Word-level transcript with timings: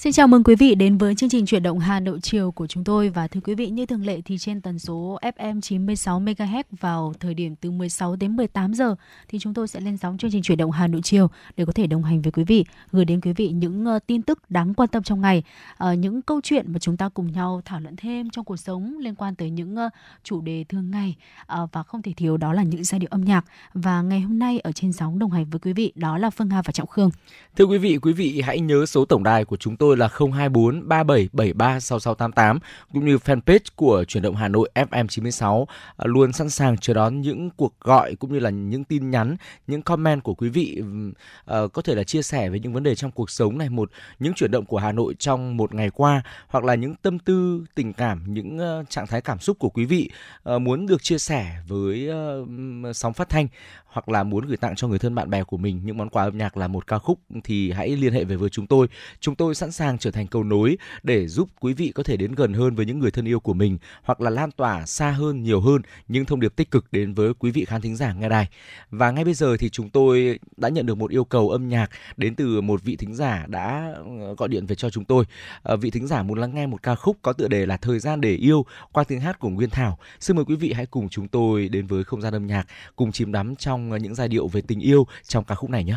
Xin 0.00 0.12
chào 0.12 0.28
mừng 0.28 0.44
quý 0.44 0.54
vị 0.54 0.74
đến 0.74 0.98
với 0.98 1.14
chương 1.14 1.30
trình 1.30 1.46
chuyển 1.46 1.62
động 1.62 1.78
Hà 1.78 2.00
Nội 2.00 2.20
chiều 2.22 2.50
của 2.50 2.66
chúng 2.66 2.84
tôi 2.84 3.08
và 3.08 3.28
thưa 3.28 3.40
quý 3.40 3.54
vị 3.54 3.70
như 3.70 3.86
thường 3.86 4.06
lệ 4.06 4.20
thì 4.24 4.38
trên 4.38 4.60
tần 4.60 4.78
số 4.78 5.18
FM 5.22 5.60
96 5.60 6.20
MHz 6.20 6.62
vào 6.80 7.12
thời 7.20 7.34
điểm 7.34 7.56
từ 7.56 7.70
16 7.70 8.16
đến 8.16 8.36
18 8.36 8.74
giờ 8.74 8.94
thì 9.28 9.38
chúng 9.38 9.54
tôi 9.54 9.68
sẽ 9.68 9.80
lên 9.80 9.96
sóng 9.96 10.18
chương 10.18 10.30
trình 10.30 10.42
chuyển 10.42 10.58
động 10.58 10.70
Hà 10.70 10.86
Nội 10.86 11.00
chiều 11.04 11.30
để 11.56 11.64
có 11.64 11.72
thể 11.72 11.86
đồng 11.86 12.02
hành 12.02 12.22
với 12.22 12.32
quý 12.32 12.44
vị, 12.44 12.64
gửi 12.92 13.04
đến 13.04 13.20
quý 13.20 13.32
vị 13.32 13.48
những 13.48 13.86
uh, 13.96 14.06
tin 14.06 14.22
tức 14.22 14.50
đáng 14.50 14.74
quan 14.74 14.88
tâm 14.88 15.02
trong 15.02 15.20
ngày, 15.20 15.42
uh, 15.84 15.98
những 15.98 16.22
câu 16.22 16.40
chuyện 16.44 16.72
mà 16.72 16.78
chúng 16.78 16.96
ta 16.96 17.08
cùng 17.08 17.32
nhau 17.32 17.62
thảo 17.64 17.80
luận 17.80 17.96
thêm 17.96 18.30
trong 18.30 18.44
cuộc 18.44 18.56
sống 18.56 18.98
liên 18.98 19.14
quan 19.14 19.34
tới 19.34 19.50
những 19.50 19.74
uh, 19.74 19.92
chủ 20.24 20.40
đề 20.40 20.64
thường 20.68 20.90
ngày 20.90 21.16
uh, 21.62 21.72
và 21.72 21.82
không 21.82 22.02
thể 22.02 22.12
thiếu 22.16 22.36
đó 22.36 22.52
là 22.52 22.62
những 22.62 22.84
giai 22.84 22.98
điệu 22.98 23.08
âm 23.10 23.24
nhạc 23.24 23.44
và 23.74 24.02
ngày 24.02 24.20
hôm 24.20 24.38
nay 24.38 24.58
ở 24.58 24.72
trên 24.72 24.92
sóng 24.92 25.18
đồng 25.18 25.30
hành 25.30 25.50
với 25.50 25.60
quý 25.60 25.72
vị 25.72 25.92
đó 25.94 26.18
là 26.18 26.30
Phương 26.30 26.50
Hà 26.50 26.62
và 26.62 26.72
Trọng 26.72 26.88
Khương. 26.88 27.10
Thưa 27.56 27.64
quý 27.64 27.78
vị, 27.78 27.98
quý 28.02 28.12
vị 28.12 28.40
hãy 28.40 28.60
nhớ 28.60 28.86
số 28.86 29.04
tổng 29.04 29.22
đài 29.22 29.44
của 29.44 29.56
chúng 29.56 29.76
tôi 29.76 29.89
tôi 29.90 29.96
là 29.96 30.08
024 30.08 30.88
3773 30.88 31.80
6688 31.80 32.58
cũng 32.92 33.06
như 33.06 33.16
fanpage 33.16 33.58
của 33.76 34.04
chuyển 34.04 34.22
động 34.22 34.36
Hà 34.36 34.48
Nội 34.48 34.70
FM 34.74 35.06
96 35.06 35.66
à, 35.96 36.04
luôn 36.06 36.32
sẵn 36.32 36.50
sàng 36.50 36.78
chờ 36.78 36.94
đón 36.94 37.20
những 37.20 37.50
cuộc 37.50 37.80
gọi 37.80 38.14
cũng 38.14 38.32
như 38.32 38.38
là 38.38 38.50
những 38.50 38.84
tin 38.84 39.10
nhắn, 39.10 39.36
những 39.66 39.82
comment 39.82 40.22
của 40.22 40.34
quý 40.34 40.48
vị 40.48 40.82
à, 41.46 41.58
có 41.72 41.82
thể 41.82 41.94
là 41.94 42.04
chia 42.04 42.22
sẻ 42.22 42.48
với 42.48 42.60
những 42.60 42.72
vấn 42.72 42.82
đề 42.82 42.94
trong 42.94 43.10
cuộc 43.10 43.30
sống 43.30 43.58
này, 43.58 43.68
một 43.68 43.90
những 44.18 44.34
chuyển 44.34 44.50
động 44.50 44.64
của 44.64 44.78
Hà 44.78 44.92
Nội 44.92 45.14
trong 45.18 45.56
một 45.56 45.74
ngày 45.74 45.90
qua 45.90 46.22
hoặc 46.48 46.64
là 46.64 46.74
những 46.74 46.94
tâm 46.94 47.18
tư, 47.18 47.64
tình 47.74 47.92
cảm, 47.92 48.34
những 48.34 48.58
trạng 48.88 49.06
thái 49.06 49.20
cảm 49.20 49.38
xúc 49.38 49.58
của 49.58 49.68
quý 49.68 49.84
vị 49.84 50.10
ờ, 50.42 50.58
muốn 50.58 50.86
được 50.86 51.02
chia 51.02 51.18
sẻ 51.18 51.56
với 51.68 52.10
sóng 52.94 53.12
phát 53.12 53.28
thanh 53.28 53.48
hoặc 53.86 54.08
là 54.08 54.22
muốn 54.22 54.46
gửi 54.46 54.56
tặng 54.56 54.74
cho 54.76 54.88
người 54.88 54.98
thân 54.98 55.14
bạn 55.14 55.30
bè 55.30 55.44
của 55.44 55.56
mình 55.56 55.80
những 55.84 55.96
món 55.96 56.08
quà 56.08 56.24
âm 56.24 56.38
nhạc 56.38 56.56
là 56.56 56.68
một 56.68 56.86
ca 56.86 56.98
khúc 56.98 57.20
thì 57.44 57.72
hãy 57.72 57.88
liên 57.88 58.12
hệ 58.12 58.24
về 58.24 58.36
với 58.36 58.50
chúng 58.50 58.66
tôi. 58.66 58.88
Chúng 59.20 59.34
tôi 59.34 59.54
sẵn 59.54 59.72
sàng 59.72 59.79
trở 59.98 60.10
thành 60.10 60.26
cầu 60.26 60.44
nối 60.44 60.76
để 61.02 61.28
giúp 61.28 61.48
quý 61.60 61.72
vị 61.72 61.92
có 61.94 62.02
thể 62.02 62.16
đến 62.16 62.32
gần 62.32 62.52
hơn 62.54 62.74
với 62.74 62.86
những 62.86 62.98
người 62.98 63.10
thân 63.10 63.28
yêu 63.28 63.40
của 63.40 63.54
mình 63.54 63.78
hoặc 64.02 64.20
là 64.20 64.30
lan 64.30 64.50
tỏa 64.50 64.86
xa 64.86 65.10
hơn 65.10 65.42
nhiều 65.42 65.60
hơn 65.60 65.82
những 66.08 66.24
thông 66.24 66.40
điệp 66.40 66.56
tích 66.56 66.70
cực 66.70 66.92
đến 66.92 67.14
với 67.14 67.34
quý 67.34 67.50
vị 67.50 67.64
khán 67.64 67.80
thính 67.80 67.96
giả 67.96 68.12
nghe 68.12 68.28
đài. 68.28 68.48
Và 68.90 69.10
ngay 69.10 69.24
bây 69.24 69.34
giờ 69.34 69.56
thì 69.56 69.68
chúng 69.68 69.90
tôi 69.90 70.38
đã 70.56 70.68
nhận 70.68 70.86
được 70.86 70.94
một 70.94 71.10
yêu 71.10 71.24
cầu 71.24 71.50
âm 71.50 71.68
nhạc 71.68 71.90
đến 72.16 72.34
từ 72.34 72.60
một 72.60 72.82
vị 72.82 72.96
thính 72.96 73.14
giả 73.14 73.46
đã 73.48 73.94
ờ, 74.20 74.34
gọi 74.34 74.48
điện 74.48 74.66
về 74.66 74.74
cho 74.74 74.90
chúng 74.90 75.04
tôi. 75.04 75.24
À, 75.62 75.76
vị 75.76 75.90
thính 75.90 76.06
giả 76.06 76.22
muốn 76.22 76.38
lắng 76.38 76.54
nghe 76.54 76.66
một 76.66 76.82
ca 76.82 76.94
khúc 76.94 77.16
có 77.22 77.32
tựa 77.32 77.48
đề 77.48 77.66
là 77.66 77.76
Thời 77.76 77.98
gian 77.98 78.20
để 78.20 78.34
yêu 78.34 78.66
qua 78.92 79.04
tiếng 79.04 79.20
hát 79.20 79.38
của 79.38 79.48
Nguyên 79.48 79.70
Thảo. 79.70 79.98
Xin 80.20 80.36
mời 80.36 80.44
quý 80.44 80.56
vị 80.56 80.72
hãy 80.72 80.86
cùng 80.86 81.08
chúng 81.08 81.28
tôi 81.28 81.68
đến 81.68 81.86
với 81.86 82.04
không 82.04 82.20
gian 82.20 82.32
âm 82.32 82.46
nhạc 82.46 82.66
cùng 82.96 83.12
chìm 83.12 83.32
đắm 83.32 83.56
trong 83.56 83.92
ờ, 83.92 83.98
những 83.98 84.14
giai 84.14 84.28
điệu 84.28 84.48
về 84.48 84.60
tình 84.60 84.80
yêu 84.80 85.06
trong 85.22 85.44
ca 85.44 85.54
khúc 85.54 85.70
này 85.70 85.84
nhé. 85.84 85.96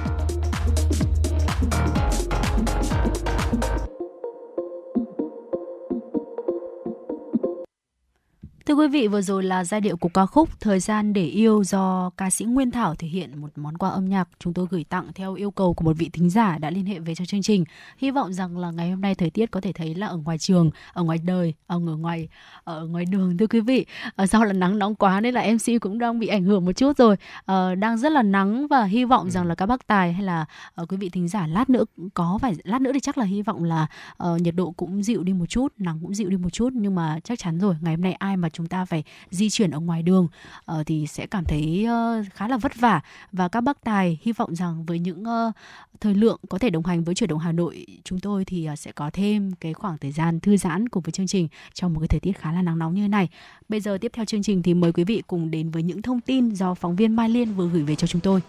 Thưa 8.71 8.75
quý 8.75 8.87
vị, 8.87 9.07
vừa 9.07 9.21
rồi 9.21 9.43
là 9.43 9.63
giai 9.63 9.81
điệu 9.81 9.97
của 9.97 10.09
ca 10.09 10.25
khúc 10.25 10.59
Thời 10.59 10.79
gian 10.79 11.13
để 11.13 11.25
yêu 11.25 11.63
do 11.63 12.11
ca 12.17 12.29
sĩ 12.29 12.45
Nguyên 12.45 12.71
Thảo 12.71 12.95
thể 12.95 13.07
hiện 13.07 13.41
một 13.41 13.47
món 13.55 13.77
quà 13.77 13.89
âm 13.89 14.09
nhạc 14.09 14.29
chúng 14.39 14.53
tôi 14.53 14.67
gửi 14.69 14.83
tặng 14.83 15.07
theo 15.15 15.33
yêu 15.33 15.51
cầu 15.51 15.73
của 15.73 15.85
một 15.85 15.93
vị 15.97 16.09
thính 16.13 16.29
giả 16.29 16.57
đã 16.57 16.69
liên 16.69 16.85
hệ 16.85 16.99
về 16.99 17.15
cho 17.15 17.25
chương 17.25 17.41
trình. 17.41 17.65
Hy 17.97 18.11
vọng 18.11 18.33
rằng 18.33 18.57
là 18.57 18.71
ngày 18.71 18.89
hôm 18.89 19.01
nay 19.01 19.15
thời 19.15 19.29
tiết 19.29 19.51
có 19.51 19.61
thể 19.61 19.71
thấy 19.71 19.95
là 19.95 20.07
ở 20.07 20.17
ngoài 20.17 20.37
trường, 20.37 20.71
ở 20.93 21.03
ngoài 21.03 21.17
đời, 21.23 21.53
ở 21.67 21.79
ngoài 21.79 22.27
ở 22.63 22.85
ngoài 22.85 23.05
đường 23.05 23.37
thưa 23.37 23.47
quý 23.47 23.59
vị. 23.59 23.85
Ở 24.15 24.25
do 24.25 24.43
là 24.43 24.53
nắng 24.53 24.79
nóng 24.79 24.95
quá 24.95 25.21
nên 25.21 25.33
là 25.33 25.45
MC 25.53 25.81
cũng 25.81 25.99
đang 25.99 26.19
bị 26.19 26.27
ảnh 26.27 26.43
hưởng 26.43 26.65
một 26.65 26.73
chút 26.73 26.97
rồi. 26.97 27.15
Ờ, 27.45 27.75
đang 27.75 27.97
rất 27.97 28.11
là 28.11 28.21
nắng 28.21 28.67
và 28.67 28.83
hy 28.83 29.05
vọng 29.05 29.29
rằng 29.29 29.47
là 29.47 29.55
các 29.55 29.65
bác 29.65 29.87
tài 29.87 30.13
hay 30.13 30.23
là 30.23 30.45
uh, 30.81 30.91
quý 30.91 30.97
vị 30.97 31.09
thính 31.09 31.27
giả 31.27 31.47
lát 31.47 31.69
nữa 31.69 31.83
có 32.13 32.37
phải 32.41 32.55
lát 32.63 32.81
nữa 32.81 32.91
thì 32.93 32.99
chắc 32.99 33.17
là 33.17 33.25
hy 33.25 33.41
vọng 33.41 33.63
là 33.63 33.87
uh, 34.23 34.41
nhiệt 34.41 34.55
độ 34.55 34.71
cũng 34.71 35.03
dịu 35.03 35.23
đi 35.23 35.33
một 35.33 35.45
chút, 35.45 35.73
nắng 35.77 35.99
cũng 36.01 36.13
dịu 36.13 36.29
đi 36.29 36.37
một 36.37 36.49
chút 36.49 36.69
nhưng 36.73 36.95
mà 36.95 37.19
chắc 37.23 37.39
chắn 37.39 37.59
rồi, 37.59 37.75
ngày 37.81 37.95
hôm 37.95 38.01
nay 38.01 38.13
ai 38.13 38.37
mà 38.37 38.49
chúng 38.49 38.60
ta 38.67 38.85
phải 38.85 39.03
di 39.29 39.49
chuyển 39.49 39.71
ở 39.71 39.79
ngoài 39.79 40.03
đường 40.03 40.27
uh, 40.71 40.85
thì 40.85 41.07
sẽ 41.07 41.25
cảm 41.25 41.45
thấy 41.45 41.87
uh, 41.87 42.33
khá 42.33 42.47
là 42.47 42.57
vất 42.57 42.75
vả 42.75 43.01
và 43.31 43.47
các 43.47 43.61
bác 43.61 43.83
tài 43.83 44.19
hy 44.21 44.31
vọng 44.31 44.55
rằng 44.55 44.85
với 44.85 44.99
những 44.99 45.23
uh, 45.23 45.53
thời 45.99 46.13
lượng 46.13 46.39
có 46.49 46.57
thể 46.57 46.69
đồng 46.69 46.85
hành 46.85 47.03
với 47.03 47.15
chuyển 47.15 47.29
động 47.29 47.39
Hà 47.39 47.51
Nội 47.51 47.85
chúng 48.03 48.19
tôi 48.19 48.45
thì 48.45 48.69
uh, 48.73 48.79
sẽ 48.79 48.91
có 48.91 49.09
thêm 49.13 49.51
cái 49.59 49.73
khoảng 49.73 49.97
thời 49.97 50.11
gian 50.11 50.39
thư 50.39 50.57
giãn 50.57 50.89
cùng 50.89 51.03
với 51.03 51.11
chương 51.11 51.27
trình 51.27 51.47
trong 51.73 51.93
một 51.93 51.99
cái 51.99 52.07
thời 52.07 52.19
tiết 52.19 52.39
khá 52.39 52.51
là 52.51 52.61
nắng 52.61 52.79
nóng 52.79 52.95
như 52.95 53.01
thế 53.01 53.07
này. 53.07 53.29
Bây 53.69 53.79
giờ 53.79 53.97
tiếp 54.01 54.11
theo 54.15 54.25
chương 54.25 54.43
trình 54.43 54.63
thì 54.63 54.73
mời 54.73 54.93
quý 54.93 55.03
vị 55.03 55.23
cùng 55.27 55.51
đến 55.51 55.69
với 55.69 55.83
những 55.83 56.01
thông 56.01 56.21
tin 56.21 56.49
do 56.49 56.73
phóng 56.73 56.95
viên 56.95 57.15
Mai 57.15 57.29
Liên 57.29 57.53
vừa 57.53 57.67
gửi 57.67 57.83
về 57.83 57.95
cho 57.95 58.07
chúng 58.07 58.21
tôi. 58.21 58.41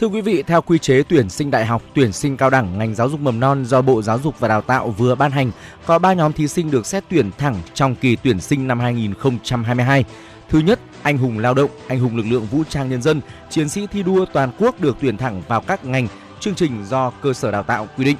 Thưa 0.00 0.06
quý 0.06 0.20
vị, 0.20 0.42
theo 0.42 0.62
quy 0.62 0.78
chế 0.78 1.02
tuyển 1.08 1.30
sinh 1.30 1.50
đại 1.50 1.66
học, 1.66 1.82
tuyển 1.94 2.12
sinh 2.12 2.36
cao 2.36 2.50
đẳng 2.50 2.78
ngành 2.78 2.94
giáo 2.94 3.08
dục 3.08 3.20
mầm 3.20 3.40
non 3.40 3.64
do 3.64 3.82
Bộ 3.82 4.02
Giáo 4.02 4.18
dục 4.18 4.40
và 4.40 4.48
Đào 4.48 4.60
tạo 4.60 4.90
vừa 4.90 5.14
ban 5.14 5.30
hành, 5.30 5.50
có 5.86 5.98
3 5.98 6.12
nhóm 6.12 6.32
thí 6.32 6.48
sinh 6.48 6.70
được 6.70 6.86
xét 6.86 7.04
tuyển 7.10 7.30
thẳng 7.38 7.56
trong 7.74 7.94
kỳ 7.94 8.16
tuyển 8.16 8.40
sinh 8.40 8.68
năm 8.68 8.80
2022. 8.80 10.04
Thứ 10.48 10.58
nhất, 10.58 10.80
anh 11.02 11.18
hùng 11.18 11.38
lao 11.38 11.54
động, 11.54 11.70
anh 11.88 12.00
hùng 12.00 12.16
lực 12.16 12.26
lượng 12.26 12.46
vũ 12.46 12.64
trang 12.68 12.90
nhân 12.90 13.02
dân, 13.02 13.20
chiến 13.50 13.68
sĩ 13.68 13.86
thi 13.86 14.02
đua 14.02 14.24
toàn 14.32 14.50
quốc 14.58 14.80
được 14.80 14.96
tuyển 15.00 15.16
thẳng 15.16 15.42
vào 15.48 15.60
các 15.60 15.84
ngành, 15.84 16.08
chương 16.40 16.54
trình 16.54 16.84
do 16.88 17.10
cơ 17.10 17.32
sở 17.32 17.50
đào 17.50 17.62
tạo 17.62 17.88
quy 17.96 18.04
định. 18.04 18.16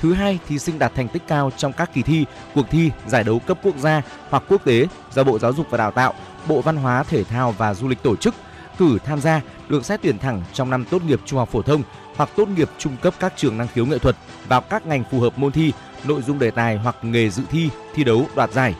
Thứ 0.00 0.12
hai, 0.12 0.38
thí 0.48 0.58
sinh 0.58 0.78
đạt 0.78 0.94
thành 0.94 1.08
tích 1.08 1.22
cao 1.28 1.50
trong 1.56 1.72
các 1.72 1.94
kỳ 1.94 2.02
thi, 2.02 2.24
cuộc 2.54 2.66
thi, 2.70 2.90
giải 3.06 3.24
đấu 3.24 3.38
cấp 3.38 3.58
quốc 3.62 3.76
gia 3.78 4.02
hoặc 4.30 4.42
quốc 4.48 4.64
tế 4.64 4.86
do 5.14 5.24
Bộ 5.24 5.38
Giáo 5.38 5.52
dục 5.52 5.66
và 5.70 5.78
Đào 5.78 5.90
tạo, 5.90 6.14
Bộ 6.48 6.60
Văn 6.60 6.76
hóa, 6.76 7.02
Thể 7.02 7.24
thao 7.24 7.52
và 7.52 7.74
Du 7.74 7.88
lịch 7.88 8.02
tổ 8.02 8.16
chức, 8.16 8.34
cử 8.78 8.98
tham 9.04 9.20
gia 9.20 9.40
được 9.68 9.84
xét 9.84 10.02
tuyển 10.02 10.18
thẳng 10.18 10.42
trong 10.52 10.70
năm 10.70 10.84
tốt 10.84 11.02
nghiệp 11.04 11.20
trung 11.24 11.38
học 11.38 11.48
phổ 11.52 11.62
thông 11.62 11.82
hoặc 12.16 12.30
tốt 12.36 12.48
nghiệp 12.48 12.68
trung 12.78 12.96
cấp 13.02 13.14
các 13.20 13.32
trường 13.36 13.58
năng 13.58 13.68
khiếu 13.68 13.86
nghệ 13.86 13.98
thuật 13.98 14.16
vào 14.48 14.60
các 14.60 14.86
ngành 14.86 15.04
phù 15.10 15.20
hợp 15.20 15.38
môn 15.38 15.52
thi, 15.52 15.72
nội 16.04 16.22
dung 16.22 16.38
đề 16.38 16.50
tài 16.50 16.76
hoặc 16.76 16.96
nghề 17.02 17.30
dự 17.30 17.42
thi, 17.50 17.70
thi 17.94 18.04
đấu 18.04 18.26
đoạt 18.36 18.52
giải. 18.52 18.74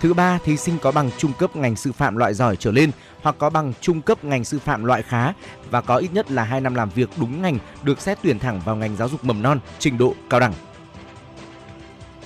Thứ 0.00 0.14
ba, 0.14 0.38
thí 0.44 0.56
sinh 0.56 0.78
có 0.78 0.92
bằng 0.92 1.10
trung 1.18 1.32
cấp 1.38 1.56
ngành 1.56 1.76
sư 1.76 1.92
phạm 1.92 2.16
loại 2.16 2.34
giỏi 2.34 2.56
trở 2.56 2.72
lên 2.72 2.90
hoặc 3.22 3.36
có 3.38 3.50
bằng 3.50 3.72
trung 3.80 4.02
cấp 4.02 4.24
ngành 4.24 4.44
sư 4.44 4.58
phạm 4.58 4.84
loại 4.84 5.02
khá 5.02 5.32
và 5.70 5.80
có 5.80 5.96
ít 5.96 6.12
nhất 6.12 6.30
là 6.30 6.44
2 6.44 6.60
năm 6.60 6.74
làm 6.74 6.90
việc 6.90 7.08
đúng 7.16 7.42
ngành 7.42 7.58
được 7.82 8.00
xét 8.00 8.18
tuyển 8.22 8.38
thẳng 8.38 8.60
vào 8.64 8.76
ngành 8.76 8.96
giáo 8.96 9.08
dục 9.08 9.24
mầm 9.24 9.42
non 9.42 9.60
trình 9.78 9.98
độ 9.98 10.14
cao 10.30 10.40
đẳng. 10.40 10.52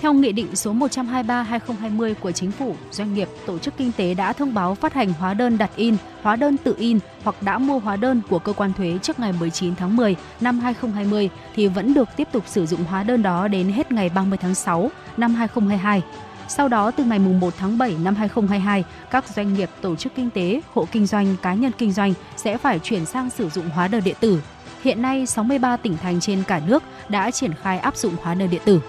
Theo 0.04 0.14
Nghị 0.14 0.32
định 0.32 0.56
số 0.56 0.74
123-2020 0.74 2.14
của 2.14 2.32
Chính 2.32 2.50
phủ, 2.50 2.76
doanh 2.90 3.14
nghiệp, 3.14 3.28
tổ 3.46 3.58
chức 3.58 3.76
kinh 3.76 3.92
tế 3.92 4.14
đã 4.14 4.32
thông 4.32 4.54
báo 4.54 4.74
phát 4.74 4.94
hành 4.94 5.12
hóa 5.12 5.34
đơn 5.34 5.58
đặt 5.58 5.70
in, 5.76 5.96
hóa 6.22 6.36
đơn 6.36 6.56
tự 6.56 6.74
in 6.78 6.98
hoặc 7.22 7.42
đã 7.42 7.58
mua 7.58 7.78
hóa 7.78 7.96
đơn 7.96 8.20
của 8.30 8.38
cơ 8.38 8.52
quan 8.52 8.72
thuế 8.72 8.98
trước 9.02 9.20
ngày 9.20 9.32
19 9.40 9.74
tháng 9.74 9.96
10 9.96 10.16
năm 10.40 10.58
2020 10.58 11.30
thì 11.54 11.68
vẫn 11.68 11.94
được 11.94 12.08
tiếp 12.16 12.28
tục 12.32 12.44
sử 12.46 12.66
dụng 12.66 12.84
hóa 12.84 13.02
đơn 13.02 13.22
đó 13.22 13.48
đến 13.48 13.68
hết 13.68 13.92
ngày 13.92 14.10
30 14.14 14.38
tháng 14.38 14.54
6 14.54 14.90
năm 15.16 15.34
2022. 15.34 16.02
Sau 16.48 16.68
đó, 16.68 16.90
từ 16.90 17.04
ngày 17.04 17.18
1 17.18 17.54
tháng 17.58 17.78
7 17.78 17.96
năm 18.04 18.14
2022, 18.14 18.84
các 19.10 19.28
doanh 19.28 19.54
nghiệp, 19.54 19.70
tổ 19.80 19.96
chức 19.96 20.14
kinh 20.14 20.30
tế, 20.30 20.60
hộ 20.74 20.88
kinh 20.92 21.06
doanh, 21.06 21.36
cá 21.42 21.54
nhân 21.54 21.72
kinh 21.78 21.92
doanh 21.92 22.14
sẽ 22.36 22.58
phải 22.58 22.78
chuyển 22.78 23.06
sang 23.06 23.30
sử 23.30 23.48
dụng 23.48 23.68
hóa 23.68 23.88
đơn 23.88 24.04
điện 24.04 24.16
tử. 24.20 24.40
Hiện 24.82 25.02
nay, 25.02 25.26
63 25.26 25.76
tỉnh 25.76 25.96
thành 25.96 26.20
trên 26.20 26.42
cả 26.42 26.60
nước 26.66 26.82
đã 27.08 27.30
triển 27.30 27.54
khai 27.62 27.78
áp 27.78 27.96
dụng 27.96 28.14
hóa 28.22 28.34
đơn 28.34 28.50
điện 28.50 28.62
tử. 28.64 28.80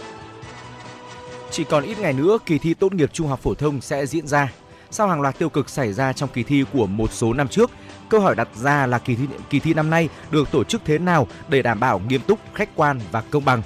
Chỉ 1.56 1.64
còn 1.64 1.84
ít 1.84 2.00
ngày 2.00 2.14
nữa, 2.14 2.38
kỳ 2.46 2.58
thi 2.58 2.74
tốt 2.74 2.94
nghiệp 2.94 3.10
trung 3.14 3.28
học 3.28 3.40
phổ 3.40 3.54
thông 3.54 3.82
sẽ 3.82 4.06
diễn 4.06 4.28
ra. 4.28 4.52
Sau 4.92 5.08
hàng 5.08 5.22
loạt 5.22 5.40
tiêu 5.40 5.50
cực 5.50 5.70
xảy 5.70 5.94
ra 5.94 6.14
trong 6.14 6.30
kỳ 6.34 6.44
thi 6.44 6.64
của 6.74 6.88
một 6.88 7.12
số 7.12 7.34
năm 7.34 7.48
trước, 7.48 7.72
câu 8.10 8.22
hỏi 8.22 8.36
đặt 8.36 8.48
ra 8.56 8.86
là 8.86 9.00
kỳ 9.00 9.16
thi 9.16 9.24
kỳ 9.50 9.60
thi 9.60 9.74
năm 9.74 9.90
nay 9.90 10.10
được 10.32 10.52
tổ 10.52 10.64
chức 10.64 10.82
thế 10.86 10.98
nào 10.98 11.28
để 11.48 11.62
đảm 11.62 11.80
bảo 11.80 12.00
nghiêm 12.00 12.22
túc, 12.22 12.40
khách 12.54 12.70
quan 12.76 13.00
và 13.12 13.22
công 13.22 13.46
bằng. 13.46 13.62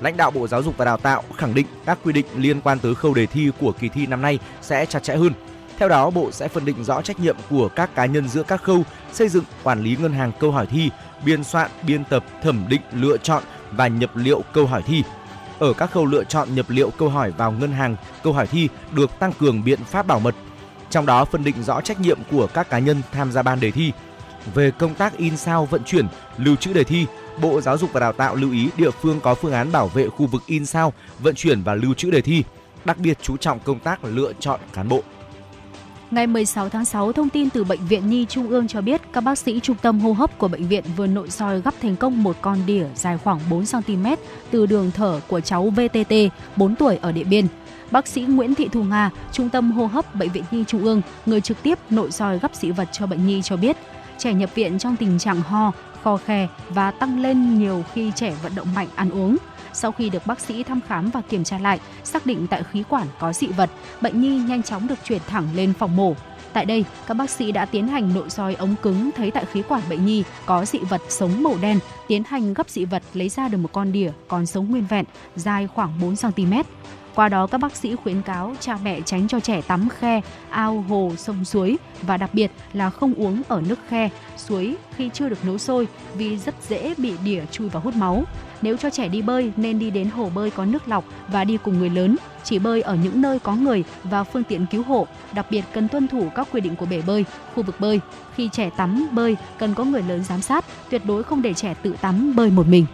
Lãnh 0.00 0.16
đạo 0.16 0.30
Bộ 0.30 0.48
Giáo 0.48 0.62
dục 0.62 0.74
và 0.76 0.84
Đào 0.84 0.96
tạo 0.96 1.22
khẳng 1.36 1.54
định 1.54 1.66
các 1.86 1.98
quy 2.04 2.12
định 2.12 2.26
liên 2.36 2.60
quan 2.60 2.78
tới 2.78 2.94
khâu 2.94 3.14
đề 3.14 3.26
thi 3.26 3.50
của 3.60 3.72
kỳ 3.72 3.88
thi 3.88 4.06
năm 4.06 4.22
nay 4.22 4.38
sẽ 4.60 4.86
chặt 4.86 5.02
chẽ 5.02 5.16
hơn. 5.16 5.32
Theo 5.78 5.88
đó, 5.88 6.10
Bộ 6.10 6.30
sẽ 6.30 6.48
phân 6.48 6.64
định 6.64 6.84
rõ 6.84 7.02
trách 7.02 7.20
nhiệm 7.20 7.36
của 7.50 7.68
các 7.68 7.94
cá 7.94 8.06
nhân 8.06 8.28
giữa 8.28 8.42
các 8.42 8.62
khâu 8.62 8.82
xây 9.12 9.28
dựng, 9.28 9.44
quản 9.62 9.82
lý 9.82 9.96
ngân 10.00 10.12
hàng 10.12 10.32
câu 10.40 10.50
hỏi 10.50 10.66
thi, 10.66 10.90
biên 11.24 11.44
soạn, 11.44 11.70
biên 11.86 12.04
tập, 12.04 12.24
thẩm 12.42 12.64
định, 12.68 12.82
lựa 12.92 13.16
chọn 13.16 13.42
và 13.70 13.86
nhập 13.88 14.16
liệu 14.16 14.42
câu 14.52 14.66
hỏi 14.66 14.82
thi 14.86 15.02
ở 15.62 15.72
các 15.72 15.90
khâu 15.90 16.06
lựa 16.06 16.24
chọn 16.24 16.54
nhập 16.54 16.66
liệu 16.68 16.90
câu 16.90 17.08
hỏi 17.08 17.30
vào 17.30 17.52
ngân 17.52 17.72
hàng, 17.72 17.96
câu 18.22 18.32
hỏi 18.32 18.46
thi 18.46 18.68
được 18.92 19.18
tăng 19.18 19.32
cường 19.32 19.64
biện 19.64 19.84
pháp 19.84 20.06
bảo 20.06 20.20
mật. 20.20 20.34
Trong 20.90 21.06
đó 21.06 21.24
phân 21.24 21.44
định 21.44 21.62
rõ 21.62 21.80
trách 21.80 22.00
nhiệm 22.00 22.18
của 22.30 22.46
các 22.46 22.70
cá 22.70 22.78
nhân 22.78 23.02
tham 23.12 23.32
gia 23.32 23.42
ban 23.42 23.60
đề 23.60 23.70
thi. 23.70 23.92
Về 24.54 24.70
công 24.70 24.94
tác 24.94 25.16
in 25.16 25.36
sao 25.36 25.66
vận 25.66 25.84
chuyển, 25.84 26.06
lưu 26.38 26.56
trữ 26.56 26.72
đề 26.72 26.84
thi, 26.84 27.06
Bộ 27.40 27.60
Giáo 27.60 27.78
dục 27.78 27.90
và 27.92 28.00
Đào 28.00 28.12
tạo 28.12 28.34
lưu 28.34 28.52
ý 28.52 28.68
địa 28.76 28.90
phương 28.90 29.20
có 29.20 29.34
phương 29.34 29.52
án 29.52 29.72
bảo 29.72 29.88
vệ 29.88 30.08
khu 30.08 30.26
vực 30.26 30.42
in 30.46 30.66
sao, 30.66 30.92
vận 31.18 31.34
chuyển 31.34 31.62
và 31.62 31.74
lưu 31.74 31.94
trữ 31.94 32.10
đề 32.10 32.20
thi, 32.20 32.44
đặc 32.84 32.98
biệt 32.98 33.18
chú 33.22 33.36
trọng 33.36 33.60
công 33.60 33.78
tác 33.78 34.04
lựa 34.04 34.32
chọn 34.40 34.60
cán 34.72 34.88
bộ. 34.88 35.02
Ngày 36.12 36.26
16 36.26 36.68
tháng 36.68 36.84
6, 36.84 37.12
thông 37.12 37.28
tin 37.28 37.50
từ 37.50 37.64
Bệnh 37.64 37.86
viện 37.88 38.10
Nhi 38.10 38.26
Trung 38.28 38.48
ương 38.48 38.68
cho 38.68 38.80
biết 38.80 39.00
các 39.12 39.20
bác 39.20 39.38
sĩ 39.38 39.60
trung 39.60 39.76
tâm 39.82 40.00
hô 40.00 40.12
hấp 40.12 40.38
của 40.38 40.48
bệnh 40.48 40.68
viện 40.68 40.84
vừa 40.96 41.06
nội 41.06 41.30
soi 41.30 41.60
gắp 41.60 41.74
thành 41.82 41.96
công 41.96 42.22
một 42.22 42.36
con 42.40 42.58
đỉa 42.66 42.86
dài 42.94 43.18
khoảng 43.18 43.40
4 43.50 43.64
cm 43.66 44.06
từ 44.50 44.66
đường 44.66 44.90
thở 44.94 45.20
của 45.28 45.40
cháu 45.40 45.70
VTT, 45.70 46.14
4 46.56 46.74
tuổi 46.74 46.96
ở 46.96 47.12
Điện 47.12 47.26
Biên. 47.30 47.46
Bác 47.90 48.06
sĩ 48.06 48.22
Nguyễn 48.22 48.54
Thị 48.54 48.68
Thu 48.72 48.82
Nga, 48.82 49.10
Trung 49.32 49.48
tâm 49.48 49.72
hô 49.72 49.86
hấp 49.86 50.14
Bệnh 50.14 50.28
viện 50.28 50.44
Nhi 50.50 50.64
Trung 50.66 50.84
ương, 50.84 51.02
người 51.26 51.40
trực 51.40 51.62
tiếp 51.62 51.78
nội 51.90 52.12
soi 52.12 52.38
gắp 52.38 52.54
dị 52.54 52.70
vật 52.70 52.88
cho 52.92 53.06
bệnh 53.06 53.26
nhi 53.26 53.40
cho 53.44 53.56
biết, 53.56 53.76
trẻ 54.18 54.32
nhập 54.32 54.54
viện 54.54 54.78
trong 54.78 54.96
tình 54.96 55.18
trạng 55.18 55.40
ho, 55.40 55.72
kho 56.02 56.16
khe 56.16 56.48
và 56.68 56.90
tăng 56.90 57.20
lên 57.20 57.58
nhiều 57.58 57.84
khi 57.92 58.12
trẻ 58.14 58.34
vận 58.42 58.54
động 58.54 58.68
mạnh 58.74 58.88
ăn 58.94 59.10
uống. 59.10 59.36
Sau 59.72 59.92
khi 59.92 60.10
được 60.10 60.26
bác 60.26 60.40
sĩ 60.40 60.62
thăm 60.62 60.80
khám 60.88 61.10
và 61.10 61.20
kiểm 61.20 61.44
tra 61.44 61.58
lại, 61.58 61.80
xác 62.04 62.26
định 62.26 62.46
tại 62.46 62.62
khí 62.72 62.84
quản 62.88 63.06
có 63.18 63.32
dị 63.32 63.46
vật, 63.46 63.70
bệnh 64.00 64.20
nhi 64.20 64.38
nhanh 64.38 64.62
chóng 64.62 64.88
được 64.88 64.98
chuyển 65.04 65.20
thẳng 65.28 65.48
lên 65.54 65.72
phòng 65.78 65.96
mổ. 65.96 66.14
Tại 66.52 66.64
đây, 66.64 66.84
các 67.06 67.14
bác 67.14 67.30
sĩ 67.30 67.52
đã 67.52 67.64
tiến 67.64 67.88
hành 67.88 68.14
nội 68.14 68.30
soi 68.30 68.54
ống 68.54 68.74
cứng 68.82 69.10
thấy 69.16 69.30
tại 69.30 69.44
khí 69.52 69.62
quản 69.68 69.82
bệnh 69.88 70.06
nhi 70.06 70.24
có 70.46 70.64
dị 70.64 70.78
vật 70.78 71.00
sống 71.08 71.42
màu 71.42 71.56
đen, 71.62 71.78
tiến 72.08 72.22
hành 72.26 72.54
gấp 72.54 72.70
dị 72.70 72.84
vật 72.84 73.02
lấy 73.14 73.28
ra 73.28 73.48
được 73.48 73.58
một 73.58 73.72
con 73.72 73.92
đỉa 73.92 74.10
còn 74.28 74.46
sống 74.46 74.70
nguyên 74.70 74.86
vẹn, 74.86 75.04
dài 75.36 75.66
khoảng 75.66 76.00
4 76.00 76.14
cm. 76.16 76.52
Qua 77.14 77.28
đó 77.28 77.46
các 77.46 77.58
bác 77.58 77.76
sĩ 77.76 77.96
khuyến 77.96 78.22
cáo 78.22 78.54
cha 78.60 78.78
mẹ 78.82 79.00
tránh 79.00 79.28
cho 79.28 79.40
trẻ 79.40 79.62
tắm 79.62 79.88
khe, 79.98 80.20
ao, 80.50 80.84
hồ, 80.88 81.12
sông 81.18 81.44
suối 81.44 81.78
và 82.02 82.16
đặc 82.16 82.30
biệt 82.34 82.50
là 82.72 82.90
không 82.90 83.14
uống 83.14 83.42
ở 83.48 83.62
nước 83.68 83.78
khe, 83.88 84.08
suối 84.36 84.76
khi 84.96 85.10
chưa 85.14 85.28
được 85.28 85.44
nấu 85.44 85.58
sôi 85.58 85.88
vì 86.14 86.38
rất 86.38 86.54
dễ 86.68 86.94
bị 86.98 87.14
đỉa 87.24 87.44
chui 87.50 87.68
vào 87.68 87.82
hút 87.82 87.94
máu. 87.94 88.24
Nếu 88.62 88.76
cho 88.76 88.90
trẻ 88.90 89.08
đi 89.08 89.22
bơi 89.22 89.52
nên 89.56 89.78
đi 89.78 89.90
đến 89.90 90.10
hồ 90.10 90.30
bơi 90.34 90.50
có 90.50 90.64
nước 90.64 90.88
lọc 90.88 91.04
và 91.28 91.44
đi 91.44 91.58
cùng 91.64 91.78
người 91.78 91.90
lớn, 91.90 92.16
chỉ 92.44 92.58
bơi 92.58 92.82
ở 92.82 92.94
những 92.94 93.22
nơi 93.22 93.38
có 93.38 93.54
người 93.54 93.84
và 94.04 94.24
phương 94.24 94.44
tiện 94.44 94.66
cứu 94.66 94.82
hộ, 94.82 95.06
đặc 95.32 95.46
biệt 95.50 95.64
cần 95.72 95.88
tuân 95.88 96.08
thủ 96.08 96.28
các 96.34 96.48
quy 96.52 96.60
định 96.60 96.76
của 96.76 96.86
bể 96.86 97.02
bơi, 97.06 97.24
khu 97.54 97.62
vực 97.62 97.80
bơi. 97.80 98.00
Khi 98.34 98.48
trẻ 98.52 98.70
tắm 98.76 99.08
bơi 99.12 99.36
cần 99.58 99.74
có 99.74 99.84
người 99.84 100.02
lớn 100.02 100.24
giám 100.24 100.42
sát, 100.42 100.64
tuyệt 100.90 101.02
đối 101.04 101.22
không 101.22 101.42
để 101.42 101.54
trẻ 101.54 101.74
tự 101.82 101.94
tắm 102.00 102.36
bơi 102.36 102.50
một 102.50 102.66
mình. 102.68 102.86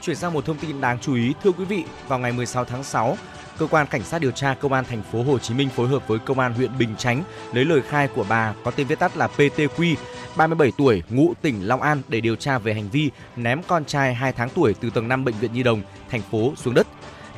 Chuyển 0.00 0.16
sang 0.16 0.32
một 0.32 0.44
thông 0.44 0.56
tin 0.56 0.80
đáng 0.80 0.98
chú 1.00 1.14
ý, 1.14 1.34
thưa 1.42 1.52
quý 1.52 1.64
vị, 1.64 1.84
vào 2.08 2.18
ngày 2.18 2.32
16 2.32 2.64
tháng 2.64 2.84
6, 2.84 3.16
cơ 3.58 3.66
quan 3.66 3.86
cảnh 3.86 4.02
sát 4.02 4.18
điều 4.18 4.30
tra 4.30 4.54
công 4.54 4.72
an 4.72 4.84
thành 4.84 5.02
phố 5.12 5.22
Hồ 5.22 5.38
Chí 5.38 5.54
Minh 5.54 5.68
phối 5.68 5.88
hợp 5.88 6.08
với 6.08 6.18
công 6.18 6.38
an 6.38 6.54
huyện 6.54 6.78
Bình 6.78 6.96
Chánh 6.98 7.22
lấy 7.52 7.64
lời 7.64 7.82
khai 7.88 8.08
của 8.08 8.24
bà 8.28 8.54
có 8.64 8.70
tên 8.70 8.86
viết 8.86 8.98
tắt 8.98 9.16
là 9.16 9.28
PTQ, 9.36 9.94
37 10.36 10.72
tuổi, 10.78 11.02
ngụ 11.08 11.34
tỉnh 11.42 11.68
Long 11.68 11.82
An 11.82 12.02
để 12.08 12.20
điều 12.20 12.36
tra 12.36 12.58
về 12.58 12.74
hành 12.74 12.88
vi 12.90 13.10
ném 13.36 13.62
con 13.62 13.84
trai 13.84 14.14
2 14.14 14.32
tháng 14.32 14.48
tuổi 14.48 14.74
từ 14.80 14.90
tầng 14.90 15.08
5 15.08 15.24
bệnh 15.24 15.34
viện 15.40 15.52
Nhi 15.52 15.62
đồng 15.62 15.82
thành 16.10 16.22
phố 16.30 16.52
xuống 16.56 16.74
đất. 16.74 16.86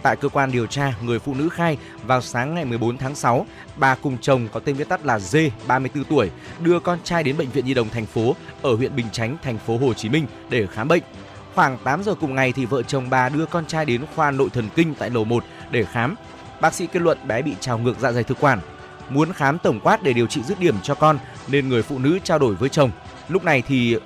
Tại 0.02 0.16
cơ 0.16 0.28
quan 0.28 0.52
điều 0.52 0.66
tra, 0.66 0.94
người 1.02 1.18
phụ 1.18 1.34
nữ 1.34 1.48
khai 1.48 1.78
vào 2.06 2.22
sáng 2.22 2.54
ngày 2.54 2.64
14 2.64 2.98
tháng 2.98 3.14
6, 3.14 3.46
bà 3.76 3.94
cùng 3.94 4.18
chồng 4.20 4.48
có 4.52 4.60
tên 4.60 4.76
viết 4.76 4.88
tắt 4.88 5.04
là 5.04 5.18
D, 5.18 5.36
34 5.66 6.04
tuổi, 6.04 6.30
đưa 6.60 6.80
con 6.80 6.98
trai 7.04 7.22
đến 7.22 7.36
bệnh 7.36 7.50
viện 7.50 7.64
Nhi 7.64 7.74
đồng 7.74 7.88
thành 7.88 8.06
phố 8.06 8.36
ở 8.62 8.74
huyện 8.74 8.96
Bình 8.96 9.06
Chánh, 9.12 9.36
thành 9.42 9.58
phố 9.58 9.78
Hồ 9.78 9.94
Chí 9.94 10.08
Minh 10.08 10.26
để 10.50 10.66
khám 10.66 10.88
bệnh. 10.88 11.02
Khoảng 11.54 11.78
8 11.84 12.02
giờ 12.02 12.14
cùng 12.14 12.34
ngày 12.34 12.52
thì 12.52 12.64
vợ 12.64 12.82
chồng 12.82 13.10
bà 13.10 13.28
đưa 13.28 13.46
con 13.46 13.66
trai 13.66 13.84
đến 13.84 14.04
khoa 14.16 14.30
nội 14.30 14.48
thần 14.52 14.68
kinh 14.76 14.94
tại 14.94 15.10
lầu 15.10 15.24
1 15.24 15.44
để 15.70 15.84
khám. 15.84 16.14
Bác 16.60 16.74
sĩ 16.74 16.86
kết 16.86 17.02
luận 17.02 17.18
bé 17.26 17.42
bị 17.42 17.54
trào 17.60 17.78
ngược 17.78 17.98
dạ 18.00 18.12
dày 18.12 18.24
thực 18.24 18.40
quản. 18.40 18.60
Muốn 19.08 19.32
khám 19.32 19.58
tổng 19.58 19.80
quát 19.80 20.02
để 20.02 20.12
điều 20.12 20.26
trị 20.26 20.42
dứt 20.42 20.60
điểm 20.60 20.74
cho 20.82 20.94
con 20.94 21.18
nên 21.48 21.68
người 21.68 21.82
phụ 21.82 21.98
nữ 21.98 22.18
trao 22.24 22.38
đổi 22.38 22.54
với 22.54 22.68
chồng. 22.68 22.90
Lúc 23.28 23.44
này 23.44 23.62
thì 23.68 23.96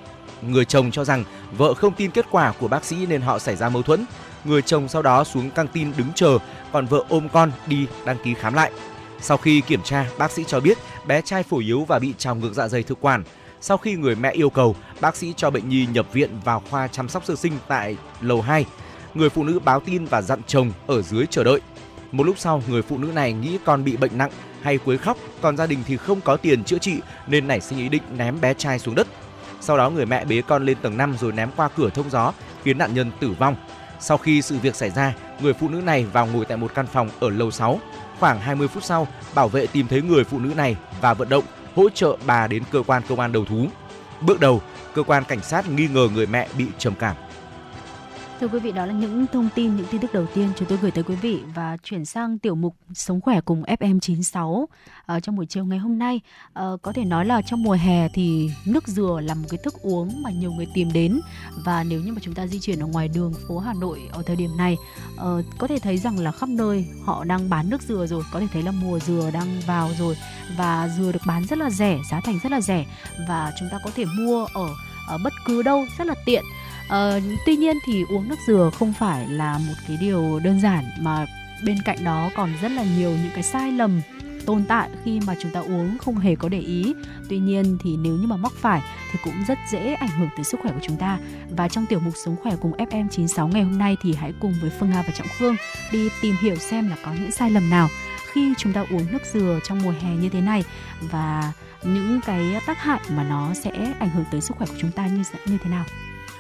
người 0.43 0.65
chồng 0.65 0.91
cho 0.91 1.05
rằng 1.05 1.25
vợ 1.53 1.75
không 1.75 1.95
tin 1.95 2.11
kết 2.11 2.27
quả 2.31 2.53
của 2.61 2.69
bác 2.69 2.85
sĩ 2.85 3.07
nên 3.07 3.21
họ 3.21 3.39
xảy 3.39 3.57
ra 3.57 3.69
mâu 3.69 3.83
thuẫn. 3.83 4.05
Người 4.45 4.63
chồng 4.63 4.89
sau 4.89 5.03
đó 5.03 5.25
xuống 5.25 5.51
căng 5.51 5.69
tin 5.69 5.93
đứng 5.97 6.13
chờ, 6.15 6.39
còn 6.73 6.87
vợ 6.87 7.05
ôm 7.09 7.29
con 7.29 7.53
đi 7.67 7.87
đăng 8.05 8.17
ký 8.25 8.35
khám 8.35 8.55
lại. 8.55 8.73
Sau 9.21 9.37
khi 9.37 9.61
kiểm 9.61 9.83
tra, 9.83 10.07
bác 10.19 10.31
sĩ 10.31 10.45
cho 10.47 10.61
biết 10.61 10.79
bé 11.07 11.21
trai 11.23 11.43
phổi 11.43 11.65
yếu 11.65 11.85
và 11.85 11.99
bị 11.99 12.15
trào 12.19 12.35
ngược 12.35 12.55
dạ 12.55 12.69
dày 12.69 12.83
thực 12.83 13.01
quản. 13.01 13.25
Sau 13.61 13.77
khi 13.77 13.95
người 13.95 14.15
mẹ 14.15 14.31
yêu 14.31 14.51
cầu, 14.51 14.77
bác 15.01 15.17
sĩ 15.17 15.35
cho 15.37 15.51
bệnh 15.51 15.69
nhi 15.69 15.87
nhập 15.87 16.07
viện 16.13 16.31
vào 16.45 16.63
khoa 16.71 16.89
chăm 16.89 17.09
sóc 17.09 17.25
sơ 17.25 17.37
sinh 17.37 17.53
tại 17.69 17.97
lầu 18.21 18.43
2. 18.43 18.65
Người 19.15 19.29
phụ 19.29 19.45
nữ 19.45 19.59
báo 19.59 19.81
tin 19.81 20.05
và 20.05 20.23
dặn 20.23 20.41
chồng 20.47 20.73
ở 20.87 21.03
dưới 21.03 21.27
chờ 21.27 21.45
đợi. 21.45 21.61
Một 22.13 22.25
lúc 22.25 22.39
sau, 22.39 22.63
người 22.69 22.83
phụ 22.83 22.99
nữ 22.99 23.07
này 23.07 23.33
nghĩ 23.33 23.59
con 23.65 23.85
bị 23.85 23.97
bệnh 23.97 24.19
nặng 24.19 24.31
hay 24.63 24.79
quấy 24.79 24.99
khóc, 24.99 25.17
còn 25.41 25.57
gia 25.57 25.67
đình 25.67 25.79
thì 25.87 25.97
không 25.97 26.21
có 26.21 26.37
tiền 26.37 26.65
chữa 26.65 26.79
trị 26.79 27.01
nên 27.27 27.49
nảy 27.49 27.61
sinh 27.61 27.79
ý 27.79 27.89
định 27.89 28.03
ném 28.17 28.41
bé 28.41 28.55
trai 28.55 28.79
xuống 28.79 28.95
đất. 28.95 29.07
Sau 29.61 29.77
đó 29.77 29.91
người 29.91 30.07
mẹ 30.07 30.25
bế 30.25 30.43
con 30.43 30.67
lên 30.67 30.77
tầng 30.83 30.97
5 30.97 31.17
rồi 31.21 31.33
ném 31.33 31.51
qua 31.57 31.69
cửa 31.77 31.91
thông 31.91 32.11
gió, 32.11 32.33
khiến 32.65 32.79
nạn 32.79 32.95
nhân 32.95 33.11
tử 33.21 33.31
vong. 33.39 33.57
Sau 34.01 34.19
khi 34.19 34.43
sự 34.43 34.59
việc 34.59 34.75
xảy 34.75 34.91
ra, 34.91 35.15
người 35.41 35.53
phụ 35.53 35.69
nữ 35.69 35.81
này 35.81 36.05
vào 36.05 36.27
ngồi 36.27 36.45
tại 36.45 36.57
một 36.57 36.75
căn 36.75 36.87
phòng 36.87 37.11
ở 37.21 37.31
lầu 37.31 37.51
6. 37.51 37.81
Khoảng 38.21 38.41
20 38.41 38.69
phút 38.69 38.85
sau, 38.85 39.09
bảo 39.35 39.49
vệ 39.49 39.67
tìm 39.67 39.89
thấy 39.89 40.03
người 40.03 40.25
phụ 40.25 40.39
nữ 40.39 40.55
này 40.55 40.77
và 41.01 41.15
vận 41.15 41.29
động 41.29 41.45
hỗ 41.75 41.89
trợ 41.89 42.17
bà 42.27 42.47
đến 42.47 42.63
cơ 42.71 42.83
quan 42.87 43.03
công 43.09 43.21
an 43.21 43.33
đầu 43.33 43.45
thú. 43.45 43.67
Bước 44.21 44.41
đầu, 44.41 44.63
cơ 44.95 45.03
quan 45.03 45.25
cảnh 45.25 45.43
sát 45.43 45.69
nghi 45.69 45.89
ngờ 45.89 46.09
người 46.15 46.27
mẹ 46.27 46.49
bị 46.59 46.67
trầm 46.79 46.95
cảm. 46.99 47.17
Thưa 48.41 48.49
quý 48.49 48.59
vị, 48.59 48.73
đó 48.73 48.87
là 48.87 48.93
những 48.93 49.27
thông 49.33 49.49
tin, 49.55 49.77
những 49.77 49.87
tin 49.91 50.01
tức 50.01 50.13
đầu 50.13 50.27
tiên 50.35 50.49
chúng 50.57 50.69
tôi 50.69 50.79
gửi 50.83 50.91
tới 50.91 51.05
quý 51.05 51.15
vị 51.15 51.41
và 51.55 51.77
chuyển 51.83 52.05
sang 52.05 52.39
tiểu 52.39 52.55
mục 52.55 52.77
Sống 52.95 53.21
khỏe 53.21 53.41
cùng 53.41 53.63
FM96 53.63 54.61
ở 54.61 54.67
ờ, 55.07 55.21
trong 55.21 55.37
buổi 55.37 55.47
chiều 55.47 55.65
ngày 55.65 55.79
hôm 55.79 55.99
nay. 55.99 56.21
À, 56.53 56.65
có 56.83 56.93
thể 56.93 57.05
nói 57.05 57.27
là 57.27 57.43
trong 57.43 57.63
mùa 57.63 57.73
hè 57.73 58.09
thì 58.09 58.51
nước 58.67 58.89
dừa 58.89 59.21
là 59.25 59.35
một 59.35 59.47
cái 59.51 59.59
thức 59.65 59.75
uống 59.83 60.23
mà 60.23 60.31
nhiều 60.31 60.53
người 60.53 60.67
tìm 60.75 60.93
đến. 60.93 61.21
Và 61.65 61.85
nếu 61.85 62.01
như 62.01 62.13
mà 62.13 62.21
chúng 62.23 62.35
ta 62.35 62.47
di 62.47 62.61
chuyển 62.61 62.81
ở 62.83 62.87
ngoài 62.87 63.09
đường 63.15 63.35
phố 63.49 63.59
Hà 63.59 63.73
Nội 63.81 64.09
ở 64.13 64.23
thời 64.27 64.37
điểm 64.37 64.57
này, 64.57 64.77
à, 65.19 65.27
có 65.59 65.67
thể 65.67 65.79
thấy 65.79 65.99
rằng 65.99 66.19
là 66.19 66.33
khắp 66.33 66.49
nơi 66.49 66.87
họ 67.05 67.25
đang 67.25 67.51
bán 67.51 67.71
nước 67.71 67.83
dừa 67.83 68.07
rồi, 68.07 68.23
có 68.33 68.41
thể 68.41 68.47
thấy 68.53 68.63
là 68.63 68.71
mùa 68.71 68.99
dừa 68.99 69.31
đang 69.33 69.61
vào 69.67 69.91
rồi. 69.99 70.17
Và 70.57 70.89
dừa 70.99 71.13
được 71.13 71.23
bán 71.27 71.45
rất 71.45 71.59
là 71.59 71.71
rẻ, 71.71 71.99
giá 72.11 72.21
thành 72.21 72.39
rất 72.43 72.53
là 72.53 72.61
rẻ. 72.61 72.87
Và 73.29 73.53
chúng 73.59 73.69
ta 73.73 73.79
có 73.85 73.91
thể 73.95 74.05
mua 74.05 74.47
ở 74.55 74.69
ở 75.09 75.19
bất 75.19 75.33
cứ 75.45 75.63
đâu 75.63 75.87
rất 75.99 76.07
là 76.07 76.15
tiện. 76.25 76.45
Uh, 76.89 77.23
tuy 77.47 77.57
nhiên 77.57 77.77
thì 77.87 78.05
uống 78.09 78.29
nước 78.29 78.39
dừa 78.47 78.71
không 78.79 78.93
phải 78.93 79.29
là 79.29 79.59
một 79.59 79.75
cái 79.89 79.97
điều 80.01 80.41
đơn 80.45 80.61
giản 80.61 80.85
mà 81.01 81.27
bên 81.65 81.77
cạnh 81.85 82.05
đó 82.05 82.31
còn 82.37 82.51
rất 82.63 82.71
là 82.71 82.85
nhiều 82.97 83.11
những 83.11 83.31
cái 83.35 83.43
sai 83.43 83.73
lầm 83.73 84.01
tồn 84.47 84.65
tại 84.69 84.91
khi 85.05 85.21
mà 85.27 85.35
chúng 85.41 85.53
ta 85.53 85.61
uống 85.61 85.99
không 85.99 86.19
hề 86.19 86.35
có 86.35 86.49
để 86.49 86.61
ý. 86.61 86.95
Tuy 87.29 87.39
nhiên 87.39 87.79
thì 87.81 87.97
nếu 87.97 88.13
như 88.13 88.27
mà 88.27 88.37
mắc 88.37 88.53
phải 88.57 88.83
thì 89.13 89.19
cũng 89.25 89.35
rất 89.49 89.59
dễ 89.71 89.95
ảnh 89.95 90.09
hưởng 90.09 90.29
tới 90.37 90.45
sức 90.45 90.61
khỏe 90.63 90.73
của 90.73 90.81
chúng 90.83 90.97
ta. 90.97 91.19
Và 91.51 91.69
trong 91.69 91.87
tiểu 91.87 92.01
mục 92.01 92.15
Sống 92.25 92.37
khỏe 92.43 92.53
cùng 92.61 92.73
FM96 92.73 93.49
ngày 93.49 93.63
hôm 93.63 93.79
nay 93.79 93.97
thì 94.03 94.15
hãy 94.15 94.33
cùng 94.41 94.55
với 94.61 94.71
Phương 94.71 94.91
Nga 94.91 95.03
và 95.03 95.13
Trọng 95.17 95.27
Khương 95.39 95.57
đi 95.93 96.09
tìm 96.23 96.35
hiểu 96.41 96.57
xem 96.57 96.89
là 96.89 96.97
có 97.05 97.13
những 97.13 97.31
sai 97.31 97.51
lầm 97.51 97.71
nào 97.71 97.89
khi 98.33 98.55
chúng 98.59 98.73
ta 98.73 98.81
uống 98.81 99.13
nước 99.13 99.23
dừa 99.33 99.61
trong 99.65 99.83
mùa 99.83 99.95
hè 100.01 100.17
như 100.17 100.29
thế 100.29 100.41
này 100.41 100.65
và 101.01 101.53
những 101.83 102.21
cái 102.27 102.61
tác 102.67 102.79
hại 102.79 103.01
mà 103.17 103.25
nó 103.25 103.55
sẽ 103.55 103.71
ảnh 103.99 104.11
hưởng 104.11 104.25
tới 104.31 104.41
sức 104.41 104.57
khỏe 104.57 104.67
của 104.67 104.77
chúng 104.79 104.93
ta 104.93 105.07
như 105.07 105.23
như 105.47 105.59
thế 105.65 105.71
nào. 105.71 105.85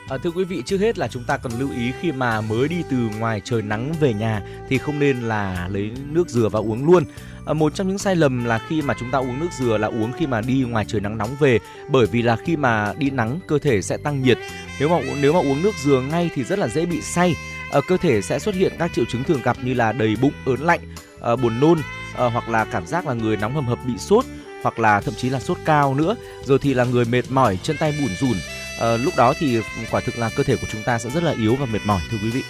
À, 0.09 0.17
thưa 0.19 0.31
quý 0.31 0.45
vị, 0.45 0.63
trước 0.67 0.81
hết 0.81 0.99
là 0.99 1.09
chúng 1.09 1.25
ta 1.25 1.37
cần 1.37 1.53
lưu 1.59 1.71
ý 1.71 1.93
khi 2.01 2.13
mà 2.13 2.41
mới 2.41 2.69
đi 2.69 2.77
từ 2.91 2.97
ngoài 3.19 3.41
trời 3.45 3.63
nắng 3.63 3.93
về 4.01 4.15
nhà 4.15 4.43
thì 4.69 4.79
không 4.79 4.99
nên 4.99 5.21
là 5.21 5.69
lấy 5.73 5.91
nước 6.11 6.29
dừa 6.29 6.49
và 6.49 6.61
uống 6.61 6.87
luôn. 6.87 7.05
À, 7.47 7.53
một 7.53 7.75
trong 7.75 7.89
những 7.89 7.99
sai 7.99 8.17
lầm 8.17 8.45
là 8.45 8.59
khi 8.69 8.83
mà 8.83 8.95
chúng 9.01 9.11
ta 9.11 9.19
uống 9.19 9.41
nước 9.41 9.53
dừa 9.59 9.79
là 9.79 9.89
uống 9.89 10.13
khi 10.13 10.27
mà 10.27 10.41
đi 10.41 10.65
ngoài 10.69 10.85
trời 10.89 11.01
nắng 11.01 11.19
nóng 11.19 11.37
về, 11.41 11.59
bởi 11.89 12.07
vì 12.07 12.23
là 12.23 12.37
khi 12.37 12.57
mà 12.57 12.95
đi 12.99 13.11
nắng 13.11 13.39
cơ 13.47 13.59
thể 13.59 13.83
sẽ 13.83 13.97
tăng 13.97 14.23
nhiệt. 14.23 14.39
Nếu 14.81 14.89
mà 14.89 14.97
nếu 15.21 15.33
mà 15.33 15.39
uống 15.39 15.63
nước 15.63 15.75
dừa 15.85 16.01
ngay 16.11 16.31
thì 16.35 16.45
rất 16.45 16.59
là 16.59 16.69
dễ 16.69 16.87
bị 16.87 17.01
say. 17.01 17.35
À, 17.73 17.81
cơ 17.89 17.97
thể 17.97 18.23
sẽ 18.23 18.39
xuất 18.39 18.55
hiện 18.55 18.73
các 18.79 18.91
triệu 18.95 19.05
chứng 19.05 19.25
thường 19.25 19.41
gặp 19.45 19.57
như 19.63 19.75
là 19.75 19.93
đầy 19.93 20.17
bụng, 20.21 20.33
ớn 20.47 20.61
lạnh, 20.61 20.81
à, 21.23 21.37
buồn 21.37 21.61
nôn 21.61 21.79
à, 22.17 22.25
hoặc 22.25 22.49
là 22.49 22.65
cảm 22.65 22.87
giác 22.87 23.07
là 23.07 23.15
người 23.15 23.37
nóng 23.37 23.55
hầm 23.55 23.67
hập 23.67 23.79
bị 23.87 23.99
sốt 23.99 24.25
hoặc 24.63 24.79
là 24.79 25.01
thậm 25.01 25.15
chí 25.15 25.31
là 25.31 25.41
sốt 25.41 25.59
cao 25.65 25.95
nữa, 25.95 26.17
rồi 26.45 26.59
thì 26.59 26.75
là 26.75 26.85
người 26.85 27.05
mệt 27.05 27.23
mỏi, 27.31 27.59
chân 27.63 27.77
tay 27.81 27.95
bủn 28.01 28.11
rủn 28.21 28.39
à, 28.81 28.97
lúc 28.97 29.17
đó 29.17 29.35
thì 29.39 29.59
quả 29.91 30.01
thực 30.01 30.19
là 30.19 30.31
cơ 30.37 30.43
thể 30.43 30.57
của 30.57 30.67
chúng 30.73 30.83
ta 30.83 30.99
sẽ 30.99 31.11
rất 31.11 31.23
là 31.23 31.35
yếu 31.39 31.57
và 31.57 31.67
mệt 31.67 31.81
mỏi 31.85 32.01
thưa 32.11 32.19
quý 32.23 32.31
vị. 32.31 32.43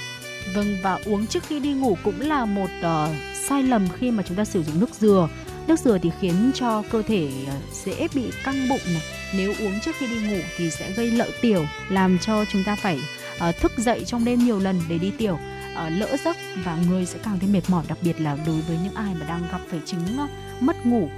Vâng 0.55 0.77
và 0.83 0.99
uống 1.05 1.27
trước 1.27 1.43
khi 1.49 1.61
đi 1.61 1.73
ngủ 1.73 1.97
cũng 2.05 2.21
là 2.21 2.45
một 2.45 2.69
uh, 2.79 3.17
sai 3.49 3.63
lầm 3.63 3.89
khi 3.99 4.11
mà 4.11 4.23
chúng 4.23 4.37
ta 4.37 4.45
sử 4.45 4.63
dụng 4.63 4.81
nước 4.81 4.91
dừa. 5.01 5.29
Nước 5.67 5.81
dừa 5.81 5.99
thì 6.03 6.11
khiến 6.21 6.51
cho 6.55 6.83
cơ 6.91 7.03
thể 7.03 7.31
ờ, 7.47 7.55
dễ 7.85 8.09
bị 8.15 8.23
căng 8.45 8.69
bụng 8.69 8.81
này. 8.93 9.03
Nếu 9.37 9.55
uống 9.61 9.81
trước 9.81 9.93
khi 9.99 10.07
đi 10.07 10.21
ngủ 10.21 10.41
thì 10.57 10.71
sẽ 10.71 10.93
gây 10.93 11.11
lợi 11.11 11.31
tiểu, 11.41 11.65
làm 11.91 12.19
cho 12.19 12.45
chúng 12.53 12.65
ta 12.67 12.77
phải 12.83 13.01
uh, 13.49 13.57
thức 13.61 13.73
dậy 13.79 14.03
trong 14.07 14.25
đêm 14.25 14.39
nhiều 14.39 14.59
lần 14.59 14.81
để 14.89 14.99
đi 14.99 15.13
tiểu. 15.19 15.39
Uh, 15.87 15.93
lỡ 15.99 16.17
giấc 16.25 16.37
và 16.65 16.79
người 16.89 17.07
sẽ 17.07 17.19
càng 17.25 17.39
thêm 17.39 17.53
mệt 17.53 17.71
mỏi 17.71 17.85
đặc 17.89 17.99
biệt 18.03 18.21
là 18.21 18.39
đối 18.47 18.61
với 18.61 18.77
những 18.85 18.95
ai 18.95 19.15
mà 19.15 19.27
đang 19.27 19.43
gặp 19.53 19.61
phải 19.71 19.81
chứng 19.87 20.19
uh, 20.25 20.31
mất 20.63 20.87
ngủ 20.87 21.09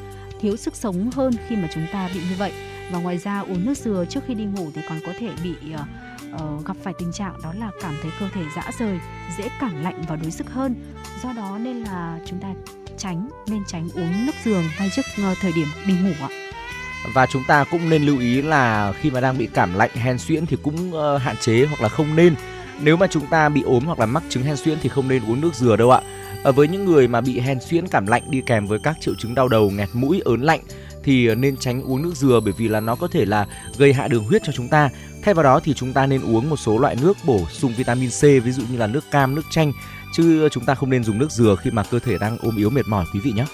thiếu 0.40 0.56
sức 0.56 0.76
sống 0.76 1.10
hơn 1.10 1.32
khi 1.48 1.56
mà 1.56 1.68
chúng 1.74 1.86
ta 1.92 2.10
bị 2.14 2.20
như 2.20 2.36
vậy 2.38 2.52
và 2.90 2.98
ngoài 2.98 3.18
ra 3.18 3.40
uống 3.40 3.66
nước 3.66 3.78
dừa 3.78 4.04
trước 4.08 4.20
khi 4.26 4.34
đi 4.34 4.44
ngủ 4.44 4.70
thì 4.74 4.80
còn 4.88 4.98
có 5.06 5.12
thể 5.18 5.30
bị 5.44 5.54
uh, 5.74 6.66
gặp 6.66 6.76
phải 6.82 6.94
tình 6.98 7.12
trạng 7.12 7.34
đó 7.42 7.52
là 7.58 7.70
cảm 7.82 7.94
thấy 8.02 8.10
cơ 8.20 8.28
thể 8.34 8.42
rã 8.56 8.62
rời 8.78 8.98
dễ 9.38 9.48
cảm 9.60 9.82
lạnh 9.82 10.02
và 10.08 10.16
đuối 10.16 10.30
sức 10.30 10.50
hơn. 10.50 10.74
Do 11.22 11.32
đó 11.32 11.58
nên 11.58 11.76
là 11.76 12.18
chúng 12.26 12.40
ta 12.40 12.48
tránh 12.98 13.28
nên 13.46 13.62
tránh 13.66 13.88
uống 13.94 14.26
nước 14.26 14.32
giường 14.44 14.64
ngay 14.78 14.90
trước 14.96 15.02
ờ, 15.16 15.34
thời 15.40 15.52
điểm 15.52 15.66
đi 15.86 15.94
ngủ 15.94 16.12
ạ. 16.20 16.28
Và 17.14 17.26
chúng 17.26 17.42
ta 17.48 17.64
cũng 17.64 17.88
nên 17.88 18.02
lưu 18.02 18.18
ý 18.18 18.42
là 18.42 18.92
khi 18.92 19.10
mà 19.10 19.20
đang 19.20 19.38
bị 19.38 19.48
cảm 19.54 19.74
lạnh 19.74 19.90
hen 19.94 20.18
suyễn 20.18 20.46
thì 20.46 20.56
cũng 20.62 20.92
uh, 20.92 21.22
hạn 21.22 21.36
chế 21.40 21.66
hoặc 21.66 21.80
là 21.80 21.88
không 21.88 22.16
nên. 22.16 22.34
Nếu 22.82 22.96
mà 22.96 23.06
chúng 23.06 23.26
ta 23.26 23.48
bị 23.48 23.62
ốm 23.62 23.84
hoặc 23.84 23.98
là 23.98 24.06
mắc 24.06 24.22
chứng 24.28 24.42
hen 24.42 24.56
suyễn 24.56 24.78
thì 24.82 24.88
không 24.88 25.08
nên 25.08 25.22
uống 25.28 25.40
nước 25.40 25.54
dừa 25.54 25.76
đâu 25.76 25.90
ạ. 25.90 26.00
À, 26.44 26.50
với 26.50 26.68
những 26.68 26.84
người 26.84 27.08
mà 27.08 27.20
bị 27.20 27.40
hen 27.40 27.58
suyễn 27.60 27.88
cảm 27.88 28.06
lạnh 28.06 28.22
đi 28.30 28.42
kèm 28.46 28.66
với 28.66 28.78
các 28.78 28.96
triệu 29.00 29.14
chứng 29.18 29.34
đau 29.34 29.48
đầu 29.48 29.70
nghẹt 29.70 29.88
mũi 29.92 30.22
ớn 30.24 30.42
lạnh 30.42 30.60
thì 31.02 31.26
ờ, 31.26 31.34
nên 31.34 31.56
tránh 31.56 31.82
uống 31.82 32.02
nước 32.02 32.16
dừa 32.16 32.40
bởi 32.44 32.54
vì 32.56 32.68
là 32.68 32.80
nó 32.80 32.94
có 32.96 33.08
thể 33.08 33.24
là 33.24 33.46
gây 33.78 33.92
hạ 33.92 34.08
đường 34.08 34.24
huyết 34.24 34.42
cho 34.44 34.52
chúng 34.52 34.68
ta. 34.68 34.90
Thay 35.22 35.34
vào 35.34 35.44
đó 35.44 35.60
thì 35.64 35.74
chúng 35.74 35.92
ta 35.92 36.06
nên 36.06 36.22
uống 36.22 36.50
một 36.50 36.56
số 36.56 36.78
loại 36.78 36.96
nước 37.02 37.16
bổ 37.24 37.46
sung 37.50 37.72
vitamin 37.76 38.10
C 38.10 38.22
ví 38.22 38.52
dụ 38.52 38.62
như 38.70 38.78
là 38.78 38.86
nước 38.86 39.04
cam 39.10 39.34
nước 39.34 39.46
chanh 39.50 39.72
chứ 40.12 40.48
chúng 40.52 40.64
ta 40.64 40.74
không 40.74 40.90
nên 40.90 41.04
dùng 41.04 41.18
nước 41.18 41.30
dừa 41.30 41.56
khi 41.60 41.70
mà 41.70 41.82
cơ 41.82 41.98
thể 41.98 42.18
đang 42.18 42.38
ôm 42.38 42.56
yếu 42.56 42.70
mệt 42.70 42.88
mỏi 42.88 43.04
quý 43.14 43.20
vị 43.20 43.32
nhé. 43.32 43.44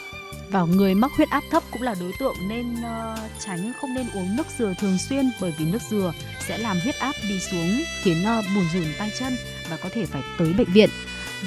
Và 0.50 0.64
người 0.64 0.94
mắc 0.94 1.12
huyết 1.16 1.30
áp 1.30 1.42
thấp 1.50 1.62
cũng 1.72 1.82
là 1.82 1.94
đối 2.00 2.12
tượng 2.20 2.34
nên 2.48 2.72
uh, 2.72 3.18
tránh 3.44 3.72
không 3.80 3.94
nên 3.94 4.06
uống 4.14 4.36
nước 4.36 4.46
dừa 4.58 4.74
thường 4.80 4.98
xuyên 4.98 5.30
bởi 5.40 5.54
vì 5.58 5.64
nước 5.64 5.82
dừa 5.90 6.12
sẽ 6.46 6.58
làm 6.58 6.80
huyết 6.80 6.94
áp 6.98 7.12
đi 7.28 7.40
xuống 7.40 7.82
khiến 8.02 8.16
uh, 8.22 8.44
buồn 8.54 8.64
rùn 8.74 8.84
tay 8.98 9.10
chân 9.18 9.36
và 9.70 9.76
có 9.76 9.88
thể 9.92 10.06
phải 10.06 10.22
tới 10.38 10.52
bệnh 10.52 10.72
viện. 10.72 10.90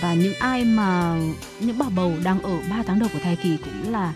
Và 0.01 0.13
những 0.13 0.34
ai 0.39 0.65
mà 0.65 1.20
những 1.60 1.77
bà 1.77 1.89
bầu 1.89 2.13
đang 2.24 2.41
ở 2.41 2.58
3 2.70 2.84
tháng 2.88 3.00
đầu 3.00 3.10
của 3.13 3.20
thai 3.24 3.36
kỳ 3.36 3.58
cũng 3.58 3.91
là 3.91 4.13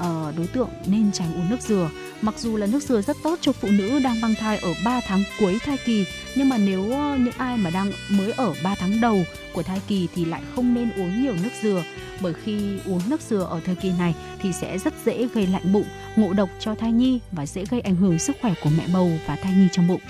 uh, 0.00 0.36
đối 0.36 0.46
tượng 0.46 0.68
nên 0.86 1.12
tránh 1.12 1.34
uống 1.34 1.50
nước 1.50 1.60
dừa. 1.60 1.90
Mặc 2.22 2.34
dù 2.38 2.56
là 2.56 2.66
nước 2.66 2.82
dừa 2.82 3.02
rất 3.02 3.16
tốt 3.22 3.38
cho 3.40 3.52
phụ 3.52 3.68
nữ 3.68 3.98
đang 4.04 4.20
mang 4.20 4.34
thai 4.34 4.58
ở 4.58 4.74
3 4.84 5.00
tháng 5.06 5.22
cuối 5.40 5.58
thai 5.64 5.76
kỳ, 5.84 6.04
nhưng 6.34 6.48
mà 6.48 6.58
nếu 6.58 6.92
ờ, 6.92 7.16
những 7.16 7.34
ai 7.36 7.56
mà 7.56 7.70
đang 7.70 7.92
mới 8.10 8.32
ở 8.32 8.54
3 8.62 8.74
tháng 8.74 9.00
đầu 9.00 9.24
của 9.52 9.62
thai 9.62 9.80
kỳ 9.88 10.08
thì 10.14 10.24
lại 10.24 10.42
không 10.54 10.74
nên 10.74 10.90
uống 10.90 11.22
nhiều 11.22 11.34
nước 11.42 11.50
dừa 11.62 11.82
bởi 12.20 12.32
khi 12.44 12.78
uống 12.86 13.00
nước 13.08 13.20
dừa 13.20 13.46
ở 13.50 13.60
thời 13.64 13.74
kỳ 13.74 13.92
này 13.98 14.14
thì 14.40 14.52
sẽ 14.52 14.78
rất 14.78 14.94
dễ 15.04 15.28
gây 15.34 15.46
lạnh 15.46 15.72
bụng, 15.72 15.86
ngộ 16.16 16.32
độc 16.32 16.48
cho 16.60 16.74
thai 16.74 16.92
nhi 16.92 17.20
và 17.32 17.46
dễ 17.46 17.64
gây 17.70 17.80
ảnh 17.80 17.96
hưởng 17.96 18.18
sức 18.18 18.36
khỏe 18.40 18.54
của 18.62 18.70
mẹ 18.78 18.84
bầu 18.92 19.10
và 19.26 19.36
thai 19.36 19.52
nhi 19.52 19.68
trong 19.72 19.88
bụng. 19.88 20.00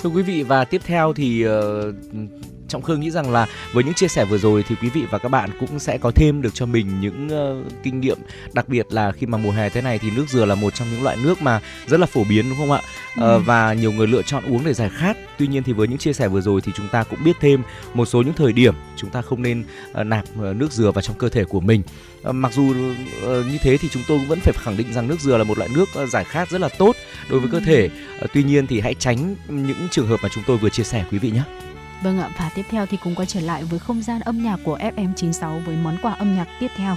Thưa 0.00 0.10
quý 0.10 0.22
vị 0.22 0.42
và 0.42 0.64
tiếp 0.64 0.80
theo 0.84 1.12
thì 1.12 1.46
uh, 1.48 1.52
Trọng 2.68 2.82
Khương 2.82 3.00
nghĩ 3.00 3.10
rằng 3.10 3.30
là 3.30 3.46
với 3.72 3.84
những 3.84 3.94
chia 3.94 4.08
sẻ 4.08 4.24
vừa 4.24 4.38
rồi 4.38 4.64
thì 4.68 4.74
quý 4.82 4.88
vị 4.88 5.02
và 5.10 5.18
các 5.18 5.28
bạn 5.28 5.50
cũng 5.60 5.78
sẽ 5.78 5.98
có 5.98 6.10
thêm 6.10 6.42
được 6.42 6.54
cho 6.54 6.66
mình 6.66 7.00
những 7.00 7.26
uh, 7.26 7.72
kinh 7.82 8.00
nghiệm 8.00 8.18
đặc 8.52 8.68
biệt 8.68 8.86
là 8.90 9.12
khi 9.12 9.26
mà 9.26 9.38
mùa 9.38 9.50
hè 9.50 9.68
thế 9.68 9.80
này 9.80 9.98
thì 9.98 10.10
nước 10.10 10.24
dừa 10.28 10.44
là 10.44 10.54
một 10.54 10.74
trong 10.74 10.88
những 10.92 11.02
loại 11.02 11.16
nước 11.22 11.42
mà 11.42 11.60
rất 11.86 12.00
là 12.00 12.06
phổ 12.06 12.24
biến 12.24 12.48
đúng 12.48 12.58
không 12.58 12.72
ạ? 12.72 12.80
Ừ. 13.16 13.36
Uh, 13.36 13.46
và 13.46 13.72
nhiều 13.72 13.92
người 13.92 14.06
lựa 14.06 14.22
chọn 14.22 14.44
uống 14.44 14.64
để 14.64 14.74
giải 14.74 14.90
khát. 14.96 15.16
Tuy 15.38 15.46
nhiên 15.46 15.62
thì 15.62 15.72
với 15.72 15.88
những 15.88 15.98
chia 15.98 16.12
sẻ 16.12 16.28
vừa 16.28 16.40
rồi 16.40 16.60
thì 16.60 16.72
chúng 16.76 16.88
ta 16.88 17.04
cũng 17.04 17.24
biết 17.24 17.36
thêm 17.40 17.62
một 17.94 18.06
số 18.06 18.22
những 18.22 18.34
thời 18.34 18.52
điểm 18.52 18.74
chúng 18.96 19.10
ta 19.10 19.22
không 19.22 19.42
nên 19.42 19.64
uh, 20.00 20.06
nạp 20.06 20.24
uh, 20.24 20.56
nước 20.56 20.72
dừa 20.72 20.90
vào 20.90 21.02
trong 21.02 21.18
cơ 21.18 21.28
thể 21.28 21.44
của 21.44 21.60
mình. 21.60 21.82
Uh, 22.28 22.34
mặc 22.34 22.52
dù 22.52 22.70
uh, 22.70 23.46
như 23.46 23.58
thế 23.62 23.76
thì 23.76 23.88
chúng 23.88 24.02
tôi 24.08 24.18
vẫn 24.18 24.38
phải 24.40 24.54
khẳng 24.56 24.76
định 24.76 24.92
rằng 24.92 25.08
nước 25.08 25.20
dừa 25.20 25.36
là 25.36 25.44
một 25.44 25.58
loại 25.58 25.70
nước 25.74 25.88
uh, 26.02 26.08
giải 26.08 26.24
khát 26.24 26.50
rất 26.50 26.60
là 26.60 26.68
tốt 26.68 26.96
đối 27.30 27.40
với 27.40 27.50
ừ. 27.52 27.58
cơ 27.58 27.66
thể. 27.66 27.90
Uh, 28.24 28.30
tuy 28.34 28.42
nhiên 28.42 28.66
thì 28.66 28.80
hãy 28.80 28.94
tránh 28.94 29.34
những 29.48 29.88
trường 29.90 30.06
hợp 30.06 30.20
mà 30.22 30.28
chúng 30.28 30.44
tôi 30.46 30.56
vừa 30.56 30.70
chia 30.70 30.84
sẻ 30.84 31.04
quý 31.10 31.18
vị 31.18 31.30
nhé. 31.30 31.42
Vâng 32.02 32.18
ạ, 32.18 32.30
và 32.38 32.50
tiếp 32.54 32.66
theo 32.70 32.86
thì 32.86 32.96
cùng 32.96 33.14
quay 33.14 33.26
trở 33.26 33.40
lại 33.40 33.64
với 33.64 33.78
không 33.78 34.02
gian 34.02 34.20
âm 34.20 34.42
nhạc 34.42 34.56
của 34.64 34.78
FM96 34.78 35.64
với 35.64 35.76
món 35.76 35.96
quà 36.02 36.12
âm 36.12 36.36
nhạc 36.36 36.48
tiếp 36.60 36.70
theo. 36.76 36.96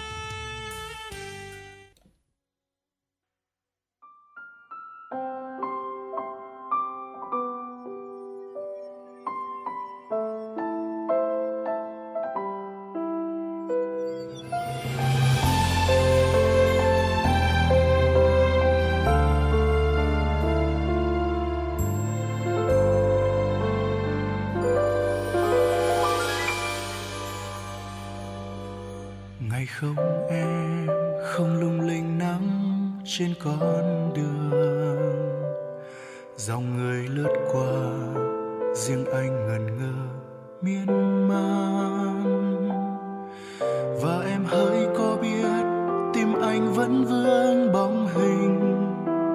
con 33.43 34.13
đường. 34.15 34.49
Dòng 36.36 36.78
người 36.78 37.08
lướt 37.08 37.49
qua, 37.52 37.73
riêng 38.73 39.06
anh 39.06 39.47
ngần 39.47 39.78
ngơ, 39.78 39.93
miên 40.62 40.86
man. 41.28 42.69
Và 44.02 44.21
em 44.25 44.45
hãy 44.45 44.88
có 44.97 45.17
biết, 45.21 45.63
tim 46.13 46.34
anh 46.41 46.73
vẫn 46.73 47.06
vương 47.06 47.71
bóng 47.73 48.08
hình, 48.08 48.60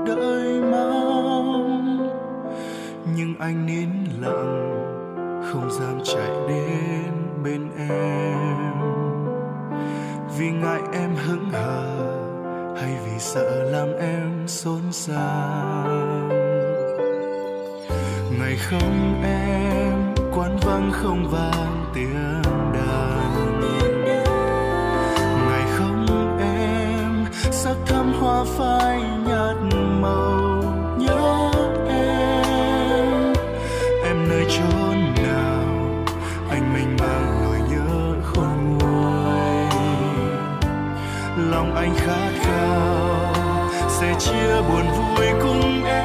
đợi 0.07 0.61
mong. 0.61 2.09
Nhưng 3.17 3.35
anh 3.39 3.67
nín 3.67 3.89
lặng, 4.21 4.71
không 5.53 5.71
dám 5.71 6.01
chạy 6.05 6.31
đến 6.49 7.13
bên 7.45 7.71
em. 7.79 8.75
Vì 10.39 10.51
ngại 10.51 10.81
em 10.93 11.11
hững 11.27 11.51
hờ 11.51 11.94
vì 13.05 13.19
sợ 13.19 13.63
làm 13.71 13.97
em 13.99 14.49
xốn 14.49 14.81
xao. 14.93 15.89
Ngày 18.41 18.57
không 18.57 19.23
em, 19.25 20.15
quán 20.35 20.57
vắng 20.63 20.91
không 20.93 21.29
vang 21.31 21.85
tiếng 21.95 22.43
đàn. 22.75 23.61
Ngày 25.49 25.65
không 25.79 26.07
em, 26.41 27.25
sắc 27.51 27.77
thắm 27.87 28.13
hoa 28.13 28.45
phai 28.45 29.01
nhạt 29.27 29.57
màu 30.01 30.63
nhớ 30.99 31.51
em. 31.89 33.33
Em 34.05 34.29
nơi 34.29 34.45
chốn 34.49 35.15
nào, 35.23 35.65
anh 36.51 36.75
mình 36.75 36.97
mang 37.01 37.43
nỗi 37.43 37.59
nhớ 37.71 38.15
khôn 38.23 38.79
nguôi. 38.79 39.69
Lòng 41.51 41.75
anh 41.75 41.95
khát 41.97 42.24
chia 44.19 44.63
buồn 44.69 44.87
vui 44.91 45.27
cùng 45.43 45.85
em. 45.85 46.04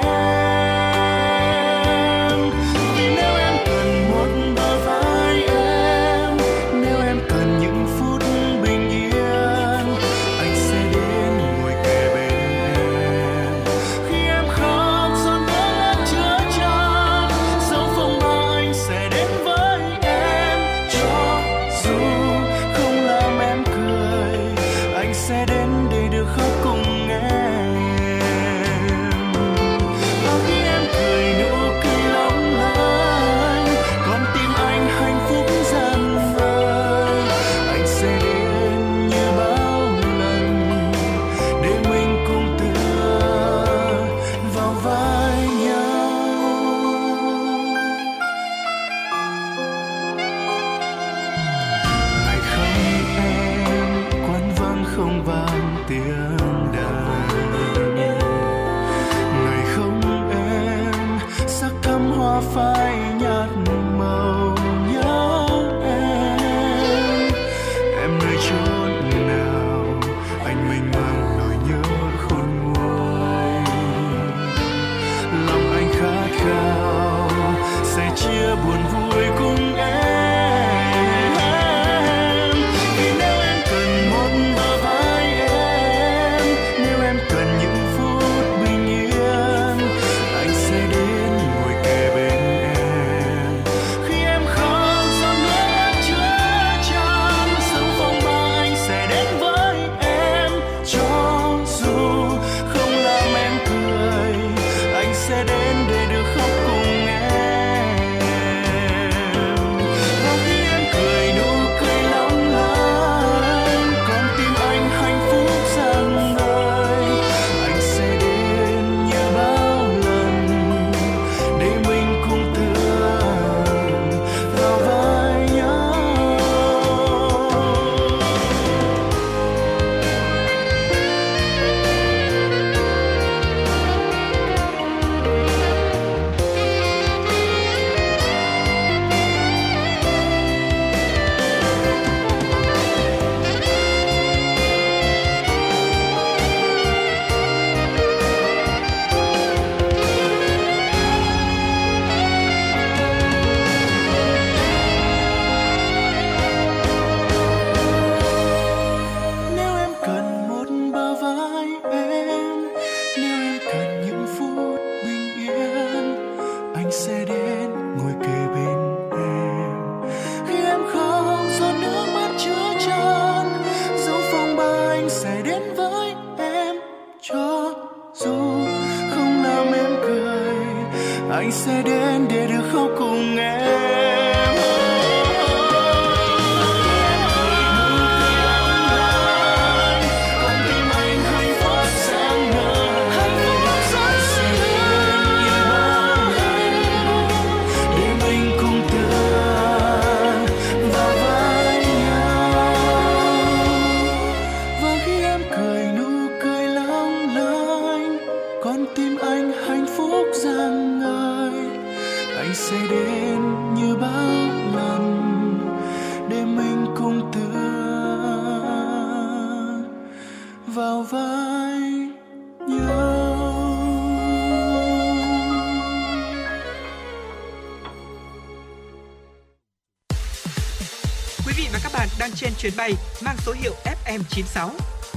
Quý 231.50 231.56
vị 231.58 231.70
và 231.74 231.80
các 231.84 231.92
bạn 231.94 232.08
đang 232.20 232.32
trên 232.36 232.52
chuyến 232.58 232.74
bay 232.78 232.94
mang 233.26 233.36
số 233.38 233.52
hiệu 233.52 233.74
FM96. 234.06 234.70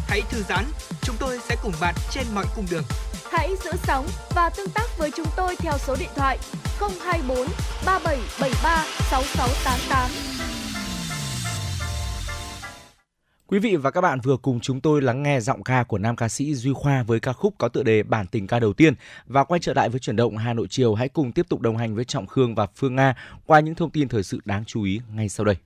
Hãy 0.09 0.21
thư 0.31 0.43
giãn, 0.49 0.65
chúng 1.03 1.17
tôi 1.21 1.39
sẽ 1.49 1.57
cùng 1.63 1.73
bạn 1.81 1.95
trên 2.11 2.25
mọi 2.35 2.45
cung 2.57 2.67
đường. 2.71 2.83
Hãy 3.33 3.51
giữ 3.65 3.71
sóng 3.83 4.07
và 4.35 4.51
tương 4.57 4.71
tác 4.71 4.99
với 4.99 5.11
chúng 5.17 5.27
tôi 5.37 5.57
theo 5.57 5.73
số 5.79 5.97
điện 6.01 6.09
thoại 6.17 6.39
024 7.05 7.47
3773 7.87 8.85
6688. 9.11 10.11
Quý 13.47 13.59
vị 13.59 13.77
và 13.77 13.91
các 13.91 14.01
bạn 14.01 14.21
vừa 14.21 14.37
cùng 14.37 14.61
chúng 14.61 14.81
tôi 14.81 15.03
lắng 15.03 15.23
nghe 15.23 15.41
giọng 15.41 15.63
ca 15.63 15.83
của 15.83 15.99
nam 15.99 16.17
ca 16.17 16.29
sĩ 16.29 16.55
Duy 16.55 16.73
Khoa 16.75 17.03
với 17.03 17.21
ca 17.21 17.33
khúc 17.33 17.55
có 17.59 17.69
tựa 17.69 17.83
đề 17.83 18.03
Bản 18.03 18.27
tình 18.27 18.47
ca 18.47 18.61
đầu 18.61 18.73
tiên 18.73 18.95
và 19.27 19.45
quay 19.45 19.61
trở 19.61 19.75
lại 19.75 19.89
với 19.89 20.01
chuyển 20.01 20.17
động 20.17 20.37
Hà 20.37 20.53
Nội 20.53 20.67
chiều 20.71 20.95
hãy 20.95 21.09
cùng 21.09 21.33
tiếp 21.33 21.47
tục 21.49 21.61
đồng 21.61 21.77
hành 21.77 21.95
với 21.95 22.05
Trọng 22.05 22.27
Khương 22.27 22.55
và 22.55 22.67
Phương 22.77 22.97
Nga 22.97 23.15
qua 23.47 23.61
những 23.61 23.75
thông 23.75 23.91
tin 23.91 24.09
thời 24.09 24.23
sự 24.23 24.41
đáng 24.45 24.65
chú 24.67 24.83
ý 24.83 25.01
ngay 25.15 25.29
sau 25.29 25.45
đây. 25.45 25.57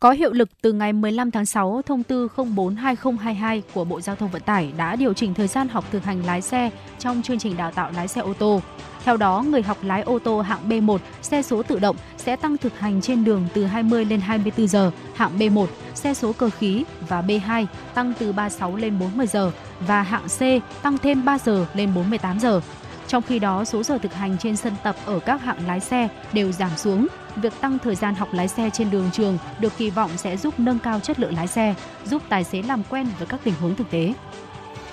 Có 0.00 0.10
hiệu 0.10 0.32
lực 0.32 0.48
từ 0.62 0.72
ngày 0.72 0.92
15 0.92 1.30
tháng 1.30 1.46
6, 1.46 1.82
thông 1.86 2.02
tư 2.02 2.28
042022 2.36 3.62
của 3.74 3.84
Bộ 3.84 4.00
Giao 4.00 4.16
thông 4.16 4.30
Vận 4.30 4.42
tải 4.42 4.72
đã 4.76 4.96
điều 4.96 5.12
chỉnh 5.12 5.34
thời 5.34 5.46
gian 5.48 5.68
học 5.68 5.84
thực 5.90 6.04
hành 6.04 6.26
lái 6.26 6.42
xe 6.42 6.70
trong 6.98 7.22
chương 7.22 7.38
trình 7.38 7.56
đào 7.56 7.70
tạo 7.70 7.90
lái 7.96 8.08
xe 8.08 8.20
ô 8.20 8.32
tô. 8.34 8.60
Theo 9.04 9.16
đó, 9.16 9.44
người 9.48 9.62
học 9.62 9.78
lái 9.82 10.02
ô 10.02 10.18
tô 10.18 10.40
hạng 10.40 10.68
B1 10.68 10.98
xe 11.22 11.42
số 11.42 11.62
tự 11.62 11.78
động 11.78 11.96
sẽ 12.16 12.36
tăng 12.36 12.56
thực 12.58 12.78
hành 12.78 13.00
trên 13.00 13.24
đường 13.24 13.46
từ 13.54 13.64
20 13.64 14.04
lên 14.04 14.20
24 14.20 14.66
giờ, 14.66 14.90
hạng 15.14 15.38
B1 15.38 15.66
xe 15.94 16.14
số 16.14 16.32
cơ 16.32 16.50
khí 16.50 16.84
và 17.08 17.22
B2 17.22 17.66
tăng 17.94 18.12
từ 18.18 18.32
36 18.32 18.76
lên 18.76 18.98
40 18.98 19.26
giờ 19.26 19.52
và 19.80 20.02
hạng 20.02 20.26
C 20.38 20.40
tăng 20.82 20.98
thêm 20.98 21.24
3 21.24 21.38
giờ 21.38 21.66
lên 21.74 21.94
48 21.94 22.40
giờ. 22.40 22.60
Trong 23.08 23.22
khi 23.22 23.38
đó, 23.38 23.64
số 23.64 23.82
giờ 23.82 23.98
thực 23.98 24.14
hành 24.14 24.38
trên 24.38 24.56
sân 24.56 24.72
tập 24.82 24.96
ở 25.04 25.18
các 25.18 25.42
hạng 25.42 25.66
lái 25.66 25.80
xe 25.80 26.08
đều 26.32 26.52
giảm 26.52 26.70
xuống. 26.76 27.06
Việc 27.42 27.60
tăng 27.60 27.78
thời 27.78 27.94
gian 27.94 28.14
học 28.14 28.28
lái 28.32 28.48
xe 28.48 28.70
trên 28.72 28.90
đường 28.90 29.10
trường 29.12 29.38
được 29.60 29.72
kỳ 29.78 29.90
vọng 29.90 30.10
sẽ 30.16 30.36
giúp 30.36 30.54
nâng 30.58 30.78
cao 30.78 31.00
chất 31.00 31.20
lượng 31.20 31.34
lái 31.34 31.46
xe, 31.46 31.74
giúp 32.04 32.22
tài 32.28 32.44
xế 32.44 32.62
làm 32.62 32.82
quen 32.90 33.06
với 33.18 33.26
các 33.26 33.40
tình 33.44 33.54
huống 33.60 33.74
thực 33.74 33.90
tế. 33.90 34.12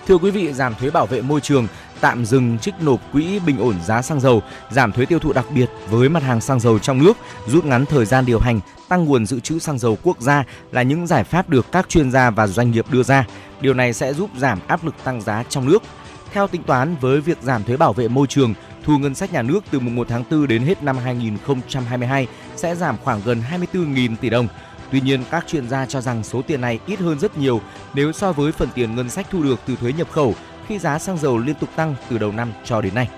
Thưa 0.07 0.17
quý 0.17 0.31
vị, 0.31 0.53
giảm 0.53 0.75
thuế 0.75 0.89
bảo 0.89 1.05
vệ 1.05 1.21
môi 1.21 1.41
trường, 1.41 1.67
tạm 2.01 2.25
dừng 2.25 2.57
trích 2.59 2.73
nộp 2.81 2.99
quỹ 3.11 3.39
bình 3.39 3.57
ổn 3.57 3.75
giá 3.85 4.01
xăng 4.01 4.19
dầu, 4.19 4.41
giảm 4.71 4.91
thuế 4.91 5.05
tiêu 5.05 5.19
thụ 5.19 5.33
đặc 5.33 5.45
biệt 5.55 5.69
với 5.89 6.09
mặt 6.09 6.23
hàng 6.23 6.41
xăng 6.41 6.59
dầu 6.59 6.79
trong 6.79 7.03
nước, 7.03 7.17
rút 7.47 7.65
ngắn 7.65 7.85
thời 7.85 8.05
gian 8.05 8.25
điều 8.25 8.39
hành, 8.39 8.59
tăng 8.87 9.05
nguồn 9.05 9.25
dự 9.25 9.39
trữ 9.39 9.59
xăng 9.59 9.79
dầu 9.79 9.97
quốc 10.03 10.21
gia 10.21 10.43
là 10.71 10.81
những 10.81 11.07
giải 11.07 11.23
pháp 11.23 11.49
được 11.49 11.65
các 11.71 11.89
chuyên 11.89 12.11
gia 12.11 12.29
và 12.29 12.47
doanh 12.47 12.71
nghiệp 12.71 12.85
đưa 12.89 13.03
ra. 13.03 13.25
Điều 13.61 13.73
này 13.73 13.93
sẽ 13.93 14.13
giúp 14.13 14.29
giảm 14.37 14.59
áp 14.67 14.85
lực 14.85 14.95
tăng 15.03 15.21
giá 15.21 15.43
trong 15.49 15.65
nước. 15.65 15.83
Theo 16.31 16.47
tính 16.47 16.63
toán, 16.63 16.95
với 17.01 17.21
việc 17.21 17.37
giảm 17.41 17.63
thuế 17.63 17.77
bảo 17.77 17.93
vệ 17.93 18.07
môi 18.07 18.27
trường, 18.27 18.53
thu 18.85 18.97
ngân 18.97 19.15
sách 19.15 19.33
nhà 19.33 19.41
nước 19.41 19.59
từ 19.71 19.79
mùng 19.79 19.95
1 19.95 20.07
tháng 20.09 20.23
4 20.31 20.47
đến 20.47 20.61
hết 20.61 20.83
năm 20.83 20.97
2022 20.97 22.27
sẽ 22.55 22.75
giảm 22.75 22.95
khoảng 23.03 23.21
gần 23.25 23.41
24.000 23.51 24.15
tỷ 24.21 24.29
đồng. 24.29 24.47
Tuy 24.91 25.01
nhiên, 25.01 25.23
các 25.31 25.47
chuyên 25.47 25.69
gia 25.69 25.85
cho 25.85 26.01
rằng 26.01 26.23
số 26.23 26.41
tiền 26.41 26.61
này 26.61 26.79
ít 26.85 26.99
hơn 26.99 27.19
rất 27.19 27.37
nhiều 27.37 27.61
nếu 27.93 28.11
so 28.11 28.31
với 28.31 28.51
phần 28.51 28.69
tiền 28.75 28.95
ngân 28.95 29.09
sách 29.09 29.27
thu 29.31 29.43
được 29.43 29.59
từ 29.65 29.75
thuế 29.75 29.93
nhập 29.93 30.07
khẩu 30.11 30.35
khi 30.67 30.79
giá 30.79 30.99
xăng 30.99 31.17
dầu 31.17 31.37
liên 31.37 31.55
tục 31.55 31.69
tăng 31.75 31.95
từ 32.09 32.17
đầu 32.17 32.31
năm 32.31 32.51
cho 32.63 32.81
đến 32.81 32.95
nay. 32.95 33.09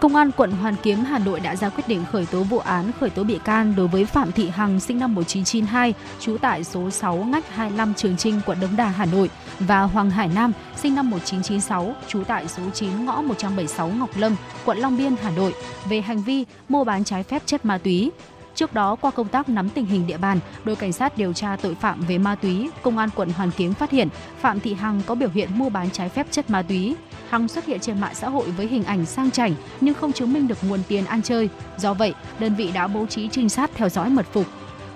Công 0.00 0.16
an 0.16 0.30
quận 0.36 0.50
Hoàn 0.50 0.74
Kiếm, 0.82 0.98
Hà 0.98 1.18
Nội 1.18 1.40
đã 1.40 1.56
ra 1.56 1.68
quyết 1.68 1.88
định 1.88 2.04
khởi 2.12 2.26
tố 2.26 2.42
vụ 2.42 2.58
án 2.58 2.90
khởi 3.00 3.10
tố 3.10 3.24
bị 3.24 3.38
can 3.44 3.74
đối 3.76 3.88
với 3.88 4.04
Phạm 4.04 4.32
Thị 4.32 4.48
Hằng 4.48 4.80
sinh 4.80 4.98
năm 4.98 5.14
1992, 5.14 5.94
trú 6.20 6.36
tại 6.38 6.64
số 6.64 6.90
6 6.90 7.16
ngách 7.16 7.54
25 7.54 7.94
Trường 7.94 8.16
Trinh, 8.16 8.40
quận 8.46 8.58
Đống 8.60 8.76
Đa, 8.76 8.88
Hà 8.88 9.04
Nội 9.04 9.30
và 9.58 9.82
Hoàng 9.82 10.10
Hải 10.10 10.28
Nam 10.28 10.52
sinh 10.76 10.94
năm 10.94 11.10
1996, 11.10 11.94
trú 12.08 12.24
tại 12.24 12.48
số 12.48 12.62
9 12.74 13.04
ngõ 13.04 13.22
176 13.22 13.88
Ngọc 13.88 14.10
Lâm, 14.16 14.36
quận 14.64 14.78
Long 14.78 14.98
Biên, 14.98 15.16
Hà 15.22 15.30
Nội 15.30 15.54
về 15.88 16.00
hành 16.00 16.22
vi 16.22 16.44
mua 16.68 16.84
bán 16.84 17.04
trái 17.04 17.22
phép 17.22 17.42
chất 17.46 17.64
ma 17.64 17.78
túy. 17.78 18.10
Trước 18.58 18.74
đó, 18.74 18.96
qua 18.96 19.10
công 19.10 19.28
tác 19.28 19.48
nắm 19.48 19.68
tình 19.68 19.86
hình 19.86 20.06
địa 20.06 20.16
bàn, 20.16 20.38
đội 20.64 20.76
cảnh 20.76 20.92
sát 20.92 21.18
điều 21.18 21.32
tra 21.32 21.56
tội 21.62 21.74
phạm 21.74 22.00
về 22.00 22.18
ma 22.18 22.34
túy, 22.34 22.70
công 22.82 22.98
an 22.98 23.08
quận 23.14 23.30
Hoàn 23.30 23.50
Kiếm 23.50 23.74
phát 23.74 23.90
hiện 23.90 24.08
Phạm 24.40 24.60
Thị 24.60 24.74
Hằng 24.74 25.00
có 25.06 25.14
biểu 25.14 25.28
hiện 25.28 25.48
mua 25.52 25.68
bán 25.68 25.90
trái 25.90 26.08
phép 26.08 26.26
chất 26.30 26.50
ma 26.50 26.62
túy. 26.62 26.96
Hằng 27.28 27.48
xuất 27.48 27.64
hiện 27.64 27.80
trên 27.80 28.00
mạng 28.00 28.14
xã 28.14 28.28
hội 28.28 28.50
với 28.50 28.66
hình 28.66 28.84
ảnh 28.84 29.06
sang 29.06 29.30
chảnh 29.30 29.54
nhưng 29.80 29.94
không 29.94 30.12
chứng 30.12 30.32
minh 30.32 30.48
được 30.48 30.58
nguồn 30.68 30.80
tiền 30.88 31.04
ăn 31.04 31.22
chơi. 31.22 31.48
Do 31.76 31.94
vậy, 31.94 32.14
đơn 32.38 32.54
vị 32.54 32.70
đã 32.72 32.86
bố 32.86 33.06
trí 33.06 33.28
trinh 33.28 33.48
sát 33.48 33.70
theo 33.74 33.88
dõi 33.88 34.10
mật 34.10 34.26
phục. 34.32 34.46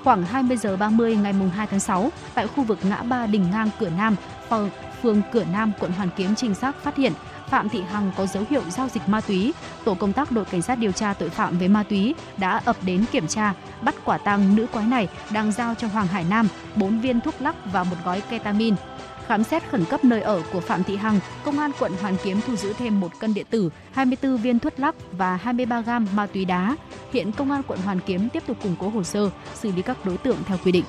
Khoảng 0.05 0.22
20 0.22 0.57
giờ 0.57 0.77
30 0.77 1.16
ngày 1.16 1.33
2 1.33 1.66
tháng 1.66 1.81
6, 1.81 2.11
tại 2.35 2.46
khu 2.46 2.64
vực 2.64 2.79
ngã 2.83 3.03
ba 3.03 3.27
Đình 3.27 3.51
Ngang 3.51 3.70
Cửa 3.79 3.90
Nam, 3.96 4.16
phường 5.03 5.22
Cửa 5.33 5.44
Nam, 5.53 5.72
quận 5.81 5.92
Hoàn 5.92 6.09
Kiếm 6.16 6.35
trinh 6.35 6.55
sát 6.55 6.77
phát 6.83 6.96
hiện 6.96 7.12
Phạm 7.53 7.69
Thị 7.69 7.83
Hằng 7.91 8.11
có 8.17 8.27
dấu 8.27 8.45
hiệu 8.51 8.62
giao 8.71 8.88
dịch 8.88 9.09
ma 9.09 9.21
túy. 9.21 9.53
Tổ 9.85 9.95
công 9.95 10.12
tác 10.12 10.33
đội 10.33 10.45
cảnh 10.45 10.62
sát 10.62 10.79
điều 10.79 10.93
tra 10.93 11.15
tội 11.15 11.31
phạm 11.31 11.59
về 11.59 11.69
ma 11.69 11.83
túy 11.83 12.15
đã 12.37 12.61
ập 12.65 12.77
đến 12.83 13.05
kiểm 13.12 13.27
tra, 13.27 13.55
bắt 13.83 13.95
quả 14.05 14.19
tang 14.19 14.57
nữ 14.57 14.67
quái 14.73 14.87
này 14.87 15.09
đang 15.33 15.53
giao 15.53 15.75
cho 15.75 15.88
Hoàng 15.88 16.07
Hải 16.07 16.25
Nam 16.31 16.49
4 16.77 17.01
viên 17.01 17.21
thuốc 17.21 17.35
lắc 17.41 17.57
và 17.73 17.85
một 17.85 17.97
gói 18.05 18.21
ketamin. 18.21 18.75
Khám 19.27 19.45
xét 19.45 19.62
khẩn 19.71 19.85
cấp 19.85 20.05
nơi 20.05 20.21
ở 20.21 20.43
của 20.53 20.61
Phạm 20.61 20.85
Thị 20.85 20.97
Hằng, 20.97 21.21
Công 21.45 21.59
an 21.59 21.71
quận 21.79 21.93
Hoàn 22.01 22.17
Kiếm 22.25 22.41
thu 22.47 22.57
giữ 22.57 22.73
thêm 22.73 23.01
một 23.01 23.19
cân 23.19 23.35
điện 23.35 23.47
tử, 23.51 23.71
24 23.93 24.37
viên 24.37 24.59
thuốc 24.59 24.73
lắc 24.81 24.95
và 25.12 25.37
23 25.37 25.81
gam 25.81 26.07
ma 26.15 26.27
túy 26.27 26.45
đá. 26.45 26.77
Hiện 27.12 27.33
Công 27.33 27.53
an 27.53 27.62
quận 27.67 27.79
Hoàn 27.85 28.01
Kiếm 28.01 28.29
tiếp 28.29 28.43
tục 28.47 28.57
củng 28.62 28.77
cố 28.79 28.88
hồ 28.88 29.03
sơ, 29.03 29.31
xử 29.55 29.73
lý 29.73 29.83
các 29.83 29.97
đối 30.05 30.17
tượng 30.17 30.37
theo 30.47 30.59
quy 30.65 30.73
định. 30.73 30.85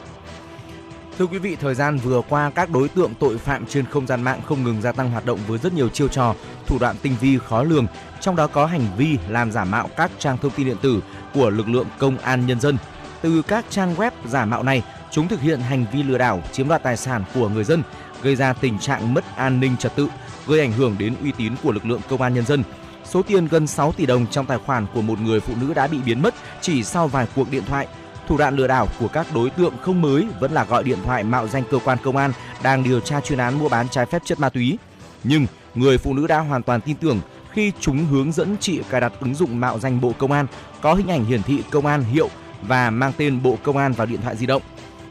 Thưa 1.18 1.26
quý 1.26 1.38
vị, 1.38 1.56
thời 1.56 1.76
gian 1.76 1.98
vừa 1.98 2.22
qua 2.30 2.52
các 2.56 2.70
đối 2.70 2.90
tượng 2.90 3.14
tội 3.20 3.38
phạm 3.38 3.66
trên 3.66 3.86
không 3.86 4.08
gian 4.08 4.22
mạng 4.22 4.42
không 4.46 4.64
ngừng 4.64 4.82
gia 4.82 4.92
tăng 4.92 5.12
hoạt 5.12 5.26
động 5.26 5.40
với 5.48 5.60
rất 5.60 5.74
nhiều 5.74 5.90
chiêu 5.90 6.08
trò, 6.08 6.36
thủ 6.68 6.78
đoạn 6.80 6.96
tinh 7.02 7.16
vi 7.22 7.38
khó 7.38 7.64
lường, 7.64 7.86
trong 8.22 8.36
đó 8.36 8.48
có 8.48 8.66
hành 8.66 8.88
vi 8.98 9.18
làm 9.28 9.52
giả 9.52 9.64
mạo 9.64 9.90
các 9.98 10.12
trang 10.20 10.38
thông 10.38 10.52
tin 10.52 10.66
điện 10.66 10.78
tử 10.82 11.04
của 11.34 11.50
lực 11.50 11.68
lượng 11.68 11.88
công 12.00 12.18
an 12.18 12.46
nhân 12.46 12.60
dân. 12.60 12.78
Từ 13.22 13.42
các 13.42 13.66
trang 13.70 13.96
web 13.96 14.12
giả 14.26 14.46
mạo 14.46 14.64
này, 14.64 14.84
chúng 15.12 15.28
thực 15.28 15.42
hiện 15.42 15.60
hành 15.60 15.86
vi 15.94 16.04
lừa 16.04 16.18
đảo, 16.18 16.42
chiếm 16.52 16.68
đoạt 16.68 16.84
tài 16.84 16.98
sản 16.98 17.24
của 17.34 17.50
người 17.50 17.64
dân, 17.64 17.84
gây 18.22 18.36
ra 18.36 18.54
tình 18.54 18.80
trạng 18.80 19.14
mất 19.14 19.36
an 19.36 19.60
ninh 19.60 19.78
trật 19.78 19.96
tự, 19.96 20.08
gây 20.48 20.60
ảnh 20.60 20.72
hưởng 20.72 20.96
đến 21.00 21.16
uy 21.24 21.32
tín 21.32 21.54
của 21.64 21.72
lực 21.72 21.86
lượng 21.86 22.02
công 22.10 22.22
an 22.22 22.34
nhân 22.34 22.46
dân. 22.46 22.64
Số 23.04 23.22
tiền 23.22 23.48
gần 23.48 23.68
6 23.68 23.92
tỷ 23.92 24.06
đồng 24.06 24.28
trong 24.28 24.46
tài 24.46 24.58
khoản 24.58 24.86
của 24.94 25.02
một 25.02 25.20
người 25.20 25.40
phụ 25.40 25.54
nữ 25.62 25.74
đã 25.74 25.88
bị 25.88 25.98
biến 26.06 26.22
mất 26.22 26.34
chỉ 26.62 26.84
sau 26.84 27.08
vài 27.08 27.28
cuộc 27.36 27.52
điện 27.52 27.64
thoại. 27.68 27.88
Thủ 28.28 28.38
đoạn 28.38 28.56
lừa 28.56 28.68
đảo 28.68 28.88
của 29.00 29.08
các 29.08 29.28
đối 29.34 29.50
tượng 29.50 29.74
không 29.82 30.02
mới 30.02 30.28
vẫn 30.40 30.52
là 30.52 30.64
gọi 30.64 30.84
điện 30.84 30.98
thoại 31.06 31.24
mạo 31.24 31.48
danh 31.48 31.64
cơ 31.72 31.80
quan 31.86 31.98
công 32.04 32.18
an 32.18 32.32
đang 32.64 32.84
điều 32.84 33.00
tra 33.00 33.22
chuyên 33.22 33.40
án 33.40 33.60
mua 33.60 33.70
bán 33.70 33.90
trái 33.90 34.06
phép 34.06 34.22
chất 34.26 34.40
ma 34.40 34.50
túy. 34.50 34.78
Nhưng 35.24 35.46
người 35.76 35.98
phụ 35.98 36.14
nữ 36.14 36.28
đã 36.28 36.40
hoàn 36.40 36.64
toàn 36.64 36.82
tin 36.82 36.96
tưởng 36.96 37.20
khi 37.52 37.72
chúng 37.80 38.06
hướng 38.06 38.32
dẫn 38.32 38.56
chị 38.60 38.82
cài 38.90 39.02
đặt 39.02 39.14
ứng 39.20 39.36
dụng 39.36 39.60
mạo 39.60 39.80
danh 39.80 40.02
Bộ 40.02 40.14
Công 40.18 40.32
an 40.32 40.48
có 40.82 40.94
hình 40.94 41.08
ảnh 41.08 41.26
hiển 41.26 41.44
thị 41.44 41.64
công 41.72 41.86
an 41.86 42.04
hiệu 42.04 42.30
và 42.62 42.90
mang 42.90 43.12
tên 43.18 43.44
Bộ 43.44 43.58
Công 43.64 43.78
an 43.78 43.94
vào 43.94 44.08
điện 44.08 44.22
thoại 44.22 44.36
di 44.36 44.46
động. 44.46 44.62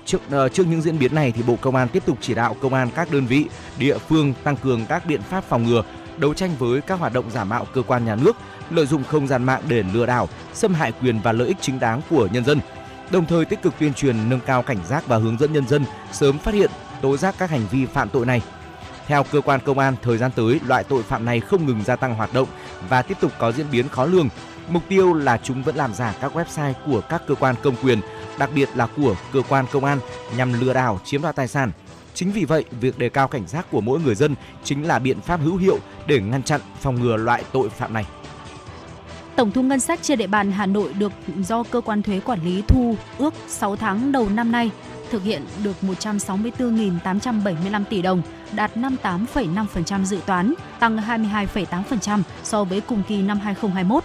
Trước, 0.05 0.19
uh, 0.45 0.53
trước 0.53 0.67
những 0.67 0.83
diễn 0.83 0.99
biến 0.99 1.15
này 1.15 1.33
thì 1.33 1.43
Bộ 1.43 1.57
Công 1.61 1.77
an 1.77 1.89
tiếp 1.89 2.03
tục 2.07 2.19
chỉ 2.21 2.35
đạo 2.35 2.57
công 2.61 2.75
an 2.75 2.89
các 2.95 3.13
đơn 3.13 3.27
vị, 3.27 3.45
địa 3.79 3.99
phương 3.99 4.35
tăng 4.45 4.57
cường 4.57 4.87
các 4.87 5.07
biện 5.07 5.23
pháp 5.23 5.45
phòng 5.45 5.67
ngừa, 5.67 5.83
đấu 6.17 6.35
tranh 6.35 6.51
với 6.59 6.81
các 6.81 6.99
hoạt 6.99 7.13
động 7.13 7.31
giả 7.31 7.45
mạo 7.45 7.67
cơ 7.75 7.83
quan 7.83 8.05
nhà 8.05 8.17
nước, 8.17 8.37
lợi 8.71 8.87
dụng 8.87 9.05
không 9.05 9.27
gian 9.27 9.45
mạng 9.45 9.63
để 9.69 9.85
lừa 9.93 10.07
đảo, 10.07 10.29
xâm 10.55 10.75
hại 10.75 10.93
quyền 10.93 11.21
và 11.21 11.33
lợi 11.33 11.49
ích 11.49 11.57
chính 11.61 11.81
đáng 11.81 12.01
của 12.11 12.29
nhân 12.33 12.45
dân. 12.45 12.61
Đồng 13.13 13.27
thời 13.27 13.45
tích 13.45 13.63
cực 13.63 13.75
tuyên 13.79 13.95
truyền 13.95 14.29
nâng 14.29 14.41
cao 14.41 14.63
cảnh 14.63 14.79
giác 14.89 15.07
và 15.07 15.17
hướng 15.17 15.39
dẫn 15.39 15.53
nhân 15.53 15.69
dân 15.69 15.85
sớm 16.13 16.39
phát 16.39 16.55
hiện, 16.55 16.71
tố 17.03 17.17
giác 17.17 17.35
các 17.39 17.51
hành 17.51 17.67
vi 17.71 17.87
phạm 17.87 18.09
tội 18.09 18.27
này. 18.27 18.43
Theo 19.07 19.25
cơ 19.33 19.41
quan 19.41 19.61
công 19.65 19.79
an, 19.79 19.95
thời 20.03 20.19
gian 20.19 20.31
tới 20.37 20.61
loại 20.67 20.85
tội 20.85 21.03
phạm 21.03 21.25
này 21.25 21.41
không 21.41 21.67
ngừng 21.67 21.85
gia 21.85 21.97
tăng 21.97 22.15
hoạt 22.15 22.35
động 22.35 22.49
và 22.89 23.03
tiếp 23.03 23.17
tục 23.21 23.33
có 23.39 23.53
diễn 23.53 23.67
biến 23.73 23.89
khó 23.89 24.05
lường. 24.05 24.29
Mục 24.69 24.83
tiêu 24.89 25.15
là 25.15 25.39
chúng 25.43 25.63
vẫn 25.63 25.77
làm 25.77 25.95
giả 25.95 26.15
các 26.21 26.37
website 26.37 26.73
của 26.87 27.01
các 27.01 27.23
cơ 27.29 27.35
quan 27.35 27.55
công 27.63 27.75
quyền, 27.83 28.01
đặc 28.39 28.51
biệt 28.55 28.69
là 28.75 28.87
của 28.97 29.17
cơ 29.33 29.43
quan 29.49 29.67
công 29.73 29.85
an 29.85 29.99
nhằm 30.37 30.61
lừa 30.61 30.73
đảo 30.73 31.01
chiếm 31.05 31.23
đoạt 31.23 31.37
tài 31.37 31.49
sản. 31.49 31.73
Chính 32.15 32.33
vì 32.33 32.45
vậy, 32.45 32.65
việc 32.81 32.99
đề 32.99 33.09
cao 33.09 33.29
cảnh 33.29 33.47
giác 33.47 33.67
của 33.71 33.81
mỗi 33.81 34.01
người 34.01 34.15
dân 34.15 34.35
chính 34.65 34.87
là 34.87 34.99
biện 34.99 35.21
pháp 35.21 35.41
hữu 35.41 35.57
hiệu 35.57 35.79
để 36.07 36.21
ngăn 36.21 36.43
chặn 36.43 36.61
phòng 36.81 37.01
ngừa 37.01 37.17
loại 37.17 37.45
tội 37.53 37.69
phạm 37.69 37.95
này. 37.95 38.07
Tổng 39.37 39.51
thu 39.51 39.63
ngân 39.63 39.81
sách 39.81 40.03
trên 40.03 40.19
địa 40.19 40.27
bàn 40.27 40.53
Hà 40.53 40.67
Nội 40.67 40.93
được 40.99 41.13
do 41.43 41.63
cơ 41.63 41.81
quan 41.81 42.03
thuế 42.03 42.21
quản 42.21 42.45
lý 42.45 42.63
thu 42.69 42.97
ước 43.19 43.35
6 43.49 43.77
tháng 43.77 44.13
đầu 44.13 44.29
năm 44.29 44.53
nay 44.53 44.71
thực 45.13 45.23
hiện 45.23 45.43
được 45.65 45.77
164.875 45.83 47.85
tỷ 47.85 48.03
đồng, 48.03 48.23
đạt 48.53 48.77
58,5% 48.77 50.05
dự 50.05 50.19
toán, 50.27 50.55
tăng 50.81 50.97
22,8% 50.97 52.23
so 52.43 52.65
với 52.65 52.81
cùng 52.81 53.03
kỳ 53.09 53.23
năm 53.23 53.39
2021. 53.39 54.05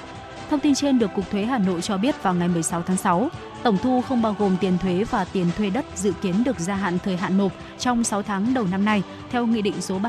Thông 0.49 0.59
tin 0.59 0.75
trên 0.75 0.99
được 0.99 1.09
Cục 1.15 1.31
Thuế 1.31 1.45
Hà 1.45 1.57
Nội 1.57 1.81
cho 1.81 1.97
biết 1.97 2.23
vào 2.23 2.33
ngày 2.33 2.47
16 2.47 2.81
tháng 2.81 2.97
6. 2.97 3.29
Tổng 3.67 3.77
thu 3.77 4.01
không 4.01 4.21
bao 4.21 4.35
gồm 4.39 4.57
tiền 4.61 4.77
thuế 4.77 5.03
và 5.03 5.25
tiền 5.25 5.47
thuê 5.57 5.69
đất 5.69 5.85
dự 5.95 6.11
kiến 6.21 6.43
được 6.43 6.59
gia 6.59 6.75
hạn 6.75 6.97
thời 7.03 7.17
hạn 7.17 7.37
nộp 7.37 7.51
trong 7.79 8.03
6 8.03 8.23
tháng 8.23 8.53
đầu 8.53 8.67
năm 8.71 8.85
nay 8.85 9.03
theo 9.31 9.45
Nghị 9.45 9.61
định 9.61 9.81
số 9.81 9.99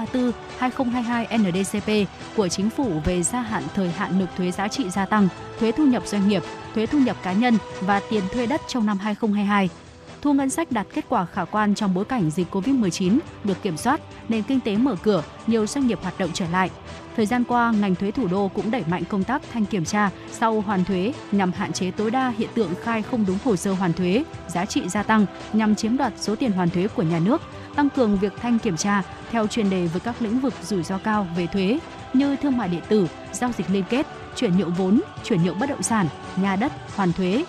34-2022 0.61 1.39
NDCP 1.39 2.11
của 2.37 2.49
Chính 2.49 2.71
phủ 2.71 3.01
về 3.05 3.23
gia 3.23 3.41
hạn 3.41 3.63
thời 3.75 3.91
hạn 3.91 4.19
nộp 4.19 4.37
thuế 4.37 4.51
giá 4.51 4.69
trị 4.69 4.91
gia 4.91 5.07
tăng, 5.07 5.29
thuế 5.61 5.73
thu 5.73 5.87
nhập 5.87 6.07
doanh 6.07 6.29
nghiệp, 6.29 6.43
thuế 6.75 6.87
thu 6.87 6.99
nhập 6.99 7.17
cá 7.23 7.33
nhân 7.33 7.59
và 7.81 8.01
tiền 8.11 8.23
thuê 8.33 8.47
đất 8.47 8.61
trong 8.69 8.87
năm 8.87 8.99
2022 8.99 9.69
thu 10.23 10.33
ngân 10.33 10.51
sách 10.51 10.73
đạt 10.73 10.87
kết 10.95 11.05
quả 11.09 11.27
khả 11.27 11.45
quan 11.45 11.75
trong 11.75 11.95
bối 11.95 12.05
cảnh 12.05 12.31
dịch 12.31 12.55
Covid-19 12.55 13.19
được 13.45 13.63
kiểm 13.63 13.77
soát, 13.77 14.01
nền 14.29 14.43
kinh 14.43 14.61
tế 14.61 14.77
mở 14.77 14.97
cửa, 15.03 15.23
nhiều 15.47 15.67
doanh 15.67 15.87
nghiệp 15.87 15.99
hoạt 16.03 16.19
động 16.19 16.31
trở 16.35 16.47
lại. 16.53 16.71
Thời 17.19 17.27
gian 17.27 17.45
qua, 17.45 17.73
ngành 17.81 17.95
thuế 17.95 18.11
thủ 18.11 18.29
đô 18.29 18.49
cũng 18.49 18.71
đẩy 18.71 18.85
mạnh 18.91 19.03
công 19.09 19.25
tác 19.25 19.43
thanh 19.53 19.65
kiểm 19.65 19.85
tra 19.85 20.11
sau 20.31 20.61
hoàn 20.61 20.85
thuế 20.85 21.13
nhằm 21.33 21.53
hạn 21.53 21.73
chế 21.73 21.91
tối 21.91 22.11
đa 22.11 22.33
hiện 22.39 22.49
tượng 22.55 22.75
khai 22.83 23.03
không 23.03 23.25
đúng 23.27 23.39
hồ 23.45 23.57
sơ 23.57 23.73
hoàn 23.73 23.93
thuế, 23.93 24.25
giá 24.49 24.65
trị 24.65 24.89
gia 24.89 25.03
tăng 25.03 25.27
nhằm 25.53 25.75
chiếm 25.75 25.97
đoạt 25.97 26.13
số 26.17 26.37
tiền 26.37 26.53
hoàn 26.53 26.71
thuế 26.71 26.89
của 26.89 27.03
nhà 27.03 27.19
nước, 27.19 27.43
tăng 27.77 27.91
cường 27.91 28.19
việc 28.19 28.33
thanh 28.41 28.59
kiểm 28.59 28.77
tra 28.77 29.03
theo 29.31 29.47
chuyên 29.47 29.71
đề 29.71 29.87
với 29.87 30.01
các 30.01 30.23
lĩnh 30.23 30.41
vực 30.41 30.55
rủi 30.63 30.83
ro 30.83 30.99
cao 30.99 31.27
về 31.37 31.47
thuế 31.47 31.79
như 32.13 32.37
thương 32.37 32.57
mại 32.57 32.69
điện 32.69 32.83
tử, 32.89 33.09
giao 33.33 33.51
dịch 33.57 33.71
liên 33.71 33.85
kết, 33.91 34.07
chuyển 34.37 34.57
nhượng 34.59 34.75
vốn, 34.75 35.01
chuyển 35.25 35.43
nhượng 35.43 35.59
bất 35.59 35.69
động 35.69 35.83
sản, 35.83 36.07
nhà 36.37 36.57
đất, 36.57 36.73
hoàn 36.97 37.13
thuế, 37.13 37.45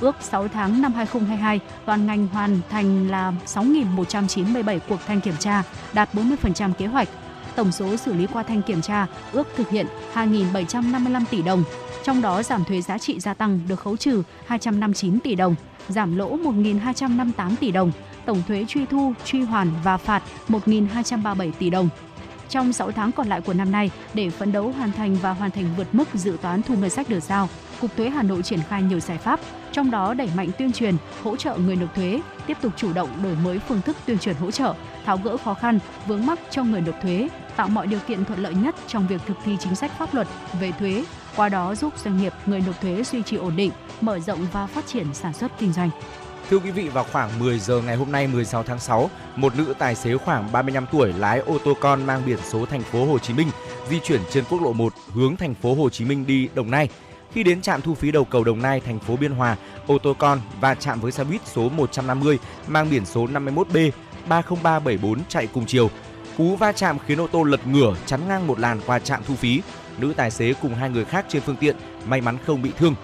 ước 0.00 0.16
6 0.20 0.48
tháng 0.48 0.82
năm 0.82 0.92
2022, 0.92 1.60
toàn 1.84 2.06
ngành 2.06 2.26
hoàn 2.26 2.60
thành 2.70 3.08
là 3.08 3.32
6.197 3.46 4.78
cuộc 4.88 5.00
thanh 5.06 5.20
kiểm 5.20 5.36
tra, 5.38 5.62
đạt 5.92 6.14
40% 6.14 6.72
kế 6.72 6.86
hoạch. 6.86 7.08
Tổng 7.56 7.72
số 7.72 7.96
xử 7.96 8.12
lý 8.12 8.26
qua 8.32 8.42
thanh 8.42 8.62
kiểm 8.62 8.82
tra 8.82 9.06
ước 9.32 9.48
thực 9.56 9.70
hiện 9.70 9.86
2.755 10.14 11.24
tỷ 11.30 11.42
đồng, 11.42 11.64
trong 12.04 12.22
đó 12.22 12.42
giảm 12.42 12.64
thuế 12.64 12.80
giá 12.80 12.98
trị 12.98 13.20
gia 13.20 13.34
tăng 13.34 13.60
được 13.68 13.80
khấu 13.80 13.96
trừ 13.96 14.22
259 14.46 15.20
tỷ 15.20 15.34
đồng, 15.34 15.54
giảm 15.88 16.16
lỗ 16.16 16.36
1.258 16.36 17.56
tỷ 17.60 17.70
đồng, 17.70 17.92
tổng 18.26 18.42
thuế 18.48 18.64
truy 18.68 18.86
thu, 18.86 19.12
truy 19.24 19.42
hoàn 19.42 19.70
và 19.84 19.96
phạt 19.96 20.22
1.237 20.48 21.52
tỷ 21.58 21.70
đồng. 21.70 21.88
Trong 22.48 22.72
6 22.72 22.92
tháng 22.92 23.12
còn 23.12 23.28
lại 23.28 23.40
của 23.40 23.52
năm 23.52 23.72
nay, 23.72 23.90
để 24.14 24.30
phấn 24.30 24.52
đấu 24.52 24.72
hoàn 24.72 24.92
thành 24.92 25.16
và 25.22 25.32
hoàn 25.32 25.50
thành 25.50 25.64
vượt 25.76 25.86
mức 25.92 26.08
dự 26.14 26.36
toán 26.42 26.62
thu 26.62 26.74
ngân 26.76 26.90
sách 26.90 27.08
được 27.08 27.20
giao, 27.20 27.48
Cục 27.80 27.96
Thuế 27.96 28.10
Hà 28.10 28.22
Nội 28.22 28.42
triển 28.42 28.60
khai 28.68 28.82
nhiều 28.82 29.00
giải 29.00 29.18
pháp, 29.18 29.40
trong 29.72 29.90
đó 29.90 30.14
đẩy 30.14 30.28
mạnh 30.36 30.50
tuyên 30.58 30.72
truyền, 30.72 30.96
hỗ 31.22 31.36
trợ 31.36 31.56
người 31.56 31.76
nộp 31.76 31.94
thuế, 31.94 32.20
tiếp 32.46 32.56
tục 32.60 32.72
chủ 32.76 32.92
động 32.92 33.08
đổi 33.22 33.36
mới 33.44 33.58
phương 33.58 33.82
thức 33.82 33.96
tuyên 34.06 34.18
truyền 34.18 34.36
hỗ 34.36 34.50
trợ, 34.50 34.74
tháo 35.04 35.18
gỡ 35.24 35.36
khó 35.36 35.54
khăn, 35.54 35.78
vướng 36.06 36.26
mắc 36.26 36.38
cho 36.50 36.64
người 36.64 36.80
nộp 36.80 36.94
thuế, 37.02 37.28
tạo 37.56 37.68
mọi 37.68 37.86
điều 37.86 38.00
kiện 38.08 38.24
thuận 38.24 38.42
lợi 38.42 38.54
nhất 38.54 38.74
trong 38.86 39.06
việc 39.06 39.20
thực 39.26 39.36
thi 39.44 39.56
chính 39.60 39.74
sách 39.74 39.90
pháp 39.98 40.14
luật 40.14 40.28
về 40.60 40.72
thuế, 40.78 41.04
qua 41.36 41.48
đó 41.48 41.74
giúp 41.74 41.92
doanh 42.04 42.16
nghiệp, 42.16 42.32
người 42.46 42.62
nộp 42.66 42.80
thuế 42.80 43.02
duy 43.02 43.22
trì 43.22 43.36
ổn 43.36 43.56
định, 43.56 43.70
mở 44.00 44.18
rộng 44.18 44.46
và 44.52 44.66
phát 44.66 44.86
triển 44.86 45.14
sản 45.14 45.32
xuất 45.32 45.58
kinh 45.58 45.72
doanh. 45.72 45.90
Thưa 46.50 46.58
quý 46.58 46.70
vị, 46.70 46.88
vào 46.88 47.06
khoảng 47.12 47.38
10 47.38 47.58
giờ 47.58 47.80
ngày 47.80 47.96
hôm 47.96 48.12
nay 48.12 48.26
16 48.26 48.62
tháng 48.62 48.78
6, 48.78 49.10
một 49.36 49.56
nữ 49.56 49.74
tài 49.78 49.94
xế 49.94 50.16
khoảng 50.16 50.52
35 50.52 50.86
tuổi 50.92 51.12
lái 51.12 51.38
ô 51.38 51.58
tô 51.64 51.74
con 51.80 52.06
mang 52.06 52.22
biển 52.26 52.38
số 52.50 52.66
thành 52.66 52.82
phố 52.82 53.04
Hồ 53.06 53.18
Chí 53.18 53.34
Minh 53.34 53.48
di 53.90 54.00
chuyển 54.00 54.20
trên 54.30 54.44
quốc 54.50 54.62
lộ 54.62 54.72
1 54.72 54.92
hướng 55.14 55.36
thành 55.36 55.54
phố 55.54 55.74
Hồ 55.74 55.90
Chí 55.90 56.04
Minh 56.04 56.26
đi 56.26 56.48
Đồng 56.54 56.70
Nai. 56.70 56.88
Khi 57.32 57.42
đến 57.42 57.60
trạm 57.60 57.82
thu 57.82 57.94
phí 57.94 58.12
đầu 58.12 58.24
cầu 58.24 58.44
Đồng 58.44 58.62
Nai, 58.62 58.80
thành 58.80 58.98
phố 58.98 59.16
Biên 59.16 59.32
Hòa, 59.32 59.56
ô 59.86 59.98
tô 59.98 60.14
con 60.18 60.40
va 60.60 60.74
chạm 60.74 61.00
với 61.00 61.12
xe 61.12 61.24
buýt 61.24 61.40
số 61.46 61.68
150 61.68 62.38
mang 62.68 62.90
biển 62.90 63.06
số 63.06 63.26
51B 63.26 63.90
30374 64.28 65.18
chạy 65.28 65.46
cùng 65.46 65.66
chiều. 65.66 65.90
Cú 66.38 66.56
va 66.56 66.72
chạm 66.72 66.98
khiến 67.06 67.20
ô 67.20 67.26
tô 67.26 67.42
lật 67.42 67.66
ngửa 67.66 67.94
chắn 68.06 68.20
ngang 68.28 68.46
một 68.46 68.58
làn 68.58 68.80
qua 68.86 68.98
trạm 68.98 69.22
thu 69.26 69.34
phí. 69.34 69.62
Nữ 69.98 70.12
tài 70.16 70.30
xế 70.30 70.54
cùng 70.62 70.74
hai 70.74 70.90
người 70.90 71.04
khác 71.04 71.26
trên 71.28 71.42
phương 71.42 71.56
tiện 71.56 71.76
may 72.06 72.20
mắn 72.20 72.38
không 72.46 72.62
bị 72.62 72.70
thương. 72.78 72.94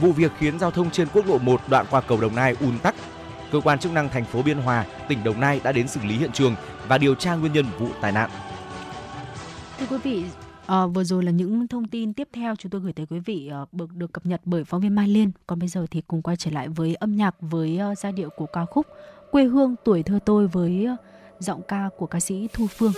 Vụ 0.00 0.12
việc 0.12 0.32
khiến 0.38 0.58
giao 0.58 0.70
thông 0.70 0.90
trên 0.90 1.08
quốc 1.14 1.26
lộ 1.26 1.38
1 1.38 1.60
đoạn 1.68 1.86
qua 1.90 2.00
cầu 2.00 2.20
Đồng 2.20 2.36
Nai 2.36 2.56
ùn 2.60 2.78
tắc. 2.78 2.94
Cơ 3.52 3.60
quan 3.60 3.78
chức 3.78 3.92
năng 3.92 4.08
thành 4.08 4.24
phố 4.24 4.42
Biên 4.42 4.58
Hòa, 4.58 4.86
tỉnh 5.08 5.24
Đồng 5.24 5.40
Nai 5.40 5.60
đã 5.64 5.72
đến 5.72 5.88
xử 5.88 6.00
lý 6.02 6.16
hiện 6.16 6.32
trường 6.32 6.54
và 6.88 6.98
điều 6.98 7.14
tra 7.14 7.34
nguyên 7.34 7.52
nhân 7.52 7.66
vụ 7.78 7.88
tai 8.00 8.12
nạn. 8.12 8.30
Thưa 9.78 9.86
quý 9.90 9.98
vị, 10.02 10.24
À, 10.66 10.86
vừa 10.86 11.04
rồi 11.04 11.24
là 11.24 11.30
những 11.30 11.68
thông 11.68 11.88
tin 11.88 12.12
tiếp 12.12 12.28
theo 12.32 12.56
chúng 12.56 12.70
tôi 12.70 12.80
gửi 12.80 12.92
tới 12.92 13.06
quý 13.06 13.18
vị 13.18 13.48
ờ, 13.52 13.66
được, 13.72 13.96
được 13.96 14.12
cập 14.12 14.26
nhật 14.26 14.40
bởi 14.44 14.64
phóng 14.64 14.80
viên 14.80 14.94
Mai 14.94 15.08
Liên. 15.08 15.30
Còn 15.46 15.58
bây 15.58 15.68
giờ 15.68 15.86
thì 15.90 16.00
cùng 16.00 16.22
quay 16.22 16.36
trở 16.36 16.50
lại 16.50 16.68
với 16.68 16.94
âm 16.94 17.16
nhạc 17.16 17.36
với 17.40 17.78
ờ, 17.78 17.94
giai 17.94 18.12
điệu 18.12 18.28
của 18.36 18.46
ca 18.46 18.64
khúc 18.64 18.86
Quê 19.30 19.44
hương 19.44 19.74
tuổi 19.84 20.02
thơ 20.02 20.18
tôi 20.24 20.46
với 20.46 20.86
uh, 20.92 20.98
giọng 21.42 21.62
ca 21.62 21.90
của 21.96 22.06
ca 22.06 22.20
sĩ 22.20 22.48
Thu 22.52 22.66
Phương. 22.66 22.92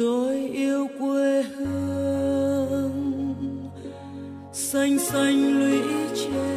Tôi 0.00 0.36
yêu 0.52 0.88
quê 0.98 1.42
hương, 1.42 3.24
xanh 4.52 4.98
xanh 4.98 5.60
lũy 5.60 5.80
tre. 6.14 6.56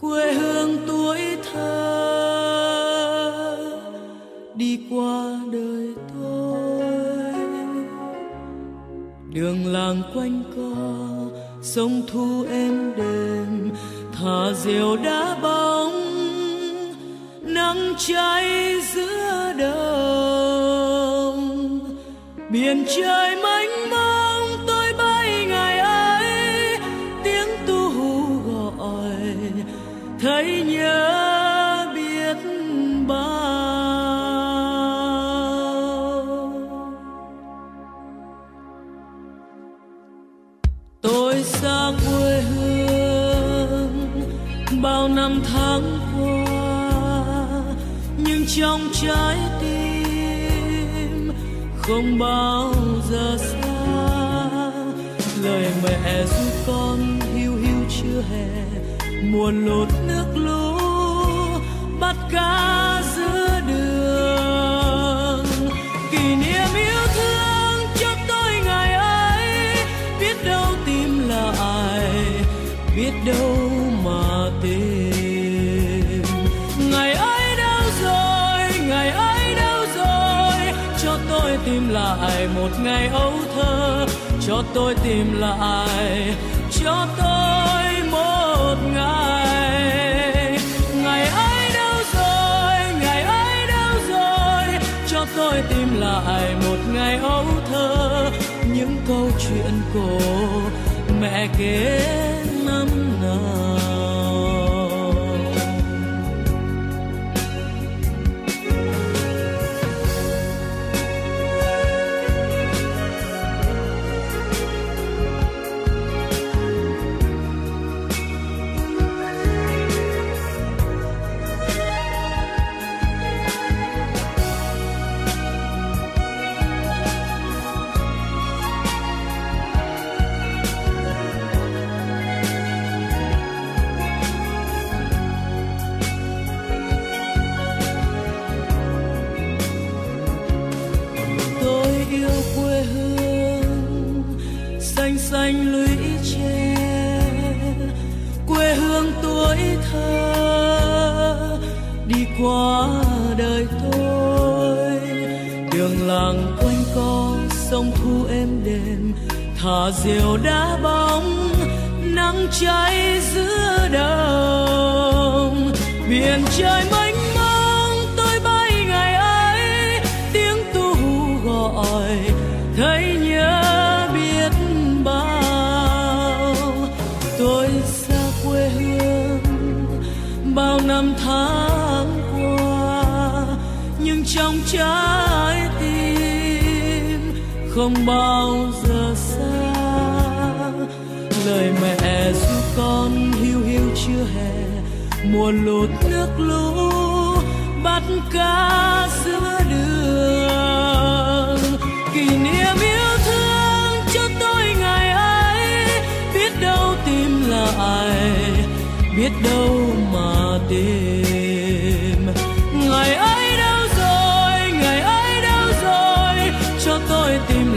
Quê 0.00 0.32
hương 0.32 0.76
tuổi 0.86 1.20
thơ, 1.52 1.76
đi 4.54 4.80
qua 4.90 5.40
đời 5.52 5.94
tôi. 6.14 7.34
Đường 9.32 9.66
làng 9.66 10.02
quanh 10.14 10.42
co, 10.56 10.72
sông 11.62 12.02
thu 12.06 12.44
em 12.50 12.55
biển 22.86 23.15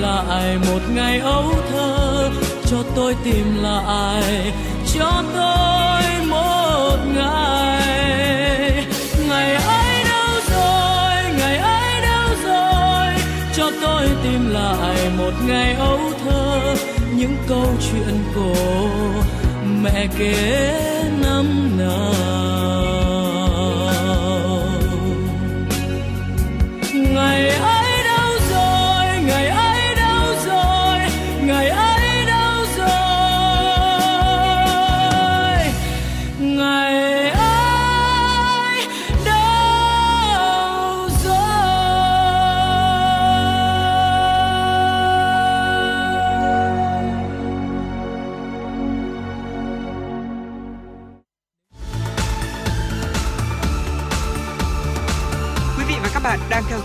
lại 0.02 0.58
một 0.58 0.82
ngày 0.90 1.20
ấu 1.20 1.54
thơ, 1.72 2.30
cho 2.66 2.78
tôi 2.96 3.16
tìm 3.24 3.64
lại, 3.64 4.54
cho 4.94 5.24
tôi 5.36 6.26
một 6.30 6.98
ngày. 7.16 8.86
Ngày 9.30 9.56
ấy 9.56 10.04
đâu 10.04 10.40
rồi, 10.52 11.34
ngày 11.38 11.58
ấy 11.58 12.02
đâu 12.02 12.30
rồi, 12.44 13.14
cho 13.56 13.72
tôi 13.82 14.08
tìm 14.24 14.50
lại 14.50 15.10
một 15.18 15.34
ngày 15.48 15.74
ấu 15.74 16.00
thơ. 16.26 16.76
Những 17.16 17.36
câu 17.48 17.66
chuyện 17.92 18.24
cổ 18.36 18.54
mẹ 19.82 20.08
kể 20.18 21.04
năm 21.22 21.78
nào. 21.78 23.19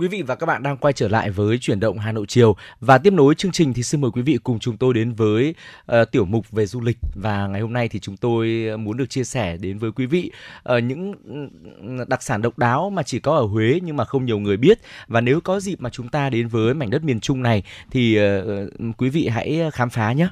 Quý 0.00 0.08
vị 0.08 0.22
và 0.22 0.34
các 0.34 0.46
bạn 0.46 0.62
đang 0.62 0.76
quay 0.76 0.92
trở 0.92 1.08
lại 1.08 1.30
với 1.30 1.58
chuyển 1.58 1.80
động 1.80 1.98
Hà 1.98 2.12
Nội 2.12 2.26
chiều. 2.28 2.56
Và 2.80 2.98
tiếp 2.98 3.12
nối 3.12 3.34
chương 3.34 3.52
trình 3.52 3.72
thì 3.72 3.82
xin 3.82 4.00
mời 4.00 4.10
quý 4.10 4.22
vị 4.22 4.38
cùng 4.42 4.58
chúng 4.58 4.76
tôi 4.76 4.94
đến 4.94 5.12
với 5.12 5.54
uh, 5.92 6.10
tiểu 6.12 6.24
mục 6.24 6.50
về 6.50 6.66
du 6.66 6.80
lịch. 6.80 6.98
Và 7.14 7.46
ngày 7.46 7.60
hôm 7.60 7.72
nay 7.72 7.88
thì 7.88 8.00
chúng 8.00 8.16
tôi 8.16 8.68
muốn 8.78 8.96
được 8.96 9.10
chia 9.10 9.24
sẻ 9.24 9.56
đến 9.56 9.78
với 9.78 9.92
quý 9.92 10.06
vị 10.06 10.30
uh, 10.76 10.82
những 10.82 11.14
đặc 12.08 12.22
sản 12.22 12.42
độc 12.42 12.58
đáo 12.58 12.90
mà 12.90 13.02
chỉ 13.02 13.20
có 13.20 13.36
ở 13.36 13.44
Huế 13.44 13.80
nhưng 13.82 13.96
mà 13.96 14.04
không 14.04 14.24
nhiều 14.24 14.38
người 14.38 14.56
biết. 14.56 14.78
Và 15.08 15.20
nếu 15.20 15.40
có 15.40 15.60
dịp 15.60 15.80
mà 15.80 15.90
chúng 15.90 16.08
ta 16.08 16.30
đến 16.30 16.48
với 16.48 16.74
mảnh 16.74 16.90
đất 16.90 17.04
miền 17.04 17.20
Trung 17.20 17.42
này 17.42 17.62
thì 17.90 18.18
uh, 18.20 18.98
quý 18.98 19.08
vị 19.08 19.28
hãy 19.28 19.60
khám 19.72 19.90
phá 19.90 20.12
nhé. 20.12 20.28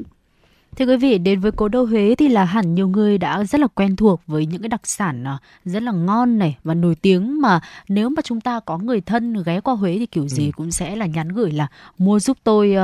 Thưa 0.76 0.86
quý 0.86 0.96
vị, 0.96 1.18
đến 1.18 1.40
với 1.40 1.52
cố 1.52 1.68
đô 1.68 1.82
Huế 1.84 2.14
thì 2.18 2.28
là 2.28 2.44
hẳn 2.44 2.74
nhiều 2.74 2.88
người 2.88 3.18
đã 3.18 3.44
rất 3.44 3.60
là 3.60 3.66
quen 3.66 3.96
thuộc 3.96 4.20
với 4.26 4.46
những 4.46 4.62
cái 4.62 4.68
đặc 4.68 4.80
sản 4.84 5.24
à, 5.26 5.38
rất 5.64 5.82
là 5.82 5.92
ngon 5.92 6.38
này 6.38 6.56
và 6.64 6.74
nổi 6.74 6.94
tiếng 6.94 7.40
mà 7.40 7.60
nếu 7.88 8.08
mà 8.08 8.22
chúng 8.22 8.40
ta 8.40 8.60
có 8.60 8.78
người 8.78 9.00
thân 9.00 9.42
ghé 9.46 9.60
qua 9.60 9.74
Huế 9.74 9.96
thì 9.98 10.06
kiểu 10.06 10.28
gì 10.28 10.46
Ừ. 10.46 10.50
cũng 10.56 10.70
sẽ 10.70 10.96
là 10.96 11.06
nhắn 11.06 11.28
gửi 11.28 11.50
là 11.52 11.66
mua 11.98 12.18
giúp 12.20 12.36
tôi 12.44 12.74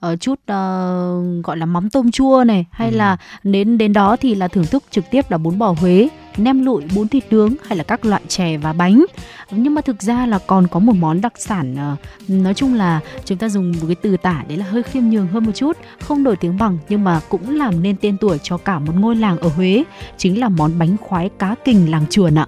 ờ, 0.00 0.16
chút 0.16 0.40
ờ, 0.46 1.22
gọi 1.44 1.56
là 1.56 1.66
mắm 1.66 1.90
tôm 1.90 2.10
chua 2.10 2.44
này 2.46 2.64
hay 2.70 2.90
Ừ. 2.90 2.96
là 2.96 3.16
đến 3.44 3.78
đến 3.78 3.92
đó 3.92 4.16
thì 4.20 4.34
là 4.34 4.48
thưởng 4.48 4.66
thức 4.66 4.84
trực 4.90 5.04
tiếp 5.10 5.30
là 5.30 5.38
bún 5.38 5.58
bò 5.58 5.74
Huế, 5.78 6.08
nem 6.36 6.64
lụi, 6.64 6.82
bún 6.94 7.08
thịt 7.08 7.24
nướng 7.30 7.54
hay 7.66 7.78
là 7.78 7.84
các 7.84 8.04
loại 8.04 8.22
chè 8.28 8.56
và 8.56 8.72
bánh. 8.72 9.04
Nhưng 9.50 9.74
mà 9.74 9.80
thực 9.80 10.02
ra 10.02 10.26
là 10.26 10.38
còn 10.46 10.66
có 10.68 10.80
một 10.80 10.96
món 10.96 11.20
đặc 11.20 11.32
sản 11.36 11.76
ờ, 11.76 11.96
nói 12.28 12.54
chung 12.54 12.74
là 12.74 13.00
chúng 13.24 13.38
ta 13.38 13.48
dùng 13.48 13.72
một 13.72 13.86
cái 13.86 13.94
từ 13.94 14.16
tả 14.16 14.44
đấy 14.48 14.58
là 14.58 14.64
hơi 14.64 14.82
khiêm 14.82 15.02
nhường 15.02 15.26
hơn 15.26 15.44
một 15.44 15.52
chút 15.54 15.76
không 16.00 16.22
nổi 16.22 16.36
tiếng 16.36 16.58
bằng 16.58 16.78
nhưng 16.88 17.04
mà 17.04 17.20
cũng 17.28 17.56
làm 17.56 17.82
nên 17.82 17.96
tên 18.00 18.18
tuổi 18.18 18.38
cho 18.42 18.56
cả 18.56 18.78
một 18.78 18.92
ngôi 18.96 19.16
làng 19.16 19.38
ở 19.38 19.48
Huế 19.48 19.84
chính 20.16 20.40
là 20.40 20.48
món 20.48 20.78
bánh 20.78 20.96
khoái 21.00 21.30
cá 21.38 21.54
kình 21.64 21.90
làng 21.90 22.04
chuồn 22.10 22.38
ạ 22.38 22.46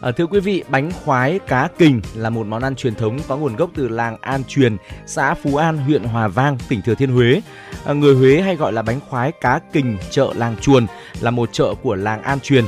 À, 0.00 0.12
thưa 0.12 0.26
quý 0.26 0.40
vị, 0.40 0.64
bánh 0.68 0.90
khoái 1.04 1.38
cá 1.38 1.68
kình 1.78 2.00
là 2.14 2.30
một 2.30 2.46
món 2.46 2.62
ăn 2.62 2.76
truyền 2.76 2.94
thống 2.94 3.18
có 3.28 3.36
nguồn 3.36 3.56
gốc 3.56 3.70
từ 3.74 3.88
làng 3.88 4.16
An 4.20 4.44
Truyền, 4.44 4.76
xã 5.06 5.34
Phú 5.34 5.56
An, 5.56 5.78
huyện 5.78 6.04
Hòa 6.04 6.28
Vang, 6.28 6.58
tỉnh 6.68 6.82
Thừa 6.82 6.94
Thiên 6.94 7.10
Huế. 7.10 7.40
À, 7.84 7.92
người 7.92 8.14
Huế 8.14 8.40
hay 8.40 8.56
gọi 8.56 8.72
là 8.72 8.82
bánh 8.82 9.00
khoái 9.08 9.32
cá 9.40 9.60
kình 9.72 9.98
chợ 10.10 10.32
làng 10.36 10.56
Chuồn 10.56 10.86
là 11.20 11.30
một 11.30 11.48
chợ 11.52 11.74
của 11.82 11.94
làng 11.94 12.22
An 12.22 12.40
Truyền. 12.40 12.64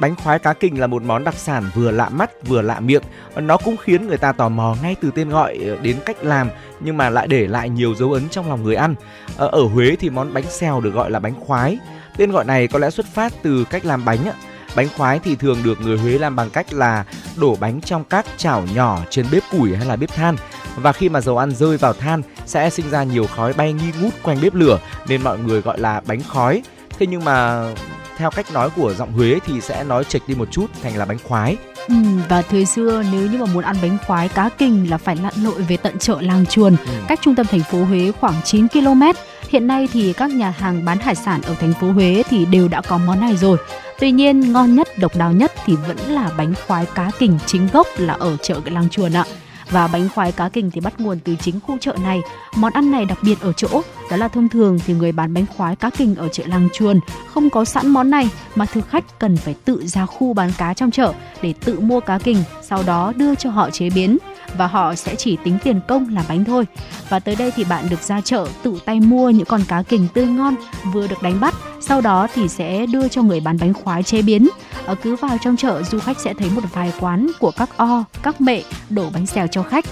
Bánh 0.00 0.16
khoái 0.16 0.38
cá 0.38 0.52
kình 0.52 0.80
là 0.80 0.86
một 0.86 1.02
món 1.02 1.24
đặc 1.24 1.34
sản 1.34 1.64
vừa 1.74 1.90
lạ 1.90 2.08
mắt, 2.08 2.30
vừa 2.46 2.62
lạ 2.62 2.80
miệng. 2.80 3.02
Nó 3.36 3.56
cũng 3.56 3.76
khiến 3.76 4.06
người 4.06 4.18
ta 4.18 4.32
tò 4.32 4.48
mò 4.48 4.76
ngay 4.82 4.96
từ 5.00 5.10
tên 5.14 5.28
gọi 5.28 5.58
ờ, 5.66 5.76
đến 5.82 5.96
cách 6.06 6.16
làm, 6.24 6.50
nhưng 6.80 6.96
mà 6.96 7.10
lại 7.10 7.26
để 7.26 7.46
lại 7.46 7.68
nhiều 7.68 7.94
dấu 7.94 8.12
ấn 8.12 8.28
trong 8.28 8.48
lòng 8.48 8.62
người 8.62 8.74
ăn. 8.74 8.94
Ờ, 9.36 9.48
ở 9.48 9.62
Huế 9.62 9.96
thì 10.00 10.10
món 10.10 10.34
bánh 10.34 10.44
xèo 10.50 10.80
được 10.80 10.94
gọi 10.94 11.10
là 11.10 11.18
bánh 11.18 11.34
khoái. 11.40 11.78
Tên 12.16 12.32
gọi 12.32 12.44
này 12.44 12.68
có 12.68 12.78
lẽ 12.78 12.90
xuất 12.90 13.06
phát 13.06 13.32
từ 13.42 13.64
cách 13.70 13.84
làm 13.84 14.04
bánh 14.04 14.24
ạ. 14.26 14.32
Bánh 14.76 14.88
khoái 14.96 15.18
thì 15.18 15.36
thường 15.36 15.58
được 15.64 15.80
người 15.80 15.98
Huế 15.98 16.18
làm 16.18 16.36
bằng 16.36 16.50
cách 16.50 16.72
là 16.72 17.04
đổ 17.36 17.56
bánh 17.60 17.80
trong 17.80 18.04
các 18.04 18.26
chảo 18.36 18.62
nhỏ 18.74 18.98
trên 19.10 19.26
bếp 19.32 19.42
củi 19.50 19.76
hay 19.76 19.86
là 19.86 19.96
bếp 19.96 20.12
than 20.12 20.36
và 20.76 20.92
khi 20.92 21.08
mà 21.08 21.20
dầu 21.20 21.38
ăn 21.38 21.50
rơi 21.54 21.76
vào 21.76 21.92
than, 21.92 22.22
sẽ 22.46 22.70
sinh 22.70 22.90
ra 22.90 23.02
nhiều 23.02 23.26
khói 23.26 23.52
bay 23.52 23.72
nghi 23.72 23.92
ngút 24.00 24.12
quanh 24.22 24.38
bếp 24.42 24.54
lửa, 24.54 24.78
nên 25.08 25.22
mọi 25.22 25.38
người 25.38 25.60
gọi 25.60 25.78
là 25.78 26.00
bánh 26.06 26.22
khói. 26.22 26.62
Thế 26.98 27.06
nhưng 27.06 27.24
mà 27.24 27.66
theo 28.18 28.30
cách 28.30 28.52
nói 28.52 28.70
của 28.76 28.94
giọng 28.94 29.12
Huế 29.12 29.38
thì 29.46 29.60
sẽ 29.60 29.84
nói 29.84 30.04
chệch 30.04 30.28
đi 30.28 30.34
một 30.34 30.48
chút 30.50 30.66
thành 30.82 30.96
là 30.96 31.04
bánh 31.04 31.18
khoái. 31.24 31.56
Ừ, 31.88 31.94
và 32.28 32.42
thời 32.42 32.66
xưa 32.66 33.02
nếu 33.12 33.30
như 33.30 33.38
mà 33.38 33.46
muốn 33.54 33.64
ăn 33.64 33.76
bánh 33.82 33.98
khoái 34.06 34.28
cá 34.28 34.48
kình 34.48 34.90
là 34.90 34.98
phải 34.98 35.16
lặn 35.16 35.34
lội 35.42 35.62
về 35.62 35.76
tận 35.76 35.98
chợ 35.98 36.16
làng 36.20 36.46
chuồn, 36.46 36.76
Ừ. 36.86 36.92
cách 37.08 37.18
trung 37.22 37.34
tâm 37.34 37.46
thành 37.46 37.60
phố 37.70 37.84
Huế 37.84 38.12
khoảng 38.20 38.34
9 38.44 38.68
km. 38.68 39.02
Hiện 39.48 39.66
nay 39.66 39.88
thì 39.92 40.12
các 40.12 40.30
nhà 40.30 40.50
hàng 40.50 40.84
bán 40.84 40.98
hải 40.98 41.14
sản 41.14 41.42
ở 41.42 41.54
thành 41.60 41.72
phố 41.80 41.92
Huế 41.92 42.22
thì 42.28 42.46
đều 42.46 42.68
đã 42.68 42.80
có 42.80 42.98
món 42.98 43.20
này 43.20 43.36
rồi. 43.36 43.58
Tuy 44.00 44.10
nhiên 44.10 44.52
ngon 44.52 44.74
nhất, 44.76 44.98
độc 44.98 45.16
đáo 45.16 45.32
nhất 45.32 45.52
thì 45.64 45.76
vẫn 45.88 45.96
là 46.08 46.30
bánh 46.38 46.54
khoái 46.66 46.86
cá 46.94 47.10
kình 47.18 47.38
chính 47.46 47.68
gốc 47.72 47.86
là 47.96 48.14
ở 48.14 48.36
chợ 48.36 48.60
làng 48.64 48.88
chuồn 48.88 49.12
ạ. 49.12 49.24
Và 49.72 49.86
bánh 49.86 50.08
khoái 50.14 50.32
cá 50.32 50.48
kình 50.48 50.70
thì 50.70 50.80
bắt 50.80 51.00
nguồn 51.00 51.18
từ 51.24 51.36
chính 51.40 51.60
khu 51.60 51.78
chợ 51.80 51.96
này. 52.02 52.20
Món 52.56 52.72
ăn 52.72 52.90
này 52.90 53.04
đặc 53.04 53.18
biệt 53.22 53.40
ở 53.40 53.52
chỗ 53.52 53.82
đó 54.10 54.16
là 54.16 54.28
thông 54.28 54.48
thường 54.48 54.78
thì 54.86 54.94
người 54.94 55.12
bán 55.12 55.34
bánh 55.34 55.44
khoái 55.56 55.76
cá 55.76 55.90
kình 55.90 56.14
ở 56.14 56.28
chợ 56.28 56.44
làng 56.46 56.68
chuồn 56.72 57.00
không 57.26 57.50
có 57.50 57.64
sẵn 57.64 57.88
món 57.88 58.10
này 58.10 58.30
mà 58.54 58.66
thực 58.66 58.88
khách 58.88 59.18
cần 59.18 59.36
phải 59.36 59.54
tự 59.64 59.86
ra 59.86 60.06
khu 60.06 60.32
bán 60.32 60.52
cá 60.58 60.74
trong 60.74 60.90
chợ 60.90 61.12
để 61.42 61.54
tự 61.64 61.80
mua 61.80 62.00
cá 62.00 62.18
kình, 62.18 62.36
sau 62.62 62.82
đó 62.82 63.12
đưa 63.16 63.34
cho 63.34 63.50
họ 63.50 63.70
chế 63.70 63.90
biến 63.90 64.18
và 64.56 64.66
họ 64.66 64.94
sẽ 64.94 65.14
chỉ 65.14 65.36
tính 65.44 65.58
tiền 65.64 65.80
công 65.88 66.14
làm 66.14 66.24
bánh 66.28 66.44
thôi. 66.44 66.64
Và 67.08 67.18
tới 67.18 67.36
đây 67.36 67.50
thì 67.56 67.64
bạn 67.64 67.88
được 67.90 68.00
ra 68.02 68.20
chợ 68.20 68.46
tự 68.62 68.78
tay 68.84 69.00
mua 69.00 69.30
những 69.30 69.46
con 69.46 69.60
cá 69.68 69.82
kình 69.82 70.08
tươi 70.14 70.26
ngon 70.26 70.54
vừa 70.92 71.06
được 71.06 71.22
đánh 71.22 71.40
bắt, 71.40 71.54
sau 71.80 72.00
đó 72.00 72.26
thì 72.34 72.48
sẽ 72.48 72.86
đưa 72.86 73.08
cho 73.08 73.22
người 73.22 73.40
bán 73.40 73.58
bánh 73.60 73.74
khoái 73.74 74.02
chế 74.02 74.22
biến. 74.22 74.48
Ở 74.86 74.94
cứ 74.94 75.16
vào 75.16 75.38
trong 75.44 75.56
chợ 75.56 75.82
du 75.82 75.98
khách 75.98 76.20
sẽ 76.20 76.34
thấy 76.34 76.50
một 76.50 76.62
vài 76.72 76.92
quán 77.00 77.30
của 77.40 77.50
các 77.50 77.68
o, 77.76 78.04
các 78.22 78.40
mẹ 78.40 78.62
đổ 78.90 79.10
bánh 79.14 79.26
xèo 79.26 79.46
cho 79.46 79.61
khách. 79.62 79.84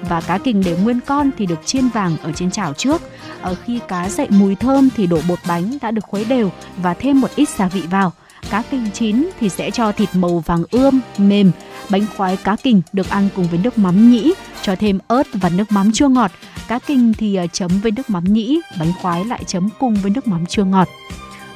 Và 0.00 0.20
cá 0.20 0.38
kình 0.38 0.62
để 0.64 0.76
nguyên 0.82 1.00
con 1.06 1.30
thì 1.38 1.46
được 1.46 1.66
chiên 1.66 1.88
vàng 1.88 2.16
ở 2.22 2.32
trên 2.32 2.50
chảo 2.50 2.72
trước. 2.72 3.02
Ở 3.40 3.54
khi 3.64 3.80
cá 3.88 4.08
dậy 4.08 4.26
mùi 4.30 4.54
thơm 4.54 4.88
thì 4.96 5.06
đổ 5.06 5.20
bột 5.28 5.38
bánh 5.48 5.78
đã 5.82 5.90
được 5.90 6.04
khuấy 6.04 6.24
đều 6.24 6.50
và 6.76 6.94
thêm 6.94 7.20
một 7.20 7.28
ít 7.36 7.48
gia 7.48 7.68
vị 7.68 7.82
vào. 7.90 8.12
Cá 8.50 8.62
kình 8.70 8.90
chín 8.94 9.28
thì 9.40 9.48
sẽ 9.48 9.70
cho 9.70 9.92
thịt 9.92 10.08
màu 10.14 10.38
vàng 10.38 10.64
ươm, 10.70 11.00
mềm. 11.18 11.50
Bánh 11.90 12.06
khoái 12.16 12.36
cá 12.36 12.56
kình 12.56 12.82
được 12.92 13.10
ăn 13.10 13.28
cùng 13.36 13.46
với 13.46 13.60
nước 13.62 13.78
mắm 13.78 14.10
nhĩ, 14.10 14.32
cho 14.62 14.76
thêm 14.76 14.98
ớt 15.08 15.26
và 15.32 15.48
nước 15.48 15.72
mắm 15.72 15.92
chua 15.92 16.08
ngọt. 16.08 16.30
Cá 16.68 16.78
kình 16.78 17.12
thì 17.14 17.34
ờ, 17.34 17.46
chấm 17.46 17.70
với 17.82 17.92
nước 17.92 18.10
mắm 18.10 18.24
nhĩ, 18.24 18.60
bánh 18.78 18.92
khoái 19.02 19.24
lại 19.24 19.44
chấm 19.46 19.68
cùng 19.78 19.94
với 19.94 20.10
nước 20.10 20.28
mắm 20.28 20.46
chua 20.46 20.64
ngọt. 20.64 20.88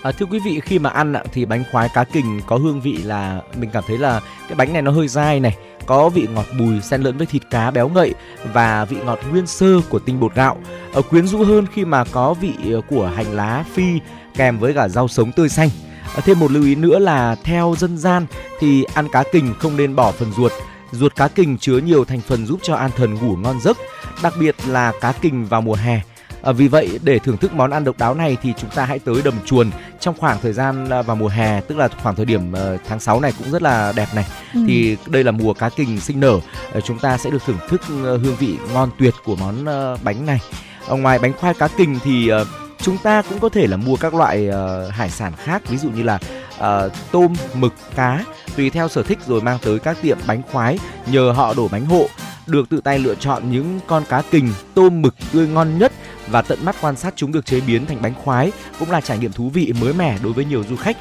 À, 0.03 0.13
thưa 0.13 0.27
quý 0.27 0.39
vị 0.45 0.61
khi 0.61 0.79
mà 0.79 0.91
ăn 0.91 1.13
ạ, 1.13 1.23
thì 1.33 1.45
bánh 1.45 1.65
khoái 1.73 1.89
cá 1.95 2.05
kình 2.05 2.41
có 2.47 2.57
hương 2.57 2.81
vị 2.81 2.97
là 2.97 3.41
mình 3.57 3.71
cảm 3.73 3.85
thấy 3.87 3.99
là 3.99 4.21
cái 4.49 4.57
bánh 4.57 4.73
này 4.73 4.83
nó 4.83 4.91
hơi 4.91 5.09
dai 5.09 5.41
này 5.41 5.57
có 5.91 6.09
vị 6.09 6.29
ngọt 6.35 6.47
bùi 6.59 6.81
xen 6.81 7.03
lẫn 7.03 7.17
với 7.17 7.27
thịt 7.27 7.43
cá 7.51 7.71
béo 7.71 7.89
ngậy 7.89 8.15
và 8.53 8.85
vị 8.85 8.97
ngọt 9.05 9.19
nguyên 9.31 9.47
sơ 9.47 9.81
của 9.89 9.99
tinh 9.99 10.21
bột 10.21 10.35
gạo. 10.35 10.57
Ở 10.93 11.03
quyến 11.03 11.27
rũ 11.27 11.45
hơn 11.45 11.67
khi 11.73 11.85
mà 11.85 12.05
có 12.05 12.35
vị 12.35 12.53
ờ, 12.73 12.81
của 12.81 13.07
hành 13.17 13.35
lá 13.35 13.65
phi 13.73 14.01
kèm 14.37 14.59
với 14.59 14.75
cả 14.75 14.89
rau 14.89 15.09
sống 15.09 15.33
tươi 15.33 15.49
xanh. 15.49 15.69
Ờ, 16.15 16.21
thêm 16.25 16.41
một 16.41 16.51
lưu 16.51 16.63
ý 16.63 16.75
nữa 16.75 16.99
là 16.99 17.37
theo 17.45 17.75
dân 17.79 17.99
gian 17.99 18.27
thì 18.61 18.85
ăn 18.95 19.09
cá 19.13 19.25
kình 19.33 19.55
không 19.59 19.77
nên 19.77 19.97
bỏ 19.97 20.13
phần 20.13 20.33
ruột. 20.33 20.53
Ruột 20.93 21.17
cá 21.17 21.29
kình 21.29 21.59
chứa 21.59 21.79
nhiều 21.79 22.05
thành 22.05 22.21
phần 22.21 22.47
giúp 22.47 22.61
cho 22.63 22.75
an 22.75 22.91
thần 22.97 23.15
ngủ 23.15 23.37
ngon 23.37 23.61
giấc, 23.61 23.77
đặc 24.23 24.35
biệt 24.41 24.57
là 24.67 24.93
cá 25.01 25.13
kình 25.13 25.47
vào 25.47 25.61
mùa 25.61 25.75
hè. 25.75 26.01
À, 26.43 26.53
vì 26.53 26.69
vậy 26.69 26.99
để 27.03 27.19
thưởng 27.19 27.37
thức 27.37 27.53
món 27.55 27.71
ăn 27.71 27.85
độc 27.85 27.99
đáo 27.99 28.15
này 28.15 28.37
thì 28.43 28.53
chúng 28.57 28.71
ta 28.71 28.85
hãy 28.85 28.99
tới 28.99 29.23
đầm 29.25 29.35
chuồn 29.45 29.71
trong 30.01 30.15
khoảng 30.19 30.39
thời 30.43 30.53
gian 30.53 30.91
à, 30.91 31.03
vào 31.03 31.17
mùa 31.17 31.29
hè 31.29 31.61
tức 31.61 31.79
là 31.79 31.89
khoảng 32.03 32.17
thời 32.17 32.25
điểm 32.25 32.53
ờ, 32.53 32.79
tháng 32.89 33.01
6 33.01 33.21
này 33.21 33.33
cũng 33.39 33.51
rất 33.51 33.63
là 33.63 33.93
đẹp 33.97 34.09
này. 34.15 34.27
Ừ. 34.55 34.61
thì 34.67 34.97
đây 35.07 35.25
là 35.25 35.31
mùa 35.31 35.53
cá 35.53 35.69
kình 35.69 36.01
sinh 36.01 36.21
nở. 36.21 36.41
Ờ, 36.73 36.81
chúng 36.81 36.99
ta 36.99 37.19
sẽ 37.19 37.31
được 37.31 37.43
thưởng 37.47 37.59
thức 37.69 37.81
ờ, 38.05 38.17
hương 38.17 38.37
vị 38.39 38.57
ngon 38.73 38.91
tuyệt 38.99 39.15
của 39.25 39.37
món 39.37 39.65
bánh 40.05 40.27
này. 40.27 40.41
Ở 40.87 40.97
ngoài 40.97 41.19
bánh 41.19 41.33
khoai 41.33 41.55
cá 41.55 41.69
kình 41.69 41.99
thì 42.05 42.31
chúng 42.79 42.99
ta 42.99 43.23
cũng 43.23 43.39
có 43.39 43.49
thể 43.49 43.67
là 43.67 43.77
mua 43.77 43.97
các 43.97 44.15
loại 44.15 44.51
hải 44.91 45.11
sản 45.11 45.33
khác 45.45 45.63
ví 45.69 45.77
dụ 45.77 45.91
như 45.91 46.03
là 46.03 46.19
ờ, 46.59 46.91
tôm 47.13 47.35
mực 47.55 47.75
cá. 47.95 48.25
Tùy 48.57 48.71
theo 48.71 48.89
sở 48.89 49.03
thích 49.03 49.19
rồi 49.27 49.41
mang 49.41 49.59
tới 49.63 49.79
các 49.79 49.97
tiệm 50.03 50.19
bánh 50.27 50.43
khoái 50.53 50.79
nhờ 51.07 51.33
họ 51.37 51.55
đổ 51.55 51.69
bánh 51.69 51.87
hộ 51.87 52.09
được 52.47 52.69
tự 52.69 52.81
tay 52.81 52.99
lựa 52.99 53.15
chọn 53.15 53.51
những 53.51 53.81
con 53.87 54.05
cá 54.09 54.23
kình 54.31 54.53
tôm 54.75 55.03
mực 55.03 55.15
tươi 55.33 55.49
ngon 55.49 55.79
nhất 55.79 55.93
và 56.31 56.43
tận 56.43 56.65
mắt 56.65 56.77
quan 56.81 56.97
sát 56.97 57.15
chúng 57.17 57.33
được 57.33 57.47
chế 57.47 57.61
biến 57.61 57.87
thành 57.87 58.03
bánh 58.03 58.15
khoái 58.15 58.53
cũng 58.79 58.91
là 58.91 59.01
trải 59.01 59.19
nghiệm 59.19 59.33
thú 59.33 59.51
vị 59.55 59.73
mới 59.81 59.93
mẻ 59.93 60.19
đối 60.23 60.33
với 60.33 60.45
nhiều 60.45 60.65
du 60.69 60.77
khách. 60.77 60.97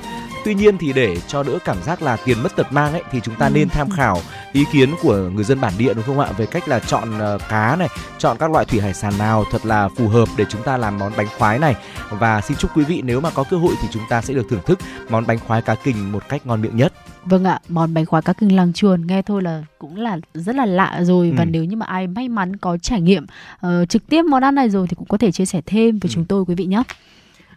Tuy 0.46 0.54
nhiên 0.54 0.78
thì 0.78 0.94
để 0.94 1.18
cho 1.28 1.44
đỡ 1.44 1.58
cảm 1.66 1.84
giác 1.84 2.02
là 2.02 2.18
tiền 2.26 2.44
mất 2.44 2.56
tật 2.56 2.74
mang 2.74 2.94
ấy 2.94 3.04
thì 3.12 3.20
chúng 3.24 3.36
ta 3.36 3.50
nên 3.50 3.70
tham 3.70 3.90
khảo 3.90 4.22
ý 4.54 4.66
kiến 4.72 4.96
của 5.02 5.16
người 5.16 5.44
dân 5.44 5.62
bản 5.62 5.74
địa 5.78 5.94
đúng 5.94 6.04
không 6.06 6.20
ạ? 6.20 6.32
Về 6.38 6.46
cách 6.46 6.68
là 6.68 6.80
chọn 6.80 7.20
ờ, 7.20 7.38
cá 7.50 7.76
này, 7.76 7.88
chọn 8.18 8.38
các 8.38 8.52
loại 8.52 8.66
thủy 8.66 8.80
hải 8.80 8.94
sản 8.94 9.18
nào 9.18 9.46
thật 9.52 9.66
là 9.66 9.90
phù 9.98 10.08
hợp 10.08 10.28
để 10.38 10.46
chúng 10.50 10.64
ta 10.64 10.78
làm 10.78 10.98
món 10.98 11.12
bánh 11.18 11.28
khoái 11.38 11.60
này. 11.60 11.76
Và 12.10 12.42
xin 12.42 12.58
chúc 12.58 12.78
quý 12.78 12.84
vị 12.84 13.02
nếu 13.04 13.22
mà 13.22 13.30
có 13.30 13.44
cơ 13.50 13.58
hội 13.58 13.74
thì 13.82 13.88
chúng 13.92 14.04
ta 14.10 14.22
sẽ 14.22 14.34
được 14.34 14.48
thưởng 14.50 14.64
thức 14.66 14.80
món 15.10 15.28
bánh 15.28 15.40
khoái 15.40 15.62
cá 15.62 15.76
kình 15.76 16.12
một 16.12 16.30
cách 16.30 16.46
ngon 16.46 16.62
miệng 16.62 16.78
nhất. 16.78 16.94
Vâng 17.26 17.44
ạ, 17.44 17.60
món 17.70 17.94
bánh 17.94 18.06
khoái 18.06 18.22
cá 18.22 18.34
kình 18.34 18.56
làng 18.56 18.74
chuồn 18.74 19.08
nghe 19.08 19.22
thôi 19.22 19.42
là 19.42 19.64
cũng 19.80 19.96
là 19.98 20.18
rất 20.34 20.56
là 20.56 20.66
lạ 20.66 21.00
rồi 21.04 21.32
và 21.38 21.44
Ừ. 21.44 21.50
nếu 21.50 21.64
như 21.64 21.76
mà 21.78 21.86
ai 21.86 22.08
may 22.08 22.30
mắn 22.30 22.56
có 22.56 22.78
trải 22.78 23.02
nghiệm 23.02 23.26
ờ, 23.60 23.86
trực 23.86 24.08
tiếp 24.08 24.22
món 24.26 24.44
ăn 24.44 24.56
này 24.56 24.70
rồi 24.70 24.88
thì 24.88 24.96
cũng 24.96 25.08
có 25.08 25.18
thể 25.18 25.32
chia 25.32 25.46
sẻ 25.46 25.62
thêm 25.66 26.00
với 26.00 26.10
Ừ. 26.10 26.14
chúng 26.14 26.26
tôi 26.26 26.46
quý 26.48 26.56
vị 26.56 26.66
nhé. 26.66 26.84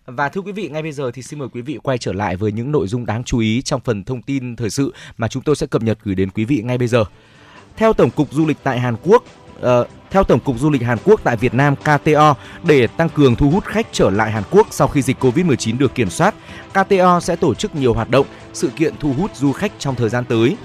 Và 0.06 0.28
thưa 0.28 0.40
quý 0.40 0.52
vị, 0.52 0.68
ngay 0.68 0.82
bây 0.82 0.92
giờ 0.92 1.10
thì 1.14 1.22
xin 1.22 1.38
mời 1.38 1.48
quý 1.52 1.60
vị 1.60 1.78
quay 1.82 1.98
trở 1.98 2.12
lại 2.12 2.36
với 2.36 2.52
những 2.52 2.72
nội 2.72 2.86
dung 2.88 3.06
đáng 3.06 3.24
chú 3.24 3.38
ý 3.38 3.62
trong 3.62 3.80
phần 3.80 4.04
thông 4.04 4.22
tin 4.22 4.56
thời 4.56 4.70
sự 4.70 4.94
mà 5.18 5.28
chúng 5.28 5.42
tôi 5.42 5.56
sẽ 5.56 5.66
cập 5.66 5.82
nhật 5.82 5.98
gửi 6.02 6.14
đến 6.14 6.30
quý 6.30 6.44
vị 6.44 6.62
ngay 6.64 6.78
bây 6.78 6.88
giờ. 6.88 7.04
Theo 7.76 7.92
Tổng 7.92 8.10
cục 8.10 8.32
Du 8.32 8.46
lịch 8.46 8.56
tại 8.62 8.80
Hàn 8.80 8.96
Quốc, 9.02 9.24
ờ, 9.60 9.86
theo 10.12 10.24
Tổng 10.24 10.40
cục 10.40 10.58
Du 10.58 10.70
lịch 10.70 10.82
Hàn 10.82 10.98
Quốc 11.04 11.20
tại 11.24 11.36
Việt 11.36 11.54
Nam 11.54 11.74
KTO 11.76 12.36
để 12.62 12.86
tăng 12.86 13.08
cường 13.08 13.36
thu 13.36 13.50
hút 13.50 13.64
khách 13.64 13.86
trở 13.92 14.10
lại 14.10 14.30
Hàn 14.30 14.42
Quốc 14.50 14.66
sau 14.70 14.88
khi 14.88 15.02
dịch 15.02 15.24
Covid-19 15.24 15.78
được 15.78 15.94
kiểm 15.94 16.10
soát, 16.10 16.34
KTO 16.70 17.20
sẽ 17.20 17.36
tổ 17.36 17.54
chức 17.54 17.74
nhiều 17.74 17.94
hoạt 17.94 18.10
động, 18.10 18.26
sự 18.52 18.70
kiện 18.76 18.94
thu 19.00 19.12
hút 19.12 19.36
du 19.36 19.52
khách 19.52 19.72
trong 19.78 19.94
thời 19.94 20.08
gian 20.08 20.24
tới. 20.24 20.56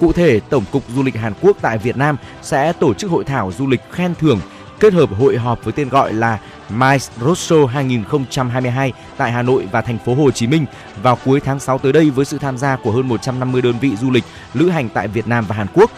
Cụ 0.00 0.12
thể, 0.12 0.40
Tổng 0.40 0.64
cục 0.72 0.82
Du 0.94 1.02
lịch 1.02 1.16
Hàn 1.16 1.32
Quốc 1.40 1.56
tại 1.60 1.78
Việt 1.78 1.96
Nam 1.96 2.16
sẽ 2.42 2.72
tổ 2.72 2.94
chức 2.94 3.10
hội 3.10 3.24
thảo 3.24 3.52
du 3.58 3.66
lịch 3.66 3.80
khen 3.90 4.14
thưởng 4.14 4.40
kết 4.80 4.92
hợp 4.92 5.10
hội 5.18 5.36
họp 5.36 5.64
với 5.64 5.72
tên 5.72 5.88
gọi 5.88 6.12
là 6.12 6.38
MICE 6.70 7.06
Roadshow 7.20 7.66
2022 7.66 8.92
tại 9.16 9.32
Hà 9.32 9.42
Nội 9.42 9.68
và 9.72 9.80
thành 9.82 9.98
phố 9.98 10.14
Hồ 10.14 10.30
Chí 10.30 10.46
Minh 10.46 10.66
vào 11.02 11.18
cuối 11.24 11.40
tháng 11.40 11.60
6 11.60 11.78
tới 11.78 11.92
đây 11.92 12.10
với 12.10 12.24
sự 12.24 12.38
tham 12.38 12.58
gia 12.58 12.76
của 12.76 12.92
hơn 12.92 13.08
150 13.08 13.62
đơn 13.62 13.74
vị 13.80 13.96
du 13.96 14.10
lịch 14.10 14.24
lữ 14.54 14.68
hành 14.68 14.88
tại 14.88 15.08
Việt 15.08 15.26
Nam 15.26 15.44
và 15.48 15.56
Hàn 15.56 15.66
Quốc. 15.74 15.90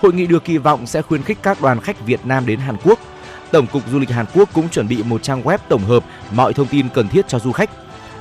Hội 0.00 0.12
nghị 0.12 0.26
được 0.26 0.44
kỳ 0.44 0.58
vọng 0.58 0.86
sẽ 0.86 1.02
khuyến 1.02 1.22
khích 1.22 1.38
các 1.42 1.60
đoàn 1.60 1.80
khách 1.80 2.06
Việt 2.06 2.20
Nam 2.26 2.46
đến 2.46 2.60
Hàn 2.60 2.76
Quốc. 2.84 2.98
Tổng 3.52 3.66
cục 3.66 3.82
Du 3.92 3.98
lịch 3.98 4.10
Hàn 4.10 4.26
Quốc 4.34 4.48
cũng 4.52 4.68
chuẩn 4.68 4.88
bị 4.88 5.02
một 5.02 5.22
trang 5.22 5.42
web 5.42 5.58
tổng 5.68 5.84
hợp 5.84 6.04
mọi 6.32 6.52
thông 6.52 6.66
tin 6.66 6.88
cần 6.94 7.08
thiết 7.08 7.28
cho 7.28 7.38
du 7.38 7.52
khách. 7.52 7.70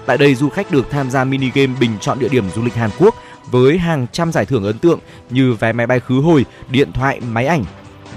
Tại 0.05 0.17
đây 0.17 0.35
du 0.35 0.49
khách 0.49 0.71
được 0.71 0.89
tham 0.89 1.11
gia 1.11 1.23
mini 1.23 1.51
game 1.53 1.73
bình 1.79 1.91
chọn 2.01 2.19
địa 2.19 2.29
điểm 2.29 2.49
du 2.55 2.63
lịch 2.63 2.75
Hàn 2.75 2.89
Quốc 2.99 3.15
với 3.51 3.77
hàng 3.77 4.07
trăm 4.11 4.31
giải 4.31 4.45
thưởng 4.45 4.63
ấn 4.63 4.79
tượng 4.79 4.99
như 5.29 5.53
vé 5.53 5.73
máy 5.73 5.87
bay 5.87 5.99
khứ 5.99 6.21
hồi, 6.21 6.45
điện 6.69 6.91
thoại, 6.91 7.19
máy 7.19 7.45
ảnh. 7.45 7.63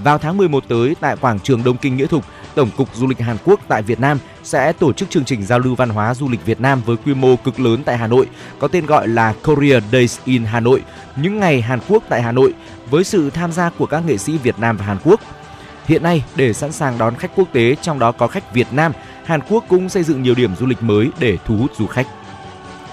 Vào 0.04 0.18
tháng 0.18 0.36
11 0.36 0.64
tới 0.68 0.96
tại 1.00 1.16
quảng 1.16 1.40
trường 1.40 1.64
Đông 1.64 1.76
Kinh 1.76 1.96
Nghĩa 1.96 2.06
Thục, 2.06 2.24
Tổng 2.54 2.70
cục 2.76 2.94
Du 2.94 3.06
lịch 3.06 3.18
Hàn 3.18 3.36
Quốc 3.44 3.60
tại 3.68 3.82
Việt 3.82 4.00
Nam 4.00 4.18
sẽ 4.42 4.72
tổ 4.72 4.92
chức 4.92 5.10
chương 5.10 5.24
trình 5.24 5.42
giao 5.42 5.58
lưu 5.58 5.74
văn 5.74 5.88
hóa 5.88 6.14
du 6.14 6.28
lịch 6.28 6.46
Việt 6.46 6.60
Nam 6.60 6.82
với 6.86 6.96
quy 6.96 7.14
mô 7.14 7.36
cực 7.36 7.60
lớn 7.60 7.82
tại 7.84 7.98
Hà 7.98 8.06
Nội, 8.06 8.26
có 8.58 8.68
tên 8.68 8.86
gọi 8.86 9.08
là 9.08 9.34
Korea 9.44 9.80
Days 9.92 10.18
in 10.24 10.44
Hà 10.44 10.60
Nội, 10.60 10.82
những 11.16 11.40
ngày 11.40 11.60
Hàn 11.60 11.78
Quốc 11.88 12.02
tại 12.08 12.22
Hà 12.22 12.32
Nội 12.32 12.54
với 12.90 13.04
sự 13.04 13.30
tham 13.30 13.52
gia 13.52 13.70
của 13.70 13.86
các 13.86 14.06
nghệ 14.06 14.18
sĩ 14.18 14.38
Việt 14.38 14.58
Nam 14.58 14.76
và 14.76 14.84
Hàn 14.84 14.98
Quốc. 15.04 15.20
Hiện 15.86 16.02
nay, 16.02 16.24
để 16.36 16.52
sẵn 16.52 16.72
sàng 16.72 16.98
đón 16.98 17.14
khách 17.16 17.30
quốc 17.36 17.48
tế, 17.52 17.76
trong 17.82 17.98
đó 17.98 18.12
có 18.12 18.26
khách 18.26 18.54
Việt 18.54 18.72
Nam, 18.72 18.92
Hàn 19.24 19.40
Quốc 19.48 19.64
cũng 19.68 19.88
xây 19.88 20.02
dựng 20.02 20.22
nhiều 20.22 20.34
điểm 20.34 20.56
du 20.56 20.66
lịch 20.66 20.82
mới 20.82 21.10
để 21.18 21.38
thu 21.44 21.56
hút 21.56 21.70
du 21.78 21.86
khách. 21.86 22.06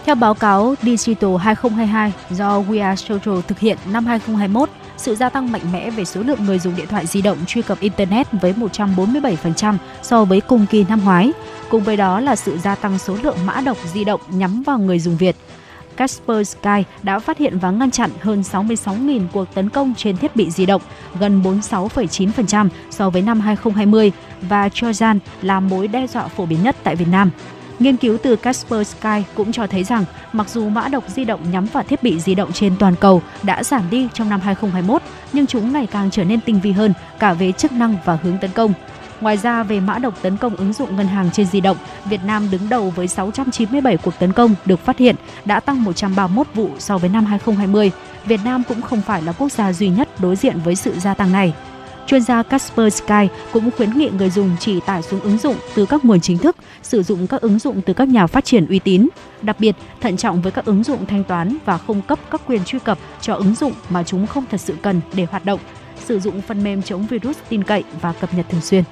Theo 0.05 0.15
báo 0.15 0.33
cáo 0.33 0.75
Digital 0.81 1.37
2022 1.39 2.13
do 2.29 2.61
We 2.61 2.83
Are 2.83 2.95
Social 2.95 3.39
thực 3.47 3.59
hiện 3.59 3.77
năm 3.91 4.05
2021, 4.05 4.69
sự 4.99 5.15
gia 5.15 5.29
tăng 5.29 5.51
mạnh 5.51 5.61
mẽ 5.71 5.89
về 5.89 6.05
số 6.05 6.21
lượng 6.21 6.45
người 6.45 6.59
dùng 6.59 6.75
điện 6.75 6.87
thoại 6.87 7.07
di 7.07 7.21
động 7.21 7.37
truy 7.47 7.61
cập 7.61 7.79
Internet 7.79 8.27
với 8.41 8.53
147% 8.53 9.75
so 10.01 10.25
với 10.25 10.41
cùng 10.41 10.65
kỳ 10.69 10.85
năm 10.89 11.01
ngoái. 11.03 11.31
Cùng 11.69 11.83
với 11.83 11.97
đó 11.97 12.19
là 12.19 12.35
sự 12.35 12.57
gia 12.57 12.75
tăng 12.75 12.99
số 12.99 13.17
lượng 13.23 13.37
mã 13.45 13.61
độc 13.61 13.77
di 13.93 14.03
động 14.03 14.21
nhắm 14.29 14.63
vào 14.63 14.79
người 14.79 14.99
dùng 14.99 15.17
Việt. 15.17 15.35
Casper 15.97 16.47
Sky 16.47 16.83
đã 17.03 17.19
phát 17.19 17.37
hiện 17.37 17.59
và 17.59 17.71
ngăn 17.71 17.91
chặn 17.91 18.09
hơn 18.19 18.41
66.000 18.41 19.21
cuộc 19.33 19.53
tấn 19.53 19.69
công 19.69 19.93
trên 19.97 20.17
thiết 20.17 20.35
bị 20.35 20.51
di 20.51 20.65
động, 20.65 20.81
gần 21.19 21.41
46,9% 21.41 22.69
so 22.89 23.09
với 23.09 23.21
năm 23.21 23.39
2020 23.39 24.11
và 24.41 24.67
Trojan 24.67 25.19
là 25.41 25.59
mối 25.59 25.87
đe 25.87 26.07
dọa 26.07 26.27
phổ 26.27 26.45
biến 26.45 26.63
nhất 26.63 26.75
tại 26.83 26.95
Việt 26.95 27.07
Nam. 27.11 27.31
Nghiên 27.79 27.97
cứu 27.97 28.17
từ 28.23 28.35
Casper 28.35 28.87
Sky 28.87 29.23
cũng 29.35 29.51
cho 29.51 29.67
thấy 29.67 29.83
rằng 29.83 30.05
mặc 30.33 30.49
dù 30.49 30.69
mã 30.69 30.87
độc 30.87 31.03
di 31.09 31.25
động 31.25 31.51
nhắm 31.51 31.65
vào 31.65 31.83
thiết 31.83 32.03
bị 32.03 32.19
di 32.19 32.35
động 32.35 32.51
trên 32.51 32.75
toàn 32.79 32.95
cầu 32.95 33.21
đã 33.43 33.63
giảm 33.63 33.89
đi 33.89 34.07
trong 34.13 34.29
năm 34.29 34.39
2021, 34.39 35.01
nhưng 35.33 35.47
chúng 35.47 35.73
ngày 35.73 35.87
càng 35.87 36.11
trở 36.11 36.23
nên 36.23 36.41
tinh 36.41 36.59
vi 36.59 36.71
hơn 36.71 36.93
cả 37.19 37.33
về 37.33 37.51
chức 37.51 37.71
năng 37.71 37.97
và 38.05 38.17
hướng 38.23 38.37
tấn 38.37 38.51
công. 38.51 38.73
Ngoài 39.21 39.37
ra, 39.37 39.63
về 39.63 39.79
mã 39.79 39.99
độc 39.99 40.13
tấn 40.21 40.37
công 40.37 40.55
ứng 40.55 40.73
dụng 40.73 40.95
ngân 40.95 41.07
hàng 41.07 41.29
trên 41.33 41.45
di 41.45 41.61
động, 41.61 41.77
Việt 42.05 42.23
Nam 42.25 42.51
đứng 42.51 42.69
đầu 42.69 42.89
với 42.89 43.07
697 43.07 43.97
cuộc 43.97 44.19
tấn 44.19 44.33
công 44.33 44.55
được 44.65 44.85
phát 44.85 44.97
hiện, 44.97 45.15
đã 45.45 45.59
tăng 45.59 45.83
131 45.83 46.47
vụ 46.53 46.69
so 46.79 46.97
với 46.97 47.09
năm 47.09 47.25
2020. 47.25 47.91
Việt 48.25 48.39
Nam 48.45 48.63
cũng 48.67 48.81
không 48.81 49.01
phải 49.01 49.21
là 49.21 49.31
quốc 49.31 49.51
gia 49.51 49.73
duy 49.73 49.89
nhất 49.89 50.09
đối 50.19 50.35
diện 50.35 50.59
với 50.63 50.75
sự 50.75 50.99
gia 50.99 51.13
tăng 51.13 51.31
này. 51.31 51.53
Chuyên 52.09 52.21
gia 52.21 52.43
Casper 52.43 52.93
Sky 52.93 53.27
cũng 53.53 53.71
khuyến 53.77 53.97
nghị 53.97 54.09
người 54.17 54.29
dùng 54.29 54.55
chỉ 54.59 54.79
tải 54.79 55.01
xuống 55.01 55.19
ứng 55.21 55.37
dụng 55.37 55.55
từ 55.75 55.85
các 55.85 56.05
nguồn 56.05 56.21
chính 56.21 56.37
thức, 56.37 56.55
sử 56.83 57.03
dụng 57.03 57.27
các 57.27 57.41
ứng 57.41 57.59
dụng 57.59 57.81
từ 57.81 57.93
các 57.93 58.07
nhà 58.07 58.27
phát 58.27 58.45
triển 58.45 58.65
uy 58.65 58.79
tín. 58.79 59.07
Đặc 59.41 59.59
biệt, 59.59 59.75
thận 60.01 60.17
trọng 60.17 60.41
với 60.41 60.51
các 60.51 60.65
ứng 60.65 60.83
dụng 60.83 61.05
thanh 61.05 61.23
toán 61.23 61.57
và 61.65 61.77
không 61.77 62.01
cấp 62.01 62.19
các 62.31 62.41
quyền 62.47 62.63
truy 62.65 62.79
cập 62.79 62.97
cho 63.21 63.33
ứng 63.33 63.55
dụng 63.55 63.73
mà 63.89 64.03
chúng 64.03 64.27
không 64.27 64.45
thật 64.51 64.61
sự 64.61 64.75
cần 64.81 65.01
để 65.13 65.27
hoạt 65.31 65.45
động. 65.45 65.59
Sử 66.05 66.19
dụng 66.19 66.41
phần 66.41 66.63
mềm 66.63 66.81
chống 66.81 67.07
virus 67.07 67.37
tin 67.49 67.63
cậy 67.63 67.83
và 68.01 68.13
cập 68.13 68.33
nhật 68.33 68.45
thường 68.49 68.61
xuyên. 68.61 68.83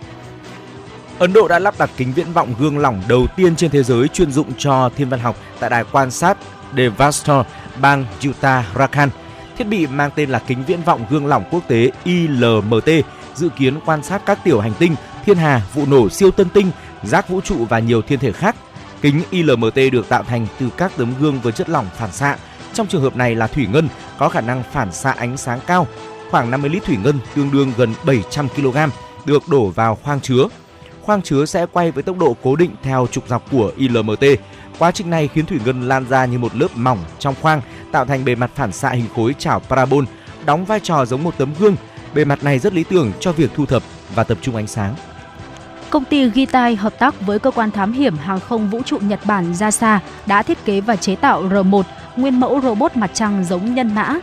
Ấn 1.19 1.33
Độ 1.33 1.47
đã 1.47 1.59
lắp 1.59 1.75
đặt 1.79 1.89
kính 1.97 2.13
viễn 2.13 2.33
vọng 2.33 2.53
gương 2.59 2.77
lỏng 2.77 3.01
đầu 3.07 3.27
tiên 3.35 3.55
trên 3.55 3.71
thế 3.71 3.83
giới 3.83 4.07
chuyên 4.07 4.31
dụng 4.31 4.47
cho 4.57 4.89
thiên 4.95 5.09
văn 5.09 5.19
học 5.19 5.35
tại 5.59 5.69
đài 5.69 5.83
quan 5.91 6.11
sát 6.11 6.37
Devastor, 6.77 7.45
bang 7.81 8.05
Uttarakhand. 8.29 9.11
Thiết 9.57 9.67
bị 9.67 9.87
mang 9.87 10.11
tên 10.15 10.29
là 10.29 10.39
kính 10.39 10.63
viễn 10.67 10.81
vọng 10.81 11.05
gương 11.09 11.25
lỏng 11.25 11.43
quốc 11.51 11.67
tế 11.67 11.91
ILMT 12.03 12.89
dự 13.35 13.49
kiến 13.49 13.79
quan 13.85 14.03
sát 14.03 14.21
các 14.25 14.39
tiểu 14.43 14.59
hành 14.59 14.73
tinh, 14.79 14.95
thiên 15.25 15.37
hà, 15.37 15.61
vụ 15.73 15.85
nổ 15.85 16.09
siêu 16.09 16.31
tân 16.31 16.49
tinh, 16.49 16.71
rác 17.03 17.29
vũ 17.29 17.41
trụ 17.41 17.65
và 17.69 17.79
nhiều 17.79 18.01
thiên 18.01 18.19
thể 18.19 18.31
khác. 18.31 18.55
Kính 19.01 19.21
ILMT 19.31 19.75
được 19.91 20.09
tạo 20.09 20.23
thành 20.23 20.47
từ 20.59 20.69
các 20.77 20.91
tấm 20.97 21.13
gương 21.19 21.39
với 21.39 21.51
chất 21.51 21.69
lỏng 21.69 21.85
phản 21.97 22.11
xạ. 22.11 22.37
Trong 22.73 22.87
trường 22.87 23.01
hợp 23.01 23.15
này 23.15 23.35
là 23.35 23.47
thủy 23.47 23.67
ngân 23.73 23.89
có 24.17 24.29
khả 24.29 24.41
năng 24.41 24.63
phản 24.71 24.91
xạ 24.91 25.11
ánh 25.11 25.37
sáng 25.37 25.59
cao. 25.67 25.87
Khoảng 26.31 26.51
50 26.51 26.69
lít 26.69 26.83
thủy 26.83 26.97
ngân 27.03 27.19
tương 27.35 27.51
đương 27.51 27.71
gần 27.77 27.93
700 28.05 28.49
kg 28.49 28.77
được 29.25 29.47
đổ 29.47 29.67
vào 29.67 29.97
khoang 30.03 30.21
chứa. 30.21 30.47
Khoang 31.01 31.21
chứa 31.21 31.45
sẽ 31.45 31.65
quay 31.71 31.91
với 31.91 32.03
tốc 32.03 32.17
độ 32.17 32.35
cố 32.43 32.55
định 32.55 32.71
theo 32.83 33.07
trục 33.11 33.27
dọc 33.27 33.51
của 33.51 33.71
ILMT. 33.77 34.23
Quá 34.79 34.91
trình 34.91 35.09
này 35.09 35.27
khiến 35.27 35.45
thủy 35.45 35.59
ngân 35.65 35.87
lan 35.87 36.05
ra 36.09 36.25
như 36.25 36.39
một 36.39 36.55
lớp 36.55 36.67
mỏng 36.75 36.99
trong 37.19 37.35
khoang, 37.41 37.61
tạo 37.91 38.05
thành 38.05 38.25
bề 38.25 38.35
mặt 38.35 38.51
phản 38.55 38.71
xạ 38.71 38.89
hình 38.89 39.05
khối 39.15 39.35
chảo 39.37 39.59
parabol, 39.59 40.03
đóng 40.45 40.65
vai 40.65 40.79
trò 40.79 41.05
giống 41.05 41.23
một 41.23 41.37
tấm 41.37 41.53
gương. 41.59 41.75
Bề 42.13 42.25
mặt 42.25 42.43
này 42.43 42.59
rất 42.59 42.73
lý 42.73 42.83
tưởng 42.83 43.11
cho 43.19 43.31
việc 43.31 43.51
thu 43.55 43.65
thập 43.65 43.83
và 44.15 44.23
tập 44.23 44.37
trung 44.41 44.55
ánh 44.55 44.67
sáng. 44.67 44.95
Công 45.89 46.05
ty 46.05 46.31
Gitai 46.35 46.75
hợp 46.75 46.99
tác 46.99 47.21
với 47.21 47.39
cơ 47.39 47.51
quan 47.51 47.71
thám 47.71 47.93
hiểm 47.93 48.17
hàng 48.17 48.39
không 48.39 48.69
vũ 48.69 48.81
trụ 48.85 48.97
Nhật 49.01 49.19
Bản 49.25 49.53
JAXA 49.53 49.99
đã 50.25 50.43
thiết 50.43 50.65
kế 50.65 50.81
và 50.81 50.95
chế 50.95 51.15
tạo 51.15 51.43
R1, 51.43 51.83
nguyên 52.15 52.39
mẫu 52.39 52.61
robot 52.63 52.97
mặt 52.97 53.11
trăng 53.13 53.43
giống 53.43 53.75
nhân 53.75 53.95
mã. 53.95 54.19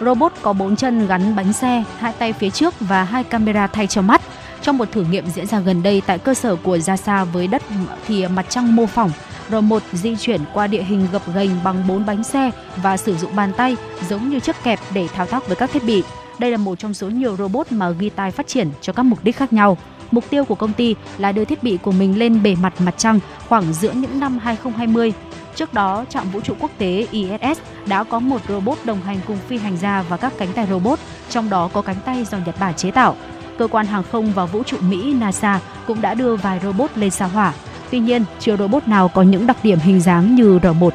Robot 0.00 0.32
có 0.42 0.52
4 0.52 0.76
chân 0.76 1.06
gắn 1.06 1.36
bánh 1.36 1.52
xe, 1.52 1.84
hai 1.98 2.12
tay 2.12 2.32
phía 2.32 2.50
trước 2.50 2.74
và 2.80 3.04
hai 3.04 3.24
camera 3.24 3.66
thay 3.66 3.86
cho 3.86 4.02
mắt. 4.02 4.22
Trong 4.66 4.78
một 4.78 4.92
thử 4.92 5.04
nghiệm 5.10 5.26
diễn 5.26 5.46
ra 5.46 5.60
gần 5.60 5.82
đây 5.82 6.02
tại 6.06 6.18
cơ 6.18 6.34
sở 6.34 6.56
của 6.56 6.76
JAXA 6.76 7.24
với 7.24 7.46
đất 7.46 7.62
thì 8.06 8.26
mặt 8.26 8.46
trăng 8.48 8.76
mô 8.76 8.86
phỏng, 8.86 9.10
R1 9.50 9.80
di 9.92 10.16
chuyển 10.16 10.40
qua 10.54 10.66
địa 10.66 10.82
hình 10.82 11.06
gập 11.12 11.34
ghềnh 11.34 11.50
bằng 11.64 11.86
4 11.88 12.06
bánh 12.06 12.24
xe 12.24 12.50
và 12.76 12.96
sử 12.96 13.16
dụng 13.16 13.36
bàn 13.36 13.52
tay 13.56 13.76
giống 14.08 14.28
như 14.28 14.40
chiếc 14.40 14.56
kẹp 14.62 14.80
để 14.94 15.08
thao 15.08 15.26
tác 15.26 15.46
với 15.46 15.56
các 15.56 15.70
thiết 15.72 15.84
bị. 15.84 16.02
Đây 16.38 16.50
là 16.50 16.56
một 16.56 16.78
trong 16.78 16.94
số 16.94 17.08
nhiều 17.10 17.36
robot 17.36 17.72
mà 17.72 17.92
Gitai 18.00 18.30
phát 18.30 18.46
triển 18.46 18.70
cho 18.80 18.92
các 18.92 19.02
mục 19.02 19.18
đích 19.24 19.36
khác 19.36 19.52
nhau. 19.52 19.78
Mục 20.10 20.24
tiêu 20.30 20.44
của 20.44 20.54
công 20.54 20.72
ty 20.72 20.94
là 21.18 21.32
đưa 21.32 21.44
thiết 21.44 21.62
bị 21.62 21.78
của 21.82 21.92
mình 21.92 22.18
lên 22.18 22.42
bề 22.42 22.54
mặt 22.54 22.80
mặt 22.80 22.94
trăng 22.98 23.20
khoảng 23.48 23.72
giữa 23.72 23.92
những 23.92 24.20
năm 24.20 24.38
2020. 24.38 25.12
Trước 25.54 25.74
đó, 25.74 26.04
trạm 26.08 26.30
vũ 26.30 26.40
trụ 26.40 26.54
quốc 26.60 26.70
tế 26.78 27.06
ISS 27.10 27.60
đã 27.86 28.04
có 28.04 28.20
một 28.20 28.40
robot 28.48 28.78
đồng 28.84 29.02
hành 29.02 29.18
cùng 29.26 29.38
phi 29.48 29.58
hành 29.58 29.76
gia 29.76 30.02
và 30.02 30.16
các 30.16 30.32
cánh 30.38 30.52
tay 30.52 30.66
robot, 30.70 30.98
trong 31.30 31.50
đó 31.50 31.70
có 31.72 31.82
cánh 31.82 31.96
tay 32.04 32.24
do 32.24 32.38
Nhật 32.46 32.60
Bản 32.60 32.74
chế 32.74 32.90
tạo. 32.90 33.16
Cơ 33.58 33.66
quan 33.66 33.86
hàng 33.86 34.02
không 34.12 34.32
và 34.32 34.44
vũ 34.44 34.62
trụ 34.62 34.76
Mỹ 34.80 35.14
NASA 35.14 35.60
cũng 35.86 36.00
đã 36.00 36.14
đưa 36.14 36.36
vài 36.36 36.60
robot 36.62 36.90
lên 36.96 37.10
sao 37.10 37.28
hỏa. 37.28 37.52
Tuy 37.90 37.98
nhiên, 37.98 38.24
chưa 38.40 38.56
robot 38.56 38.88
nào 38.88 39.08
có 39.08 39.22
những 39.22 39.46
đặc 39.46 39.56
điểm 39.62 39.78
hình 39.78 40.00
dáng 40.00 40.34
như 40.34 40.58
R1. 40.58 40.90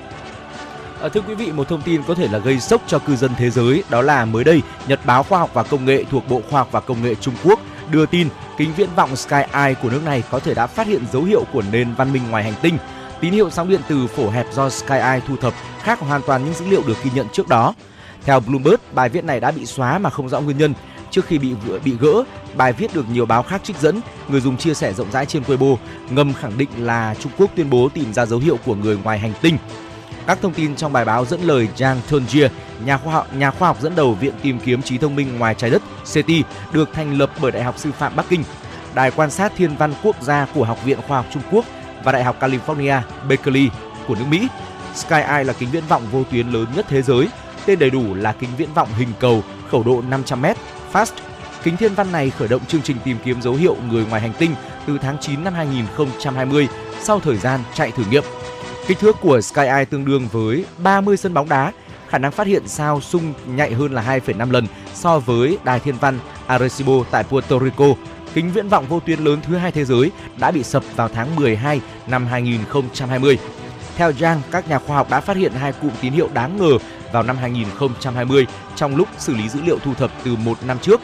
À, 1.02 1.10
thưa 1.10 1.22
quý 1.22 1.36
vị, 1.36 1.52
một 1.52 1.68
thông 1.70 1.82
tin 1.82 2.04
có 2.08 2.16
thể 2.16 2.28
là 2.28 2.40
gây 2.40 2.60
sốc 2.60 2.82
cho 2.88 3.00
cư 3.00 3.16
dân 3.16 3.32
thế 3.38 3.50
giới, 3.50 3.84
đó 3.90 4.02
là 4.02 4.26
mới 4.26 4.44
đây, 4.44 4.62
Nhật 4.88 5.00
báo 5.06 5.24
Khoa 5.24 5.40
học 5.40 5.50
và 5.54 5.64
Công 5.64 5.86
nghệ 5.86 6.04
thuộc 6.12 6.30
Bộ 6.30 6.42
Khoa 6.50 6.60
học 6.60 6.68
và 6.72 6.80
Công 6.80 7.04
nghệ 7.04 7.16
Trung 7.16 7.34
Quốc 7.44 7.60
đưa 7.92 8.06
tin 8.06 8.28
kính 8.58 8.74
viễn 8.78 8.90
vọng 8.96 9.16
Sky 9.16 9.42
Eye 9.54 9.74
của 9.74 9.90
nước 9.90 10.02
này 10.06 10.24
có 10.32 10.40
thể 10.40 10.54
đã 10.54 10.68
phát 10.68 10.88
hiện 10.88 11.02
dấu 11.12 11.24
hiệu 11.24 11.44
của 11.54 11.64
nền 11.72 11.94
văn 11.94 12.14
minh 12.14 12.24
ngoài 12.30 12.44
hành 12.44 12.54
tinh. 12.62 12.78
Tín 13.22 13.34
hiệu 13.34 13.50
sóng 13.50 13.70
điện 13.70 13.82
từ 13.88 14.08
phổ 14.08 14.30
hẹp 14.30 14.46
do 14.54 14.70
Sky 14.70 14.96
Eye 14.96 15.20
thu 15.28 15.36
thập 15.36 15.54
khác 15.80 16.00
hoàn 16.00 16.22
toàn 16.28 16.46
những 16.46 16.54
dữ 16.54 16.66
liệu 16.66 16.82
được 16.88 17.04
ghi 17.04 17.12
nhận 17.16 17.28
trước 17.34 17.48
đó. 17.48 17.74
Theo 18.26 18.40
Bloomberg, 18.40 18.76
bài 18.94 19.10
viết 19.10 19.24
này 19.24 19.40
đã 19.40 19.52
bị 19.52 19.66
xóa 19.66 19.98
mà 19.98 20.10
không 20.10 20.30
rõ 20.30 20.42
nguyên 20.42 20.58
nhân. 20.58 20.74
Trước 21.12 21.26
khi 21.26 21.38
bị 21.38 21.54
bị 21.84 21.96
gỡ, 22.00 22.24
bài 22.56 22.74
viết 22.74 22.94
được 22.94 23.06
nhiều 23.10 23.26
báo 23.26 23.44
khác 23.44 23.62
trích 23.64 23.80
dẫn, 23.80 24.02
người 24.28 24.42
dùng 24.42 24.58
chia 24.58 24.74
sẻ 24.74 24.94
rộng 24.94 25.12
rãi 25.12 25.26
trên 25.26 25.44
Weibo, 25.44 25.76
ngầm 26.10 26.34
khẳng 26.34 26.58
định 26.58 26.70
là 26.78 27.16
Trung 27.20 27.32
Quốc 27.38 27.52
tuyên 27.56 27.70
bố 27.70 27.90
tìm 27.94 28.14
ra 28.14 28.26
dấu 28.26 28.40
hiệu 28.40 28.58
của 28.66 28.76
người 28.76 28.98
ngoài 29.04 29.20
hành 29.20 29.34
tinh. 29.42 29.58
Các 30.28 30.42
thông 30.42 30.54
tin 30.54 30.76
trong 30.76 30.94
bài 30.94 31.06
báo 31.06 31.26
dẫn 31.26 31.42
lời 31.42 31.68
Zhang 31.78 31.98
Tonjie, 32.10 32.50
nhà 32.86 32.98
khoa 32.98 33.14
học 33.14 33.34
nhà 33.34 33.52
khoa 33.52 33.68
học 33.68 33.78
dẫn 33.82 33.96
đầu 33.96 34.14
Viện 34.14 34.34
tìm 34.42 34.60
kiếm 34.60 34.82
trí 34.82 34.98
thông 34.98 35.16
minh 35.16 35.40
ngoài 35.40 35.56
trái 35.58 35.70
đất 35.70 35.82
SETI, 36.06 36.44
được 36.74 36.90
thành 36.94 37.18
lập 37.18 37.32
bởi 37.42 37.52
Đại 37.52 37.64
học 37.64 37.80
Sư 37.80 37.92
phạm 37.92 38.16
Bắc 38.16 38.26
Kinh, 38.30 38.44
Đài 38.94 39.12
quan 39.12 39.32
sát 39.32 39.52
thiên 39.56 39.76
văn 39.76 39.94
quốc 40.04 40.22
gia 40.22 40.48
của 40.54 40.66
Học 40.66 40.86
viện 40.86 41.00
Khoa 41.08 41.18
học 41.18 41.26
Trung 41.34 41.44
Quốc 41.52 41.66
và 42.04 42.12
Đại 42.12 42.24
học 42.24 42.36
California 42.40 43.02
Berkeley 43.28 43.70
của 44.08 44.16
nước 44.16 44.26
Mỹ. 44.30 44.48
Sky 44.96 45.22
Eye 45.22 45.44
là 45.44 45.54
kính 45.54 45.70
viễn 45.72 45.84
vọng 45.88 46.04
vô 46.12 46.24
tuyến 46.32 46.48
lớn 46.48 46.66
nhất 46.76 46.86
thế 46.90 47.02
giới, 47.02 47.28
tên 47.66 47.80
đầy 47.80 47.90
đủ 47.90 48.14
là 48.14 48.34
kính 48.34 48.50
viễn 48.58 48.74
vọng 48.74 48.88
hình 48.98 49.10
cầu 49.20 49.44
khẩu 49.72 49.84
độ 49.84 50.04
500m 50.10 50.56
FAST. 50.94 51.12
Kính 51.64 51.78
thiên 51.78 51.94
văn 51.94 52.12
này 52.12 52.30
khởi 52.30 52.48
động 52.48 52.66
chương 52.66 52.82
trình 52.82 52.98
tìm 53.04 53.18
kiếm 53.26 53.42
dấu 53.42 53.54
hiệu 53.54 53.76
người 53.90 54.06
ngoài 54.06 54.22
hành 54.22 54.34
tinh 54.40 54.56
từ 54.88 54.98
tháng 54.98 55.18
9 55.18 55.44
năm 55.44 55.54
2020 55.54 56.68
sau 57.02 57.20
thời 57.20 57.38
gian 57.38 57.60
chạy 57.74 57.92
thử 57.92 58.04
nghiệm. 58.10 58.24
Kích 58.88 59.00
thước 59.00 59.16
của 59.22 59.42
Sky 59.42 59.62
Eye 59.62 59.86
tương 59.86 60.06
đương 60.06 60.28
với 60.32 60.66
30 60.78 61.18
sân 61.18 61.34
bóng 61.34 61.50
đá, 61.50 61.72
khả 62.10 62.18
năng 62.18 62.32
phát 62.32 62.48
hiện 62.48 62.68
sao 62.68 63.02
sung 63.02 63.34
nhạy 63.46 63.74
hơn 63.74 63.94
là 63.94 64.20
2,5 64.26 64.52
lần 64.52 64.68
so 64.94 65.20
với 65.20 65.58
đài 65.64 65.80
thiên 65.80 65.96
văn 65.96 66.20
Arecibo 66.48 66.94
tại 67.12 67.24
Puerto 67.24 67.60
Rico. 67.60 67.86
Kính 68.34 68.52
viễn 68.52 68.70
vọng 68.70 68.86
vô 68.90 69.00
tuyến 69.00 69.20
lớn 69.20 69.40
thứ 69.48 69.56
hai 69.56 69.72
thế 69.72 69.86
giới 69.86 70.12
đã 70.38 70.52
bị 70.52 70.64
sập 70.64 70.84
vào 70.96 71.10
tháng 71.10 71.36
12 71.36 71.82
năm 72.08 72.28
2020. 72.28 73.38
Theo 73.96 74.12
Yang, 74.22 74.42
các 74.52 74.70
nhà 74.70 74.80
khoa 74.80 74.96
học 74.96 75.10
đã 75.10 75.22
phát 75.22 75.38
hiện 75.38 75.52
hai 75.54 75.74
cụm 75.74 75.92
tín 76.02 76.14
hiệu 76.14 76.30
đáng 76.34 76.58
ngờ 76.58 76.78
vào 77.12 77.24
năm 77.24 77.38
2020 77.38 78.48
trong 78.76 78.96
lúc 78.96 79.08
xử 79.18 79.36
lý 79.36 79.50
dữ 79.50 79.62
liệu 79.62 79.80
thu 79.80 79.94
thập 79.94 80.12
từ 80.24 80.36
một 80.36 80.58
năm 80.68 80.80
trước. 80.80 81.02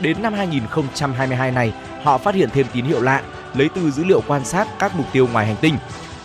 Đến 0.00 0.22
năm 0.22 0.34
2022 0.34 1.50
này, 1.50 1.72
họ 2.02 2.18
phát 2.18 2.34
hiện 2.34 2.50
thêm 2.52 2.66
tín 2.72 2.84
hiệu 2.84 3.02
lạ 3.02 3.22
lấy 3.54 3.68
từ 3.74 3.90
dữ 3.90 4.04
liệu 4.04 4.20
quan 4.26 4.44
sát 4.44 4.68
các 4.78 4.96
mục 4.96 5.06
tiêu 5.12 5.28
ngoài 5.32 5.46
hành 5.46 5.56
tinh. 5.60 5.76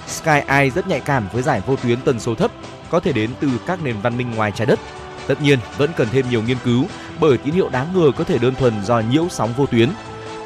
Sky 0.07 0.39
Eye 0.47 0.69
rất 0.69 0.88
nhạy 0.88 0.99
cảm 0.99 1.27
với 1.34 1.43
giải 1.43 1.61
vô 1.65 1.75
tuyến 1.75 2.01
tần 2.01 2.19
số 2.19 2.36
thấp, 2.36 2.51
có 2.89 2.99
thể 2.99 3.11
đến 3.13 3.29
từ 3.39 3.49
các 3.67 3.84
nền 3.84 3.95
văn 4.01 4.17
minh 4.17 4.31
ngoài 4.31 4.51
trái 4.55 4.65
đất. 4.65 4.79
Tất 5.27 5.41
nhiên, 5.41 5.59
vẫn 5.77 5.91
cần 5.97 6.07
thêm 6.11 6.29
nhiều 6.29 6.41
nghiên 6.41 6.57
cứu 6.63 6.86
bởi 7.19 7.38
tín 7.38 7.53
hiệu 7.53 7.69
đáng 7.69 7.88
ngờ 7.93 8.11
có 8.17 8.23
thể 8.23 8.38
đơn 8.38 8.55
thuần 8.55 8.73
do 8.84 8.99
nhiễu 8.99 9.27
sóng 9.29 9.53
vô 9.57 9.65
tuyến. 9.65 9.89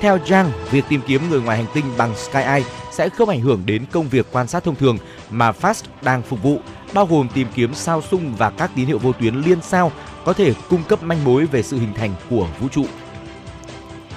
Theo 0.02 0.18
Zhang, 0.18 0.50
việc 0.72 0.86
tìm 0.90 1.02
kiếm 1.08 1.22
người 1.30 1.42
ngoài 1.42 1.58
hành 1.58 1.68
tinh 1.74 1.86
bằng 1.98 2.16
Skyeye 2.16 2.64
sẽ 2.92 3.10
không 3.10 3.30
ảnh 3.30 3.42
hưởng 3.42 3.64
đến 3.66 3.86
công 3.92 4.10
việc 4.10 4.28
quan 4.32 4.48
sát 4.48 4.64
thông 4.64 4.76
thường 4.76 4.98
mà 5.30 5.52
FAST 5.52 5.84
đang 6.02 6.22
phục 6.22 6.44
vụ, 6.44 6.60
bao 6.94 7.06
gồm 7.06 7.28
tìm 7.34 7.48
kiếm 7.56 7.74
sao 7.74 8.02
sung 8.02 8.36
và 8.38 8.50
các 8.50 8.72
tín 8.76 8.86
hiệu 8.86 8.98
vô 9.00 9.12
tuyến 9.12 9.36
liên 9.36 9.62
sao 9.62 9.92
có 10.26 10.34
thể 10.34 10.54
cung 10.70 10.84
cấp 10.84 11.04
manh 11.04 11.24
mối 11.24 11.46
về 11.46 11.64
sự 11.64 11.80
hình 11.80 11.94
thành 11.94 12.14
của 12.30 12.48
vũ 12.60 12.68
trụ. 12.68 12.86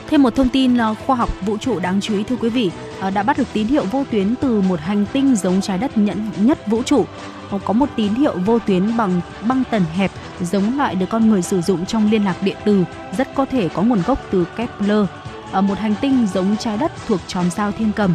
Thêm 0.08 0.22
một 0.22 0.34
thông 0.36 0.48
tin 0.48 0.76
ờ, 0.76 0.94
khoa 1.06 1.16
học 1.16 1.30
vũ 1.46 1.56
trụ 1.56 1.78
đáng 1.80 2.00
chú 2.00 2.14
ý 2.16 2.22
thưa 2.22 2.36
quý 2.36 2.48
vị, 2.48 2.70
ờ, 3.00 3.10
đã 3.10 3.22
bắt 3.22 3.38
được 3.38 3.48
tín 3.52 3.66
hiệu 3.66 3.84
vô 3.84 4.04
tuyến 4.10 4.34
từ 4.40 4.60
một 4.60 4.80
hành 4.80 5.06
tinh 5.12 5.36
giống 5.36 5.60
trái 5.60 5.78
đất 5.78 5.98
nhận 5.98 6.30
nhất 6.36 6.66
vũ 6.66 6.82
trụ. 6.82 7.04
Ờ, 7.50 7.58
có 7.64 7.72
một 7.72 7.88
tín 7.96 8.14
hiệu 8.14 8.38
vô 8.46 8.58
tuyến 8.58 8.96
bằng 8.96 9.20
băng 9.48 9.62
tần 9.70 9.82
hẹp 9.94 10.10
giống 10.40 10.78
loại 10.78 10.94
được 10.94 11.06
con 11.10 11.28
người 11.28 11.42
sử 11.42 11.60
dụng 11.60 11.86
trong 11.86 12.10
liên 12.10 12.24
lạc 12.24 12.36
điện 12.42 12.56
tử, 12.64 12.84
rất 13.18 13.34
có 13.34 13.44
thể 13.44 13.68
có 13.68 13.82
nguồn 13.82 14.02
gốc 14.06 14.18
từ 14.30 14.44
Kepler, 14.56 15.06
ở 15.52 15.60
một 15.60 15.78
hành 15.78 15.94
tinh 16.00 16.26
giống 16.34 16.56
trái 16.56 16.78
đất 16.78 16.92
thuộc 17.06 17.20
chòm 17.26 17.50
sao 17.50 17.72
Thiên 17.72 17.92
Cầm. 17.96 18.14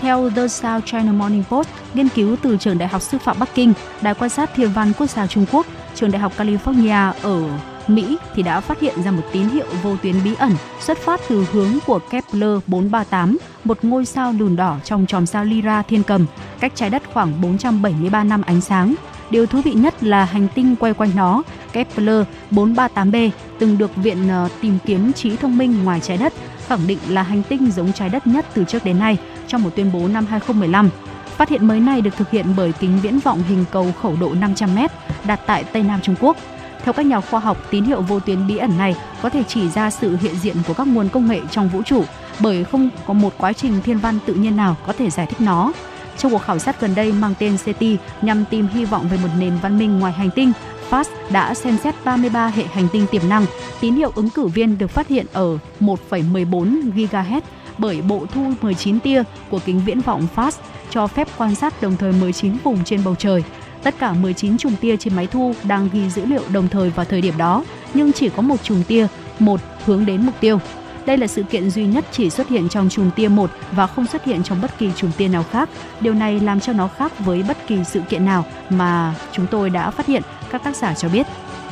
Theo 0.00 0.30
The 0.30 0.48
South 0.48 0.84
China 0.84 1.12
Morning 1.12 1.44
Post, 1.50 1.68
nghiên 1.94 2.08
cứu 2.08 2.36
từ 2.42 2.56
trường 2.56 2.78
Đại 2.78 2.88
học 2.88 3.02
Sư 3.02 3.18
phạm 3.18 3.38
Bắc 3.38 3.54
Kinh, 3.54 3.72
Đài 4.00 4.14
quan 4.14 4.30
sát 4.30 4.50
thiên 4.54 4.72
văn 4.72 4.92
quốc 4.98 5.10
gia 5.10 5.26
Trung 5.26 5.46
Quốc, 5.52 5.66
trường 5.94 6.10
Đại 6.10 6.20
học 6.20 6.32
California 6.36 7.12
ở 7.22 7.42
Mỹ 7.88 8.16
thì 8.34 8.42
đã 8.42 8.60
phát 8.60 8.80
hiện 8.80 9.02
ra 9.02 9.10
một 9.10 9.22
tín 9.32 9.48
hiệu 9.48 9.66
vô 9.82 9.96
tuyến 10.02 10.14
bí 10.24 10.34
ẩn 10.38 10.52
xuất 10.80 10.98
phát 10.98 11.20
từ 11.28 11.46
hướng 11.52 11.78
của 11.86 11.98
Kepler 11.98 12.58
438, 12.66 13.38
một 13.64 13.78
ngôi 13.82 14.04
sao 14.04 14.34
lùn 14.38 14.56
đỏ 14.56 14.76
trong 14.84 15.06
chòm 15.06 15.26
sao 15.26 15.44
Lyra 15.44 15.82
Thiên 15.82 16.02
Cầm, 16.02 16.26
cách 16.60 16.72
trái 16.74 16.90
đất 16.90 17.02
khoảng 17.12 17.40
473 17.40 18.24
năm 18.24 18.42
ánh 18.42 18.60
sáng. 18.60 18.94
Điều 19.30 19.46
thú 19.46 19.60
vị 19.64 19.72
nhất 19.72 20.02
là 20.02 20.24
hành 20.24 20.48
tinh 20.54 20.76
quay 20.76 20.94
quanh 20.94 21.10
nó, 21.16 21.42
Kepler 21.72 22.26
438b, 22.50 23.30
từng 23.58 23.78
được 23.78 23.96
Viện 23.96 24.28
ờ, 24.28 24.48
tìm 24.60 24.78
kiếm 24.86 25.12
trí 25.12 25.36
thông 25.36 25.58
minh 25.58 25.84
ngoài 25.84 26.00
trái 26.00 26.16
đất 26.16 26.32
khẳng 26.68 26.86
định 26.86 26.98
là 27.08 27.22
hành 27.22 27.42
tinh 27.42 27.70
giống 27.70 27.92
trái 27.92 28.08
đất 28.08 28.26
nhất 28.26 28.46
từ 28.54 28.64
trước 28.64 28.84
đến 28.84 28.98
nay 28.98 29.16
trong 29.46 29.62
một 29.62 29.70
tuyên 29.76 29.90
bố 29.92 30.08
năm 30.08 30.26
2015. 30.26 30.90
Phát 31.36 31.48
hiện 31.48 31.66
mới 31.66 31.80
này 31.80 32.00
được 32.00 32.16
thực 32.16 32.30
hiện 32.30 32.46
bởi 32.56 32.72
kính 32.80 32.98
viễn 33.02 33.18
vọng 33.18 33.42
hình 33.48 33.64
cầu 33.70 33.92
khẩu 34.02 34.16
độ 34.20 34.34
500m 34.34 34.88
đặt 35.24 35.40
tại 35.46 35.64
Tây 35.64 35.82
Nam 35.82 36.00
Trung 36.02 36.14
Quốc. 36.20 36.36
Theo 36.84 36.92
các 36.92 37.06
nhà 37.06 37.20
khoa 37.20 37.40
học, 37.40 37.56
tín 37.70 37.84
hiệu 37.84 38.02
vô 38.02 38.20
tuyến 38.20 38.46
bí 38.46 38.56
ẩn 38.56 38.78
này 38.78 38.96
có 39.22 39.28
thể 39.28 39.42
chỉ 39.48 39.68
ra 39.68 39.90
sự 39.90 40.16
hiện 40.20 40.34
diện 40.42 40.56
của 40.66 40.74
các 40.74 40.86
nguồn 40.86 41.08
công 41.08 41.28
nghệ 41.28 41.40
trong 41.50 41.68
vũ 41.68 41.82
trụ 41.82 42.04
bởi 42.40 42.64
không 42.64 42.90
có 43.06 43.14
một 43.14 43.34
quá 43.38 43.52
trình 43.52 43.80
thiên 43.84 43.98
văn 43.98 44.18
tự 44.26 44.34
nhiên 44.34 44.56
nào 44.56 44.76
có 44.86 44.92
thể 44.92 45.10
giải 45.10 45.26
thích 45.26 45.40
nó. 45.40 45.72
Trong 46.18 46.32
cuộc 46.32 46.42
khảo 46.42 46.58
sát 46.58 46.80
gần 46.80 46.94
đây 46.94 47.12
mang 47.12 47.34
tên 47.38 47.58
SETI 47.58 47.96
nhằm 48.22 48.44
tìm 48.44 48.66
hy 48.66 48.84
vọng 48.84 49.08
về 49.08 49.18
một 49.22 49.28
nền 49.38 49.52
văn 49.62 49.78
minh 49.78 49.98
ngoài 49.98 50.12
hành 50.12 50.30
tinh, 50.30 50.52
FAST 50.90 51.10
đã 51.32 51.54
xem 51.54 51.78
xét 51.84 51.94
33 52.04 52.46
hệ 52.46 52.64
hành 52.64 52.88
tinh 52.92 53.06
tiềm 53.10 53.22
năng. 53.28 53.46
Tín 53.80 53.94
hiệu 53.94 54.12
ứng 54.14 54.30
cử 54.30 54.46
viên 54.46 54.78
được 54.78 54.90
phát 54.90 55.08
hiện 55.08 55.26
ở 55.32 55.58
1,14 55.80 56.92
GHz 56.92 57.40
bởi 57.78 58.02
bộ 58.02 58.26
thu 58.34 58.52
19 58.62 59.00
tia 59.00 59.22
của 59.50 59.60
kính 59.66 59.80
viễn 59.86 60.00
vọng 60.00 60.26
FAST 60.36 60.52
cho 60.90 61.06
phép 61.06 61.28
quan 61.38 61.54
sát 61.54 61.82
đồng 61.82 61.96
thời 61.96 62.12
19 62.12 62.56
vùng 62.64 62.84
trên 62.84 63.04
bầu 63.04 63.14
trời. 63.14 63.44
Tất 63.82 63.94
cả 63.98 64.12
19 64.12 64.58
chùm 64.58 64.76
tia 64.76 64.96
trên 64.96 65.16
máy 65.16 65.26
thu 65.26 65.54
đang 65.64 65.88
ghi 65.92 66.10
dữ 66.10 66.26
liệu 66.26 66.42
đồng 66.52 66.68
thời 66.68 66.90
vào 66.90 67.06
thời 67.06 67.20
điểm 67.20 67.34
đó, 67.38 67.64
nhưng 67.94 68.12
chỉ 68.12 68.28
có 68.28 68.42
một 68.42 68.56
chùm 68.62 68.82
tia, 68.82 69.06
một 69.38 69.60
hướng 69.84 70.06
đến 70.06 70.26
mục 70.26 70.34
tiêu. 70.40 70.58
Đây 71.06 71.16
là 71.16 71.26
sự 71.26 71.42
kiện 71.42 71.70
duy 71.70 71.86
nhất 71.86 72.04
chỉ 72.12 72.30
xuất 72.30 72.48
hiện 72.48 72.68
trong 72.68 72.88
trùng 72.88 73.10
tia 73.16 73.28
1 73.28 73.50
và 73.72 73.86
không 73.86 74.06
xuất 74.06 74.24
hiện 74.24 74.42
trong 74.42 74.62
bất 74.62 74.78
kỳ 74.78 74.90
trùng 74.96 75.12
tia 75.16 75.28
nào 75.28 75.44
khác. 75.50 75.68
Điều 76.00 76.14
này 76.14 76.40
làm 76.40 76.60
cho 76.60 76.72
nó 76.72 76.88
khác 76.88 77.18
với 77.18 77.42
bất 77.42 77.66
kỳ 77.66 77.84
sự 77.84 78.00
kiện 78.00 78.24
nào 78.24 78.44
mà 78.70 79.14
chúng 79.32 79.46
tôi 79.46 79.70
đã 79.70 79.90
phát 79.90 80.06
hiện, 80.06 80.22
các 80.50 80.64
tác 80.64 80.76
giả 80.76 80.94
cho 80.94 81.08
biết. 81.08 81.26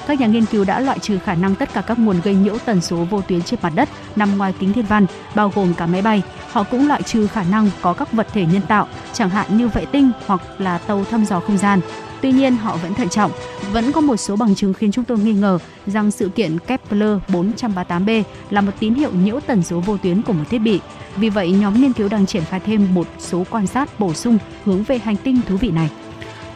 Các 0.07 0.21
nhà 0.21 0.27
nghiên 0.27 0.45
cứu 0.45 0.65
đã 0.65 0.81
loại 0.81 0.99
trừ 0.99 1.19
khả 1.19 1.35
năng 1.35 1.55
tất 1.55 1.75
cả 1.75 1.81
các 1.81 1.99
nguồn 1.99 2.21
gây 2.21 2.35
nhiễu 2.35 2.59
tần 2.65 2.81
số 2.81 2.97
vô 2.97 3.21
tuyến 3.21 3.43
trên 3.43 3.61
mặt 3.63 3.73
đất 3.75 3.89
nằm 4.17 4.39
ngoài 4.39 4.55
kính 4.59 4.73
thiên 4.73 4.87
văn, 4.87 5.07
bao 5.35 5.53
gồm 5.55 5.75
cả 5.75 5.87
máy 5.87 6.03
bay. 6.03 6.23
Họ 6.51 6.63
cũng 6.63 6.89
loại 6.89 7.03
trừ 7.03 7.27
khả 7.27 7.43
năng 7.43 7.71
có 7.83 7.93
các 7.93 8.13
vật 8.13 8.27
thể 8.33 8.47
nhân 8.47 8.63
tạo, 8.69 8.89
chẳng 9.13 9.31
hạn 9.31 9.57
như 9.57 9.69
vệ 9.69 9.85
tinh 9.85 10.11
hoặc 10.27 10.41
là 10.59 10.79
tàu 10.79 11.05
thăm 11.05 11.25
dò 11.25 11.41
không 11.41 11.59
gian. 11.59 11.81
Tuy 12.25 12.33
nhiên, 12.33 12.57
họ 12.57 12.77
vẫn 12.77 12.95
thận 12.95 13.09
trọng. 13.09 13.33
Vẫn 13.73 13.93
có 13.93 14.01
một 14.01 14.17
số 14.17 14.37
bằng 14.37 14.55
chứng 14.55 14.75
khiến 14.75 14.93
chúng 14.93 15.05
tôi 15.05 15.19
nghi 15.19 15.33
ngờ 15.33 15.59
rằng 15.87 16.11
sự 16.11 16.29
kiện 16.29 16.59
Kepler 16.59 17.19
438b 17.29 18.23
là 18.51 18.61
một 18.61 18.73
tín 18.81 18.95
hiệu 18.95 19.11
nhiễu 19.13 19.41
tần 19.41 19.63
số 19.63 19.81
vô 19.81 19.97
tuyến 19.97 20.23
của 20.23 20.33
một 20.33 20.45
thiết 20.51 20.59
bị. 20.59 20.81
Vì 21.17 21.29
vậy, 21.29 21.53
nhóm 21.53 21.81
nghiên 21.81 21.93
cứu 21.93 22.09
đang 22.09 22.27
triển 22.27 22.43
khai 22.51 22.61
thêm 22.61 22.95
một 22.95 23.07
số 23.19 23.45
quan 23.51 23.67
sát 23.67 24.01
bổ 24.01 24.15
sung 24.15 24.39
hướng 24.65 24.83
về 24.83 24.99
hành 24.99 25.17
tinh 25.17 25.41
thú 25.49 25.57
vị 25.57 25.71
này. 25.71 25.91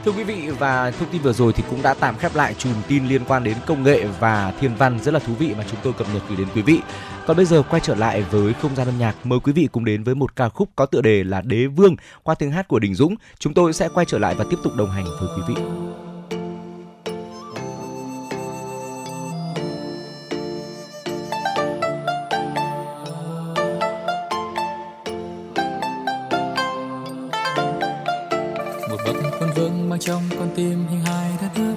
Thưa 0.05 0.13
quý 0.13 0.25
vị 0.25 0.51
và 0.59 0.91
thông 0.91 1.09
tin 1.09 1.23
vừa 1.23 1.33
rồi 1.33 1.53
thì 1.53 1.63
cũng 1.71 1.83
đã 1.83 1.95
tạm 1.95 2.17
khép 2.19 2.35
lại 2.35 2.55
chùm 2.59 2.73
tin 2.89 3.09
liên 3.09 3.23
quan 3.29 3.45
đến 3.45 3.57
công 3.67 3.83
nghệ 3.83 4.05
và 4.21 4.53
thiên 4.61 4.75
văn 4.79 4.99
rất 5.03 5.15
là 5.15 5.21
thú 5.21 5.33
vị 5.39 5.55
mà 5.59 5.65
chúng 5.71 5.81
tôi 5.83 5.93
cập 5.93 6.07
nhật 6.15 6.23
gửi 6.29 6.37
đến 6.37 6.49
quý 6.55 6.63
vị. 6.63 6.81
Còn 7.29 7.37
bây 7.37 7.47
giờ 7.47 7.63
quay 7.71 7.81
trở 7.85 7.95
lại 7.95 8.23
với 8.23 8.53
không 8.53 8.77
gian 8.77 8.89
âm 8.89 8.99
nhạc, 8.99 9.15
mời 9.25 9.41
quý 9.41 9.53
vị 9.53 9.69
cùng 9.73 9.85
đến 9.85 10.05
với 10.05 10.15
một 10.15 10.37
ca 10.37 10.49
khúc 10.49 10.69
có 10.77 10.87
tựa 10.87 11.01
đề 11.01 11.25
là 11.25 11.41
Đế 11.41 11.67
Vương 11.67 11.97
qua 12.23 12.35
tiếng 12.35 12.51
hát 12.51 12.69
của 12.69 12.79
Đình 12.79 12.95
Dũng. 12.95 13.15
Chúng 13.39 13.55
tôi 13.55 13.73
sẽ 13.73 13.89
quay 13.95 14.07
trở 14.09 14.19
lại 14.19 14.35
và 14.35 14.45
tiếp 14.51 14.57
tục 14.65 14.73
đồng 14.77 14.91
hành 14.91 15.05
với 15.05 15.29
quý 15.37 15.43
vị. 15.49 15.55
một 28.89 28.97
bậc 29.07 29.17
quân 29.41 29.51
vương 29.57 29.89
mang 29.89 29.99
trong 30.01 30.23
con 30.39 30.49
tim 30.57 30.87
hình 30.91 31.01
hài 31.01 31.31
đất 31.41 31.51
nước 31.57 31.75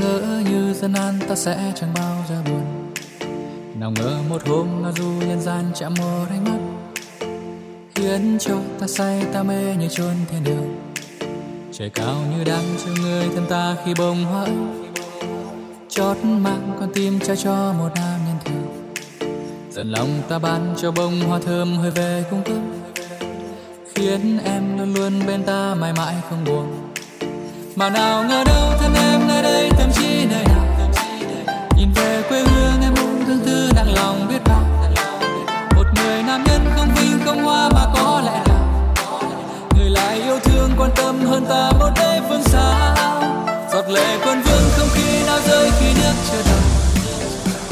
ngỡ 0.00 0.42
như 0.50 0.74
dân 0.74 0.92
an 0.92 1.18
ta 1.28 1.34
sẽ 1.34 1.72
chẳng 1.76 1.94
bao 1.94 2.24
giờ 2.28 2.42
buồn 2.46 2.77
nào 3.80 3.90
ngờ 3.90 4.18
một 4.28 4.48
hôm 4.48 4.82
ngao 4.82 4.92
du 4.96 5.04
nhân 5.04 5.40
gian 5.40 5.64
chạm 5.74 5.94
một 5.98 6.26
ánh 6.30 6.44
mắt. 6.44 6.58
Khiến 7.94 8.36
cho 8.40 8.54
ta 8.80 8.86
say 8.86 9.22
ta 9.32 9.42
mê 9.42 9.76
như 9.78 9.88
chôn 9.88 10.14
thiên 10.30 10.44
đường. 10.44 10.78
Trời 11.72 11.90
cao 11.90 12.14
như 12.30 12.44
đang 12.44 12.64
chờ 12.84 13.02
người 13.02 13.28
thân 13.34 13.46
ta 13.48 13.76
khi 13.84 13.94
bông 13.98 14.24
hoa 14.24 14.44
ấy. 14.44 14.54
Chót 15.88 16.16
mang 16.24 16.76
con 16.80 16.92
tim 16.94 17.18
trao 17.20 17.36
cho 17.36 17.74
một 17.78 17.88
nam 17.94 18.20
nhân 18.26 18.36
thường. 18.44 18.94
Dần 19.70 19.90
lòng 19.90 20.22
ta 20.28 20.38
ban 20.38 20.74
cho 20.82 20.90
bông 20.90 21.20
hoa 21.20 21.40
thơm 21.46 21.76
hơi 21.76 21.90
về 21.90 22.24
cung 22.30 22.42
cấp. 22.42 22.56
Khiến 23.94 24.38
em 24.44 24.78
luôn 24.78 24.94
luôn 24.94 25.26
bên 25.26 25.42
ta 25.42 25.74
mãi 25.74 25.92
mãi 25.92 26.14
không 26.30 26.44
buồn. 26.44 26.66
Mà 27.76 27.90
nào 27.90 28.24
ngờ 28.24 28.44
đâu 28.46 28.72
thân 28.78 28.94
em 28.94 29.28
nơi 29.28 29.42
đây, 29.42 29.70
tâm 29.78 29.90
trí 29.94 30.26
nơi 30.30 30.44
nào? 30.44 30.64
Nhìn 31.76 31.88
về 31.94 32.22
quê 32.28 32.42
hương 32.42 32.82
em 32.82 32.87
tương 33.28 33.46
tư 33.46 33.70
nặng 33.74 33.94
lòng 33.94 34.26
biết 34.28 34.38
bao. 34.44 34.62
Một 35.76 35.84
người 35.94 36.22
nam 36.22 36.44
nhân 36.44 36.70
không 36.76 36.88
vinh 36.94 37.20
không 37.24 37.44
hoa 37.44 37.68
mà 37.68 37.86
có 37.94 38.22
lẽ 38.24 38.42
là. 38.48 38.60
Người 39.76 39.90
lại 39.90 40.22
yêu 40.22 40.38
thương 40.44 40.70
quan 40.78 40.90
tâm 40.96 41.26
hơn 41.26 41.46
ta 41.48 41.70
một 41.78 41.90
đế 41.96 42.20
phương 42.28 42.42
xa. 42.42 42.94
Giọt 43.72 43.88
lệ 43.88 44.18
quân 44.24 44.42
vương 44.42 44.62
không 44.76 44.88
khi 44.94 45.26
nào 45.26 45.38
rơi 45.48 45.70
khi 45.80 45.86
nước 45.94 46.12
chưa 46.30 46.42
đầy, 46.44 46.60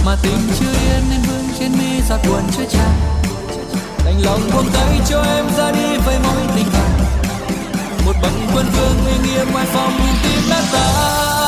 mà 0.06 0.16
tình 0.22 0.48
chưa 0.60 0.72
yên 0.72 1.02
nên 1.10 1.20
vương 1.22 1.48
trên 1.58 1.72
mi 1.72 2.00
giọt 2.08 2.18
buồn 2.28 2.42
chưa 2.56 2.64
tràn 2.70 2.92
đành 4.04 4.24
lòng 4.24 4.40
buông 4.54 4.66
tay 4.72 5.00
cho 5.08 5.22
em 5.22 5.44
ra 5.58 5.70
đi 5.70 5.96
với 6.06 6.18
mối 6.24 6.42
tình 6.56 6.66
cảm. 6.72 6.90
Một 8.06 8.14
bậc 8.22 8.32
quân 8.54 8.66
vương 8.76 9.06
uy 9.06 9.28
nghiêm 9.28 9.52
ngoài 9.52 9.66
phòng 9.72 9.92
tim 10.22 10.50
nát 10.50 10.62
tan. 10.72 11.45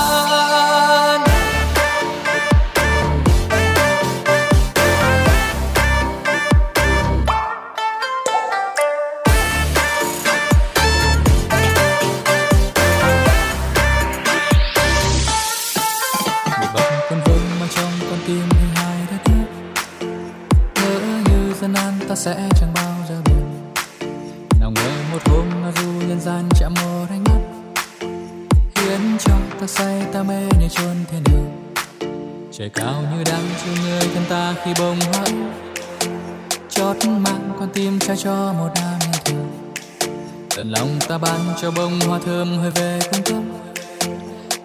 Ta 41.08 41.18
ban 41.18 41.40
cho 41.62 41.70
bông 41.70 42.00
hoa 42.00 42.18
thơm 42.26 42.58
hơi 42.58 42.70
về 42.70 42.98
cung 43.12 43.22
cấp, 43.22 43.42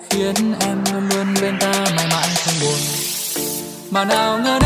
khiến 0.09 0.35
em 0.59 0.77
luôn 0.93 1.09
luôn 1.09 1.33
bên 1.41 1.59
ta 1.59 1.85
mãi 1.95 2.07
mãi 2.11 2.29
không 2.45 2.53
buồn. 2.61 2.79
Mà 3.91 4.05
nào 4.05 4.39
ngờ 4.39 4.59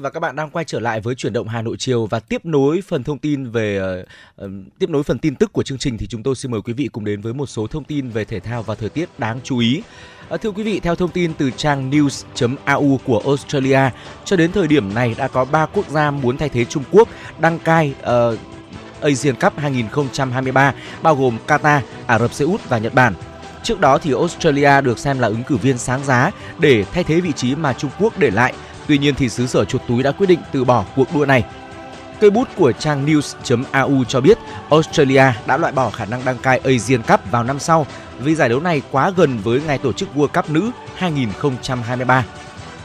và 0.00 0.10
các 0.10 0.20
bạn 0.20 0.36
đang 0.36 0.50
quay 0.50 0.64
trở 0.64 0.80
lại 0.80 1.00
với 1.00 1.14
chuyển 1.14 1.32
động 1.32 1.48
Hà 1.48 1.62
Nội 1.62 1.76
chiều 1.78 2.06
và 2.06 2.20
tiếp 2.20 2.44
nối 2.44 2.82
phần 2.88 3.02
thông 3.02 3.18
tin 3.18 3.50
về 3.50 4.02
uh, 4.44 4.50
tiếp 4.78 4.90
nối 4.90 5.02
phần 5.02 5.18
tin 5.18 5.34
tức 5.34 5.52
của 5.52 5.62
chương 5.62 5.78
trình 5.78 5.98
thì 5.98 6.06
chúng 6.06 6.22
tôi 6.22 6.36
xin 6.36 6.50
mời 6.50 6.60
quý 6.60 6.72
vị 6.72 6.88
cùng 6.92 7.04
đến 7.04 7.20
với 7.20 7.34
một 7.34 7.46
số 7.46 7.66
thông 7.66 7.84
tin 7.84 8.08
về 8.08 8.24
thể 8.24 8.40
thao 8.40 8.62
và 8.62 8.74
thời 8.74 8.88
tiết 8.88 9.08
đáng 9.18 9.40
chú 9.44 9.58
ý. 9.58 9.82
Uh, 10.34 10.40
thưa 10.40 10.50
quý 10.50 10.62
vị, 10.62 10.80
theo 10.80 10.94
thông 10.94 11.10
tin 11.10 11.34
từ 11.34 11.50
trang 11.56 11.90
news.au 11.90 12.98
của 13.04 13.22
Australia, 13.26 13.90
cho 14.24 14.36
đến 14.36 14.52
thời 14.52 14.66
điểm 14.66 14.94
này 14.94 15.14
đã 15.18 15.28
có 15.28 15.44
3 15.44 15.66
quốc 15.66 15.88
gia 15.88 16.10
muốn 16.10 16.36
thay 16.36 16.48
thế 16.48 16.64
Trung 16.64 16.84
Quốc 16.90 17.08
đăng 17.40 17.58
cai 17.58 17.94
uh, 18.00 18.38
Asian 19.02 19.34
Cup 19.34 19.58
2023 19.58 20.74
bao 21.02 21.16
gồm 21.16 21.38
Qatar, 21.46 21.80
Ả 22.06 22.18
Rập 22.18 22.32
Xê 22.32 22.44
Út 22.44 22.68
và 22.68 22.78
Nhật 22.78 22.94
Bản. 22.94 23.14
Trước 23.62 23.80
đó 23.80 23.98
thì 23.98 24.12
Australia 24.12 24.80
được 24.80 24.98
xem 24.98 25.18
là 25.18 25.28
ứng 25.28 25.42
cử 25.42 25.56
viên 25.56 25.78
sáng 25.78 26.04
giá 26.04 26.30
để 26.58 26.84
thay 26.84 27.04
thế 27.04 27.20
vị 27.20 27.32
trí 27.32 27.54
mà 27.54 27.72
Trung 27.72 27.90
Quốc 27.98 28.18
để 28.18 28.30
lại 28.30 28.54
Tuy 28.90 28.98
nhiên 28.98 29.14
thì 29.14 29.28
xứ 29.28 29.46
sở 29.46 29.64
chuột 29.64 29.82
túi 29.88 30.02
đã 30.02 30.12
quyết 30.12 30.26
định 30.26 30.38
từ 30.52 30.64
bỏ 30.64 30.84
cuộc 30.96 31.14
đua 31.14 31.26
này. 31.26 31.44
Cây 32.20 32.30
bút 32.30 32.48
của 32.56 32.72
trang 32.72 33.06
news.au 33.06 34.04
cho 34.04 34.20
biết 34.20 34.38
Australia 34.70 35.24
đã 35.46 35.56
loại 35.56 35.72
bỏ 35.72 35.90
khả 35.90 36.04
năng 36.04 36.24
đăng 36.24 36.38
cai 36.38 36.58
Asian 36.58 37.02
Cup 37.02 37.20
vào 37.30 37.44
năm 37.44 37.58
sau 37.58 37.86
vì 38.18 38.34
giải 38.34 38.48
đấu 38.48 38.60
này 38.60 38.82
quá 38.90 39.12
gần 39.16 39.38
với 39.38 39.60
ngày 39.66 39.78
tổ 39.78 39.92
chức 39.92 40.08
World 40.14 40.28
Cup 40.28 40.50
nữ 40.50 40.70
2023. 40.94 42.24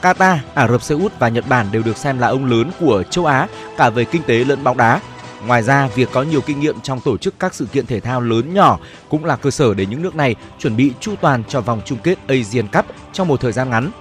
Qatar, 0.01 0.37
Ả 0.53 0.67
Rập 0.67 0.81
Xê 0.81 0.95
Út 0.95 1.19
và 1.19 1.29
Nhật 1.29 1.45
Bản 1.49 1.67
đều 1.71 1.83
được 1.83 1.97
xem 1.97 2.19
là 2.19 2.27
ông 2.27 2.45
lớn 2.45 2.71
của 2.79 3.03
châu 3.03 3.25
Á 3.25 3.47
cả 3.77 3.89
về 3.89 4.05
kinh 4.05 4.23
tế 4.23 4.43
lẫn 4.43 4.63
bóng 4.63 4.77
đá. 4.77 5.01
Ngoài 5.47 5.63
ra, 5.63 5.87
việc 5.95 6.09
có 6.11 6.23
nhiều 6.23 6.41
kinh 6.41 6.59
nghiệm 6.59 6.81
trong 6.81 6.99
tổ 7.01 7.17
chức 7.17 7.39
các 7.39 7.53
sự 7.53 7.65
kiện 7.65 7.85
thể 7.85 7.99
thao 7.99 8.21
lớn 8.21 8.53
nhỏ 8.53 8.79
cũng 9.09 9.25
là 9.25 9.35
cơ 9.35 9.51
sở 9.51 9.73
để 9.73 9.85
những 9.85 10.01
nước 10.01 10.15
này 10.15 10.35
chuẩn 10.59 10.75
bị 10.75 10.93
chu 10.99 11.15
toàn 11.21 11.43
cho 11.47 11.61
vòng 11.61 11.81
chung 11.85 11.99
kết 12.03 12.17
Asian 12.27 12.67
Cup 12.67 12.85
trong 13.13 13.27
một 13.27 13.41
thời 13.41 13.51
gian 13.51 13.69
ngắn. 13.69 13.91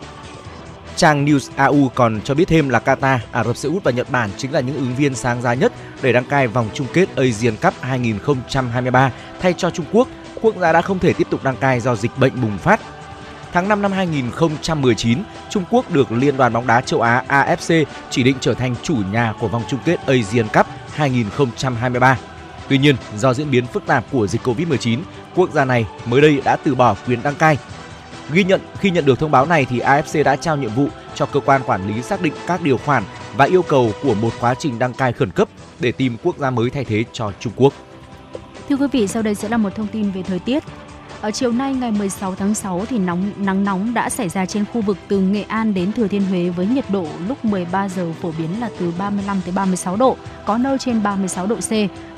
Trang 0.97 1.25
News 1.25 1.51
AU 1.57 1.89
còn 1.95 2.21
cho 2.25 2.35
biết 2.35 2.49
thêm 2.49 2.69
là 2.69 2.81
Qatar, 2.85 3.19
Ả 3.33 3.45
Rập 3.45 3.57
Xê 3.57 3.69
Út 3.69 3.85
và 3.85 3.91
Nhật 3.91 4.11
Bản 4.11 4.31
chính 4.37 4.53
là 4.53 4.61
những 4.61 4.77
ứng 4.77 4.95
viên 4.97 5.15
sáng 5.15 5.43
giá 5.43 5.55
nhất 5.55 5.73
để 6.03 6.13
đăng 6.13 6.25
cai 6.25 6.47
vòng 6.47 6.69
chung 6.75 6.87
kết 6.93 7.17
Asian 7.17 7.57
Cup 7.57 7.75
2023 7.81 9.13
thay 9.41 9.53
cho 9.53 9.71
Trung 9.71 9.87
Quốc, 9.93 10.09
quốc 10.43 10.55
gia 10.57 10.73
đã 10.73 10.83
không 10.83 10.99
thể 10.99 11.13
tiếp 11.13 11.27
tục 11.31 11.45
đăng 11.45 11.57
cai 11.57 11.81
do 11.81 11.97
dịch 11.97 12.19
bệnh 12.19 12.43
bùng 12.43 12.59
phát. 12.59 12.81
Tháng 13.53 13.69
5 13.69 13.83
năm 13.83 13.93
2019, 13.93 15.19
Trung 15.51 15.65
Quốc 15.71 15.91
được 15.91 16.13
Liên 16.13 16.37
đoàn 16.37 16.53
bóng 16.53 16.67
đá 16.67 16.81
châu 16.81 17.01
Á 17.01 17.25
AFC 17.29 17.85
chỉ 18.11 18.23
định 18.23 18.37
trở 18.41 18.55
thành 18.55 18.75
chủ 18.83 18.97
nhà 19.13 19.35
của 19.41 19.49
vòng 19.49 19.63
chung 19.69 19.81
kết 19.85 19.97
Asian 20.07 20.49
Cup 20.49 20.67
2023. 20.95 22.19
Tuy 22.69 22.79
nhiên, 22.79 22.97
do 23.17 23.35
diễn 23.35 23.51
biến 23.51 23.67
phức 23.67 23.87
tạp 23.87 24.05
của 24.13 24.27
dịch 24.27 24.47
Covid-19, 24.47 24.99
quốc 25.35 25.51
gia 25.53 25.65
này 25.65 25.87
mới 26.07 26.21
đây 26.21 26.41
đã 26.45 26.57
từ 26.57 26.75
bỏ 26.75 26.97
quyền 27.07 27.23
đăng 27.23 27.35
cai 27.35 27.59
Ghi 28.33 28.45
nhận 28.45 28.61
khi 28.79 28.91
nhận 28.91 29.05
được 29.05 29.19
thông 29.19 29.31
báo 29.31 29.47
này 29.47 29.67
thì 29.71 29.81
AFC 29.81 30.25
đã 30.25 30.37
trao 30.37 30.57
nhiệm 30.57 30.71
vụ 30.71 30.87
cho 31.15 31.27
cơ 31.27 31.41
quan 31.41 31.63
quản 31.67 31.89
lý 31.89 32.03
xác 32.03 32.23
định 32.23 32.33
các 32.47 32.63
điều 32.63 32.79
khoản 32.79 33.03
và 33.37 33.45
yêu 33.45 33.63
cầu 33.63 33.93
của 34.03 34.15
một 34.15 34.31
quá 34.41 34.55
trình 34.55 34.79
đăng 34.79 34.93
cai 34.93 35.13
khẩn 35.13 35.31
cấp 35.31 35.49
để 35.81 35.93
tìm 35.93 36.17
quốc 36.23 36.39
gia 36.39 36.51
mới 36.51 36.71
thay 36.71 36.85
thế 36.85 37.05
cho 37.13 37.33
Trung 37.41 37.53
Quốc. 37.57 37.73
Thưa 38.69 38.77
quý 38.77 38.87
vị, 38.93 39.07
sau 39.07 39.23
đây 39.23 39.35
sẽ 39.35 39.49
là 39.49 39.57
một 39.57 39.75
thông 39.75 39.87
tin 39.87 40.11
về 40.11 40.23
thời 40.23 40.39
tiết. 40.39 40.65
Ở 41.21 41.31
chiều 41.31 41.53
nay 41.53 41.75
ngày 41.75 41.91
16 41.91 42.35
tháng 42.35 42.55
6 42.55 42.85
thì 42.89 42.99
nóng 42.99 43.31
nắng 43.37 43.65
nóng 43.65 43.95
đã 43.95 44.11
xảy 44.11 44.29
ra 44.29 44.47
trên 44.47 44.65
khu 44.73 44.81
vực 44.81 44.97
từ 45.09 45.21
Nghệ 45.21 45.43
An 45.43 45.75
đến 45.75 45.93
Thừa 45.93 46.09
Thiên 46.09 46.23
Huế 46.23 46.49
với 46.49 46.67
nhiệt 46.67 46.85
độ 46.91 47.07
lúc 47.29 47.45
13 47.45 47.89
giờ 47.89 48.13
phổ 48.23 48.33
biến 48.39 48.61
là 48.61 48.71
từ 48.81 48.93
35 48.99 49.41
tới 49.45 49.55
36 49.55 49.97
độ, 49.97 50.17
có 50.47 50.59
nơi 50.59 50.79
trên 50.79 51.03
36 51.03 51.47
độ 51.47 51.57
C. 51.57 51.71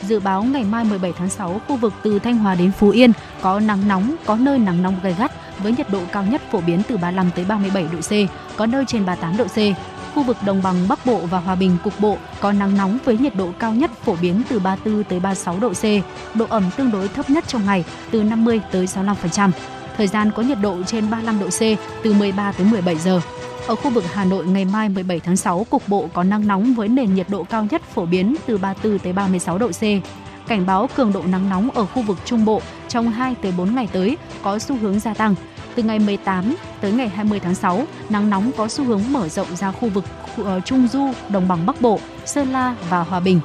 Dự 0.02 0.20
báo 0.20 0.42
ngày 0.42 0.64
mai 0.64 0.84
17 0.84 1.12
tháng 1.12 1.28
6 1.28 1.60
khu 1.68 1.76
vực 1.76 1.92
từ 2.02 2.18
Thanh 2.18 2.38
Hóa 2.38 2.54
đến 2.54 2.72
Phú 2.72 2.90
Yên 2.90 3.12
có 3.40 3.60
nắng 3.60 3.88
nóng, 3.88 4.14
có 4.26 4.36
nơi 4.36 4.58
nắng 4.58 4.82
nóng 4.82 4.94
gay 5.02 5.14
gắt 5.18 5.32
với 5.58 5.72
nhiệt 5.72 5.90
độ 5.90 6.00
cao 6.12 6.24
nhất 6.24 6.42
phổ 6.50 6.60
biến 6.60 6.82
từ 6.88 6.96
35 6.96 7.30
tới 7.36 7.44
37 7.44 7.86
độ 7.92 7.98
C, 8.00 8.12
có 8.56 8.66
nơi 8.66 8.84
trên 8.88 9.06
38 9.06 9.36
độ 9.36 9.44
C. 9.44 9.58
Khu 10.14 10.22
vực 10.22 10.36
đồng 10.46 10.62
bằng 10.62 10.88
Bắc 10.88 11.06
Bộ 11.06 11.18
và 11.18 11.38
Hòa 11.38 11.54
Bình 11.54 11.76
cục 11.84 12.00
bộ 12.00 12.18
có 12.40 12.52
nắng 12.52 12.76
nóng 12.76 12.98
với 13.04 13.18
nhiệt 13.18 13.34
độ 13.36 13.48
cao 13.58 13.74
nhất 13.74 13.90
phổ 14.04 14.16
biến 14.22 14.42
từ 14.48 14.58
34 14.58 15.04
tới 15.04 15.20
36 15.20 15.60
độ 15.60 15.72
C, 15.72 15.84
độ 16.34 16.46
ẩm 16.48 16.70
tương 16.76 16.90
đối 16.90 17.08
thấp 17.08 17.30
nhất 17.30 17.44
trong 17.48 17.66
ngày 17.66 17.84
từ 18.10 18.22
50 18.22 18.60
tới 18.72 18.86
65%. 18.86 19.50
Thời 19.96 20.06
gian 20.06 20.30
có 20.36 20.42
nhiệt 20.42 20.58
độ 20.62 20.82
trên 20.86 21.10
35 21.10 21.38
độ 21.38 21.46
C 21.46 21.78
từ 22.02 22.12
13 22.12 22.52
tới 22.52 22.66
17 22.66 22.96
giờ. 22.96 23.20
Ở 23.66 23.74
khu 23.74 23.90
vực 23.90 24.04
Hà 24.12 24.24
Nội 24.24 24.46
ngày 24.46 24.64
mai 24.64 24.88
17 24.88 25.20
tháng 25.20 25.36
6 25.36 25.66
cục 25.70 25.88
bộ 25.88 26.08
có 26.12 26.24
nắng 26.24 26.46
nóng 26.46 26.74
với 26.74 26.88
nền 26.88 27.14
nhiệt 27.14 27.26
độ 27.28 27.44
cao 27.44 27.66
nhất 27.70 27.82
phổ 27.94 28.06
biến 28.06 28.36
từ 28.46 28.58
34 28.58 28.98
tới 28.98 29.12
36 29.12 29.58
độ 29.58 29.68
C. 29.68 29.82
Cảnh 30.48 30.66
báo 30.66 30.88
cường 30.96 31.12
độ 31.12 31.22
nắng 31.22 31.50
nóng 31.50 31.70
ở 31.70 31.86
khu 31.86 32.02
vực 32.02 32.18
Trung 32.24 32.44
Bộ 32.44 32.60
trong 32.88 33.10
2 33.10 33.34
tới 33.42 33.52
4 33.56 33.74
ngày 33.74 33.88
tới 33.92 34.16
có 34.42 34.58
xu 34.58 34.76
hướng 34.76 35.00
gia 35.00 35.14
tăng. 35.14 35.34
Từ 35.74 35.82
ngày 35.82 35.98
18 35.98 36.56
tới 36.80 36.92
ngày 36.92 37.08
20 37.08 37.40
tháng 37.40 37.54
6, 37.54 37.84
nắng 38.08 38.30
nóng 38.30 38.50
có 38.56 38.68
xu 38.68 38.84
hướng 38.84 39.02
mở 39.10 39.28
rộng 39.28 39.56
ra 39.56 39.72
khu 39.72 39.88
vực 39.88 40.04
ờ, 40.44 40.60
Trung 40.60 40.88
Du, 40.88 41.12
Đồng 41.28 41.48
bằng 41.48 41.66
Bắc 41.66 41.80
Bộ, 41.80 42.00
Sơn 42.24 42.52
La 42.52 42.74
và 42.90 43.00
Hòa 43.00 43.20
Bình. 43.20 43.40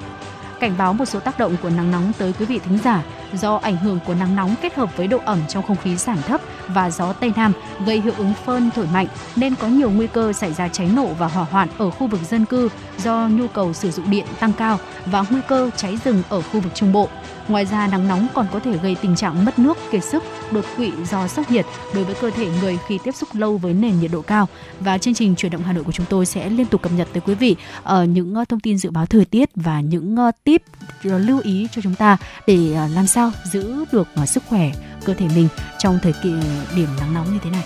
Cảnh 0.62 0.76
báo 0.78 0.94
một 0.94 1.06
số 1.06 1.20
tác 1.20 1.40
động 1.40 1.56
của 1.62 1.70
nắng 1.70 1.92
nóng 1.92 2.12
tới 2.18 2.34
quý 2.40 2.46
vị 2.46 2.60
thính 2.60 2.78
giả 2.84 3.04
do 3.34 3.56
ảnh 3.56 3.78
hưởng 3.78 4.00
của 4.06 4.14
nắng 4.14 4.36
nóng 4.36 4.56
kết 4.62 4.76
hợp 4.76 4.98
với 4.98 5.08
độ 5.08 5.18
ẩm 5.26 5.40
trong 5.50 5.64
không 5.64 5.78
khí 5.84 5.96
giảm 5.96 6.22
thấp 6.22 6.42
và 6.68 6.90
gió 6.90 7.14
Tây 7.14 7.34
Nam 7.36 7.54
gây 7.86 8.02
hiệu 8.02 8.14
ứng 8.18 8.34
phơn 8.46 8.70
thổi 8.76 8.88
mạnh, 8.94 9.08
nên 9.36 9.56
có 9.56 9.68
nhiều 9.68 9.90
nguy 9.90 10.08
cơ 10.08 10.34
xảy 10.34 10.54
ra 10.54 10.68
cháy 10.68 10.90
nổ 10.96 11.06
và 11.06 11.28
hỏa 11.28 11.44
hoạn 11.44 11.68
ở 11.78 11.90
khu 11.90 12.08
vực 12.08 12.20
dân 12.30 12.46
cư 12.46 12.70
do 12.98 13.28
nhu 13.28 13.48
cầu 13.48 13.74
sử 13.74 13.92
dụng 13.92 14.12
điện 14.12 14.26
tăng 14.40 14.54
cao 14.54 14.80
và 15.06 15.26
nguy 15.30 15.42
cơ 15.48 15.70
cháy 15.76 15.98
rừng 16.06 16.24
ở 16.30 16.42
khu 16.42 16.60
vực 16.60 16.76
Trung 16.76 16.92
Bộ. 16.92 17.10
Ngoài 17.52 17.66
ra, 17.66 17.88
nắng 17.88 18.08
nóng 18.08 18.28
còn 18.34 18.48
có 18.52 18.60
thể 18.60 18.78
gây 18.78 18.96
tình 19.02 19.16
trạng 19.16 19.46
mất 19.46 19.60
nước, 19.60 19.78
kiệt 19.92 20.04
sức, 20.04 20.24
đột 20.52 20.66
quỵ 20.78 20.92
do 21.10 21.28
sốc 21.28 21.52
nhiệt 21.52 21.66
đối 21.96 22.04
với 22.04 22.16
cơ 22.22 22.30
thể 22.30 22.48
người 22.62 22.78
khi 22.88 23.00
tiếp 23.04 23.16
xúc 23.16 23.30
lâu 23.34 23.58
với 23.58 23.74
nền 23.74 24.00
nhiệt 24.00 24.12
độ 24.14 24.22
cao. 24.22 24.48
Và 24.80 24.98
chương 24.98 25.14
trình 25.14 25.36
chuyển 25.36 25.52
động 25.52 25.64
Hà 25.64 25.74
Nội 25.74 25.84
của 25.84 25.92
chúng 25.92 26.06
tôi 26.10 26.26
sẽ 26.26 26.50
liên 26.50 26.66
tục 26.66 26.82
cập 26.82 26.92
nhật 26.92 27.08
tới 27.14 27.22
quý 27.26 27.36
vị 27.36 27.56
ở 27.84 28.04
những 28.04 28.36
ờ, 28.36 28.46
thông 28.46 28.60
tin 28.60 28.78
dự 28.78 28.92
báo 28.92 29.06
thời 29.06 29.26
tiết 29.26 29.50
và 29.56 29.82
những 29.82 30.16
ờ, 30.16 30.32
tip 30.44 30.64
lưu 31.04 31.40
ý 31.44 31.68
cho 31.72 31.82
chúng 31.82 31.96
ta 31.96 32.18
để 32.48 32.78
làm 32.96 33.08
sao 33.08 33.32
giữ 33.52 33.86
được 33.92 34.08
sức 34.26 34.44
khỏe 34.48 34.72
cơ 35.06 35.14
thể 35.14 35.28
mình 35.36 35.48
trong 35.80 36.00
thời 36.04 36.14
kỳ 36.24 36.34
điểm 36.76 36.90
nắng 37.00 37.14
nóng 37.14 37.34
như 37.34 37.40
thế 37.44 37.50
này. 37.50 37.64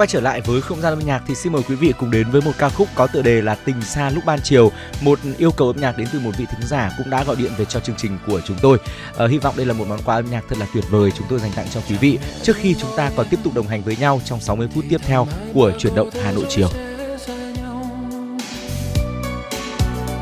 Quay 0.00 0.06
trở 0.06 0.20
lại 0.20 0.40
với 0.40 0.60
không 0.60 0.80
gian 0.80 0.92
âm 0.92 0.98
nhạc 0.98 1.22
thì 1.26 1.34
xin 1.34 1.52
mời 1.52 1.62
quý 1.68 1.74
vị 1.74 1.92
cùng 1.98 2.10
đến 2.10 2.30
với 2.30 2.40
một 2.40 2.52
ca 2.58 2.68
khúc 2.68 2.88
có 2.94 3.06
tựa 3.06 3.22
đề 3.22 3.42
là 3.42 3.54
Tình 3.54 3.82
xa 3.82 4.10
lúc 4.10 4.24
ban 4.24 4.38
chiều. 4.42 4.72
Một 5.00 5.18
yêu 5.38 5.50
cầu 5.50 5.66
âm 5.66 5.76
nhạc 5.76 5.98
đến 5.98 6.08
từ 6.12 6.20
một 6.20 6.30
vị 6.38 6.44
thính 6.50 6.68
giả 6.68 6.90
cũng 6.98 7.10
đã 7.10 7.24
gọi 7.24 7.36
điện 7.36 7.52
về 7.58 7.64
cho 7.64 7.80
chương 7.80 7.96
trình 7.98 8.18
của 8.26 8.40
chúng 8.40 8.56
tôi. 8.62 8.78
À, 9.18 9.26
hy 9.26 9.38
vọng 9.38 9.54
đây 9.56 9.66
là 9.66 9.72
một 9.72 9.84
món 9.88 10.02
quà 10.04 10.14
âm 10.14 10.30
nhạc 10.30 10.44
thật 10.48 10.58
là 10.58 10.66
tuyệt 10.74 10.84
vời 10.90 11.10
chúng 11.16 11.26
tôi 11.30 11.38
dành 11.38 11.52
tặng 11.56 11.66
cho 11.74 11.80
quý 11.88 11.96
vị 11.96 12.18
trước 12.42 12.56
khi 12.56 12.74
chúng 12.74 12.90
ta 12.96 13.10
còn 13.16 13.26
tiếp 13.30 13.36
tục 13.44 13.54
đồng 13.54 13.66
hành 13.66 13.82
với 13.82 13.96
nhau 13.96 14.20
trong 14.24 14.40
60 14.40 14.68
phút 14.74 14.84
tiếp 14.90 15.00
theo 15.06 15.26
của 15.54 15.72
chuyển 15.78 15.94
động 15.94 16.10
Hà 16.24 16.32
Nội 16.32 16.44
chiều. 16.48 16.68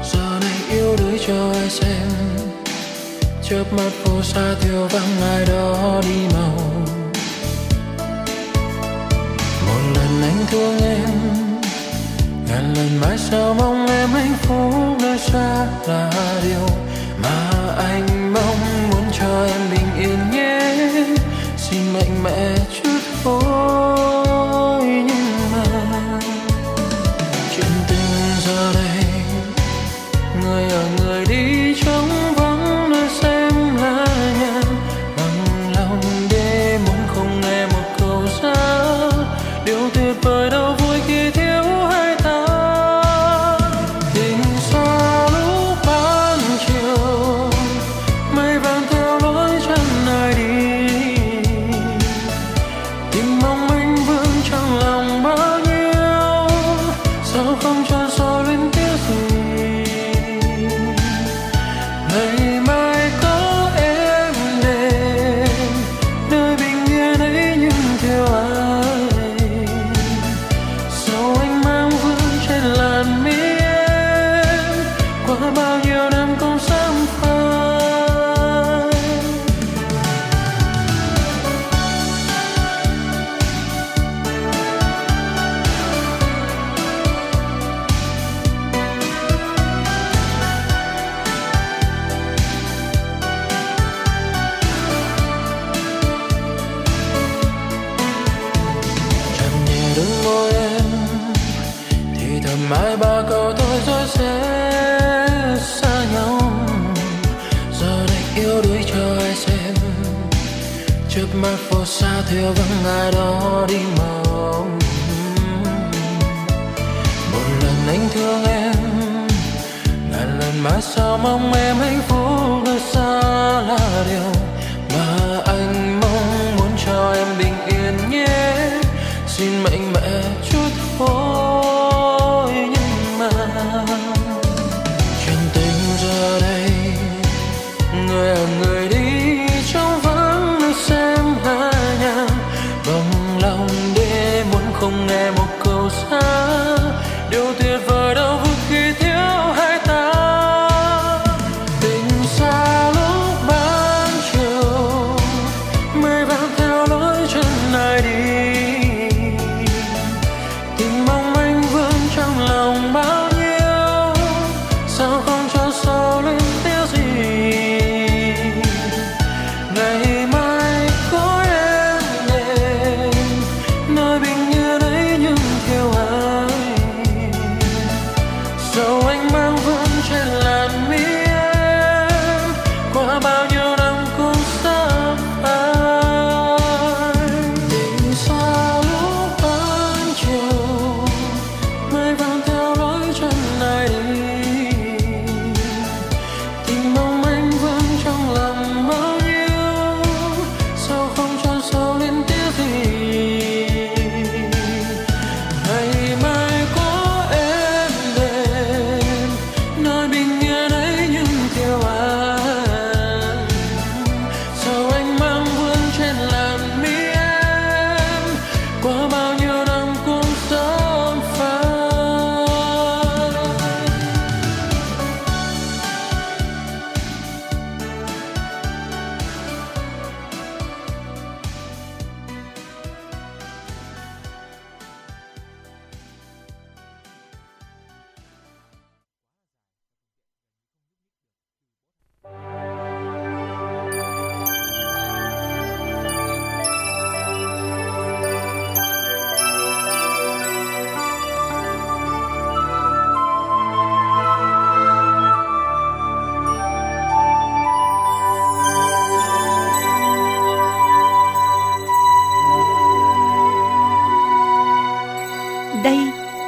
Giờ 0.02 0.38
này 0.40 0.58
yêu 0.70 0.96
đuổi 0.96 1.18
cho 1.26 1.52
ai 1.52 1.70
xem 1.70 2.08
chớp 3.42 3.64
mắt 3.72 3.90
phố 3.90 4.22
xa 4.22 4.54
thiếu 4.60 4.88
vắng 4.88 5.20
ai 5.22 5.46
đó 5.46 6.00
đi 6.02 6.34
màu 6.34 6.77
anh 10.22 10.46
thương 10.50 10.78
em. 10.82 11.10
Ngàn 12.48 12.74
lần 12.74 13.00
mãi 13.00 13.18
sao 13.18 13.54
mong 13.54 13.86
em 13.86 14.08
hạnh 14.08 14.34
phúc 14.42 14.74
nơi 15.00 15.18
xa 15.18 15.66
là 15.86 16.10
điều 16.42 16.66
mà 17.22 17.50
anh 17.78 18.32
mong 18.34 18.90
muốn 18.90 19.02
cho 19.18 19.44
em 19.46 19.60
bình 19.70 19.88
yên 19.98 20.18
nhé. 20.30 20.74
Xin 21.56 21.92
mạnh 21.92 22.22
mẽ 22.22 22.57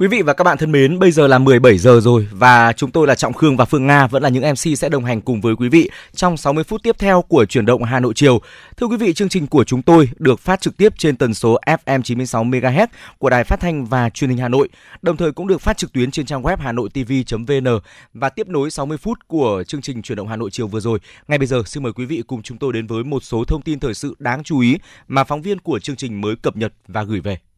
Quý 0.00 0.06
vị 0.06 0.22
và 0.22 0.32
các 0.32 0.44
bạn 0.44 0.58
thân 0.58 0.72
mến, 0.72 0.98
bây 0.98 1.10
giờ 1.10 1.26
là 1.26 1.38
17 1.38 1.78
giờ 1.78 2.00
rồi 2.00 2.28
và 2.32 2.72
chúng 2.72 2.90
tôi 2.90 3.06
là 3.06 3.14
Trọng 3.14 3.32
Khương 3.32 3.56
và 3.56 3.64
Phương 3.64 3.86
Nga 3.86 4.06
vẫn 4.06 4.22
là 4.22 4.28
những 4.28 4.44
MC 4.50 4.78
sẽ 4.78 4.88
đồng 4.88 5.04
hành 5.04 5.20
cùng 5.20 5.40
với 5.40 5.56
quý 5.56 5.68
vị 5.68 5.90
trong 6.14 6.36
60 6.36 6.64
phút 6.64 6.82
tiếp 6.82 6.96
theo 6.98 7.22
của 7.22 7.44
chuyển 7.44 7.66
động 7.66 7.82
Hà 7.82 8.00
Nội 8.00 8.12
chiều. 8.16 8.40
Thưa 8.76 8.86
quý 8.86 8.96
vị, 8.96 9.12
chương 9.12 9.28
trình 9.28 9.46
của 9.46 9.64
chúng 9.64 9.82
tôi 9.82 10.10
được 10.18 10.40
phát 10.40 10.60
trực 10.60 10.76
tiếp 10.76 10.92
trên 10.98 11.16
tần 11.16 11.34
số 11.34 11.58
FM 11.66 12.02
96 12.02 12.44
MHz 12.44 12.86
của 13.18 13.30
Đài 13.30 13.44
Phát 13.44 13.60
thanh 13.60 13.84
và 13.84 14.10
Truyền 14.10 14.30
hình 14.30 14.38
Hà 14.38 14.48
Nội, 14.48 14.68
đồng 15.02 15.16
thời 15.16 15.32
cũng 15.32 15.46
được 15.46 15.60
phát 15.60 15.76
trực 15.76 15.92
tuyến 15.92 16.10
trên 16.10 16.26
trang 16.26 16.42
web 16.42 16.56
hanoitv.vn 16.56 17.80
và 18.14 18.28
tiếp 18.28 18.48
nối 18.48 18.70
60 18.70 18.98
phút 18.98 19.18
của 19.26 19.64
chương 19.66 19.82
trình 19.82 20.02
chuyển 20.02 20.16
động 20.16 20.28
Hà 20.28 20.36
Nội 20.36 20.50
chiều 20.50 20.66
vừa 20.66 20.80
rồi. 20.80 20.98
Ngay 21.28 21.38
bây 21.38 21.46
giờ 21.46 21.62
xin 21.66 21.82
mời 21.82 21.92
quý 21.92 22.04
vị 22.04 22.22
cùng 22.26 22.42
chúng 22.42 22.58
tôi 22.58 22.72
đến 22.72 22.86
với 22.86 23.04
một 23.04 23.22
số 23.22 23.44
thông 23.44 23.62
tin 23.62 23.80
thời 23.80 23.94
sự 23.94 24.14
đáng 24.18 24.44
chú 24.44 24.60
ý 24.60 24.78
mà 25.08 25.24
phóng 25.24 25.42
viên 25.42 25.58
của 25.58 25.78
chương 25.78 25.96
trình 25.96 26.20
mới 26.20 26.36
cập 26.36 26.56
nhật 26.56 26.72
và 26.88 27.02
gửi 27.02 27.20
về. 27.20 27.49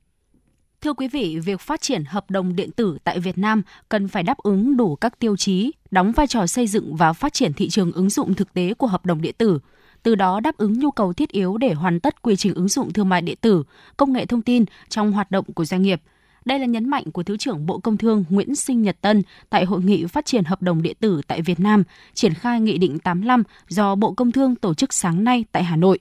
Thưa 0.83 0.93
quý 0.93 1.09
vị, 1.09 1.39
việc 1.45 1.61
phát 1.61 1.81
triển 1.81 2.05
hợp 2.05 2.31
đồng 2.31 2.57
điện 2.57 2.71
tử 2.71 2.99
tại 3.05 3.21
Việt 3.21 3.39
Nam 3.39 3.63
cần 3.89 4.09
phải 4.09 4.23
đáp 4.23 4.39
ứng 4.39 4.77
đủ 4.77 4.97
các 4.97 5.19
tiêu 5.19 5.37
chí, 5.37 5.73
đóng 5.91 6.13
vai 6.13 6.27
trò 6.27 6.47
xây 6.47 6.67
dựng 6.67 6.97
và 6.97 7.13
phát 7.13 7.33
triển 7.33 7.53
thị 7.53 7.69
trường 7.69 7.93
ứng 7.93 8.11
dụng 8.11 8.35
thực 8.35 8.55
tế 8.55 8.75
của 8.75 8.87
hợp 8.87 9.07
đồng 9.07 9.23
điện 9.23 9.35
tử, 9.39 9.59
từ 10.03 10.15
đó 10.15 10.41
đáp 10.41 10.57
ứng 10.57 10.79
nhu 10.79 10.91
cầu 10.91 11.13
thiết 11.13 11.31
yếu 11.31 11.57
để 11.57 11.73
hoàn 11.73 12.01
tất 12.01 12.23
quy 12.23 12.37
trình 12.37 12.55
ứng 12.55 12.69
dụng 12.69 12.93
thương 12.93 13.09
mại 13.09 13.23
điện 13.23 13.39
tử, 13.41 13.63
công 13.97 14.13
nghệ 14.13 14.27
thông 14.27 14.43
tin 14.43 14.65
trong 14.89 15.13
hoạt 15.13 15.31
động 15.31 15.45
của 15.53 15.65
doanh 15.65 15.83
nghiệp. 15.83 16.03
Đây 16.45 16.59
là 16.59 16.67
nhấn 16.67 16.89
mạnh 16.89 17.11
của 17.13 17.23
Thứ 17.23 17.37
trưởng 17.37 17.67
Bộ 17.67 17.79
Công 17.79 17.97
Thương 17.97 18.25
Nguyễn 18.29 18.55
Sinh 18.55 18.83
Nhật 18.83 18.97
Tân 19.01 19.23
tại 19.51 19.65
Hội 19.65 19.83
nghị 19.83 20.07
phát 20.07 20.27
triển 20.27 20.45
hợp 20.45 20.63
đồng 20.63 20.83
điện 20.83 20.97
tử 21.01 21.21
tại 21.27 21.43
Việt 21.43 21.61
Nam, 21.61 21.83
triển 22.15 22.35
khai 22.35 22.61
Nghị 22.61 22.79
định 22.79 22.99
85 22.99 23.43
do 23.69 23.95
Bộ 23.95 24.13
Công 24.13 24.33
Thương 24.33 24.57
tổ 24.57 24.75
chức 24.75 24.93
sáng 24.93 25.25
nay 25.25 25.45
tại 25.53 25.65
Hà 25.65 25.77
Nội. 25.77 25.99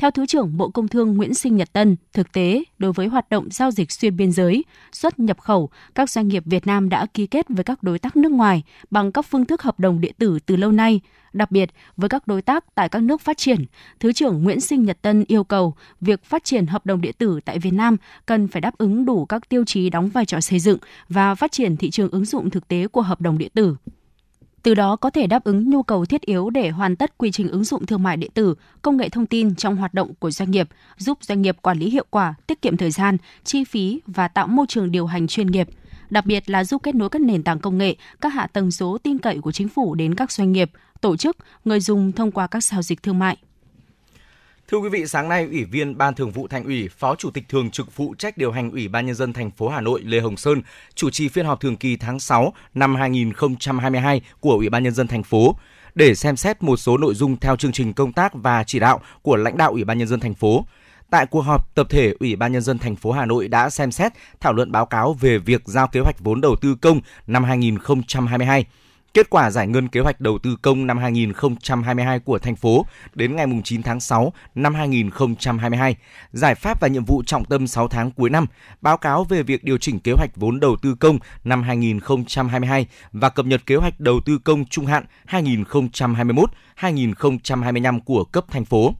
Theo 0.00 0.10
Thứ 0.10 0.26
trưởng 0.26 0.56
Bộ 0.56 0.68
Công 0.68 0.88
Thương 0.88 1.16
Nguyễn 1.16 1.34
Sinh 1.34 1.56
Nhật 1.56 1.72
Tân, 1.72 1.96
thực 2.12 2.32
tế, 2.32 2.62
đối 2.78 2.92
với 2.92 3.06
hoạt 3.06 3.30
động 3.30 3.48
giao 3.50 3.70
dịch 3.70 3.92
xuyên 3.92 4.16
biên 4.16 4.32
giới, 4.32 4.64
xuất 4.92 5.18
nhập 5.18 5.40
khẩu, 5.40 5.70
các 5.94 6.10
doanh 6.10 6.28
nghiệp 6.28 6.42
Việt 6.46 6.66
Nam 6.66 6.88
đã 6.88 7.06
ký 7.14 7.26
kết 7.26 7.46
với 7.48 7.64
các 7.64 7.82
đối 7.82 7.98
tác 7.98 8.16
nước 8.16 8.32
ngoài 8.32 8.62
bằng 8.90 9.12
các 9.12 9.26
phương 9.26 9.44
thức 9.44 9.62
hợp 9.62 9.80
đồng 9.80 10.00
điện 10.00 10.14
tử 10.18 10.38
từ 10.46 10.56
lâu 10.56 10.72
nay. 10.72 11.00
Đặc 11.32 11.50
biệt, 11.50 11.70
với 11.96 12.08
các 12.08 12.26
đối 12.26 12.42
tác 12.42 12.74
tại 12.74 12.88
các 12.88 13.02
nước 13.02 13.20
phát 13.20 13.36
triển, 13.36 13.64
Thứ 14.00 14.12
trưởng 14.12 14.42
Nguyễn 14.42 14.60
Sinh 14.60 14.84
Nhật 14.84 15.02
Tân 15.02 15.24
yêu 15.28 15.44
cầu 15.44 15.74
việc 16.00 16.24
phát 16.24 16.44
triển 16.44 16.66
hợp 16.66 16.86
đồng 16.86 17.00
điện 17.00 17.14
tử 17.18 17.40
tại 17.44 17.58
Việt 17.58 17.72
Nam 17.72 17.96
cần 18.26 18.48
phải 18.48 18.60
đáp 18.60 18.78
ứng 18.78 19.04
đủ 19.04 19.24
các 19.24 19.48
tiêu 19.48 19.64
chí 19.64 19.90
đóng 19.90 20.08
vai 20.08 20.24
trò 20.26 20.40
xây 20.40 20.58
dựng 20.58 20.78
và 21.08 21.34
phát 21.34 21.52
triển 21.52 21.76
thị 21.76 21.90
trường 21.90 22.10
ứng 22.10 22.24
dụng 22.24 22.50
thực 22.50 22.68
tế 22.68 22.88
của 22.88 23.02
hợp 23.02 23.20
đồng 23.20 23.38
điện 23.38 23.50
tử 23.54 23.76
từ 24.62 24.74
đó 24.74 24.96
có 24.96 25.10
thể 25.10 25.26
đáp 25.26 25.44
ứng 25.44 25.70
nhu 25.70 25.82
cầu 25.82 26.04
thiết 26.04 26.20
yếu 26.20 26.50
để 26.50 26.70
hoàn 26.70 26.96
tất 26.96 27.18
quy 27.18 27.30
trình 27.30 27.48
ứng 27.48 27.64
dụng 27.64 27.86
thương 27.86 28.02
mại 28.02 28.16
điện 28.16 28.30
tử, 28.34 28.54
công 28.82 28.96
nghệ 28.96 29.08
thông 29.08 29.26
tin 29.26 29.54
trong 29.54 29.76
hoạt 29.76 29.94
động 29.94 30.14
của 30.14 30.30
doanh 30.30 30.50
nghiệp, 30.50 30.68
giúp 30.96 31.18
doanh 31.22 31.42
nghiệp 31.42 31.56
quản 31.62 31.78
lý 31.78 31.90
hiệu 31.90 32.04
quả, 32.10 32.34
tiết 32.46 32.62
kiệm 32.62 32.76
thời 32.76 32.90
gian, 32.90 33.16
chi 33.44 33.64
phí 33.64 34.00
và 34.06 34.28
tạo 34.28 34.46
môi 34.46 34.66
trường 34.68 34.90
điều 34.90 35.06
hành 35.06 35.26
chuyên 35.26 35.46
nghiệp. 35.46 35.68
Đặc 36.10 36.26
biệt 36.26 36.50
là 36.50 36.64
giúp 36.64 36.82
kết 36.82 36.94
nối 36.94 37.08
các 37.08 37.22
nền 37.22 37.42
tảng 37.42 37.58
công 37.58 37.78
nghệ, 37.78 37.96
các 38.20 38.28
hạ 38.28 38.46
tầng 38.46 38.70
số 38.70 38.98
tin 38.98 39.18
cậy 39.18 39.38
của 39.38 39.52
chính 39.52 39.68
phủ 39.68 39.94
đến 39.94 40.14
các 40.14 40.32
doanh 40.32 40.52
nghiệp, 40.52 40.70
tổ 41.00 41.16
chức, 41.16 41.36
người 41.64 41.80
dùng 41.80 42.12
thông 42.12 42.30
qua 42.30 42.46
các 42.46 42.64
giao 42.64 42.82
dịch 42.82 43.02
thương 43.02 43.18
mại. 43.18 43.36
Thưa 44.70 44.78
quý 44.78 44.88
vị, 44.88 45.06
sáng 45.06 45.28
nay, 45.28 45.44
Ủy 45.50 45.64
viên 45.64 45.98
Ban 45.98 46.14
Thường 46.14 46.30
vụ 46.30 46.48
Thành 46.48 46.64
ủy, 46.64 46.88
Phó 46.98 47.14
Chủ 47.14 47.30
tịch 47.30 47.44
Thường 47.48 47.70
trực 47.70 47.92
phụ 47.92 48.14
trách 48.18 48.38
điều 48.38 48.52
hành 48.52 48.70
Ủy 48.70 48.88
ban 48.88 49.06
nhân 49.06 49.14
dân 49.14 49.32
thành 49.32 49.50
phố 49.50 49.68
Hà 49.68 49.80
Nội 49.80 50.00
Lê 50.04 50.20
Hồng 50.20 50.36
Sơn 50.36 50.62
chủ 50.94 51.10
trì 51.10 51.28
phiên 51.28 51.46
họp 51.46 51.60
thường 51.60 51.76
kỳ 51.76 51.96
tháng 51.96 52.20
6 52.20 52.52
năm 52.74 52.94
2022 52.94 54.20
của 54.40 54.52
Ủy 54.52 54.68
ban 54.68 54.82
nhân 54.82 54.94
dân 54.94 55.06
thành 55.06 55.22
phố 55.22 55.56
để 55.94 56.14
xem 56.14 56.36
xét 56.36 56.62
một 56.62 56.76
số 56.76 56.98
nội 56.98 57.14
dung 57.14 57.36
theo 57.36 57.56
chương 57.56 57.72
trình 57.72 57.92
công 57.92 58.12
tác 58.12 58.34
và 58.34 58.64
chỉ 58.64 58.78
đạo 58.78 59.00
của 59.22 59.36
lãnh 59.36 59.56
đạo 59.56 59.70
Ủy 59.70 59.84
ban 59.84 59.98
nhân 59.98 60.08
dân 60.08 60.20
thành 60.20 60.34
phố. 60.34 60.64
Tại 61.10 61.26
cuộc 61.26 61.40
họp, 61.40 61.74
tập 61.74 61.86
thể 61.90 62.14
Ủy 62.20 62.36
ban 62.36 62.52
nhân 62.52 62.62
dân 62.62 62.78
thành 62.78 62.96
phố 62.96 63.12
Hà 63.12 63.26
Nội 63.26 63.48
đã 63.48 63.70
xem 63.70 63.92
xét 63.92 64.12
thảo 64.40 64.52
luận 64.52 64.72
báo 64.72 64.86
cáo 64.86 65.12
về 65.12 65.38
việc 65.38 65.62
giao 65.64 65.88
kế 65.88 66.00
hoạch 66.00 66.20
vốn 66.20 66.40
đầu 66.40 66.56
tư 66.56 66.76
công 66.80 67.00
năm 67.26 67.44
2022. 67.44 68.66
Kết 69.14 69.30
quả 69.30 69.50
giải 69.50 69.66
ngân 69.66 69.88
kế 69.88 70.00
hoạch 70.00 70.20
đầu 70.20 70.38
tư 70.38 70.56
công 70.62 70.86
năm 70.86 70.98
2022 70.98 72.18
của 72.18 72.38
thành 72.38 72.56
phố 72.56 72.86
đến 73.14 73.36
ngày 73.36 73.46
9 73.64 73.82
tháng 73.82 74.00
6 74.00 74.32
năm 74.54 74.74
2022, 74.74 75.96
giải 76.32 76.54
pháp 76.54 76.80
và 76.80 76.88
nhiệm 76.88 77.04
vụ 77.04 77.22
trọng 77.26 77.44
tâm 77.44 77.66
6 77.66 77.88
tháng 77.88 78.10
cuối 78.10 78.30
năm, 78.30 78.46
báo 78.80 78.96
cáo 78.96 79.24
về 79.24 79.42
việc 79.42 79.64
điều 79.64 79.78
chỉnh 79.78 80.00
kế 80.00 80.12
hoạch 80.12 80.36
vốn 80.36 80.60
đầu 80.60 80.76
tư 80.82 80.94
công 80.94 81.18
năm 81.44 81.62
2022 81.62 82.86
và 83.12 83.28
cập 83.28 83.46
nhật 83.46 83.66
kế 83.66 83.76
hoạch 83.76 84.00
đầu 84.00 84.20
tư 84.24 84.38
công 84.38 84.64
trung 84.64 84.86
hạn 84.86 85.04
2021-2025 85.28 88.00
của 88.00 88.24
cấp 88.24 88.44
thành 88.50 88.64
phố. 88.64 88.94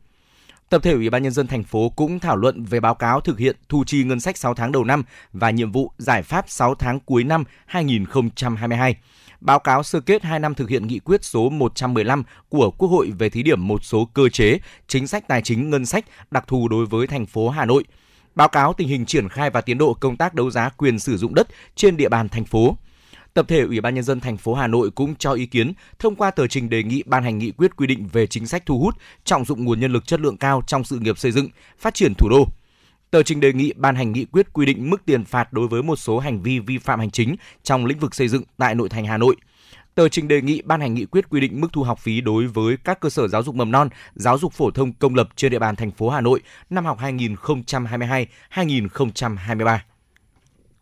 Tập 0.69 0.83
thể 0.83 0.93
Ủy 0.93 1.11
ban 1.11 1.23
nhân 1.23 1.33
dân 1.33 1.47
thành 1.47 1.65
phố 1.65 1.89
cũng 1.89 2.19
thảo 2.19 2.37
luận 2.37 2.65
về 2.65 2.81
báo 2.81 2.95
cáo 2.95 3.21
thực 3.21 3.39
hiện 3.39 3.57
thu 3.69 3.85
chi 3.87 4.05
ngân 4.05 4.21
sách 4.21 4.37
6 4.37 4.55
tháng 4.55 4.73
đầu 4.73 4.85
năm 4.85 5.05
và 5.33 5.51
nhiệm 5.51 5.73
vụ 5.73 5.93
giải 5.99 6.23
pháp 6.23 6.45
6 6.49 6.75
tháng 6.75 7.01
cuối 7.01 7.25
năm 7.25 7.45
2022 7.67 8.97
báo 9.41 9.59
cáo 9.59 9.83
sơ 9.83 10.01
kết 10.01 10.23
2 10.23 10.39
năm 10.39 10.55
thực 10.55 10.69
hiện 10.69 10.87
nghị 10.87 10.99
quyết 10.99 11.25
số 11.25 11.51
115 11.51 12.23
của 12.49 12.71
Quốc 12.71 12.89
hội 12.89 13.13
về 13.19 13.29
thí 13.29 13.43
điểm 13.43 13.69
một 13.69 13.85
số 13.85 14.09
cơ 14.15 14.29
chế, 14.29 14.59
chính 14.87 15.07
sách 15.07 15.29
tài 15.29 15.43
chính 15.43 15.71
ngân 15.71 15.87
sách 15.87 16.05
đặc 16.31 16.45
thù 16.47 16.69
đối 16.69 16.87
với 16.87 17.07
thành 17.07 17.27
phố 17.27 17.49
Hà 17.49 17.65
Nội. 17.65 17.85
Báo 18.35 18.49
cáo 18.49 18.73
tình 18.73 18.89
hình 18.89 19.07
triển 19.07 19.29
khai 19.29 19.51
và 19.51 19.61
tiến 19.61 19.79
độ 19.79 19.95
công 19.95 20.17
tác 20.17 20.35
đấu 20.35 20.51
giá 20.51 20.69
quyền 20.69 20.99
sử 20.99 21.17
dụng 21.17 21.35
đất 21.35 21.49
trên 21.75 21.97
địa 21.97 22.09
bàn 22.09 22.29
thành 22.29 22.45
phố. 22.45 22.77
Tập 23.35 23.47
thể 23.49 23.63
Ủy 23.63 23.81
ban 23.81 23.95
nhân 23.95 24.05
dân 24.05 24.21
thành 24.21 24.37
phố 24.37 24.55
Hà 24.55 24.67
Nội 24.67 24.91
cũng 24.91 25.15
cho 25.19 25.33
ý 25.33 25.47
kiến 25.47 25.73
thông 25.99 26.17
qua 26.17 26.31
tờ 26.31 26.47
trình 26.47 26.69
đề 26.69 26.83
nghị 26.83 27.03
ban 27.07 27.23
hành 27.23 27.39
nghị 27.39 27.51
quyết 27.51 27.77
quy 27.77 27.87
định 27.87 28.09
về 28.13 28.27
chính 28.27 28.47
sách 28.47 28.67
thu 28.67 28.79
hút, 28.79 28.95
trọng 29.25 29.45
dụng 29.45 29.65
nguồn 29.65 29.81
nhân 29.81 29.93
lực 29.93 30.07
chất 30.07 30.21
lượng 30.21 30.37
cao 30.37 30.63
trong 30.67 30.85
sự 30.85 30.99
nghiệp 30.99 31.19
xây 31.19 31.33
dựng, 31.33 31.49
phát 31.79 31.95
triển 31.95 32.15
thủ 32.15 32.29
đô. 32.29 32.47
Tờ 33.11 33.23
trình 33.23 33.41
đề 33.41 33.53
nghị 33.53 33.73
ban 33.77 33.95
hành 33.95 34.13
nghị 34.13 34.25
quyết 34.25 34.53
quy 34.53 34.67
định 34.67 34.91
mức 34.91 35.03
tiền 35.07 35.25
phạt 35.25 35.53
đối 35.53 35.69
với 35.69 35.83
một 35.83 35.97
số 35.97 36.19
hành 36.19 36.43
vi 36.43 36.59
vi 36.59 36.79
phạm 36.79 36.99
hành 36.99 37.11
chính 37.11 37.37
trong 37.63 37.87
lĩnh 37.87 37.99
vực 37.99 38.15
xây 38.15 38.29
dựng 38.29 38.43
tại 38.57 38.75
nội 38.75 38.89
thành 38.89 39.07
Hà 39.07 39.19
Nội. 39.19 39.37
Tờ 39.95 40.09
trình 40.09 40.29
đề 40.29 40.43
nghị 40.43 40.63
ban 40.63 40.81
hành 40.81 40.95
nghị 40.95 41.05
quyết 41.05 41.31
quy 41.31 41.41
định 41.41 41.61
mức 41.61 41.69
thu 41.73 41.83
học 41.83 41.99
phí 41.99 42.21
đối 42.21 42.47
với 42.47 42.77
các 42.85 43.01
cơ 43.01 43.11
sở 43.11 43.29
giáo 43.29 43.43
dục 43.43 43.55
mầm 43.55 43.71
non, 43.71 43.89
giáo 44.15 44.39
dục 44.39 44.53
phổ 44.53 44.71
thông 44.71 44.93
công 44.93 45.15
lập 45.15 45.29
trên 45.37 45.53
địa 45.53 45.59
bàn 45.59 45.77
thành 45.77 45.91
phố 45.91 46.11
Hà 46.11 46.21
Nội 46.21 46.41
năm 46.71 46.85
học 46.85 46.99
2022-2023. 47.01 49.79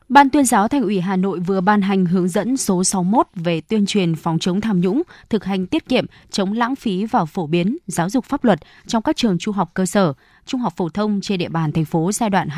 Ban 0.09 0.31
tuyên 0.31 0.45
giáo 0.45 0.68
Thành 0.68 0.83
ủy 0.83 1.01
Hà 1.01 1.16
Nội 1.16 1.41
vừa 1.41 1.61
ban 1.61 1.83
hành 1.83 2.07
hướng 2.07 2.29
dẫn 2.29 2.57
số 2.57 2.85
61 2.85 3.26
về 3.35 3.61
tuyên 3.61 3.87
truyền 3.87 4.14
phòng 4.14 4.39
chống 4.39 4.61
tham 4.61 4.81
nhũng, 4.81 5.03
thực 5.31 5.45
hành 5.45 5.66
tiết 5.66 5.89
kiệm, 5.89 6.07
chống 6.31 6.53
lãng 6.53 6.76
phí 6.76 7.05
và 7.05 7.24
phổ 7.24 7.47
biến 7.47 7.76
giáo 7.87 8.11
dục 8.11 8.24
pháp 8.24 8.45
luật 8.45 8.59
trong 8.87 9.03
các 9.03 9.16
trường 9.16 9.39
trung 9.39 9.55
học 9.55 9.70
cơ 9.74 9.87
sở, 9.87 10.12
trung 10.49 10.61
học 10.61 10.74
phổ 10.76 10.88
thông 10.88 11.20
trên 11.20 11.38
địa 11.38 11.49
bàn 11.49 11.72
thành 11.72 11.84
phố 11.84 12.12
giai 12.12 12.30
đoạn 12.30 12.49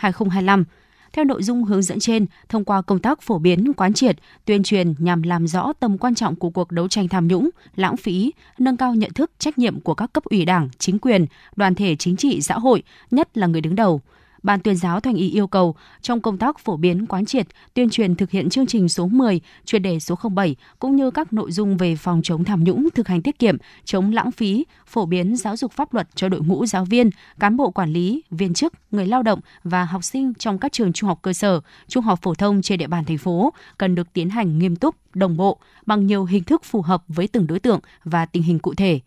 2021-2025. 0.00 0.64
Theo 1.12 1.24
nội 1.24 1.42
dung 1.42 1.64
hướng 1.64 1.82
dẫn 1.82 2.00
trên, 2.00 2.26
thông 2.48 2.64
qua 2.64 2.82
công 2.82 2.98
tác 2.98 3.22
phổ 3.22 3.38
biến, 3.38 3.72
quán 3.76 3.92
triệt, 3.92 4.16
tuyên 4.44 4.62
truyền 4.62 4.94
nhằm 4.98 5.22
làm 5.22 5.46
rõ 5.46 5.72
tầm 5.80 5.98
quan 5.98 6.14
trọng 6.14 6.36
của 6.36 6.50
cuộc 6.50 6.72
đấu 6.72 6.88
tranh 6.88 7.08
tham 7.08 7.28
nhũng, 7.28 7.50
lãng 7.76 7.96
phí, 7.96 8.32
nâng 8.58 8.76
cao 8.76 8.94
nhận 8.94 9.12
thức, 9.12 9.30
trách 9.38 9.58
nhiệm 9.58 9.80
của 9.80 9.94
các 9.94 10.12
cấp 10.12 10.24
ủy 10.24 10.44
đảng, 10.44 10.68
chính 10.78 10.98
quyền, 10.98 11.26
đoàn 11.56 11.74
thể 11.74 11.96
chính 11.96 12.16
trị 12.16 12.40
xã 12.40 12.58
hội, 12.58 12.82
nhất 13.10 13.36
là 13.38 13.46
người 13.46 13.60
đứng 13.60 13.76
đầu– 13.76 14.00
Ban 14.42 14.60
tuyên 14.60 14.76
giáo 14.76 15.00
thành 15.00 15.14
ủy 15.14 15.30
yêu 15.30 15.46
cầu 15.46 15.74
trong 16.00 16.20
công 16.20 16.38
tác 16.38 16.58
phổ 16.58 16.76
biến 16.76 17.06
quán 17.06 17.24
triệt, 17.24 17.46
tuyên 17.74 17.90
truyền 17.90 18.14
thực 18.14 18.30
hiện 18.30 18.50
chương 18.50 18.66
trình 18.66 18.88
số 18.88 19.06
10, 19.06 19.40
chuyên 19.64 19.82
đề 19.82 20.00
số 20.00 20.18
07 20.34 20.56
cũng 20.78 20.96
như 20.96 21.10
các 21.10 21.32
nội 21.32 21.52
dung 21.52 21.76
về 21.76 21.96
phòng 21.96 22.20
chống 22.24 22.44
tham 22.44 22.64
nhũng, 22.64 22.88
thực 22.94 23.08
hành 23.08 23.22
tiết 23.22 23.38
kiệm, 23.38 23.56
chống 23.84 24.12
lãng 24.12 24.32
phí, 24.32 24.64
phổ 24.86 25.06
biến 25.06 25.36
giáo 25.36 25.56
dục 25.56 25.72
pháp 25.72 25.94
luật 25.94 26.08
cho 26.14 26.28
đội 26.28 26.40
ngũ 26.40 26.66
giáo 26.66 26.84
viên, 26.84 27.10
cán 27.40 27.56
bộ 27.56 27.70
quản 27.70 27.92
lý, 27.92 28.22
viên 28.30 28.54
chức, 28.54 28.72
người 28.90 29.06
lao 29.06 29.22
động 29.22 29.40
và 29.64 29.84
học 29.84 30.04
sinh 30.04 30.34
trong 30.34 30.58
các 30.58 30.72
trường 30.72 30.92
trung 30.92 31.08
học 31.08 31.18
cơ 31.22 31.32
sở, 31.32 31.60
trung 31.88 32.04
học 32.04 32.18
phổ 32.22 32.34
thông 32.34 32.62
trên 32.62 32.78
địa 32.78 32.86
bàn 32.86 33.04
thành 33.04 33.18
phố 33.18 33.52
cần 33.78 33.94
được 33.94 34.12
tiến 34.12 34.30
hành 34.30 34.58
nghiêm 34.58 34.76
túc, 34.76 34.94
đồng 35.14 35.36
bộ 35.36 35.58
bằng 35.86 36.06
nhiều 36.06 36.24
hình 36.24 36.44
thức 36.44 36.64
phù 36.64 36.82
hợp 36.82 37.04
với 37.08 37.28
từng 37.28 37.46
đối 37.46 37.60
tượng 37.60 37.80
và 38.04 38.26
tình 38.26 38.42
hình 38.42 38.58
cụ 38.58 38.74
thể 38.74 39.00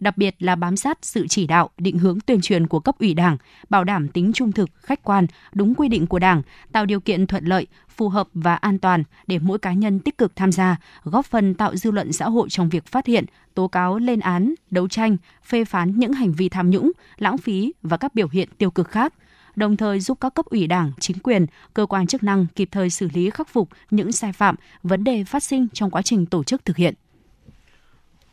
đặc 0.00 0.16
biệt 0.18 0.34
là 0.38 0.56
bám 0.56 0.76
sát 0.76 0.98
sự 1.02 1.26
chỉ 1.28 1.46
đạo, 1.46 1.70
định 1.78 1.98
hướng 1.98 2.20
tuyên 2.20 2.40
truyền 2.40 2.66
của 2.66 2.80
cấp 2.80 2.94
ủy 2.98 3.14
Đảng, 3.14 3.36
bảo 3.70 3.84
đảm 3.84 4.08
tính 4.08 4.32
trung 4.32 4.52
thực, 4.52 4.70
khách 4.76 5.02
quan, 5.02 5.26
đúng 5.52 5.74
quy 5.74 5.88
định 5.88 6.06
của 6.06 6.18
Đảng, 6.18 6.42
tạo 6.72 6.86
điều 6.86 7.00
kiện 7.00 7.26
thuận 7.26 7.44
lợi, 7.44 7.66
phù 7.88 8.08
hợp 8.08 8.28
và 8.34 8.54
an 8.54 8.78
toàn 8.78 9.04
để 9.26 9.38
mỗi 9.38 9.58
cá 9.58 9.72
nhân 9.72 10.00
tích 10.00 10.18
cực 10.18 10.36
tham 10.36 10.52
gia, 10.52 10.76
góp 11.04 11.26
phần 11.26 11.54
tạo 11.54 11.76
dư 11.76 11.90
luận 11.90 12.12
xã 12.12 12.28
hội 12.28 12.48
trong 12.50 12.68
việc 12.68 12.86
phát 12.86 13.06
hiện, 13.06 13.24
tố 13.54 13.68
cáo 13.68 13.98
lên 13.98 14.20
án, 14.20 14.54
đấu 14.70 14.88
tranh, 14.88 15.16
phê 15.44 15.64
phán 15.64 15.98
những 15.98 16.12
hành 16.12 16.32
vi 16.32 16.48
tham 16.48 16.70
nhũng, 16.70 16.92
lãng 17.18 17.38
phí 17.38 17.72
và 17.82 17.96
các 17.96 18.14
biểu 18.14 18.28
hiện 18.28 18.48
tiêu 18.58 18.70
cực 18.70 18.88
khác 18.88 19.14
đồng 19.56 19.76
thời 19.76 20.00
giúp 20.00 20.18
các 20.20 20.34
cấp 20.34 20.46
ủy 20.46 20.66
đảng, 20.66 20.92
chính 21.00 21.18
quyền, 21.18 21.46
cơ 21.74 21.86
quan 21.86 22.06
chức 22.06 22.22
năng 22.22 22.46
kịp 22.56 22.68
thời 22.72 22.90
xử 22.90 23.08
lý 23.14 23.30
khắc 23.30 23.48
phục 23.48 23.68
những 23.90 24.12
sai 24.12 24.32
phạm, 24.32 24.54
vấn 24.82 25.04
đề 25.04 25.24
phát 25.24 25.42
sinh 25.42 25.66
trong 25.72 25.90
quá 25.90 26.02
trình 26.02 26.26
tổ 26.26 26.44
chức 26.44 26.64
thực 26.64 26.76
hiện. 26.76 26.94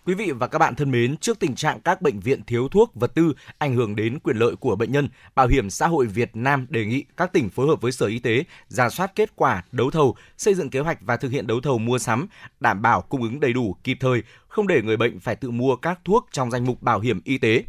Quý 0.07 0.13
vị 0.13 0.31
và 0.31 0.47
các 0.47 0.59
bạn 0.59 0.75
thân 0.75 0.91
mến, 0.91 1.17
trước 1.17 1.39
tình 1.39 1.55
trạng 1.55 1.79
các 1.81 2.01
bệnh 2.01 2.19
viện 2.19 2.41
thiếu 2.47 2.67
thuốc, 2.67 2.95
vật 2.95 3.15
tư 3.15 3.33
ảnh 3.57 3.75
hưởng 3.75 3.95
đến 3.95 4.19
quyền 4.19 4.37
lợi 4.37 4.55
của 4.55 4.75
bệnh 4.75 4.91
nhân, 4.91 5.09
Bảo 5.35 5.47
hiểm 5.47 5.69
xã 5.69 5.87
hội 5.87 6.05
Việt 6.05 6.31
Nam 6.33 6.67
đề 6.69 6.85
nghị 6.85 7.05
các 7.17 7.33
tỉnh 7.33 7.49
phối 7.49 7.67
hợp 7.67 7.81
với 7.81 7.91
Sở 7.91 8.05
Y 8.05 8.19
tế 8.19 8.43
ra 8.67 8.89
soát 8.89 9.11
kết 9.15 9.35
quả 9.35 9.63
đấu 9.71 9.91
thầu, 9.91 10.15
xây 10.37 10.53
dựng 10.53 10.69
kế 10.69 10.79
hoạch 10.79 10.97
và 11.01 11.17
thực 11.17 11.31
hiện 11.31 11.47
đấu 11.47 11.61
thầu 11.61 11.77
mua 11.77 11.97
sắm, 11.97 12.27
đảm 12.59 12.81
bảo 12.81 13.01
cung 13.01 13.21
ứng 13.21 13.39
đầy 13.39 13.53
đủ, 13.53 13.75
kịp 13.83 13.97
thời, 13.99 14.23
không 14.47 14.67
để 14.67 14.81
người 14.81 14.97
bệnh 14.97 15.19
phải 15.19 15.35
tự 15.35 15.51
mua 15.51 15.75
các 15.75 15.99
thuốc 16.05 16.27
trong 16.31 16.51
danh 16.51 16.65
mục 16.65 16.81
bảo 16.81 16.99
hiểm 16.99 17.21
y 17.23 17.37
tế. 17.37 17.63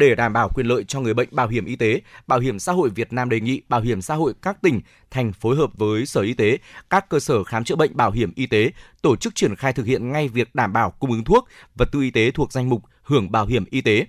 Để 0.00 0.14
đảm 0.14 0.32
bảo 0.32 0.48
quyền 0.48 0.66
lợi 0.66 0.84
cho 0.84 1.00
người 1.00 1.14
bệnh 1.14 1.28
bảo 1.32 1.48
hiểm 1.48 1.64
y 1.64 1.76
tế, 1.76 2.00
Bảo 2.26 2.38
hiểm 2.38 2.58
xã 2.58 2.72
hội 2.72 2.90
Việt 2.90 3.12
Nam 3.12 3.28
đề 3.28 3.40
nghị 3.40 3.62
Bảo 3.68 3.80
hiểm 3.80 4.02
xã 4.02 4.14
hội 4.14 4.34
các 4.42 4.62
tỉnh, 4.62 4.80
thành 5.10 5.32
phối 5.32 5.56
hợp 5.56 5.70
với 5.74 6.06
Sở 6.06 6.20
Y 6.20 6.34
tế, 6.34 6.58
các 6.90 7.08
cơ 7.08 7.20
sở 7.20 7.44
khám 7.44 7.64
chữa 7.64 7.76
bệnh 7.76 7.96
bảo 7.96 8.10
hiểm 8.10 8.32
y 8.36 8.46
tế 8.46 8.70
tổ 9.02 9.16
chức 9.16 9.34
triển 9.34 9.56
khai 9.56 9.72
thực 9.72 9.86
hiện 9.86 10.12
ngay 10.12 10.28
việc 10.28 10.54
đảm 10.54 10.72
bảo 10.72 10.90
cung 10.90 11.10
ứng 11.10 11.24
thuốc, 11.24 11.48
vật 11.74 11.88
tư 11.92 12.00
y 12.00 12.10
tế 12.10 12.30
thuộc 12.30 12.52
danh 12.52 12.68
mục 12.68 12.82
hưởng 13.02 13.32
bảo 13.32 13.46
hiểm 13.46 13.64
y 13.70 13.80
tế. 13.80 14.06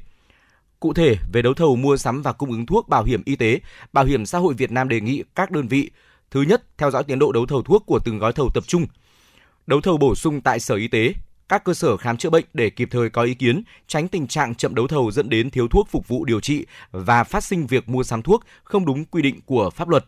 Cụ 0.79 0.93
thể, 0.93 1.15
về 1.33 1.41
đấu 1.41 1.53
thầu 1.53 1.75
mua 1.75 1.97
sắm 1.97 2.21
và 2.21 2.33
cung 2.33 2.51
ứng 2.51 2.65
thuốc 2.65 2.89
bảo 2.89 3.03
hiểm 3.03 3.21
y 3.25 3.35
tế, 3.35 3.59
Bảo 3.93 4.05
hiểm 4.05 4.25
xã 4.25 4.37
hội 4.37 4.53
Việt 4.53 4.71
Nam 4.71 4.89
đề 4.89 5.01
nghị 5.01 5.23
các 5.35 5.51
đơn 5.51 5.67
vị 5.67 5.91
Thứ 6.31 6.41
nhất, 6.41 6.63
theo 6.77 6.91
dõi 6.91 7.03
tiến 7.03 7.19
độ 7.19 7.31
đấu 7.31 7.45
thầu 7.45 7.61
thuốc 7.61 7.83
của 7.85 7.99
từng 7.99 8.19
gói 8.19 8.33
thầu 8.33 8.49
tập 8.53 8.63
trung. 8.67 8.85
Đấu 9.67 9.81
thầu 9.81 9.97
bổ 9.97 10.15
sung 10.15 10.41
tại 10.41 10.59
Sở 10.59 10.75
Y 10.75 10.87
tế, 10.87 11.13
các 11.51 11.63
cơ 11.63 11.73
sở 11.73 11.97
khám 11.97 12.17
chữa 12.17 12.29
bệnh 12.29 12.45
để 12.53 12.69
kịp 12.69 12.87
thời 12.91 13.09
có 13.09 13.21
ý 13.21 13.33
kiến, 13.33 13.63
tránh 13.87 14.07
tình 14.07 14.27
trạng 14.27 14.55
chậm 14.55 14.75
đấu 14.75 14.87
thầu 14.87 15.11
dẫn 15.11 15.29
đến 15.29 15.49
thiếu 15.49 15.67
thuốc 15.67 15.87
phục 15.89 16.07
vụ 16.07 16.25
điều 16.25 16.39
trị 16.39 16.65
và 16.91 17.23
phát 17.23 17.43
sinh 17.43 17.67
việc 17.67 17.89
mua 17.89 18.03
sắm 18.03 18.21
thuốc 18.21 18.43
không 18.63 18.85
đúng 18.85 19.05
quy 19.05 19.21
định 19.21 19.39
của 19.45 19.69
pháp 19.69 19.89
luật. 19.89 20.05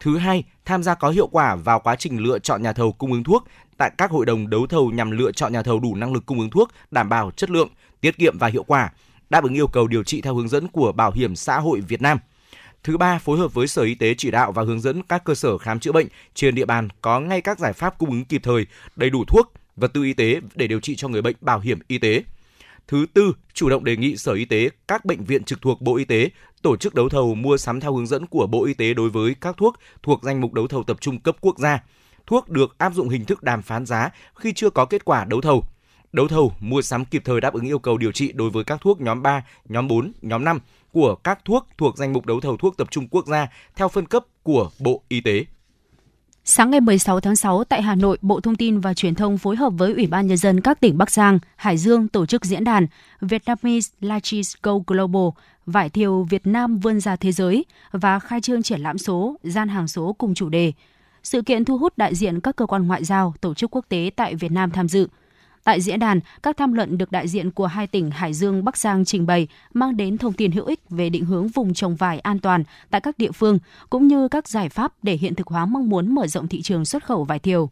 Thứ 0.00 0.18
hai, 0.18 0.44
tham 0.64 0.82
gia 0.82 0.94
có 0.94 1.10
hiệu 1.10 1.26
quả 1.26 1.56
vào 1.56 1.80
quá 1.80 1.96
trình 1.96 2.18
lựa 2.18 2.38
chọn 2.38 2.62
nhà 2.62 2.72
thầu 2.72 2.92
cung 2.92 3.12
ứng 3.12 3.24
thuốc 3.24 3.44
tại 3.76 3.90
các 3.98 4.10
hội 4.10 4.26
đồng 4.26 4.50
đấu 4.50 4.66
thầu 4.66 4.90
nhằm 4.90 5.10
lựa 5.10 5.32
chọn 5.32 5.52
nhà 5.52 5.62
thầu 5.62 5.80
đủ 5.80 5.94
năng 5.94 6.12
lực 6.12 6.26
cung 6.26 6.40
ứng 6.40 6.50
thuốc, 6.50 6.70
đảm 6.90 7.08
bảo 7.08 7.30
chất 7.30 7.50
lượng, 7.50 7.68
tiết 8.00 8.18
kiệm 8.18 8.38
và 8.38 8.46
hiệu 8.46 8.62
quả, 8.62 8.92
đáp 9.30 9.44
ứng 9.44 9.54
yêu 9.54 9.66
cầu 9.66 9.86
điều 9.86 10.02
trị 10.02 10.20
theo 10.20 10.34
hướng 10.34 10.48
dẫn 10.48 10.68
của 10.68 10.92
Bảo 10.92 11.12
hiểm 11.12 11.36
xã 11.36 11.58
hội 11.58 11.80
Việt 11.80 12.02
Nam. 12.02 12.18
Thứ 12.82 12.96
ba, 12.96 13.18
phối 13.18 13.38
hợp 13.38 13.54
với 13.54 13.66
Sở 13.66 13.82
Y 13.82 13.94
tế 13.94 14.14
chỉ 14.14 14.30
đạo 14.30 14.52
và 14.52 14.62
hướng 14.62 14.80
dẫn 14.80 15.02
các 15.02 15.24
cơ 15.24 15.34
sở 15.34 15.58
khám 15.58 15.80
chữa 15.80 15.92
bệnh 15.92 16.06
trên 16.34 16.54
địa 16.54 16.66
bàn 16.66 16.88
có 17.02 17.20
ngay 17.20 17.40
các 17.40 17.58
giải 17.58 17.72
pháp 17.72 17.98
cung 17.98 18.10
ứng 18.10 18.24
kịp 18.24 18.40
thời, 18.44 18.66
đầy 18.96 19.10
đủ 19.10 19.24
thuốc, 19.24 19.52
vật 19.80 19.92
tư 19.94 20.02
y 20.02 20.12
tế 20.12 20.40
để 20.54 20.66
điều 20.66 20.80
trị 20.80 20.96
cho 20.96 21.08
người 21.08 21.22
bệnh 21.22 21.36
bảo 21.40 21.60
hiểm 21.60 21.78
y 21.88 21.98
tế. 21.98 22.22
Thứ 22.88 23.06
tư, 23.14 23.32
chủ 23.54 23.68
động 23.68 23.84
đề 23.84 23.96
nghị 23.96 24.16
Sở 24.16 24.32
Y 24.32 24.44
tế, 24.44 24.70
các 24.88 25.04
bệnh 25.04 25.24
viện 25.24 25.44
trực 25.44 25.62
thuộc 25.62 25.80
Bộ 25.80 25.96
Y 25.96 26.04
tế 26.04 26.30
tổ 26.62 26.76
chức 26.76 26.94
đấu 26.94 27.08
thầu 27.08 27.34
mua 27.34 27.56
sắm 27.56 27.80
theo 27.80 27.94
hướng 27.94 28.06
dẫn 28.06 28.26
của 28.26 28.46
Bộ 28.46 28.64
Y 28.64 28.74
tế 28.74 28.94
đối 28.94 29.10
với 29.10 29.34
các 29.40 29.56
thuốc 29.56 29.76
thuộc 30.02 30.22
danh 30.22 30.40
mục 30.40 30.52
đấu 30.52 30.68
thầu 30.68 30.82
tập 30.82 30.96
trung 31.00 31.20
cấp 31.20 31.36
quốc 31.40 31.58
gia. 31.58 31.82
Thuốc 32.26 32.48
được 32.48 32.78
áp 32.78 32.94
dụng 32.94 33.08
hình 33.08 33.24
thức 33.24 33.42
đàm 33.42 33.62
phán 33.62 33.86
giá 33.86 34.10
khi 34.34 34.52
chưa 34.52 34.70
có 34.70 34.84
kết 34.84 35.04
quả 35.04 35.24
đấu 35.24 35.40
thầu. 35.40 35.64
Đấu 36.12 36.28
thầu 36.28 36.52
mua 36.60 36.82
sắm 36.82 37.04
kịp 37.04 37.22
thời 37.24 37.40
đáp 37.40 37.54
ứng 37.54 37.66
yêu 37.66 37.78
cầu 37.78 37.98
điều 37.98 38.12
trị 38.12 38.32
đối 38.32 38.50
với 38.50 38.64
các 38.64 38.80
thuốc 38.80 39.00
nhóm 39.00 39.22
3, 39.22 39.44
nhóm 39.68 39.88
4, 39.88 40.12
nhóm 40.22 40.44
5 40.44 40.60
của 40.92 41.14
các 41.14 41.44
thuốc 41.44 41.66
thuộc 41.78 41.96
danh 41.98 42.12
mục 42.12 42.26
đấu 42.26 42.40
thầu 42.40 42.56
thuốc 42.56 42.76
tập 42.76 42.88
trung 42.90 43.08
quốc 43.08 43.26
gia 43.26 43.48
theo 43.76 43.88
phân 43.88 44.06
cấp 44.06 44.24
của 44.42 44.70
Bộ 44.78 45.02
Y 45.08 45.20
tế. 45.20 45.44
Sáng 46.50 46.70
ngày 46.70 46.80
16 46.80 47.20
tháng 47.20 47.36
6 47.36 47.64
tại 47.64 47.82
Hà 47.82 47.94
Nội, 47.94 48.18
Bộ 48.22 48.40
Thông 48.40 48.56
tin 48.56 48.80
và 48.80 48.94
Truyền 48.94 49.14
thông 49.14 49.38
phối 49.38 49.56
hợp 49.56 49.70
với 49.70 49.92
Ủy 49.92 50.06
ban 50.06 50.26
Nhân 50.26 50.36
dân 50.36 50.60
các 50.60 50.80
tỉnh 50.80 50.98
Bắc 50.98 51.10
Giang, 51.10 51.38
Hải 51.56 51.76
Dương 51.78 52.08
tổ 52.08 52.26
chức 52.26 52.44
diễn 52.44 52.64
đàn 52.64 52.86
Vietnamese 53.20 53.90
Lychees 54.00 54.54
Go 54.62 54.72
Global, 54.86 55.28
vải 55.66 55.88
thiều 55.88 56.22
Việt 56.22 56.46
Nam 56.46 56.78
vươn 56.78 57.00
ra 57.00 57.16
thế 57.16 57.32
giới 57.32 57.64
và 57.92 58.18
khai 58.18 58.40
trương 58.40 58.62
triển 58.62 58.80
lãm 58.80 58.98
số, 58.98 59.36
gian 59.42 59.68
hàng 59.68 59.88
số 59.88 60.12
cùng 60.18 60.34
chủ 60.34 60.48
đề. 60.48 60.72
Sự 61.22 61.42
kiện 61.42 61.64
thu 61.64 61.78
hút 61.78 61.98
đại 61.98 62.14
diện 62.14 62.40
các 62.40 62.56
cơ 62.56 62.66
quan 62.66 62.86
ngoại 62.86 63.04
giao, 63.04 63.34
tổ 63.40 63.54
chức 63.54 63.76
quốc 63.76 63.84
tế 63.88 64.10
tại 64.16 64.34
Việt 64.34 64.52
Nam 64.52 64.70
tham 64.70 64.88
dự– 64.88 65.08
Tại 65.68 65.80
diễn 65.80 65.98
đàn, 65.98 66.20
các 66.42 66.56
tham 66.56 66.72
luận 66.72 66.98
được 66.98 67.12
đại 67.12 67.28
diện 67.28 67.50
của 67.50 67.66
hai 67.66 67.86
tỉnh 67.86 68.10
Hải 68.10 68.32
Dương, 68.32 68.64
Bắc 68.64 68.76
Giang 68.76 69.04
trình 69.04 69.26
bày 69.26 69.48
mang 69.74 69.96
đến 69.96 70.18
thông 70.18 70.32
tin 70.32 70.52
hữu 70.52 70.66
ích 70.66 70.80
về 70.90 71.10
định 71.10 71.24
hướng 71.24 71.48
vùng 71.48 71.74
trồng 71.74 71.96
vải 71.96 72.20
an 72.20 72.38
toàn 72.38 72.64
tại 72.90 73.00
các 73.00 73.18
địa 73.18 73.32
phương, 73.32 73.58
cũng 73.90 74.06
như 74.06 74.28
các 74.28 74.48
giải 74.48 74.68
pháp 74.68 74.92
để 75.02 75.14
hiện 75.14 75.34
thực 75.34 75.46
hóa 75.46 75.66
mong 75.66 75.88
muốn 75.88 76.14
mở 76.14 76.26
rộng 76.26 76.48
thị 76.48 76.62
trường 76.62 76.84
xuất 76.84 77.04
khẩu 77.04 77.24
vải 77.24 77.38
thiều. 77.38 77.70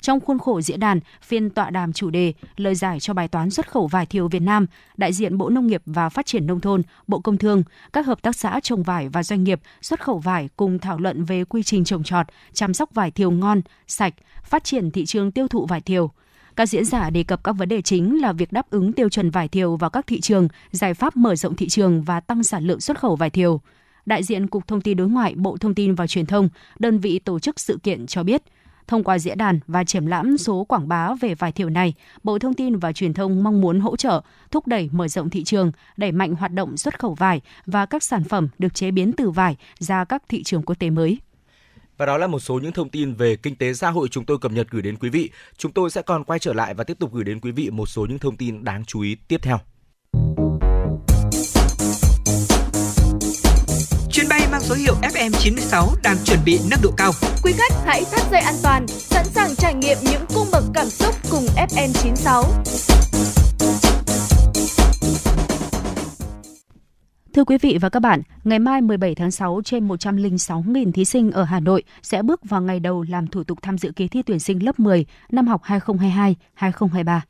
Trong 0.00 0.20
khuôn 0.20 0.38
khổ 0.38 0.60
diễn 0.60 0.80
đàn, 0.80 1.00
phiên 1.22 1.50
tọa 1.50 1.70
đàm 1.70 1.92
chủ 1.92 2.10
đề 2.10 2.32
lời 2.56 2.74
giải 2.74 3.00
cho 3.00 3.14
bài 3.14 3.28
toán 3.28 3.50
xuất 3.50 3.70
khẩu 3.70 3.86
vải 3.86 4.06
thiều 4.06 4.28
Việt 4.28 4.42
Nam, 4.42 4.66
đại 4.96 5.12
diện 5.12 5.38
Bộ 5.38 5.48
Nông 5.48 5.66
nghiệp 5.66 5.82
và 5.86 6.08
Phát 6.08 6.26
triển 6.26 6.46
Nông 6.46 6.60
thôn, 6.60 6.82
Bộ 7.06 7.20
Công 7.20 7.38
Thương, 7.38 7.62
các 7.92 8.06
hợp 8.06 8.22
tác 8.22 8.36
xã 8.36 8.60
trồng 8.62 8.82
vải 8.82 9.08
và 9.08 9.22
doanh 9.22 9.44
nghiệp 9.44 9.60
xuất 9.82 10.00
khẩu 10.00 10.18
vải 10.18 10.48
cùng 10.56 10.78
thảo 10.78 10.98
luận 10.98 11.24
về 11.24 11.44
quy 11.44 11.62
trình 11.62 11.84
trồng 11.84 12.04
trọt, 12.04 12.26
chăm 12.52 12.74
sóc 12.74 12.94
vải 12.94 13.10
thiều 13.10 13.30
ngon, 13.30 13.60
sạch, 13.86 14.14
phát 14.44 14.64
triển 14.64 14.90
thị 14.90 15.06
trường 15.06 15.32
tiêu 15.32 15.48
thụ 15.48 15.66
vải 15.66 15.80
thiều– 15.80 16.10
các 16.58 16.68
diễn 16.68 16.84
giả 16.84 17.10
đề 17.10 17.22
cập 17.22 17.44
các 17.44 17.52
vấn 17.52 17.68
đề 17.68 17.82
chính 17.82 18.20
là 18.20 18.32
việc 18.32 18.52
đáp 18.52 18.70
ứng 18.70 18.92
tiêu 18.92 19.08
chuẩn 19.08 19.30
vải 19.30 19.48
thiều 19.48 19.76
vào 19.76 19.90
các 19.90 20.06
thị 20.06 20.20
trường, 20.20 20.48
giải 20.70 20.94
pháp 20.94 21.16
mở 21.16 21.36
rộng 21.36 21.56
thị 21.56 21.68
trường 21.68 22.02
và 22.02 22.20
tăng 22.20 22.42
sản 22.42 22.64
lượng 22.64 22.80
xuất 22.80 22.98
khẩu 22.98 23.16
vải 23.16 23.30
thiều. 23.30 23.60
Đại 24.06 24.22
diện 24.22 24.46
Cục 24.46 24.66
Thông 24.66 24.80
tin 24.80 24.96
Đối 24.96 25.08
ngoại 25.08 25.34
Bộ 25.34 25.56
Thông 25.56 25.74
tin 25.74 25.94
và 25.94 26.06
Truyền 26.06 26.26
thông, 26.26 26.48
đơn 26.78 26.98
vị 26.98 27.18
tổ 27.18 27.38
chức 27.38 27.60
sự 27.60 27.78
kiện 27.82 28.06
cho 28.06 28.22
biết, 28.22 28.42
thông 28.86 29.04
qua 29.04 29.18
diễn 29.18 29.38
đàn 29.38 29.60
và 29.66 29.84
triển 29.84 30.06
lãm 30.06 30.38
số 30.38 30.64
quảng 30.64 30.88
bá 30.88 31.14
về 31.20 31.34
vải 31.34 31.52
thiều 31.52 31.70
này, 31.70 31.94
Bộ 32.22 32.38
Thông 32.38 32.54
tin 32.54 32.78
và 32.78 32.92
Truyền 32.92 33.14
thông 33.14 33.42
mong 33.42 33.60
muốn 33.60 33.80
hỗ 33.80 33.96
trợ, 33.96 34.20
thúc 34.50 34.66
đẩy 34.66 34.88
mở 34.92 35.08
rộng 35.08 35.30
thị 35.30 35.44
trường, 35.44 35.72
đẩy 35.96 36.12
mạnh 36.12 36.34
hoạt 36.34 36.52
động 36.52 36.76
xuất 36.76 36.98
khẩu 36.98 37.14
vải 37.14 37.40
và 37.66 37.86
các 37.86 38.02
sản 38.02 38.24
phẩm 38.24 38.48
được 38.58 38.74
chế 38.74 38.90
biến 38.90 39.12
từ 39.16 39.30
vải 39.30 39.56
ra 39.78 40.04
các 40.04 40.22
thị 40.28 40.42
trường 40.42 40.62
quốc 40.62 40.78
tế 40.78 40.90
mới. 40.90 41.18
Và 41.98 42.06
đó 42.06 42.18
là 42.18 42.26
một 42.26 42.40
số 42.40 42.58
những 42.58 42.72
thông 42.72 42.88
tin 42.88 43.14
về 43.14 43.36
kinh 43.36 43.56
tế 43.56 43.74
xã 43.74 43.90
hội 43.90 44.08
chúng 44.08 44.24
tôi 44.24 44.38
cập 44.38 44.52
nhật 44.52 44.66
gửi 44.70 44.82
đến 44.82 44.96
quý 44.96 45.08
vị. 45.08 45.30
Chúng 45.56 45.72
tôi 45.72 45.90
sẽ 45.90 46.02
còn 46.02 46.24
quay 46.24 46.38
trở 46.38 46.52
lại 46.52 46.74
và 46.74 46.84
tiếp 46.84 46.98
tục 46.98 47.12
gửi 47.12 47.24
đến 47.24 47.40
quý 47.40 47.50
vị 47.50 47.70
một 47.70 47.86
số 47.86 48.06
những 48.06 48.18
thông 48.18 48.36
tin 48.36 48.64
đáng 48.64 48.84
chú 48.84 49.00
ý 49.00 49.16
tiếp 49.28 49.42
theo. 49.42 49.58
Chuyến 54.12 54.28
bay 54.28 54.40
mang 54.50 54.60
số 54.60 54.74
hiệu 54.74 54.94
FM96 55.02 55.86
đang 56.02 56.16
chuẩn 56.24 56.38
bị 56.44 56.60
nâng 56.70 56.80
độ 56.82 56.90
cao. 56.96 57.12
Quý 57.42 57.52
khách 57.52 57.72
hãy 57.86 58.04
thắt 58.12 58.20
dây 58.30 58.40
an 58.40 58.54
toàn, 58.62 58.86
sẵn 58.88 59.24
sàng 59.24 59.56
trải 59.56 59.74
nghiệm 59.74 59.98
những 60.02 60.24
cung 60.34 60.46
bậc 60.52 60.64
cảm 60.74 60.86
xúc 60.86 61.14
cùng 61.30 61.46
FN96. 61.56 63.47
Thưa 67.34 67.44
quý 67.44 67.58
vị 67.58 67.78
và 67.80 67.88
các 67.88 68.00
bạn, 68.00 68.22
ngày 68.44 68.58
mai 68.58 68.80
17 68.80 69.14
tháng 69.14 69.30
6 69.30 69.60
trên 69.64 69.88
106.000 69.88 70.92
thí 70.92 71.04
sinh 71.04 71.30
ở 71.30 71.44
Hà 71.44 71.60
Nội 71.60 71.82
sẽ 72.02 72.22
bước 72.22 72.40
vào 72.44 72.62
ngày 72.62 72.80
đầu 72.80 73.04
làm 73.08 73.26
thủ 73.26 73.44
tục 73.44 73.58
tham 73.62 73.78
dự 73.78 73.92
kỳ 73.96 74.08
thi 74.08 74.22
tuyển 74.22 74.38
sinh 74.38 74.64
lớp 74.64 74.80
10 74.80 75.06
năm 75.30 75.46
học 75.46 75.62
2022-2023. 75.64 77.20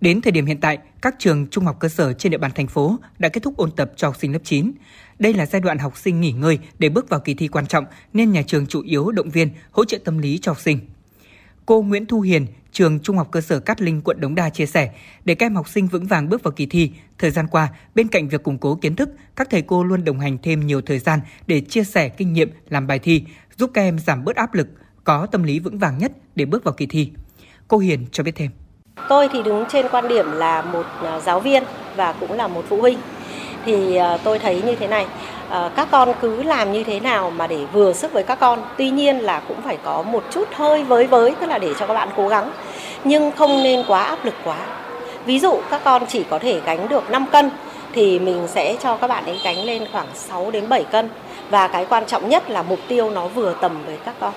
Đến 0.00 0.20
thời 0.20 0.32
điểm 0.32 0.46
hiện 0.46 0.60
tại, 0.60 0.78
các 1.02 1.14
trường 1.18 1.46
trung 1.46 1.64
học 1.64 1.76
cơ 1.80 1.88
sở 1.88 2.12
trên 2.12 2.32
địa 2.32 2.38
bàn 2.38 2.50
thành 2.54 2.66
phố 2.66 2.96
đã 3.18 3.28
kết 3.28 3.42
thúc 3.42 3.56
ôn 3.56 3.70
tập 3.70 3.92
cho 3.96 4.08
học 4.08 4.16
sinh 4.20 4.32
lớp 4.32 4.38
9. 4.44 4.72
Đây 5.18 5.34
là 5.34 5.46
giai 5.46 5.60
đoạn 5.60 5.78
học 5.78 5.96
sinh 5.96 6.20
nghỉ 6.20 6.32
ngơi 6.32 6.58
để 6.78 6.88
bước 6.88 7.08
vào 7.08 7.20
kỳ 7.20 7.34
thi 7.34 7.48
quan 7.48 7.66
trọng 7.66 7.84
nên 8.12 8.32
nhà 8.32 8.42
trường 8.46 8.66
chủ 8.66 8.82
yếu 8.82 9.10
động 9.10 9.30
viên, 9.30 9.48
hỗ 9.70 9.84
trợ 9.84 9.98
tâm 10.04 10.18
lý 10.18 10.38
cho 10.38 10.52
học 10.52 10.60
sinh. 10.60 10.78
Cô 11.66 11.82
Nguyễn 11.82 12.06
Thu 12.06 12.20
Hiền, 12.20 12.46
trường 12.72 13.00
Trung 13.00 13.16
học 13.16 13.28
cơ 13.30 13.40
sở 13.40 13.60
Cát 13.60 13.80
Linh, 13.80 14.00
quận 14.04 14.20
Đống 14.20 14.34
Đa 14.34 14.50
chia 14.50 14.66
sẻ, 14.66 14.90
để 15.24 15.34
các 15.34 15.46
em 15.46 15.54
học 15.54 15.68
sinh 15.68 15.86
vững 15.86 16.06
vàng 16.06 16.28
bước 16.28 16.42
vào 16.42 16.52
kỳ 16.52 16.66
thi, 16.66 16.90
thời 17.18 17.30
gian 17.30 17.46
qua, 17.48 17.68
bên 17.94 18.08
cạnh 18.08 18.28
việc 18.28 18.42
củng 18.42 18.58
cố 18.58 18.74
kiến 18.74 18.96
thức, 18.96 19.08
các 19.36 19.50
thầy 19.50 19.62
cô 19.62 19.84
luôn 19.84 20.04
đồng 20.04 20.20
hành 20.20 20.38
thêm 20.42 20.66
nhiều 20.66 20.80
thời 20.80 20.98
gian 20.98 21.20
để 21.46 21.60
chia 21.60 21.84
sẻ 21.84 22.08
kinh 22.08 22.32
nghiệm 22.32 22.50
làm 22.68 22.86
bài 22.86 22.98
thi, 22.98 23.24
giúp 23.56 23.70
các 23.74 23.82
em 23.82 23.98
giảm 23.98 24.24
bớt 24.24 24.36
áp 24.36 24.54
lực, 24.54 24.68
có 25.04 25.26
tâm 25.26 25.42
lý 25.42 25.58
vững 25.58 25.78
vàng 25.78 25.98
nhất 25.98 26.12
để 26.36 26.44
bước 26.44 26.64
vào 26.64 26.74
kỳ 26.74 26.86
thi. 26.86 27.10
Cô 27.68 27.78
Hiền 27.78 28.06
cho 28.12 28.22
biết 28.22 28.34
thêm. 28.34 28.50
Tôi 29.08 29.28
thì 29.32 29.42
đứng 29.42 29.64
trên 29.68 29.86
quan 29.90 30.08
điểm 30.08 30.32
là 30.32 30.62
một 30.62 30.86
à, 31.02 31.20
giáo 31.20 31.40
viên 31.40 31.62
và 31.96 32.12
cũng 32.20 32.32
là 32.32 32.48
một 32.48 32.64
phụ 32.68 32.80
huynh. 32.80 32.98
Thì 33.64 33.96
à, 33.96 34.18
tôi 34.24 34.38
thấy 34.38 34.62
như 34.62 34.76
thế 34.76 34.88
này, 34.88 35.06
Ờ, 35.54 35.70
các 35.76 35.88
con 35.90 36.12
cứ 36.20 36.42
làm 36.42 36.72
như 36.72 36.84
thế 36.84 37.00
nào 37.00 37.30
mà 37.30 37.46
để 37.46 37.66
vừa 37.72 37.92
sức 37.92 38.12
với 38.12 38.22
các 38.22 38.40
con. 38.40 38.62
Tuy 38.78 38.90
nhiên 38.90 39.18
là 39.18 39.42
cũng 39.48 39.62
phải 39.62 39.78
có 39.84 40.02
một 40.02 40.24
chút 40.30 40.48
hơi 40.52 40.84
với 40.84 41.06
với, 41.06 41.34
tức 41.40 41.46
là 41.46 41.58
để 41.58 41.74
cho 41.78 41.86
các 41.86 41.94
bạn 41.94 42.08
cố 42.16 42.28
gắng. 42.28 42.52
Nhưng 43.04 43.30
không 43.30 43.62
nên 43.62 43.84
quá 43.88 44.02
áp 44.02 44.24
lực 44.24 44.34
quá. 44.44 44.56
Ví 45.26 45.38
dụ 45.38 45.60
các 45.70 45.80
con 45.84 46.02
chỉ 46.08 46.24
có 46.30 46.38
thể 46.38 46.60
gánh 46.66 46.88
được 46.88 47.10
5 47.10 47.26
cân 47.32 47.50
thì 47.92 48.18
mình 48.18 48.48
sẽ 48.48 48.76
cho 48.82 48.96
các 48.96 49.06
bạn 49.06 49.24
ấy 49.24 49.40
gánh 49.44 49.64
lên 49.64 49.84
khoảng 49.92 50.06
6 50.14 50.50
đến 50.50 50.68
7 50.68 50.84
cân. 50.84 51.08
Và 51.50 51.68
cái 51.68 51.86
quan 51.88 52.06
trọng 52.06 52.28
nhất 52.28 52.50
là 52.50 52.62
mục 52.62 52.78
tiêu 52.88 53.10
nó 53.10 53.28
vừa 53.28 53.54
tầm 53.60 53.84
với 53.86 53.98
các 54.04 54.14
con. 54.20 54.32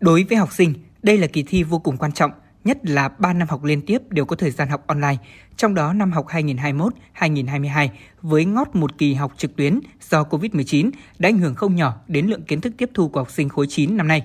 Đối 0.00 0.24
với 0.28 0.38
học 0.38 0.52
sinh, 0.52 0.74
đây 1.02 1.18
là 1.18 1.26
kỳ 1.26 1.42
thi 1.42 1.62
vô 1.62 1.78
cùng 1.78 1.96
quan 1.96 2.12
trọng, 2.12 2.30
nhất 2.68 2.78
là 2.82 3.08
3 3.08 3.32
năm 3.32 3.48
học 3.48 3.64
liên 3.64 3.82
tiếp 3.82 4.02
đều 4.10 4.24
có 4.24 4.36
thời 4.36 4.50
gian 4.50 4.68
học 4.68 4.86
online, 4.86 5.16
trong 5.56 5.74
đó 5.74 5.92
năm 5.92 6.12
học 6.12 6.26
2021-2022 6.28 7.88
với 8.22 8.44
ngót 8.44 8.68
một 8.72 8.98
kỳ 8.98 9.14
học 9.14 9.32
trực 9.36 9.56
tuyến 9.56 9.80
do 10.10 10.22
Covid-19 10.22 10.90
đã 11.18 11.28
ảnh 11.28 11.38
hưởng 11.38 11.54
không 11.54 11.76
nhỏ 11.76 11.94
đến 12.08 12.26
lượng 12.26 12.42
kiến 12.42 12.60
thức 12.60 12.72
tiếp 12.78 12.90
thu 12.94 13.08
của 13.08 13.20
học 13.20 13.30
sinh 13.30 13.48
khối 13.48 13.66
9 13.68 13.96
năm 13.96 14.08
nay. 14.08 14.22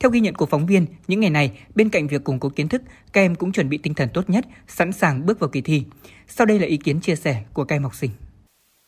Theo 0.00 0.10
ghi 0.10 0.20
nhận 0.20 0.34
của 0.34 0.46
phóng 0.46 0.66
viên, 0.66 0.86
những 1.08 1.20
ngày 1.20 1.30
này, 1.30 1.52
bên 1.74 1.88
cạnh 1.88 2.06
việc 2.06 2.24
củng 2.24 2.40
cố 2.40 2.48
kiến 2.48 2.68
thức, 2.68 2.82
các 3.12 3.20
em 3.20 3.34
cũng 3.34 3.52
chuẩn 3.52 3.68
bị 3.68 3.78
tinh 3.78 3.94
thần 3.94 4.08
tốt 4.14 4.30
nhất, 4.30 4.44
sẵn 4.68 4.92
sàng 4.92 5.26
bước 5.26 5.40
vào 5.40 5.48
kỳ 5.48 5.60
thi. 5.60 5.84
Sau 6.28 6.46
đây 6.46 6.58
là 6.58 6.66
ý 6.66 6.76
kiến 6.76 7.00
chia 7.00 7.16
sẻ 7.16 7.42
của 7.52 7.64
các 7.64 7.76
em 7.76 7.82
học 7.82 7.94
sinh. 7.94 8.10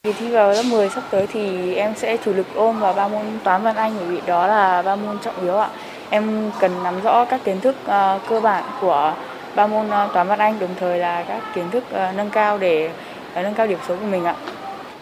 Kỳ 0.02 0.12
thi 0.12 0.31
vào 0.31 0.52
lớp 0.52 0.62
10 0.70 0.89
sắp 0.89 1.05
tới 1.10 1.27
thì 1.32 1.74
em 1.74 1.94
sẽ 1.97 2.16
chủ 2.24 2.32
lực 2.32 2.47
ôn 2.55 2.78
vào 2.78 2.94
ba 2.94 3.09
môn 3.09 3.22
toán 3.44 3.62
văn 3.62 3.77
anh 3.77 3.94
bởi 3.97 4.06
vì 4.09 4.20
đó 4.27 4.47
là 4.47 4.82
ba 4.82 4.97
môn 4.97 5.18
trọng 5.24 5.40
yếu 5.43 5.56
ạ. 5.56 5.70
Em 6.11 6.51
cần 6.61 6.70
nắm 6.85 7.01
rõ 7.03 7.24
các 7.24 7.41
kiến 7.45 7.61
thức 7.61 7.77
uh, 7.85 8.20
cơ 8.28 8.41
bản 8.41 8.65
của 8.81 9.15
ba 9.55 9.66
môn 9.66 9.87
uh, 9.87 10.12
toán 10.12 10.28
văn 10.28 10.39
anh 10.39 10.59
đồng 10.59 10.74
thời 10.81 10.99
là 10.99 11.24
các 11.28 11.43
kiến 11.55 11.70
thức 11.70 11.85
uh, 11.91 12.16
nâng 12.16 12.31
cao 12.31 12.59
để 12.59 12.91
uh, 13.39 13.45
nâng 13.45 13.55
cao 13.55 13.66
điểm 13.66 13.78
số 13.89 13.97
của 13.97 14.07
mình 14.07 14.24
ạ. 14.24 14.35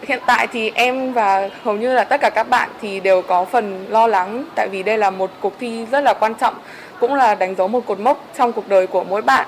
Hiện 0.07 0.19
tại 0.25 0.47
thì 0.47 0.71
em 0.75 1.13
và 1.13 1.49
hầu 1.63 1.75
như 1.75 1.93
là 1.93 2.03
tất 2.03 2.21
cả 2.21 2.29
các 2.29 2.49
bạn 2.49 2.69
thì 2.81 2.99
đều 2.99 3.21
có 3.21 3.45
phần 3.45 3.85
lo 3.89 4.07
lắng 4.07 4.45
tại 4.55 4.67
vì 4.71 4.83
đây 4.83 4.97
là 4.97 5.09
một 5.09 5.31
cuộc 5.39 5.53
thi 5.59 5.85
rất 5.91 6.03
là 6.03 6.13
quan 6.13 6.35
trọng, 6.35 6.55
cũng 6.99 7.15
là 7.15 7.35
đánh 7.35 7.55
dấu 7.55 7.67
một 7.67 7.85
cột 7.85 7.99
mốc 7.99 8.25
trong 8.37 8.51
cuộc 8.51 8.67
đời 8.67 8.87
của 8.87 9.03
mỗi 9.03 9.21
bạn. 9.21 9.47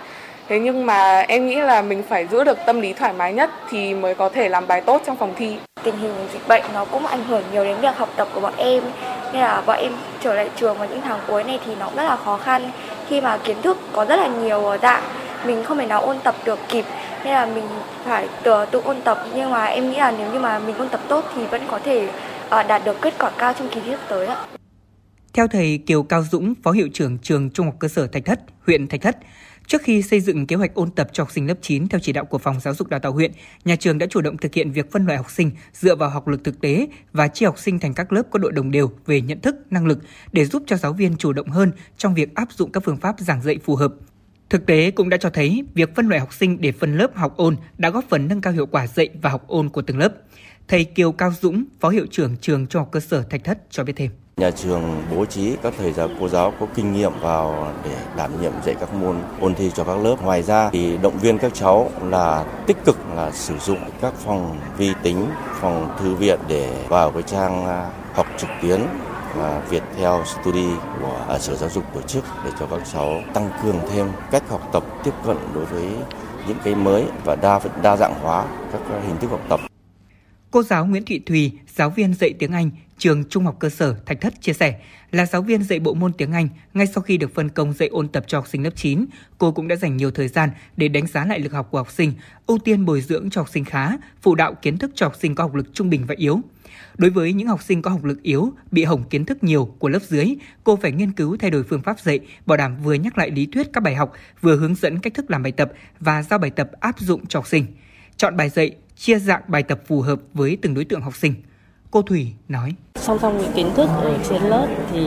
Thế 0.52 0.60
nhưng 0.60 0.86
mà 0.86 1.19
em 1.19 1.48
nghĩ 1.48 1.56
là 1.56 1.82
mình 1.82 2.03
phải 2.10 2.28
giữ 2.28 2.44
được 2.44 2.57
tâm 2.65 2.82
lý 2.82 2.94
thoải 2.94 3.14
mái 3.14 3.34
nhất 3.34 3.49
thì 3.69 3.94
mới 3.94 4.15
có 4.15 4.30
thể 4.30 4.49
làm 4.49 4.68
bài 4.68 4.82
tốt 4.82 5.02
trong 5.06 5.18
phòng 5.18 5.34
thi. 5.38 5.57
Tình 5.84 5.98
hình 5.98 6.14
dịch 6.34 6.48
bệnh 6.48 6.64
nó 6.73 6.86
cũng 6.86 7.06
ảnh 7.06 7.23
hưởng 7.23 7.44
nhiều 7.52 7.64
đến 7.64 7.78
việc 7.82 7.98
học 7.98 8.10
tập 8.15 8.28
của 8.34 8.40
bọn 8.40 8.53
em. 8.57 8.84
Nên 9.34 9.41
là 9.41 9.64
bọn 9.65 9.80
em 9.80 9.91
trở 10.19 10.34
lại 10.34 10.49
trường 10.56 10.78
vào 10.78 10.88
những 10.90 11.02
tháng 11.02 11.19
cuối 11.28 11.44
này 11.44 11.60
thì 11.65 11.76
nó 11.80 11.90
rất 11.95 12.03
là 12.03 12.15
khó 12.15 12.38
khăn 12.38 12.72
khi 13.07 13.22
mà 13.22 13.38
kiến 13.38 13.61
thức 13.61 13.78
có 13.94 14.06
rất 14.06 14.15
là 14.15 14.28
nhiều 14.28 14.78
dạng 14.82 15.03
mình 15.45 15.64
không 15.64 15.78
thể 15.78 15.86
nào 15.86 16.02
ôn 16.02 16.18
tập 16.23 16.36
được 16.45 16.60
kịp 16.69 16.86
nên 17.23 17.34
là 17.34 17.45
mình 17.45 17.65
phải 18.03 18.28
tự, 18.44 18.65
tự 18.72 18.82
ôn 18.82 19.02
tập 19.02 19.26
nhưng 19.36 19.52
mà 19.52 19.65
em 19.65 19.90
nghĩ 19.90 19.98
là 19.98 20.11
nếu 20.11 20.34
như 20.34 20.40
mà 20.40 20.60
mình 20.60 20.76
ôn 20.78 20.90
tập 20.90 20.99
tốt 21.07 21.26
thì 21.36 21.45
vẫn 21.45 21.61
có 21.72 21.80
thể 21.80 22.07
uh, 22.60 22.68
đạt 22.68 22.82
được 22.86 23.02
kết 23.02 23.14
quả 23.19 23.32
cao 23.38 23.53
trong 23.53 23.69
kỳ 23.69 23.82
thi 23.86 23.91
sắp 23.91 23.99
tới 24.10 24.28
ạ. 24.28 24.45
Theo 25.34 25.48
thầy 25.48 25.80
Kiều 25.86 26.03
Cao 26.03 26.23
Dũng, 26.32 26.53
Phó 26.64 26.72
Hiệu 26.72 26.88
trưởng 26.94 27.18
trường 27.18 27.49
Trung 27.49 27.65
học 27.65 27.76
cơ 27.80 27.88
sở 27.88 28.07
Thạch 28.07 28.26
Thất, 28.26 28.40
huyện 28.68 28.88
Thạch 28.88 29.02
Thất, 29.02 29.18
Trước 29.72 29.81
khi 29.81 30.02
xây 30.02 30.19
dựng 30.19 30.48
kế 30.48 30.56
hoạch 30.56 30.73
ôn 30.73 30.91
tập 30.91 31.10
cho 31.14 31.23
học 31.23 31.31
sinh 31.31 31.48
lớp 31.48 31.53
9 31.61 31.88
theo 31.88 31.99
chỉ 31.99 32.14
đạo 32.14 32.26
của 32.26 32.38
Phòng 32.38 32.60
Giáo 32.60 32.73
dục 32.73 32.88
Đào 32.88 32.99
tạo 32.99 33.11
huyện, 33.11 33.31
nhà 33.65 33.76
trường 33.76 33.98
đã 33.98 34.06
chủ 34.10 34.22
động 34.22 34.38
thực 34.38 34.53
hiện 34.53 34.72
việc 34.72 34.91
phân 34.91 35.06
loại 35.06 35.18
học 35.18 35.31
sinh 35.31 35.52
dựa 35.73 35.95
vào 35.95 36.10
học 36.10 36.27
lực 36.27 36.43
thực 36.43 36.61
tế 36.61 36.88
và 37.14 37.27
chia 37.27 37.45
học 37.45 37.60
sinh 37.60 37.80
thành 37.80 37.93
các 37.93 38.14
lớp 38.14 38.23
có 38.31 38.39
độ 38.39 38.52
đồng 38.52 38.72
đều 38.72 38.91
về 39.06 39.22
nhận 39.22 39.41
thức, 39.41 39.56
năng 39.69 39.85
lực 39.85 39.99
để 40.31 40.45
giúp 40.45 40.64
cho 40.68 40.77
giáo 40.77 40.93
viên 40.93 41.18
chủ 41.18 41.34
động 41.34 41.48
hơn 41.48 41.72
trong 41.98 42.14
việc 42.14 42.35
áp 42.35 42.48
dụng 42.52 42.72
các 42.72 42.84
phương 42.84 42.98
pháp 42.98 43.15
giảng 43.19 43.41
dạy 43.41 43.57
phù 43.64 43.76
hợp. 43.76 43.93
Thực 44.49 44.65
tế 44.65 44.91
cũng 44.91 45.10
đã 45.10 45.18
cho 45.18 45.30
thấy 45.30 45.64
việc 45.73 45.95
phân 45.95 46.07
loại 46.07 46.19
học 46.19 46.34
sinh 46.34 46.61
để 46.61 46.72
phân 46.72 46.98
lớp 46.98 47.15
học 47.15 47.38
ôn 47.38 47.56
đã 47.77 47.89
góp 47.89 48.06
phần 48.10 48.27
nâng 48.27 48.41
cao 48.41 48.53
hiệu 48.53 48.65
quả 48.65 48.88
dạy 48.88 49.10
và 49.22 49.30
học 49.30 49.48
ôn 49.48 49.69
của 49.69 49.81
từng 49.81 49.98
lớp. 49.98 50.14
Thầy 50.68 50.84
Kiều 50.84 51.11
Cao 51.11 51.34
Dũng, 51.41 51.64
Phó 51.80 51.89
Hiệu 51.89 52.06
trưởng 52.11 52.38
trường 52.38 52.68
Trung 52.68 52.80
học 52.80 52.89
cơ 52.91 52.99
sở 52.99 53.23
Thạch 53.23 53.43
Thất 53.43 53.60
cho 53.69 53.84
biết 53.84 53.93
thêm. 53.95 54.11
Nhà 54.41 54.51
trường 54.51 55.03
bố 55.15 55.26
trí 55.26 55.55
các 55.63 55.73
thầy 55.77 55.93
giáo 55.93 56.09
cô 56.19 56.27
giáo 56.27 56.53
có 56.59 56.65
kinh 56.76 56.93
nghiệm 56.93 57.11
vào 57.22 57.68
để 57.84 57.95
đảm 58.18 58.41
nhiệm 58.41 58.51
dạy 58.65 58.76
các 58.80 58.93
môn 58.93 59.15
ôn 59.41 59.55
thi 59.55 59.72
cho 59.76 59.84
các 59.84 59.97
lớp. 60.03 60.15
Ngoài 60.22 60.43
ra 60.43 60.69
thì 60.69 60.97
động 60.97 61.18
viên 61.22 61.38
các 61.38 61.51
cháu 61.53 61.89
là 62.03 62.45
tích 62.68 62.77
cực 62.85 62.97
là 63.15 63.31
sử 63.31 63.57
dụng 63.57 63.77
các 64.01 64.13
phòng 64.13 64.57
vi 64.77 64.93
tính, 65.03 65.27
phòng 65.59 65.95
thư 65.99 66.15
viện 66.15 66.39
để 66.47 66.85
vào 66.89 67.11
cái 67.11 67.23
trang 67.23 67.65
à, 67.65 67.89
học 68.13 68.27
trực 68.38 68.49
tuyến 68.61 68.81
và 69.35 69.61
Viettel 69.69 70.23
Study 70.26 70.69
của 71.01 71.34
à, 71.34 71.39
Sở 71.39 71.55
Giáo 71.55 71.69
dục 71.69 71.84
tổ 71.93 72.01
chức 72.01 72.23
để 72.45 72.51
cho 72.59 72.65
các 72.65 72.80
cháu 72.93 73.22
tăng 73.34 73.49
cường 73.63 73.80
thêm 73.89 74.07
cách 74.31 74.43
học 74.49 74.69
tập 74.72 74.84
tiếp 75.03 75.13
cận 75.26 75.38
đối 75.55 75.65
với 75.65 75.89
những 76.47 76.57
cái 76.63 76.76
mới 76.76 77.05
và 77.26 77.35
đa 77.35 77.59
đa 77.81 77.97
dạng 77.97 78.13
hóa 78.22 78.45
các 78.72 78.81
à, 78.91 78.99
hình 79.07 79.18
thức 79.18 79.31
học 79.31 79.41
tập. 79.49 79.70
Cô 80.52 80.64
giáo 80.64 80.86
Nguyễn 80.86 81.06
Thị 81.06 81.19
Thùy, 81.19 81.52
giáo 81.76 81.90
viên 81.90 82.14
dạy 82.14 82.34
tiếng 82.40 82.52
Anh, 82.52 82.72
trường 82.98 83.23
Trung 83.30 83.45
học 83.45 83.56
cơ 83.60 83.69
sở 83.69 83.95
Thạch 84.06 84.22
Thất 84.22 84.41
chia 84.41 84.53
sẻ, 84.53 84.80
là 85.11 85.26
giáo 85.26 85.41
viên 85.41 85.64
dạy 85.64 85.80
bộ 85.80 85.94
môn 85.94 86.14
tiếng 86.14 86.32
Anh, 86.32 86.48
ngay 86.73 86.88
sau 86.88 87.02
khi 87.02 87.18
được 87.18 87.36
phân 87.36 87.49
công 87.49 87.73
dạy 87.73 87.90
ôn 87.90 88.07
tập 88.07 88.23
cho 88.28 88.38
học 88.38 88.48
sinh 88.48 88.64
lớp 88.64 88.69
9, 88.76 89.06
cô 89.38 89.52
cũng 89.52 89.68
đã 89.68 89.76
dành 89.76 89.98
nhiều 89.98 90.11
thời 90.11 90.28
gian 90.28 90.49
để 90.78 90.88
đánh 90.88 91.07
giá 91.07 91.26
lại 91.26 91.40
lực 91.40 91.53
học 91.53 91.68
của 91.72 91.78
học 91.78 91.91
sinh, 91.91 92.14
ưu 92.48 92.57
tiên 92.57 92.86
bồi 92.86 93.02
dưỡng 93.02 93.30
cho 93.30 93.41
học 93.41 93.49
sinh 93.49 93.65
khá, 93.65 93.91
phụ 94.22 94.36
đạo 94.36 94.53
kiến 94.61 94.78
thức 94.78 94.91
cho 94.95 95.06
học 95.06 95.15
sinh 95.22 95.36
có 95.36 95.44
học 95.44 95.56
lực 95.56 95.73
trung 95.73 95.90
bình 95.90 96.06
và 96.07 96.15
yếu. 96.18 96.40
Đối 96.98 97.10
với 97.10 97.34
những 97.34 97.48
học 97.48 97.64
sinh 97.64 97.82
có 97.82 97.91
học 97.91 98.03
lực 98.03 98.23
yếu, 98.23 98.53
bị 98.72 98.84
hỏng 98.84 99.03
kiến 99.03 99.26
thức 99.26 99.44
nhiều 99.44 99.65
của 99.80 99.90
lớp 99.90 100.02
dưới, 100.07 100.36
cô 100.64 100.76
phải 100.76 100.91
nghiên 100.91 101.11
cứu 101.11 101.38
thay 101.38 101.52
đổi 101.52 101.64
phương 101.64 101.82
pháp 101.82 101.99
dạy, 101.99 102.19
bảo 102.45 102.57
đảm 102.57 102.78
vừa 102.84 102.94
nhắc 102.94 103.18
lại 103.18 103.32
lý 103.32 103.45
thuyết 103.45 103.68
các 103.73 103.84
bài 103.84 103.95
học, 103.95 104.14
vừa 104.41 104.57
hướng 104.57 104.76
dẫn 104.76 104.99
cách 104.99 105.14
thức 105.14 105.32
làm 105.32 105.44
bài 105.44 105.52
tập 105.52 105.72
và 105.99 106.23
giao 106.23 106.40
bài 106.40 106.52
tập 106.52 106.72
áp 106.80 106.99
dụng 106.99 107.26
cho 107.26 107.40
học 107.40 107.48
sinh. 107.48 107.65
Chọn 108.18 108.38
bài 108.38 108.49
dạy, 108.49 108.76
chia 108.97 109.19
dạng 109.19 109.41
bài 109.47 109.63
tập 109.63 109.80
phù 109.88 110.01
hợp 110.01 110.19
với 110.34 110.57
từng 110.61 110.73
đối 110.73 110.85
tượng 110.85 111.01
học 111.01 111.15
sinh. 111.15 111.34
Cô 111.91 112.01
Thủy 112.01 112.27
nói. 112.47 112.73
Song 112.95 113.19
song 113.22 113.38
những 113.38 113.51
kiến 113.55 113.69
thức 113.76 113.88
ở 113.88 114.18
trên 114.30 114.41
lớp 114.41 114.68
thì 114.91 115.05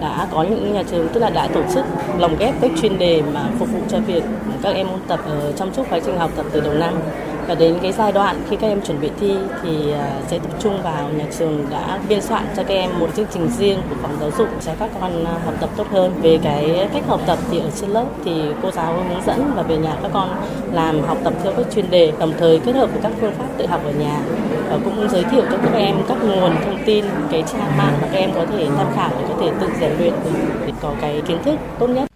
đã 0.00 0.28
có 0.32 0.42
những 0.42 0.72
nhà 0.72 0.82
trường, 0.90 1.08
tức 1.14 1.20
là 1.20 1.30
đã 1.30 1.48
tổ 1.54 1.62
chức 1.74 1.84
lồng 2.18 2.36
ghép 2.38 2.54
các 2.60 2.70
chuyên 2.82 2.98
đề 2.98 3.22
mà 3.34 3.50
phục 3.58 3.68
vụ 3.72 3.80
cho 3.88 4.00
việc 4.00 4.24
các 4.62 4.74
em 4.74 4.86
ôn 4.88 5.00
tập 5.08 5.20
ở 5.24 5.52
trong 5.56 5.74
suốt 5.74 5.84
quá 5.90 6.00
trình 6.04 6.18
học 6.18 6.30
tập 6.36 6.46
từ 6.52 6.60
đầu 6.60 6.74
năm 6.74 6.94
và 7.46 7.54
đến 7.54 7.78
cái 7.82 7.92
giai 7.92 8.12
đoạn 8.12 8.42
khi 8.50 8.56
các 8.56 8.68
em 8.68 8.80
chuẩn 8.82 9.00
bị 9.00 9.10
thi 9.20 9.34
thì 9.62 9.92
à, 9.92 10.20
sẽ 10.28 10.38
tập 10.38 10.50
trung 10.60 10.82
vào 10.82 11.08
nhà 11.16 11.24
trường 11.38 11.66
đã 11.70 11.98
biên 12.08 12.22
soạn 12.22 12.44
cho 12.56 12.62
các 12.62 12.74
em 12.74 12.90
một 12.98 13.08
chương 13.16 13.26
trình 13.30 13.48
riêng 13.48 13.78
của 13.90 13.96
phòng 14.02 14.16
giáo 14.20 14.30
dục 14.38 14.48
sẽ 14.60 14.74
các 14.78 14.90
con 15.00 15.24
à, 15.24 15.34
học 15.44 15.54
tập 15.60 15.70
tốt 15.76 15.86
hơn. 15.90 16.12
Về 16.22 16.38
cái 16.42 16.88
cách 16.92 17.02
học 17.06 17.20
tập 17.26 17.38
thì 17.50 17.58
ở 17.58 17.70
trên 17.80 17.90
lớp 17.90 18.04
thì 18.24 18.42
cô 18.62 18.70
giáo 18.70 18.92
hướng 18.92 19.22
dẫn 19.26 19.52
và 19.56 19.62
về 19.62 19.76
nhà 19.76 19.96
các 20.02 20.10
con 20.14 20.28
làm 20.72 21.00
học 21.02 21.18
tập 21.24 21.32
theo 21.42 21.52
các 21.56 21.66
chuyên 21.74 21.90
đề, 21.90 22.12
đồng 22.18 22.32
thời 22.38 22.58
kết 22.58 22.72
hợp 22.72 22.90
với 22.92 23.02
các 23.02 23.12
phương 23.20 23.32
pháp 23.38 23.46
tự 23.58 23.66
học 23.66 23.80
ở 23.84 23.92
nhà. 23.92 24.20
Và 24.70 24.78
cũng 24.84 25.08
giới 25.08 25.24
thiệu 25.24 25.42
cho 25.50 25.56
các 25.62 25.72
em 25.74 25.96
các 26.08 26.18
nguồn 26.24 26.52
thông 26.64 26.78
tin, 26.86 27.04
cái 27.30 27.42
trang 27.52 27.78
mạng 27.78 27.98
mà 28.02 28.08
các 28.12 28.18
em 28.18 28.30
có 28.34 28.46
thể 28.46 28.66
tham 28.76 28.86
khảo 28.94 29.10
để 29.18 29.24
có 29.28 29.34
thể 29.40 29.50
tự 29.60 29.68
rèn 29.80 29.92
luyện 29.98 30.12
để 30.66 30.72
có 30.80 30.92
cái 31.00 31.22
kiến 31.28 31.38
thức 31.44 31.56
tốt 31.78 31.86
nhất. 31.86 32.15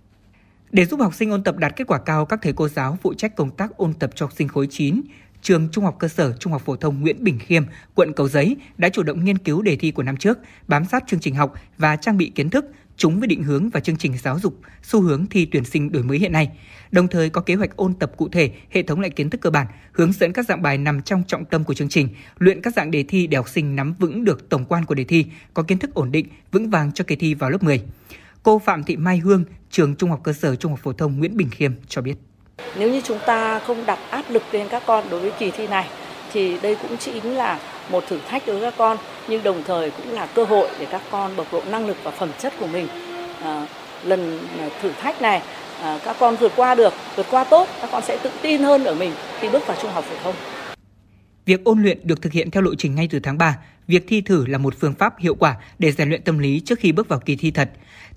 Để 0.73 0.85
giúp 0.85 1.01
học 1.01 1.15
sinh 1.15 1.31
ôn 1.31 1.43
tập 1.43 1.57
đạt 1.59 1.77
kết 1.77 1.87
quả 1.87 1.99
cao, 1.99 2.27
các 2.27 2.39
thầy 2.43 2.53
cô 2.53 2.69
giáo 2.69 2.99
phụ 3.03 3.15
trách 3.15 3.37
công 3.37 3.51
tác 3.51 3.77
ôn 3.77 3.93
tập 3.93 4.11
cho 4.15 4.27
học 4.27 4.33
sinh 4.37 4.49
khối 4.49 4.67
9, 4.71 5.01
trường 5.43 5.69
Trung 5.73 5.85
học 5.85 5.97
cơ 5.99 6.09
sở 6.09 6.33
Trung 6.33 6.53
học 6.53 6.63
phổ 6.65 6.77
thông 6.77 7.01
Nguyễn 7.01 7.25
Bình 7.25 7.39
Khiêm, 7.39 7.63
quận 7.95 8.13
Cầu 8.13 8.29
Giấy 8.29 8.57
đã 8.79 8.89
chủ 8.89 9.03
động 9.03 9.25
nghiên 9.25 9.39
cứu 9.39 9.63
đề 9.63 9.77
thi 9.77 9.91
của 9.91 10.03
năm 10.03 10.17
trước, 10.17 10.39
bám 10.69 10.85
sát 10.85 11.05
chương 11.07 11.21
trình 11.21 11.35
học 11.35 11.55
và 11.79 11.97
trang 11.97 12.17
bị 12.17 12.33
kiến 12.35 12.51
thức 12.51 12.65
chúng 12.97 13.19
với 13.21 13.29
định 13.29 13.43
hướng 13.43 13.69
và 13.69 13.81
chương 13.81 13.97
trình 13.97 14.19
giáo 14.19 14.39
dục, 14.39 14.61
xu 14.83 15.01
hướng 15.01 15.27
thi 15.27 15.47
tuyển 15.47 15.65
sinh 15.65 15.93
đổi 15.93 16.03
mới 16.03 16.19
hiện 16.19 16.33
nay. 16.33 16.51
Đồng 16.93 17.09
thời 17.09 17.31
có 17.31 17.41
kế 17.41 17.55
hoạch 17.55 17.77
ôn 17.77 17.95
tập 17.95 18.13
cụ 18.17 18.29
thể, 18.29 18.51
hệ 18.71 18.83
thống 18.83 19.01
lại 19.01 19.11
kiến 19.11 19.31
thức 19.31 19.41
cơ 19.41 19.51
bản, 19.51 19.67
hướng 19.93 20.13
dẫn 20.13 20.33
các 20.33 20.47
dạng 20.47 20.63
bài 20.63 20.79
nằm 20.79 21.03
trong 21.03 21.23
trọng 21.27 21.45
tâm 21.45 21.65
của 21.65 21.75
chương 21.75 21.89
trình, 21.89 22.09
luyện 22.39 22.61
các 22.61 22.75
dạng 22.77 22.91
đề 22.91 23.03
thi 23.03 23.27
để 23.27 23.37
học 23.37 23.49
sinh 23.49 23.77
nắm 23.77 23.95
vững 23.99 24.25
được 24.25 24.49
tổng 24.49 24.65
quan 24.65 24.85
của 24.85 24.95
đề 24.95 25.05
thi, 25.05 25.27
có 25.55 25.63
kiến 25.63 25.79
thức 25.79 25.95
ổn 25.95 26.13
định, 26.13 26.27
vững 26.53 26.71
vàng 26.71 26.93
cho 26.93 27.05
kỳ 27.05 27.17
thi 27.17 27.35
vào 27.35 27.51
lớp 27.51 27.63
10. 27.63 27.83
Cô 28.43 28.59
Phạm 28.59 28.85
Thị 28.85 28.97
Mai 28.97 29.19
Hương, 29.19 29.45
trường 29.71 29.97
Trung 29.97 30.11
học 30.11 30.21
cơ 30.25 30.33
sở 30.33 30.57
Trung 30.57 30.73
học 30.73 30.81
phổ 30.83 30.93
thông 30.93 31.19
Nguyễn 31.19 31.37
Bình 31.37 31.51
Khiêm 31.51 31.73
cho 31.89 32.03
biết. 32.03 32.15
Nếu 32.79 32.93
như 32.93 33.01
chúng 33.05 33.19
ta 33.27 33.59
không 33.59 33.87
đặt 33.87 33.99
áp 34.11 34.25
lực 34.29 34.43
lên 34.53 34.67
các 34.71 34.83
con 34.87 35.05
đối 35.11 35.21
với 35.21 35.33
kỳ 35.39 35.51
thi 35.51 35.67
này 35.67 35.89
thì 36.33 36.59
đây 36.62 36.77
cũng 36.83 36.97
chính 36.97 37.35
là 37.35 37.61
một 37.91 38.05
thử 38.09 38.19
thách 38.29 38.47
đối 38.47 38.61
với 38.61 38.71
các 38.71 38.79
con 38.79 38.97
nhưng 39.29 39.43
đồng 39.43 39.62
thời 39.67 39.91
cũng 39.91 40.12
là 40.12 40.27
cơ 40.27 40.45
hội 40.45 40.69
để 40.81 40.87
các 40.91 41.03
con 41.11 41.37
bộc 41.37 41.53
lộ 41.53 41.62
năng 41.71 41.87
lực 41.87 41.97
và 42.03 42.11
phẩm 42.11 42.31
chất 42.39 42.53
của 42.61 42.67
mình. 42.67 42.89
À, 43.43 43.67
lần 44.05 44.39
thử 44.83 44.93
thách 44.93 45.23
này 45.23 45.43
à, 45.83 46.01
các 46.05 46.17
con 46.21 46.37
vượt 46.37 46.53
qua 46.57 46.75
được, 46.75 46.93
vượt 47.17 47.27
qua 47.31 47.45
tốt, 47.45 47.69
các 47.81 47.89
con 47.93 48.03
sẽ 48.03 48.19
tự 48.23 48.31
tin 48.43 48.62
hơn 48.62 48.85
ở 48.85 48.95
mình 48.95 49.12
khi 49.41 49.49
bước 49.49 49.67
vào 49.67 49.77
trung 49.83 49.91
học 49.91 50.05
phổ 50.05 50.17
thông. 50.23 50.35
Việc 51.47 51.65
ôn 51.65 51.83
luyện 51.83 51.99
được 52.03 52.23
thực 52.23 52.33
hiện 52.33 52.51
theo 52.51 52.62
lộ 52.62 52.75
trình 52.75 52.95
ngay 52.95 53.09
từ 53.11 53.21
tháng 53.21 53.39
3. 53.39 53.59
Việc 53.87 54.05
thi 54.09 54.21
thử 54.21 54.47
là 54.47 54.59
một 54.59 54.75
phương 54.81 54.95
pháp 54.95 55.19
hiệu 55.19 55.35
quả 55.35 55.57
để 55.79 55.93
rèn 55.93 56.09
luyện 56.09 56.23
tâm 56.23 56.39
lý 56.39 56.61
trước 56.61 56.79
khi 56.79 56.93
bước 56.93 57.09
vào 57.09 57.19
kỳ 57.19 57.37
thi 57.37 57.51
thật. 57.51 57.71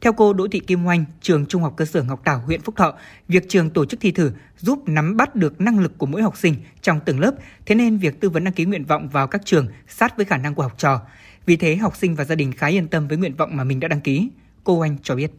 Theo 0.04 0.14
cô 0.14 0.34
Đỗ 0.34 0.48
Thị 0.52 0.60
Kim 0.60 0.86
Oanh, 0.86 1.06
trường 1.22 1.46
Trung 1.46 1.62
học 1.62 1.74
cơ 1.78 1.86
sở 1.86 2.04
Ngọc 2.04 2.24
Tảo, 2.24 2.42
huyện 2.46 2.62
Phúc 2.62 2.76
Thọ, 2.78 2.94
việc 3.28 3.50
trường 3.50 3.70
tổ 3.70 3.86
chức 3.86 4.00
thi 4.00 4.12
thử 4.12 4.32
giúp 4.58 4.80
nắm 4.86 5.18
bắt 5.18 5.36
được 5.36 5.62
năng 5.62 5.80
lực 5.80 5.98
của 5.98 6.06
mỗi 6.06 6.22
học 6.22 6.38
sinh 6.38 6.56
trong 6.82 7.00
từng 7.06 7.20
lớp, 7.20 7.32
thế 7.66 7.76
nên 7.76 7.98
việc 7.98 8.20
tư 8.20 8.30
vấn 8.30 8.44
đăng 8.44 8.54
ký 8.54 8.66
nguyện 8.66 8.86
vọng 8.86 9.10
vào 9.10 9.28
các 9.28 9.42
trường 9.46 9.68
sát 9.88 10.18
với 10.18 10.26
khả 10.26 10.38
năng 10.38 10.56
của 10.56 10.64
học 10.64 10.74
trò. 10.78 11.02
Vì 11.46 11.56
thế, 11.56 11.76
học 11.76 11.96
sinh 11.96 12.16
và 12.16 12.24
gia 12.24 12.36
đình 12.36 12.52
khá 12.52 12.68
yên 12.68 12.88
tâm 12.88 13.08
với 13.08 13.18
nguyện 13.18 13.36
vọng 13.36 13.50
mà 13.54 13.64
mình 13.64 13.80
đã 13.80 13.88
đăng 13.88 14.02
ký. 14.02 14.30
Cô 14.64 14.74
Oanh 14.74 14.98
cho 15.04 15.16
biết. 15.16 15.32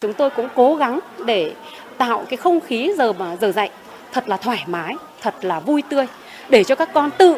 Chúng 0.00 0.12
tôi 0.12 0.30
cũng 0.36 0.48
cố 0.54 0.76
gắng 0.76 1.00
để 1.26 1.54
tạo 1.98 2.24
cái 2.30 2.36
không 2.36 2.60
khí 2.60 2.92
giờ 2.98 3.12
mà 3.12 3.36
giờ 3.40 3.52
dạy 3.52 3.70
thật 4.12 4.28
là 4.28 4.36
thoải 4.36 4.64
mái, 4.66 4.94
thật 5.22 5.34
là 5.44 5.60
vui 5.60 5.82
tươi 5.90 6.06
để 6.50 6.64
cho 6.64 6.74
các 6.74 6.88
con 6.94 7.10
tự 7.18 7.36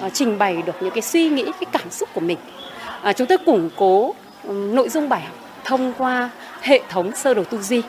ờ, 0.00 0.10
trình 0.12 0.38
bày 0.38 0.62
được 0.62 0.76
những 0.80 0.94
cái 0.94 1.02
suy 1.02 1.28
nghĩ, 1.28 1.44
cái 1.44 1.66
cảm 1.72 1.90
xúc 1.90 2.08
của 2.14 2.20
mình. 2.20 2.38
À, 3.02 3.12
chúng 3.12 3.26
tôi 3.26 3.38
củng 3.46 3.70
cố 3.76 4.14
nội 4.48 4.88
dung 4.88 5.08
bài 5.08 5.20
học 5.20 5.39
thông 5.64 5.92
qua 5.98 6.30
hệ 6.60 6.80
thống 6.88 7.12
sơ 7.16 7.34
đồ 7.34 7.44
tư 7.44 7.62
duy 7.62 7.82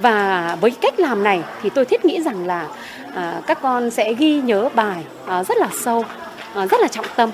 và 0.00 0.56
với 0.60 0.70
cách 0.70 1.00
làm 1.00 1.22
này 1.22 1.42
thì 1.62 1.70
tôi 1.70 1.84
thiết 1.84 2.04
nghĩ 2.04 2.22
rằng 2.22 2.46
là 2.46 2.68
à, 3.14 3.40
các 3.46 3.58
con 3.62 3.90
sẽ 3.90 4.14
ghi 4.14 4.40
nhớ 4.40 4.68
bài 4.74 5.04
à, 5.26 5.44
rất 5.44 5.58
là 5.58 5.68
sâu, 5.80 6.04
à, 6.54 6.66
rất 6.66 6.80
là 6.80 6.88
trọng 6.88 7.06
tâm 7.16 7.30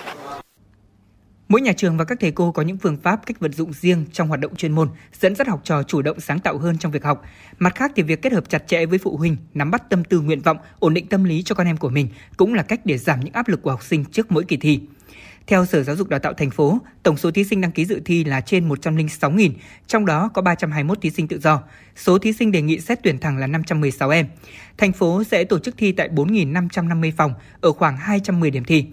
Mỗi 1.51 1.61
nhà 1.61 1.73
trường 1.73 1.97
và 1.97 2.05
các 2.05 2.21
thầy 2.21 2.31
cô 2.31 2.53
có 2.53 2.63
những 2.63 2.77
phương 2.79 2.97
pháp 2.97 3.27
cách 3.27 3.41
vận 3.41 3.53
dụng 3.53 3.73
riêng 3.73 4.05
trong 4.13 4.29
hoạt 4.29 4.41
động 4.41 4.57
chuyên 4.57 4.73
môn, 4.73 4.89
dẫn 5.21 5.35
dắt 5.35 5.49
học 5.49 5.61
trò 5.65 5.83
chủ 5.83 6.03
động 6.03 6.21
sáng 6.21 6.39
tạo 6.39 6.59
hơn 6.59 6.79
trong 6.79 6.93
việc 6.93 7.05
học. 7.05 7.25
Mặt 7.59 7.75
khác 7.75 7.93
thì 7.97 8.03
việc 8.03 8.23
kết 8.23 8.33
hợp 8.33 8.49
chặt 8.49 8.67
chẽ 8.67 8.87
với 8.87 8.99
phụ 8.99 9.17
huynh, 9.17 9.37
nắm 9.55 9.71
bắt 9.71 9.91
tâm 9.91 10.05
tư 10.05 10.21
nguyện 10.21 10.41
vọng, 10.41 10.57
ổn 10.79 10.95
định 10.95 11.07
tâm 11.07 11.25
lý 11.25 11.43
cho 11.43 11.55
con 11.55 11.67
em 11.67 11.77
của 11.77 11.89
mình 11.89 12.09
cũng 12.37 12.55
là 12.55 12.63
cách 12.63 12.81
để 12.85 12.99
giảm 12.99 13.21
những 13.21 13.35
áp 13.35 13.49
lực 13.49 13.63
của 13.63 13.71
học 13.71 13.83
sinh 13.83 14.05
trước 14.05 14.33
mỗi 14.33 14.45
kỳ 14.45 14.57
thi. 14.57 14.81
Theo 15.47 15.67
Sở 15.67 15.83
Giáo 15.83 15.97
dục 15.97 16.09
Đào 16.09 16.21
tạo 16.21 16.33
thành 16.33 16.51
phố, 16.51 16.79
tổng 17.03 17.17
số 17.17 17.31
thí 17.31 17.45
sinh 17.45 17.61
đăng 17.61 17.73
ký 17.73 17.85
dự 17.85 18.01
thi 18.05 18.25
là 18.25 18.41
trên 18.41 18.69
106.000, 18.69 19.51
trong 19.87 20.07
đó 20.07 20.31
có 20.35 20.43
321 20.43 21.01
thí 21.01 21.11
sinh 21.11 21.29
tự 21.29 21.39
do. 21.39 21.63
Số 21.97 22.19
thí 22.19 22.33
sinh 22.33 22.53
đề 22.53 22.63
nghị 22.63 22.81
xét 22.81 22.99
tuyển 23.03 23.19
thẳng 23.19 23.39
là 23.39 23.47
516 23.47 24.11
em. 24.11 24.27
Thành 24.79 24.93
phố 24.93 25.25
sẽ 25.25 25.45
tổ 25.45 25.59
chức 25.59 25.75
thi 25.79 25.93
tại 25.93 26.09
4.550 26.09 27.13
phòng 27.17 27.35
ở 27.61 27.73
khoảng 27.73 27.97
210 27.97 28.51
điểm 28.51 28.65
thi. 28.65 28.87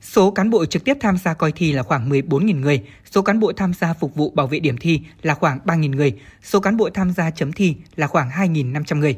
Số 0.00 0.30
cán 0.30 0.50
bộ 0.50 0.66
trực 0.66 0.84
tiếp 0.84 0.96
tham 1.00 1.16
gia 1.24 1.34
coi 1.34 1.52
thi 1.52 1.72
là 1.72 1.82
khoảng 1.82 2.10
14.000 2.10 2.60
người, 2.60 2.82
số 3.10 3.22
cán 3.22 3.40
bộ 3.40 3.52
tham 3.56 3.74
gia 3.74 3.92
phục 3.92 4.14
vụ 4.14 4.30
bảo 4.30 4.46
vệ 4.46 4.58
điểm 4.58 4.76
thi 4.80 5.00
là 5.22 5.34
khoảng 5.34 5.58
3.000 5.64 5.90
người, 5.90 6.18
số 6.42 6.60
cán 6.60 6.76
bộ 6.76 6.90
tham 6.90 7.12
gia 7.12 7.30
chấm 7.30 7.52
thi 7.52 7.76
là 7.96 8.06
khoảng 8.06 8.30
2.500 8.30 8.98
người. 8.98 9.16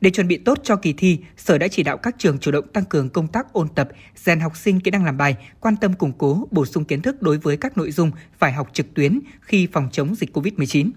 Để 0.00 0.10
chuẩn 0.10 0.28
bị 0.28 0.38
tốt 0.38 0.58
cho 0.62 0.76
kỳ 0.76 0.92
thi, 0.92 1.18
Sở 1.36 1.58
đã 1.58 1.68
chỉ 1.68 1.82
đạo 1.82 1.96
các 1.96 2.14
trường 2.18 2.38
chủ 2.38 2.50
động 2.50 2.68
tăng 2.72 2.84
cường 2.84 3.08
công 3.08 3.28
tác 3.28 3.52
ôn 3.52 3.68
tập, 3.68 3.88
rèn 4.16 4.40
học 4.40 4.56
sinh 4.56 4.80
kỹ 4.80 4.90
năng 4.90 5.04
làm 5.04 5.16
bài, 5.16 5.36
quan 5.60 5.76
tâm 5.76 5.92
củng 5.92 6.12
cố, 6.18 6.48
bổ 6.50 6.66
sung 6.66 6.84
kiến 6.84 7.02
thức 7.02 7.22
đối 7.22 7.38
với 7.38 7.56
các 7.56 7.78
nội 7.78 7.90
dung 7.90 8.10
phải 8.38 8.52
học 8.52 8.68
trực 8.72 8.94
tuyến 8.94 9.20
khi 9.40 9.68
phòng 9.72 9.88
chống 9.92 10.14
dịch 10.14 10.36
COVID-19. 10.36 10.90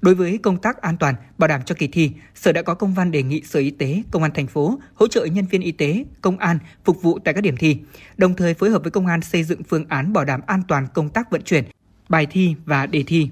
Đối 0.00 0.14
với 0.14 0.38
công 0.38 0.56
tác 0.56 0.82
an 0.82 0.96
toàn, 0.96 1.14
bảo 1.38 1.48
đảm 1.48 1.60
cho 1.66 1.74
kỳ 1.78 1.88
thi, 1.88 2.10
Sở 2.34 2.52
đã 2.52 2.62
có 2.62 2.74
công 2.74 2.94
văn 2.94 3.10
đề 3.10 3.22
nghị 3.22 3.42
Sở 3.42 3.60
Y 3.60 3.70
tế, 3.70 4.02
Công 4.10 4.22
an 4.22 4.30
thành 4.34 4.46
phố 4.46 4.78
hỗ 4.94 5.08
trợ 5.08 5.24
nhân 5.24 5.46
viên 5.46 5.60
y 5.60 5.72
tế, 5.72 6.04
công 6.20 6.38
an 6.38 6.58
phục 6.84 7.02
vụ 7.02 7.18
tại 7.18 7.34
các 7.34 7.40
điểm 7.40 7.56
thi, 7.56 7.78
đồng 8.16 8.34
thời 8.34 8.54
phối 8.54 8.70
hợp 8.70 8.82
với 8.82 8.90
công 8.90 9.06
an 9.06 9.20
xây 9.20 9.44
dựng 9.44 9.62
phương 9.68 9.84
án 9.88 10.12
bảo 10.12 10.24
đảm 10.24 10.40
an 10.46 10.62
toàn 10.68 10.86
công 10.94 11.08
tác 11.08 11.30
vận 11.30 11.42
chuyển, 11.42 11.64
bài 12.08 12.26
thi 12.30 12.54
và 12.64 12.86
đề 12.86 13.02
thi. 13.06 13.28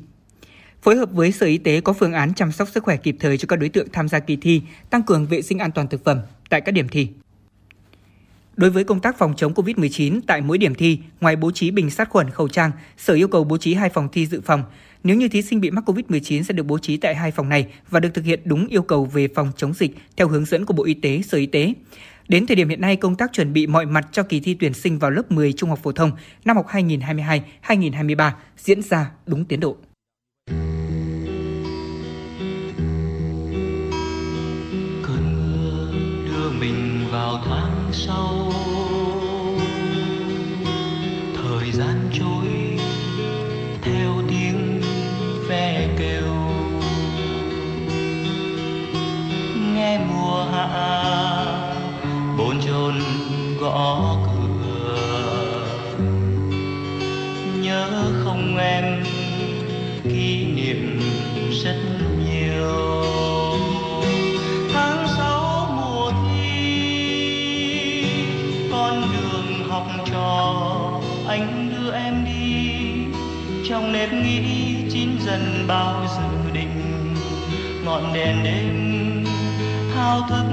Phối 0.84 0.96
hợp 0.96 1.12
với 1.12 1.32
Sở 1.32 1.46
Y 1.46 1.58
tế 1.58 1.80
có 1.80 1.92
phương 1.92 2.12
án 2.12 2.34
chăm 2.34 2.52
sóc 2.52 2.68
sức 2.68 2.84
khỏe 2.84 2.96
kịp 2.96 3.16
thời 3.20 3.38
cho 3.38 3.46
các 3.48 3.56
đối 3.56 3.68
tượng 3.68 3.88
tham 3.92 4.08
gia 4.08 4.18
kỳ 4.18 4.36
thi, 4.36 4.62
tăng 4.90 5.02
cường 5.02 5.26
vệ 5.26 5.42
sinh 5.42 5.58
an 5.58 5.72
toàn 5.72 5.88
thực 5.88 6.04
phẩm 6.04 6.20
tại 6.50 6.60
các 6.60 6.72
điểm 6.72 6.88
thi. 6.88 7.08
Đối 8.56 8.70
với 8.70 8.84
công 8.84 9.00
tác 9.00 9.18
phòng 9.18 9.34
chống 9.36 9.54
COVID-19 9.54 10.20
tại 10.26 10.40
mỗi 10.40 10.58
điểm 10.58 10.74
thi, 10.74 10.98
ngoài 11.20 11.36
bố 11.36 11.50
trí 11.50 11.70
bình 11.70 11.90
sát 11.90 12.08
khuẩn 12.08 12.30
khẩu 12.30 12.48
trang, 12.48 12.70
Sở 12.96 13.14
yêu 13.14 13.28
cầu 13.28 13.44
bố 13.44 13.58
trí 13.58 13.74
hai 13.74 13.88
phòng 13.88 14.08
thi 14.12 14.26
dự 14.26 14.40
phòng. 14.40 14.62
Nếu 15.04 15.16
như 15.16 15.28
thí 15.28 15.42
sinh 15.42 15.60
bị 15.60 15.70
mắc 15.70 15.88
COVID-19 15.88 16.42
sẽ 16.42 16.54
được 16.54 16.62
bố 16.62 16.78
trí 16.78 16.96
tại 16.96 17.14
hai 17.14 17.30
phòng 17.30 17.48
này 17.48 17.66
và 17.90 18.00
được 18.00 18.14
thực 18.14 18.24
hiện 18.24 18.40
đúng 18.44 18.66
yêu 18.66 18.82
cầu 18.82 19.04
về 19.04 19.28
phòng 19.34 19.52
chống 19.56 19.74
dịch 19.74 19.90
theo 20.16 20.28
hướng 20.28 20.44
dẫn 20.44 20.66
của 20.66 20.74
Bộ 20.74 20.84
Y 20.84 20.94
tế, 20.94 21.22
Sở 21.22 21.38
Y 21.38 21.46
tế. 21.46 21.74
Đến 22.28 22.46
thời 22.46 22.56
điểm 22.56 22.68
hiện 22.68 22.80
nay, 22.80 22.96
công 22.96 23.16
tác 23.16 23.32
chuẩn 23.32 23.52
bị 23.52 23.66
mọi 23.66 23.86
mặt 23.86 24.08
cho 24.12 24.22
kỳ 24.22 24.40
thi 24.40 24.56
tuyển 24.60 24.74
sinh 24.74 24.98
vào 24.98 25.10
lớp 25.10 25.32
10 25.32 25.52
trung 25.52 25.70
học 25.70 25.80
phổ 25.82 25.92
thông 25.92 26.10
năm 26.44 26.56
học 26.56 26.66
2022-2023 26.68 28.30
diễn 28.58 28.82
ra 28.82 29.10
đúng 29.26 29.44
tiến 29.44 29.60
độ. 29.60 29.76
Sau. 38.06 38.52
Thời 41.36 41.72
gian 41.72 42.10
trôi 42.18 42.78
theo 43.82 44.12
tiếng 44.28 44.80
ve 45.48 45.88
kêu. 45.98 46.34
Nghe 49.74 49.98
mùa 49.98 50.44
hạ 50.52 51.04
bồn 52.38 52.60
chồn 52.66 52.94
gõ 53.60 54.16
anh 71.34 71.70
đưa 71.70 71.92
em 71.92 72.24
đi. 72.24 72.70
Trong 73.68 73.92
nếp 73.92 74.12
nghĩ, 74.12 74.74
chín 74.90 75.08
dần 75.26 75.64
bao 75.68 76.06
dự 76.16 76.50
định. 76.52 77.14
Ngọn 77.84 78.12
đèn 78.14 78.44
đêm 78.44 79.24
thao 79.94 80.20
thức 80.28 80.46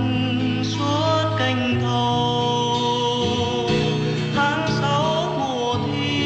suốt 0.64 1.36
canh 1.40 1.82
thâu 1.82 3.70
tháng 4.36 4.68
sáu 4.82 5.34
mùa 5.40 5.76
thi, 5.86 6.22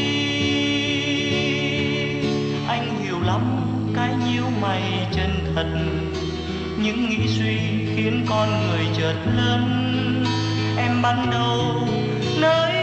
anh 2.67 3.03
hiểu 3.03 3.19
lắm 3.25 3.41
cái 3.95 4.13
nhíu 4.27 4.43
mày 4.61 5.07
chân 5.11 5.29
thật. 5.55 5.67
Những 6.83 7.09
nghĩ 7.09 7.27
suy 7.27 7.57
khiến 7.95 8.25
con 8.29 8.49
người 8.49 8.87
chợt 8.97 9.15
lớn. 9.37 9.63
Em 10.77 11.01
ban 11.01 11.31
đầu 11.31 11.87
nơi 12.39 12.74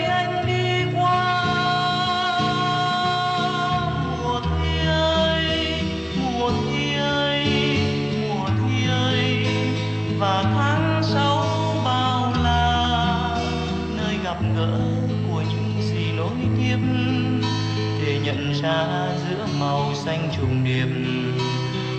xa 18.63 19.09
giữa 19.29 19.47
màu 19.61 19.95
xanh 19.95 20.29
trùng 20.37 20.65
điệp 20.65 20.87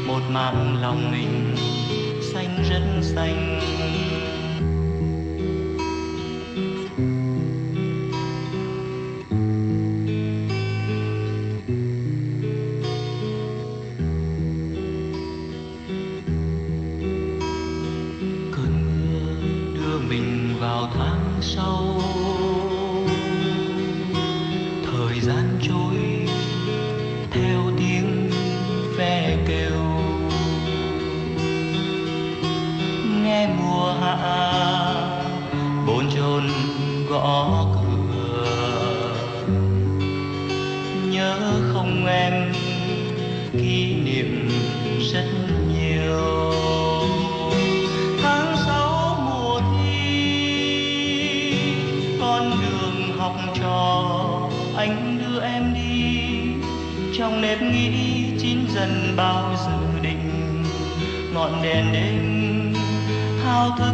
một 0.07 0.21
mảng 0.29 0.81
lòng 0.81 1.11
mình 1.11 1.55
xanh 2.33 2.63
rất 2.69 2.81
xanh. 3.01 3.82
Đèn 61.63 61.91
đêm 61.93 62.73
hao 63.43 63.69
thức 63.77 63.92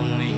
mảng 0.00 0.29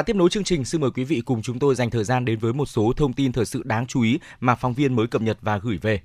Và 0.00 0.04
tiếp 0.04 0.16
nối 0.16 0.30
chương 0.30 0.44
trình, 0.44 0.64
xin 0.64 0.80
mời 0.80 0.90
quý 0.90 1.04
vị 1.04 1.20
cùng 1.20 1.42
chúng 1.42 1.58
tôi 1.58 1.74
dành 1.74 1.90
thời 1.90 2.04
gian 2.04 2.24
đến 2.24 2.38
với 2.38 2.52
một 2.52 2.66
số 2.66 2.92
thông 2.96 3.12
tin 3.12 3.32
thời 3.32 3.44
sự 3.44 3.62
đáng 3.64 3.86
chú 3.86 4.02
ý 4.02 4.18
mà 4.40 4.54
phóng 4.54 4.74
viên 4.74 4.96
mới 4.96 5.06
cập 5.06 5.22
nhật 5.22 5.38
và 5.42 5.58
gửi 5.58 5.78
về. 5.82 6.00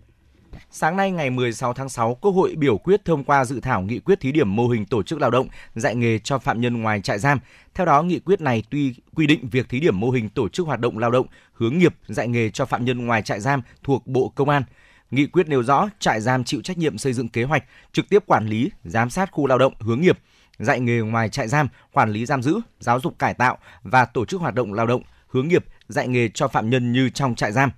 Sáng 0.71 0.97
nay 0.97 1.11
ngày 1.11 1.29
16 1.29 1.73
tháng 1.73 1.89
6, 1.89 2.17
Quốc 2.21 2.31
hội 2.31 2.55
biểu 2.57 2.77
quyết 2.77 3.05
thông 3.05 3.23
qua 3.23 3.45
dự 3.45 3.59
thảo 3.59 3.81
nghị 3.81 3.99
quyết 3.99 4.19
thí 4.19 4.31
điểm 4.31 4.55
mô 4.55 4.67
hình 4.67 4.85
tổ 4.85 5.03
chức 5.03 5.21
lao 5.21 5.31
động 5.31 5.47
dạy 5.75 5.95
nghề 5.95 6.19
cho 6.19 6.39
phạm 6.39 6.61
nhân 6.61 6.81
ngoài 6.81 7.01
trại 7.01 7.19
giam. 7.19 7.39
Theo 7.73 7.85
đó, 7.85 8.03
nghị 8.03 8.19
quyết 8.19 8.41
này 8.41 8.63
tuy 8.69 8.95
quy 9.15 9.27
định 9.27 9.49
việc 9.49 9.69
thí 9.69 9.79
điểm 9.79 9.99
mô 9.99 10.09
hình 10.09 10.29
tổ 10.29 10.49
chức 10.49 10.65
hoạt 10.65 10.79
động 10.79 10.97
lao 10.97 11.11
động 11.11 11.27
hướng 11.53 11.77
nghiệp 11.77 11.95
dạy 12.07 12.27
nghề 12.27 12.49
cho 12.49 12.65
phạm 12.65 12.85
nhân 12.85 13.05
ngoài 13.05 13.21
trại 13.21 13.39
giam 13.39 13.61
thuộc 13.83 14.07
Bộ 14.07 14.29
Công 14.35 14.49
an. 14.49 14.63
Nghị 15.11 15.25
quyết 15.25 15.47
nêu 15.47 15.63
rõ 15.63 15.89
trại 15.99 16.21
giam 16.21 16.43
chịu 16.43 16.61
trách 16.61 16.77
nhiệm 16.77 16.97
xây 16.97 17.13
dựng 17.13 17.29
kế 17.29 17.43
hoạch, 17.43 17.63
trực 17.93 18.09
tiếp 18.09 18.23
quản 18.25 18.47
lý, 18.47 18.71
giám 18.83 19.09
sát 19.09 19.31
khu 19.31 19.47
lao 19.47 19.57
động 19.57 19.73
hướng 19.79 20.01
nghiệp, 20.01 20.19
dạy 20.59 20.79
nghề 20.79 20.99
ngoài 20.99 21.29
trại 21.29 21.47
giam, 21.47 21.67
quản 21.91 22.09
lý 22.09 22.25
giam 22.25 22.41
giữ, 22.41 22.59
giáo 22.79 22.99
dục 22.99 23.19
cải 23.19 23.33
tạo 23.33 23.57
và 23.83 24.05
tổ 24.05 24.25
chức 24.25 24.41
hoạt 24.41 24.55
động 24.55 24.73
lao 24.73 24.87
động 24.87 25.01
hướng 25.27 25.47
nghiệp 25.47 25.65
dạy 25.87 26.07
nghề 26.07 26.29
cho 26.29 26.47
phạm 26.47 26.69
nhân 26.69 26.91
như 26.91 27.09
trong 27.09 27.35
trại 27.35 27.51
giam. 27.51 27.71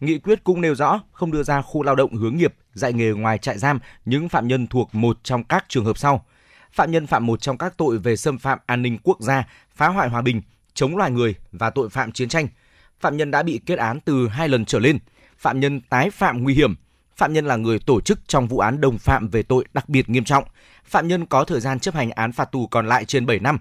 Nghị 0.00 0.18
quyết 0.18 0.44
cũng 0.44 0.60
nêu 0.60 0.74
rõ 0.74 1.00
không 1.12 1.32
đưa 1.32 1.42
ra 1.42 1.62
khu 1.62 1.82
lao 1.82 1.94
động 1.94 2.16
hướng 2.16 2.36
nghiệp 2.36 2.54
dạy 2.74 2.92
nghề 2.92 3.10
ngoài 3.10 3.38
trại 3.38 3.58
giam 3.58 3.78
những 4.04 4.28
phạm 4.28 4.48
nhân 4.48 4.66
thuộc 4.66 4.94
một 4.94 5.18
trong 5.22 5.44
các 5.44 5.64
trường 5.68 5.84
hợp 5.84 5.98
sau. 5.98 6.24
Phạm 6.72 6.90
nhân 6.90 7.06
phạm 7.06 7.26
một 7.26 7.40
trong 7.40 7.58
các 7.58 7.74
tội 7.76 7.98
về 7.98 8.16
xâm 8.16 8.38
phạm 8.38 8.58
an 8.66 8.82
ninh 8.82 8.98
quốc 9.02 9.20
gia, 9.20 9.48
phá 9.74 9.88
hoại 9.88 10.08
hòa 10.08 10.22
bình, 10.22 10.42
chống 10.74 10.96
loài 10.96 11.10
người 11.10 11.34
và 11.52 11.70
tội 11.70 11.88
phạm 11.88 12.12
chiến 12.12 12.28
tranh. 12.28 12.48
Phạm 13.00 13.16
nhân 13.16 13.30
đã 13.30 13.42
bị 13.42 13.60
kết 13.66 13.78
án 13.78 14.00
từ 14.00 14.28
hai 14.28 14.48
lần 14.48 14.64
trở 14.64 14.78
lên. 14.78 14.98
Phạm 15.38 15.60
nhân 15.60 15.80
tái 15.80 16.10
phạm 16.10 16.42
nguy 16.42 16.54
hiểm. 16.54 16.74
Phạm 17.16 17.32
nhân 17.32 17.46
là 17.46 17.56
người 17.56 17.78
tổ 17.78 18.00
chức 18.00 18.28
trong 18.28 18.46
vụ 18.46 18.58
án 18.58 18.80
đồng 18.80 18.98
phạm 18.98 19.28
về 19.28 19.42
tội 19.42 19.64
đặc 19.74 19.88
biệt 19.88 20.08
nghiêm 20.08 20.24
trọng. 20.24 20.44
Phạm 20.90 21.08
nhân 21.08 21.26
có 21.26 21.44
thời 21.44 21.60
gian 21.60 21.80
chấp 21.80 21.94
hành 21.94 22.10
án 22.10 22.32
phạt 22.32 22.52
tù 22.52 22.66
còn 22.66 22.86
lại 22.88 23.04
trên 23.04 23.26
7 23.26 23.38
năm. 23.38 23.58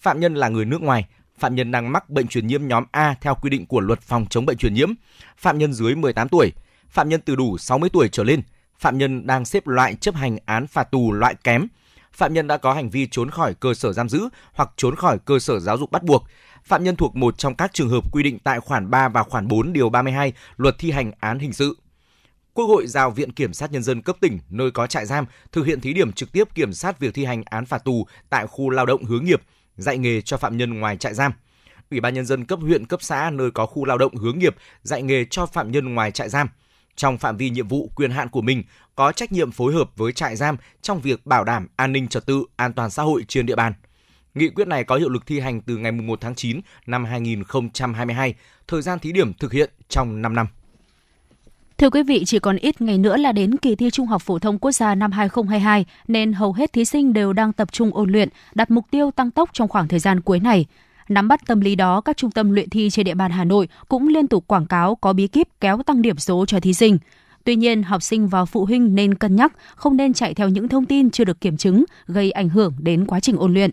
Phạm 0.00 0.20
nhân 0.20 0.34
là 0.34 0.48
người 0.48 0.64
nước 0.64 0.82
ngoài. 0.82 1.06
phạm 1.38 1.54
nhân 1.54 1.70
đang 1.70 1.92
mắc 1.92 2.10
bệnh 2.10 2.28
truyền 2.28 2.46
nhiễm 2.46 2.66
nhóm 2.66 2.84
A 2.92 3.14
theo 3.20 3.34
quy 3.34 3.50
định 3.50 3.66
của 3.66 3.80
luật 3.80 4.00
phòng 4.00 4.26
chống 4.30 4.46
bệnh 4.46 4.56
truyền 4.56 4.74
nhiễm, 4.74 4.92
phạm 5.36 5.58
nhân 5.58 5.72
dưới 5.72 5.94
18 5.94 6.28
tuổi, 6.28 6.52
phạm 6.88 7.08
nhân 7.08 7.20
từ 7.24 7.36
đủ 7.36 7.58
60 7.58 7.90
tuổi 7.92 8.08
trở 8.08 8.24
lên, 8.24 8.42
phạm 8.78 8.98
nhân 8.98 9.26
đang 9.26 9.44
xếp 9.44 9.66
loại 9.66 9.94
chấp 9.94 10.14
hành 10.14 10.38
án 10.44 10.66
phạt 10.66 10.90
tù 10.90 11.12
loại 11.12 11.34
kém, 11.44 11.66
phạm 12.12 12.34
nhân 12.34 12.46
đã 12.46 12.56
có 12.56 12.74
hành 12.74 12.90
vi 12.90 13.06
trốn 13.10 13.30
khỏi 13.30 13.54
cơ 13.54 13.74
sở 13.74 13.92
giam 13.92 14.08
giữ 14.08 14.28
hoặc 14.52 14.70
trốn 14.76 14.96
khỏi 14.96 15.18
cơ 15.18 15.38
sở 15.38 15.58
giáo 15.58 15.78
dục 15.78 15.90
bắt 15.90 16.02
buộc, 16.02 16.24
phạm 16.64 16.84
nhân 16.84 16.96
thuộc 16.96 17.16
một 17.16 17.38
trong 17.38 17.54
các 17.54 17.72
trường 17.72 17.90
hợp 17.90 18.12
quy 18.12 18.22
định 18.22 18.38
tại 18.38 18.60
khoản 18.60 18.90
3 18.90 19.08
và 19.08 19.22
khoản 19.22 19.48
4 19.48 19.72
điều 19.72 19.88
32 19.88 20.32
Luật 20.56 20.78
thi 20.78 20.90
hành 20.90 21.12
án 21.20 21.38
hình 21.38 21.52
sự. 21.52 21.76
Quốc 22.54 22.66
hội 22.66 22.86
giao 22.86 23.10
Viện 23.10 23.32
Kiểm 23.32 23.52
sát 23.52 23.72
Nhân 23.72 23.82
dân 23.82 24.02
cấp 24.02 24.16
tỉnh 24.20 24.38
nơi 24.50 24.70
có 24.70 24.86
trại 24.86 25.06
giam 25.06 25.26
thực 25.52 25.66
hiện 25.66 25.80
thí 25.80 25.92
điểm 25.92 26.12
trực 26.12 26.32
tiếp 26.32 26.54
kiểm 26.54 26.72
sát 26.72 26.98
việc 26.98 27.14
thi 27.14 27.24
hành 27.24 27.42
án 27.46 27.66
phạt 27.66 27.84
tù 27.84 28.06
tại 28.30 28.46
khu 28.46 28.70
lao 28.70 28.86
động 28.86 29.04
hướng 29.04 29.24
nghiệp, 29.24 29.42
dạy 29.76 29.98
nghề 29.98 30.20
cho 30.20 30.36
phạm 30.36 30.56
nhân 30.56 30.80
ngoài 30.80 30.96
trại 30.96 31.14
giam. 31.14 31.32
Ủy 31.90 32.00
ban 32.00 32.14
Nhân 32.14 32.26
dân 32.26 32.44
cấp 32.44 32.58
huyện, 32.62 32.86
cấp 32.86 33.02
xã 33.02 33.30
nơi 33.30 33.50
có 33.50 33.66
khu 33.66 33.84
lao 33.84 33.98
động 33.98 34.16
hướng 34.16 34.38
nghiệp, 34.38 34.56
dạy 34.82 35.02
nghề 35.02 35.24
cho 35.30 35.46
phạm 35.46 35.72
nhân 35.72 35.94
ngoài 35.94 36.10
trại 36.10 36.28
giam. 36.28 36.48
Trong 36.96 37.18
phạm 37.18 37.36
vi 37.36 37.50
nhiệm 37.50 37.68
vụ 37.68 37.90
quyền 37.96 38.10
hạn 38.10 38.28
của 38.28 38.42
mình, 38.42 38.62
có 38.94 39.12
trách 39.12 39.32
nhiệm 39.32 39.52
phối 39.52 39.74
hợp 39.74 39.90
với 39.96 40.12
trại 40.12 40.36
giam 40.36 40.56
trong 40.82 41.00
việc 41.00 41.26
bảo 41.26 41.44
đảm 41.44 41.68
an 41.76 41.92
ninh 41.92 42.08
trật 42.08 42.26
tự, 42.26 42.44
an 42.56 42.72
toàn 42.72 42.90
xã 42.90 43.02
hội 43.02 43.24
trên 43.28 43.46
địa 43.46 43.56
bàn. 43.56 43.72
Nghị 44.34 44.48
quyết 44.48 44.68
này 44.68 44.84
có 44.84 44.96
hiệu 44.96 45.08
lực 45.08 45.26
thi 45.26 45.40
hành 45.40 45.60
từ 45.60 45.76
ngày 45.76 45.92
1 45.92 46.20
tháng 46.20 46.34
9 46.34 46.60
năm 46.86 47.04
2022, 47.04 48.34
thời 48.66 48.82
gian 48.82 48.98
thí 48.98 49.12
điểm 49.12 49.34
thực 49.34 49.52
hiện 49.52 49.70
trong 49.88 50.22
5 50.22 50.34
năm. 50.34 50.46
Thưa 51.82 51.90
quý 51.90 52.02
vị, 52.02 52.22
chỉ 52.26 52.38
còn 52.38 52.56
ít 52.56 52.80
ngày 52.80 52.98
nữa 52.98 53.16
là 53.16 53.32
đến 53.32 53.56
kỳ 53.56 53.74
thi 53.74 53.90
Trung 53.90 54.06
học 54.06 54.22
phổ 54.22 54.38
thông 54.38 54.58
quốc 54.58 54.72
gia 54.72 54.94
năm 54.94 55.12
2022 55.12 55.86
nên 56.08 56.32
hầu 56.32 56.52
hết 56.52 56.72
thí 56.72 56.84
sinh 56.84 57.12
đều 57.12 57.32
đang 57.32 57.52
tập 57.52 57.72
trung 57.72 57.90
ôn 57.94 58.10
luyện, 58.10 58.28
đặt 58.54 58.70
mục 58.70 58.84
tiêu 58.90 59.10
tăng 59.10 59.30
tốc 59.30 59.50
trong 59.52 59.68
khoảng 59.68 59.88
thời 59.88 59.98
gian 59.98 60.20
cuối 60.20 60.40
này. 60.40 60.66
Nắm 61.08 61.28
bắt 61.28 61.40
tâm 61.46 61.60
lý 61.60 61.74
đó, 61.74 62.00
các 62.00 62.16
trung 62.16 62.30
tâm 62.30 62.50
luyện 62.50 62.70
thi 62.70 62.90
trên 62.90 63.04
địa 63.04 63.14
bàn 63.14 63.30
Hà 63.30 63.44
Nội 63.44 63.68
cũng 63.88 64.08
liên 64.08 64.26
tục 64.28 64.44
quảng 64.46 64.66
cáo 64.66 64.94
có 64.94 65.12
bí 65.12 65.26
kíp 65.26 65.48
kéo 65.60 65.82
tăng 65.82 66.02
điểm 66.02 66.18
số 66.18 66.44
cho 66.46 66.60
thí 66.60 66.74
sinh. 66.74 66.98
Tuy 67.44 67.56
nhiên, 67.56 67.82
học 67.82 68.02
sinh 68.02 68.28
và 68.28 68.44
phụ 68.44 68.64
huynh 68.64 68.94
nên 68.94 69.14
cân 69.14 69.36
nhắc 69.36 69.52
không 69.74 69.96
nên 69.96 70.12
chạy 70.12 70.34
theo 70.34 70.48
những 70.48 70.68
thông 70.68 70.86
tin 70.86 71.10
chưa 71.10 71.24
được 71.24 71.40
kiểm 71.40 71.56
chứng, 71.56 71.84
gây 72.06 72.30
ảnh 72.30 72.48
hưởng 72.48 72.74
đến 72.78 73.06
quá 73.06 73.20
trình 73.20 73.36
ôn 73.36 73.54
luyện. 73.54 73.70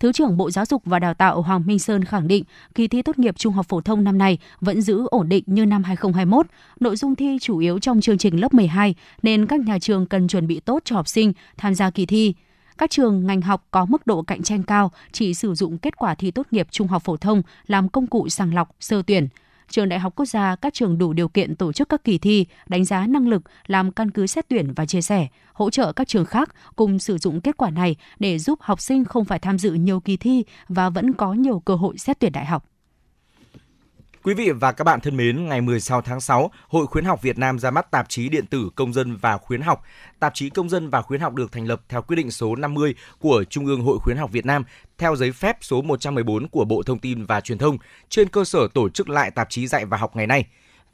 Thứ 0.00 0.12
trưởng 0.12 0.36
Bộ 0.36 0.50
Giáo 0.50 0.64
dục 0.64 0.82
và 0.84 0.98
Đào 0.98 1.14
tạo 1.14 1.42
Hoàng 1.42 1.66
Minh 1.66 1.78
Sơn 1.78 2.04
khẳng 2.04 2.28
định 2.28 2.44
kỳ 2.74 2.88
thi 2.88 3.02
tốt 3.02 3.18
nghiệp 3.18 3.38
trung 3.38 3.52
học 3.52 3.66
phổ 3.68 3.80
thông 3.80 4.04
năm 4.04 4.18
nay 4.18 4.38
vẫn 4.60 4.82
giữ 4.82 5.06
ổn 5.10 5.28
định 5.28 5.44
như 5.46 5.66
năm 5.66 5.82
2021. 5.84 6.46
Nội 6.80 6.96
dung 6.96 7.14
thi 7.14 7.38
chủ 7.40 7.58
yếu 7.58 7.78
trong 7.78 8.00
chương 8.00 8.18
trình 8.18 8.40
lớp 8.40 8.54
12 8.54 8.94
nên 9.22 9.46
các 9.46 9.60
nhà 9.60 9.78
trường 9.78 10.06
cần 10.06 10.28
chuẩn 10.28 10.46
bị 10.46 10.60
tốt 10.60 10.82
cho 10.84 10.96
học 10.96 11.08
sinh 11.08 11.32
tham 11.56 11.74
gia 11.74 11.90
kỳ 11.90 12.06
thi. 12.06 12.34
Các 12.78 12.90
trường 12.90 13.26
ngành 13.26 13.40
học 13.40 13.66
có 13.70 13.84
mức 13.84 14.06
độ 14.06 14.22
cạnh 14.22 14.42
tranh 14.42 14.62
cao 14.62 14.90
chỉ 15.12 15.34
sử 15.34 15.54
dụng 15.54 15.78
kết 15.78 15.96
quả 15.96 16.14
thi 16.14 16.30
tốt 16.30 16.46
nghiệp 16.50 16.66
trung 16.70 16.88
học 16.88 17.02
phổ 17.04 17.16
thông 17.16 17.42
làm 17.66 17.88
công 17.88 18.06
cụ 18.06 18.28
sàng 18.28 18.54
lọc, 18.54 18.76
sơ 18.80 19.02
tuyển 19.06 19.28
trường 19.70 19.88
đại 19.88 19.98
học 19.98 20.12
quốc 20.16 20.26
gia 20.26 20.56
các 20.56 20.74
trường 20.74 20.98
đủ 20.98 21.12
điều 21.12 21.28
kiện 21.28 21.56
tổ 21.56 21.72
chức 21.72 21.88
các 21.88 22.04
kỳ 22.04 22.18
thi, 22.18 22.46
đánh 22.66 22.84
giá 22.84 23.06
năng 23.06 23.28
lực, 23.28 23.42
làm 23.66 23.92
căn 23.92 24.10
cứ 24.10 24.26
xét 24.26 24.48
tuyển 24.48 24.72
và 24.74 24.86
chia 24.86 25.02
sẻ, 25.02 25.28
hỗ 25.52 25.70
trợ 25.70 25.92
các 25.92 26.08
trường 26.08 26.24
khác 26.24 26.54
cùng 26.76 26.98
sử 26.98 27.18
dụng 27.18 27.40
kết 27.40 27.56
quả 27.56 27.70
này 27.70 27.96
để 28.18 28.38
giúp 28.38 28.58
học 28.62 28.80
sinh 28.80 29.04
không 29.04 29.24
phải 29.24 29.38
tham 29.38 29.58
dự 29.58 29.72
nhiều 29.72 30.00
kỳ 30.00 30.16
thi 30.16 30.44
và 30.68 30.90
vẫn 30.90 31.12
có 31.12 31.32
nhiều 31.32 31.60
cơ 31.60 31.74
hội 31.74 31.98
xét 31.98 32.18
tuyển 32.20 32.32
đại 32.32 32.46
học. 32.46 32.64
Quý 34.24 34.34
vị 34.34 34.50
và 34.50 34.72
các 34.72 34.84
bạn 34.84 35.00
thân 35.00 35.16
mến, 35.16 35.48
ngày 35.48 35.60
16 35.60 36.02
tháng 36.02 36.20
6, 36.20 36.50
Hội 36.68 36.86
Khuyến 36.86 37.04
học 37.04 37.22
Việt 37.22 37.38
Nam 37.38 37.58
ra 37.58 37.70
mắt 37.70 37.90
tạp 37.90 38.08
chí 38.08 38.28
điện 38.28 38.46
tử 38.46 38.70
Công 38.74 38.92
dân 38.92 39.16
và 39.16 39.38
Khuyến 39.38 39.60
học. 39.60 39.82
Tạp 40.18 40.34
chí 40.34 40.50
Công 40.50 40.68
dân 40.68 40.90
và 40.90 41.02
Khuyến 41.02 41.20
học 41.20 41.34
được 41.34 41.52
thành 41.52 41.66
lập 41.66 41.80
theo 41.88 42.02
quyết 42.02 42.16
định 42.16 42.30
số 42.30 42.56
50 42.56 42.94
của 43.18 43.44
Trung 43.50 43.66
ương 43.66 43.82
Hội 43.82 43.98
Khuyến 43.98 44.16
học 44.16 44.32
Việt 44.32 44.46
Nam 44.46 44.64
theo 44.98 45.16
giấy 45.16 45.32
phép 45.32 45.56
số 45.60 45.82
114 45.82 46.48
của 46.48 46.64
Bộ 46.64 46.82
Thông 46.82 46.98
tin 46.98 47.24
và 47.24 47.40
Truyền 47.40 47.58
thông 47.58 47.78
trên 48.08 48.28
cơ 48.28 48.44
sở 48.44 48.68
tổ 48.74 48.88
chức 48.88 49.08
lại 49.08 49.30
tạp 49.30 49.50
chí 49.50 49.66
dạy 49.66 49.84
và 49.84 49.96
học 49.96 50.16
ngày 50.16 50.26
nay. 50.26 50.44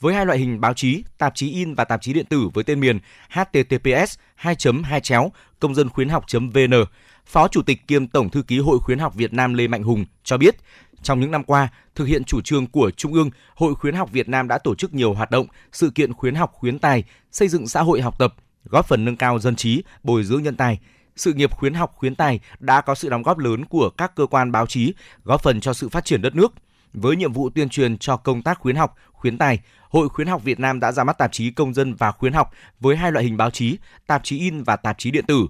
Với 0.01 0.15
hai 0.15 0.27
loại 0.27 0.39
hình 0.39 0.61
báo 0.61 0.75
chí, 0.75 1.05
tạp 1.19 1.35
chí 1.35 1.51
in 1.51 1.75
và 1.75 1.85
tạp 1.85 2.03
chí 2.03 2.13
điện 2.13 2.27
tử 2.27 2.49
với 2.55 2.65
tên 2.65 2.81
miền 2.81 2.99
https 3.31 4.19
2 4.35 4.57
2 4.85 5.01
chéo 5.01 5.33
công 5.61 5.75
dân 5.75 5.89
khuyến 5.89 6.09
học.vn, 6.09 6.85
Phó 7.27 7.49
Chủ 7.49 7.63
tịch 7.63 7.87
kiêm 7.89 8.07
Tổng 8.07 8.31
Thư 8.31 8.43
ký 8.43 8.59
Hội 8.59 8.79
Khuyến 8.79 8.99
học 8.99 9.15
Việt 9.15 9.33
Nam 9.33 9.55
Lê 9.55 9.69
Mạnh 9.69 9.83
Hùng 9.83 10.05
cho 10.25 10.37
biết, 10.37 10.57
trong 11.03 11.21
những 11.21 11.31
năm 11.31 11.45
qua, 11.45 11.69
thực 11.95 12.05
hiện 12.05 12.25
chủ 12.25 12.41
trương 12.41 12.67
của 12.67 12.91
Trung 12.91 13.13
ương, 13.13 13.31
Hội 13.55 13.75
Khuyến 13.75 13.95
học 13.95 14.13
Việt 14.13 14.29
Nam 14.29 14.49
đã 14.49 14.59
tổ 14.59 14.75
chức 14.75 14.95
nhiều 14.95 15.15
hoạt 15.15 15.31
động, 15.31 15.47
sự 15.73 15.91
kiện 15.91 16.13
khuyến 16.13 16.35
học 16.35 16.53
khuyến 16.53 16.79
tài, 16.79 17.05
xây 17.33 17.49
dựng 17.49 17.69
xã 17.69 17.83
hội 17.83 18.01
học 18.01 18.19
tập, 18.19 18.35
góp 18.65 18.89
phần 18.89 19.05
nâng 19.05 19.17
cao 19.17 19.39
dân 19.39 19.57
trí, 19.57 19.83
bồi 20.03 20.25
dưỡng 20.25 20.43
nhân 20.43 20.57
tài. 20.57 20.79
Sự 21.17 21.33
nghiệp 21.33 21.53
khuyến 21.53 21.75
học 21.75 21.93
khuyến 21.97 22.15
tài 22.15 22.41
đã 22.59 22.81
có 22.81 22.95
sự 22.95 23.09
đóng 23.09 23.23
góp 23.23 23.39
lớn 23.39 23.65
của 23.65 23.91
các 23.91 24.15
cơ 24.15 24.27
quan 24.27 24.53
báo 24.53 24.67
chí, 24.67 24.95
góp 25.25 25.43
phần 25.43 25.61
cho 25.61 25.73
sự 25.75 25.89
phát 25.89 26.05
triển 26.05 26.23
đất 26.23 26.35
nước. 26.35 26.53
Với 26.93 27.17
nhiệm 27.17 27.33
vụ 27.33 27.51
tuyên 27.51 27.69
truyền 27.69 27.99
cho 27.99 28.17
công 28.17 28.43
tác 28.43 28.59
khuyến 28.59 28.77
học, 28.77 28.97
khuyến 29.13 29.39
tài, 29.39 29.61
Hội 29.91 30.09
Khuyến 30.09 30.29
học 30.29 30.45
Việt 30.45 30.61
Nam 30.61 30.81
đã 30.81 30.93
ra 30.93 31.05
mắt 31.05 31.19
tạp 31.19 31.33
chí 31.33 31.51
Công 31.51 31.75
dân 31.75 31.95
và 31.95 32.13
Khuyến 32.13 32.33
học 32.33 32.51
với 32.81 32.97
hai 32.97 33.13
loại 33.13 33.25
hình 33.25 33.37
báo 33.37 33.51
chí, 33.51 33.79
tạp 34.07 34.25
chí 34.25 34.39
in 34.39 34.63
và 34.63 34.77
tạp 34.77 34.99
chí 34.99 35.11
điện 35.11 35.25
tử. 35.27 35.47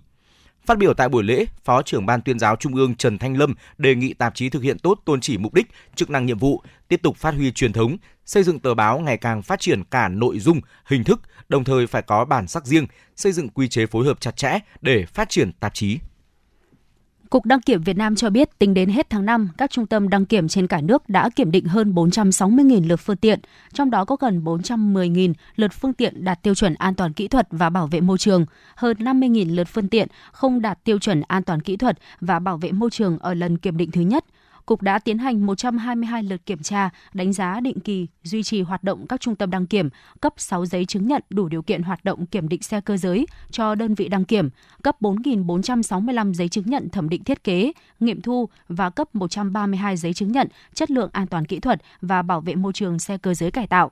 Phát 0.66 0.78
biểu 0.78 0.94
tại 0.94 1.08
buổi 1.08 1.24
lễ, 1.24 1.46
Phó 1.64 1.82
trưởng 1.82 2.06
Ban 2.06 2.22
tuyên 2.22 2.38
giáo 2.38 2.56
Trung 2.56 2.74
ương 2.74 2.94
Trần 2.94 3.18
Thanh 3.18 3.36
Lâm 3.36 3.54
đề 3.78 3.94
nghị 3.94 4.14
tạp 4.14 4.34
chí 4.34 4.48
thực 4.48 4.62
hiện 4.62 4.78
tốt 4.78 4.98
tôn 5.04 5.20
chỉ 5.20 5.38
mục 5.38 5.54
đích, 5.54 5.66
chức 5.94 6.10
năng 6.10 6.26
nhiệm 6.26 6.38
vụ, 6.38 6.62
tiếp 6.88 7.00
tục 7.02 7.16
phát 7.16 7.34
huy 7.34 7.52
truyền 7.52 7.72
thống, 7.72 7.96
xây 8.24 8.42
dựng 8.42 8.58
tờ 8.58 8.74
báo 8.74 8.98
ngày 8.98 9.16
càng 9.16 9.42
phát 9.42 9.60
triển 9.60 9.84
cả 9.84 10.08
nội 10.08 10.38
dung, 10.38 10.60
hình 10.86 11.04
thức, 11.04 11.20
đồng 11.48 11.64
thời 11.64 11.86
phải 11.86 12.02
có 12.02 12.24
bản 12.24 12.48
sắc 12.48 12.66
riêng, 12.66 12.86
xây 13.16 13.32
dựng 13.32 13.48
quy 13.48 13.68
chế 13.68 13.86
phối 13.86 14.06
hợp 14.06 14.20
chặt 14.20 14.36
chẽ 14.36 14.58
để 14.80 15.04
phát 15.06 15.28
triển 15.28 15.52
tạp 15.52 15.74
chí. 15.74 15.98
Cục 17.30 17.46
Đăng 17.46 17.60
kiểm 17.60 17.82
Việt 17.82 17.96
Nam 17.96 18.16
cho 18.16 18.30
biết 18.30 18.58
tính 18.58 18.74
đến 18.74 18.88
hết 18.88 19.10
tháng 19.10 19.26
5, 19.26 19.48
các 19.58 19.70
trung 19.70 19.86
tâm 19.86 20.08
đăng 20.08 20.26
kiểm 20.26 20.48
trên 20.48 20.66
cả 20.66 20.80
nước 20.80 21.08
đã 21.08 21.30
kiểm 21.36 21.50
định 21.50 21.64
hơn 21.64 21.92
460.000 21.92 22.88
lượt 22.88 22.96
phương 22.96 23.16
tiện, 23.16 23.40
trong 23.72 23.90
đó 23.90 24.04
có 24.04 24.16
gần 24.16 24.44
410.000 24.44 25.34
lượt 25.56 25.72
phương 25.72 25.92
tiện 25.92 26.24
đạt 26.24 26.42
tiêu 26.42 26.54
chuẩn 26.54 26.74
an 26.74 26.94
toàn 26.94 27.12
kỹ 27.12 27.28
thuật 27.28 27.48
và 27.50 27.70
bảo 27.70 27.86
vệ 27.86 28.00
môi 28.00 28.18
trường, 28.18 28.46
hơn 28.74 28.96
50.000 28.98 29.54
lượt 29.54 29.68
phương 29.68 29.88
tiện 29.88 30.08
không 30.32 30.62
đạt 30.62 30.84
tiêu 30.84 30.98
chuẩn 30.98 31.20
an 31.20 31.42
toàn 31.42 31.60
kỹ 31.60 31.76
thuật 31.76 31.98
và 32.20 32.38
bảo 32.38 32.56
vệ 32.56 32.72
môi 32.72 32.90
trường 32.90 33.18
ở 33.18 33.34
lần 33.34 33.58
kiểm 33.58 33.76
định 33.76 33.90
thứ 33.90 34.00
nhất. 34.00 34.24
Cục 34.66 34.82
đã 34.82 34.98
tiến 34.98 35.18
hành 35.18 35.46
122 35.46 36.22
lượt 36.22 36.46
kiểm 36.46 36.62
tra, 36.62 36.90
đánh 37.14 37.32
giá 37.32 37.60
định 37.60 37.80
kỳ, 37.80 38.06
duy 38.22 38.42
trì 38.42 38.62
hoạt 38.62 38.84
động 38.84 39.06
các 39.06 39.20
trung 39.20 39.36
tâm 39.36 39.50
đăng 39.50 39.66
kiểm, 39.66 39.88
cấp 40.20 40.34
6 40.36 40.66
giấy 40.66 40.84
chứng 40.84 41.06
nhận 41.06 41.22
đủ 41.30 41.48
điều 41.48 41.62
kiện 41.62 41.82
hoạt 41.82 42.04
động 42.04 42.26
kiểm 42.26 42.48
định 42.48 42.62
xe 42.62 42.80
cơ 42.80 42.96
giới 42.96 43.26
cho 43.50 43.74
đơn 43.74 43.94
vị 43.94 44.08
đăng 44.08 44.24
kiểm, 44.24 44.50
cấp 44.82 44.96
4.465 45.00 46.32
giấy 46.32 46.48
chứng 46.48 46.66
nhận 46.66 46.88
thẩm 46.88 47.08
định 47.08 47.24
thiết 47.24 47.44
kế, 47.44 47.72
nghiệm 48.00 48.20
thu 48.22 48.48
và 48.68 48.90
cấp 48.90 49.14
132 49.14 49.96
giấy 49.96 50.14
chứng 50.14 50.32
nhận 50.32 50.48
chất 50.74 50.90
lượng 50.90 51.10
an 51.12 51.26
toàn 51.26 51.44
kỹ 51.44 51.60
thuật 51.60 51.82
và 52.00 52.22
bảo 52.22 52.40
vệ 52.40 52.54
môi 52.54 52.72
trường 52.72 52.98
xe 52.98 53.18
cơ 53.18 53.34
giới 53.34 53.50
cải 53.50 53.66
tạo. 53.66 53.90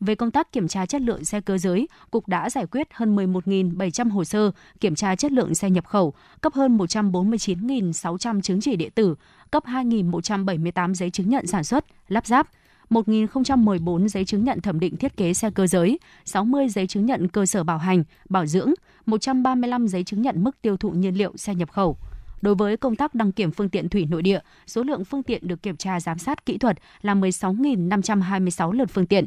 Về 0.00 0.14
công 0.14 0.30
tác 0.30 0.52
kiểm 0.52 0.68
tra 0.68 0.86
chất 0.86 1.02
lượng 1.02 1.24
xe 1.24 1.40
cơ 1.40 1.58
giới, 1.58 1.88
Cục 2.10 2.28
đã 2.28 2.50
giải 2.50 2.66
quyết 2.66 2.88
hơn 2.94 3.16
11.700 3.16 4.10
hồ 4.10 4.24
sơ 4.24 4.50
kiểm 4.80 4.94
tra 4.94 5.16
chất 5.16 5.32
lượng 5.32 5.54
xe 5.54 5.70
nhập 5.70 5.86
khẩu, 5.86 6.14
cấp 6.40 6.52
hơn 6.52 6.78
149.600 6.78 8.40
chứng 8.40 8.60
chỉ 8.60 8.76
điện 8.76 8.90
tử, 8.94 9.14
cấp 9.50 9.64
2.178 9.66 10.94
giấy 10.94 11.10
chứng 11.10 11.28
nhận 11.28 11.46
sản 11.46 11.64
xuất, 11.64 11.84
lắp 12.08 12.26
ráp, 12.26 12.48
1.014 12.90 14.08
giấy 14.08 14.24
chứng 14.24 14.44
nhận 14.44 14.60
thẩm 14.60 14.80
định 14.80 14.96
thiết 14.96 15.16
kế 15.16 15.34
xe 15.34 15.50
cơ 15.50 15.66
giới, 15.66 15.98
60 16.24 16.68
giấy 16.68 16.86
chứng 16.86 17.06
nhận 17.06 17.28
cơ 17.28 17.46
sở 17.46 17.64
bảo 17.64 17.78
hành, 17.78 18.04
bảo 18.28 18.46
dưỡng, 18.46 18.72
135 19.06 19.88
giấy 19.88 20.04
chứng 20.04 20.22
nhận 20.22 20.44
mức 20.44 20.62
tiêu 20.62 20.76
thụ 20.76 20.90
nhiên 20.90 21.14
liệu 21.14 21.36
xe 21.36 21.54
nhập 21.54 21.70
khẩu. 21.72 21.96
Đối 22.42 22.54
với 22.54 22.76
công 22.76 22.96
tác 22.96 23.14
đăng 23.14 23.32
kiểm 23.32 23.50
phương 23.50 23.68
tiện 23.68 23.88
thủy 23.88 24.06
nội 24.10 24.22
địa, 24.22 24.40
số 24.66 24.82
lượng 24.82 25.04
phương 25.04 25.22
tiện 25.22 25.48
được 25.48 25.62
kiểm 25.62 25.76
tra 25.76 26.00
giám 26.00 26.18
sát 26.18 26.46
kỹ 26.46 26.58
thuật 26.58 26.78
là 27.02 27.14
16.526 27.14 28.72
lượt 28.72 28.90
phương 28.90 29.06
tiện. 29.06 29.26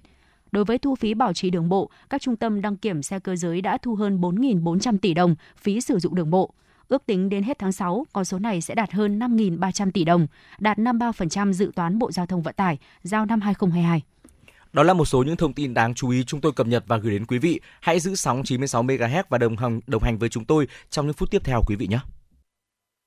Đối 0.51 0.65
với 0.65 0.77
thu 0.77 0.95
phí 0.95 1.13
bảo 1.13 1.33
trì 1.33 1.49
đường 1.49 1.69
bộ, 1.69 1.89
các 2.09 2.21
trung 2.21 2.35
tâm 2.35 2.61
đăng 2.61 2.77
kiểm 2.77 3.03
xe 3.03 3.19
cơ 3.19 3.35
giới 3.35 3.61
đã 3.61 3.77
thu 3.81 3.95
hơn 3.95 4.21
4.400 4.21 4.97
tỷ 4.97 5.13
đồng 5.13 5.35
phí 5.57 5.81
sử 5.81 5.99
dụng 5.99 6.15
đường 6.15 6.29
bộ. 6.29 6.53
Ước 6.87 7.05
tính 7.05 7.29
đến 7.29 7.43
hết 7.43 7.59
tháng 7.59 7.71
6, 7.71 8.05
con 8.13 8.25
số 8.25 8.39
này 8.39 8.61
sẽ 8.61 8.75
đạt 8.75 8.91
hơn 8.91 9.19
5.300 9.19 9.91
tỷ 9.91 10.03
đồng, 10.03 10.27
đạt 10.59 10.77
53% 10.77 11.53
dự 11.53 11.71
toán 11.75 11.99
Bộ 11.99 12.11
Giao 12.11 12.25
thông 12.25 12.41
Vận 12.41 12.53
tải 12.55 12.77
giao 13.03 13.25
năm 13.25 13.41
2022. 13.41 14.01
Đó 14.73 14.83
là 14.83 14.93
một 14.93 15.05
số 15.05 15.23
những 15.23 15.37
thông 15.37 15.53
tin 15.53 15.73
đáng 15.73 15.93
chú 15.93 16.09
ý 16.09 16.23
chúng 16.23 16.41
tôi 16.41 16.51
cập 16.51 16.67
nhật 16.67 16.83
và 16.87 16.97
gửi 16.97 17.11
đến 17.11 17.25
quý 17.25 17.37
vị. 17.37 17.59
Hãy 17.81 17.99
giữ 17.99 18.15
sóng 18.15 18.43
96 18.43 18.83
MHz 18.83 19.23
và 19.29 19.37
đồng 19.37 19.57
hành 19.57 19.79
đồng 19.87 20.03
hành 20.03 20.17
với 20.17 20.29
chúng 20.29 20.45
tôi 20.45 20.67
trong 20.89 21.05
những 21.05 21.13
phút 21.13 21.31
tiếp 21.31 21.41
theo 21.43 21.63
quý 21.67 21.75
vị 21.75 21.87
nhé. 21.87 21.99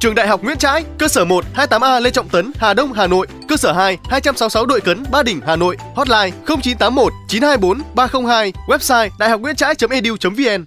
Trường 0.00 0.14
Đại 0.14 0.28
học 0.28 0.44
Nguyễn 0.44 0.56
Trãi, 0.56 0.84
cơ 0.98 1.08
sở 1.08 1.24
1 1.24 1.44
28A 1.54 2.00
Lê 2.00 2.10
Trọng 2.10 2.28
Tấn, 2.28 2.52
Hà 2.56 2.74
Đông, 2.74 2.92
Hà 2.92 3.06
Nội, 3.06 3.26
cơ 3.48 3.56
sở 3.56 3.72
2 3.72 3.98
266 4.10 4.66
Đội 4.66 4.80
Cấn, 4.80 5.04
Ba 5.10 5.22
Đình, 5.22 5.40
Hà 5.46 5.56
Nội, 5.56 5.76
hotline 5.94 6.30
0981 6.46 7.12
924 7.28 7.82
302, 7.94 8.52
website 8.66 9.10
đạihocnguyentrai.edu.vn. 9.18 10.64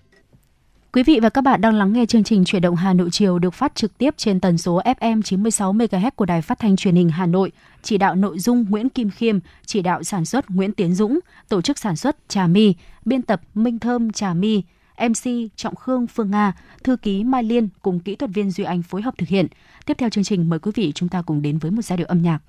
Quý 0.93 1.03
vị 1.03 1.19
và 1.21 1.29
các 1.29 1.41
bạn 1.41 1.61
đang 1.61 1.75
lắng 1.75 1.93
nghe 1.93 2.05
chương 2.05 2.23
trình 2.23 2.45
Chuyển 2.45 2.61
động 2.61 2.75
Hà 2.75 2.93
Nội 2.93 3.09
chiều 3.11 3.39
được 3.39 3.53
phát 3.53 3.75
trực 3.75 3.97
tiếp 3.97 4.13
trên 4.17 4.39
tần 4.39 4.57
số 4.57 4.81
FM 4.99 5.21
96 5.21 5.73
MHz 5.73 6.11
của 6.15 6.25
Đài 6.25 6.41
Phát 6.41 6.59
thanh 6.59 6.75
Truyền 6.75 6.95
hình 6.95 7.09
Hà 7.09 7.25
Nội. 7.25 7.51
Chỉ 7.83 7.97
đạo 7.97 8.15
nội 8.15 8.39
dung 8.39 8.65
Nguyễn 8.69 8.89
Kim 8.89 9.09
Khiêm, 9.09 9.39
chỉ 9.65 9.81
đạo 9.81 10.03
sản 10.03 10.25
xuất 10.25 10.49
Nguyễn 10.49 10.71
Tiến 10.71 10.95
Dũng, 10.95 11.19
tổ 11.49 11.61
chức 11.61 11.77
sản 11.77 11.95
xuất 11.95 12.15
Trà 12.27 12.47
My, 12.47 12.73
biên 13.05 13.21
tập 13.21 13.41
Minh 13.53 13.79
Thơm 13.79 14.11
Trà 14.11 14.33
My, 14.33 14.63
MC 14.99 15.49
Trọng 15.55 15.75
Khương 15.75 16.07
Phương 16.07 16.31
Nga, 16.31 16.53
thư 16.83 16.97
ký 16.97 17.23
Mai 17.23 17.43
Liên 17.43 17.69
cùng 17.81 17.99
kỹ 17.99 18.15
thuật 18.15 18.31
viên 18.33 18.51
Duy 18.51 18.63
Anh 18.63 18.83
phối 18.83 19.01
hợp 19.01 19.17
thực 19.17 19.29
hiện. 19.29 19.47
Tiếp 19.85 19.97
theo 19.97 20.09
chương 20.09 20.23
trình 20.23 20.49
mời 20.49 20.59
quý 20.59 20.71
vị 20.75 20.91
chúng 20.95 21.09
ta 21.09 21.21
cùng 21.21 21.41
đến 21.41 21.57
với 21.57 21.71
một 21.71 21.81
giai 21.81 21.97
điệu 21.97 22.07
âm 22.07 22.21
nhạc. 22.21 22.39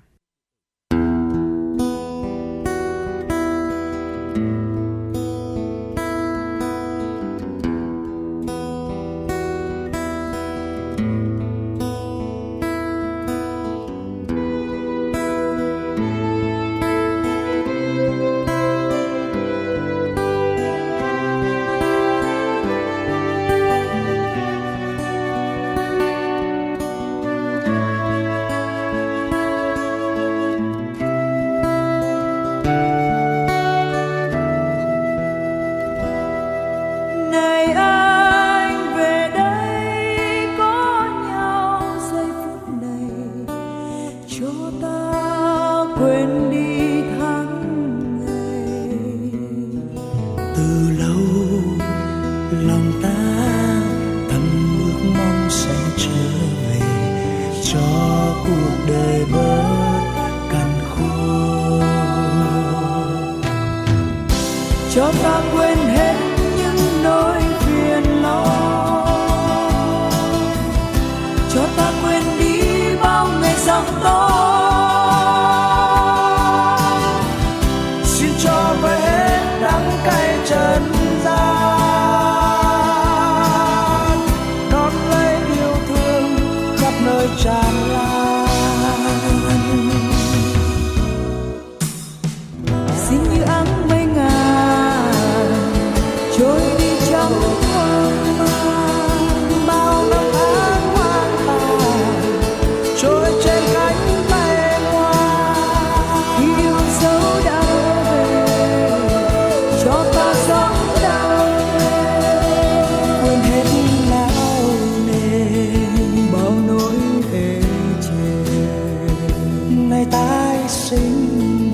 Tái 120.91 120.99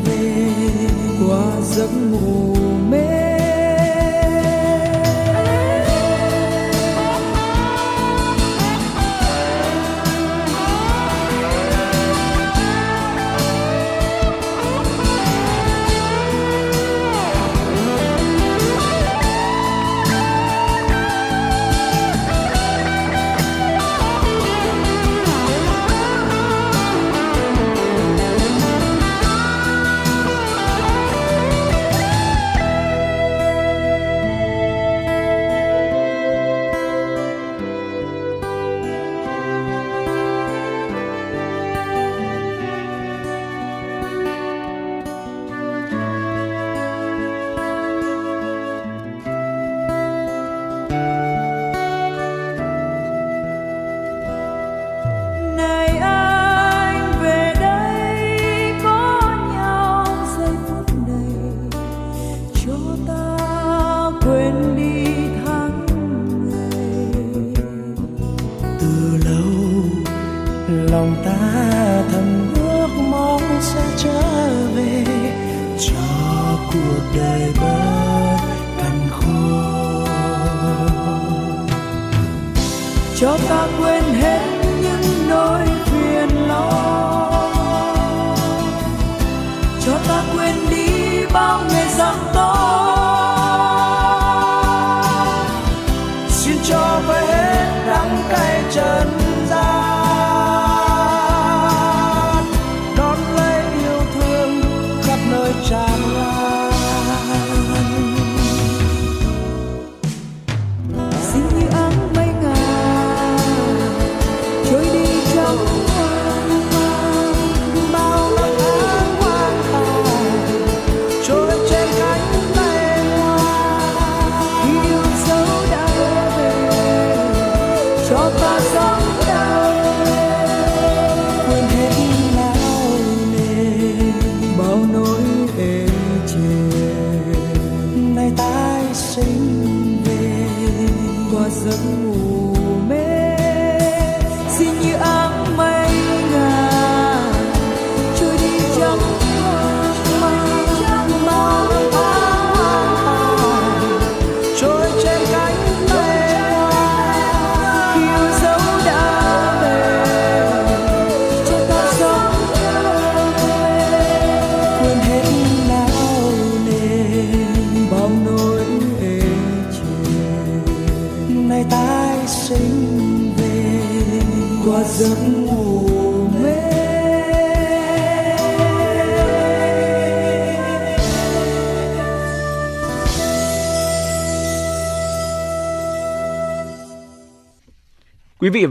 về 0.05 0.47
qua 1.27 1.61
giấc 1.61 1.89
ngủ. 2.11 2.56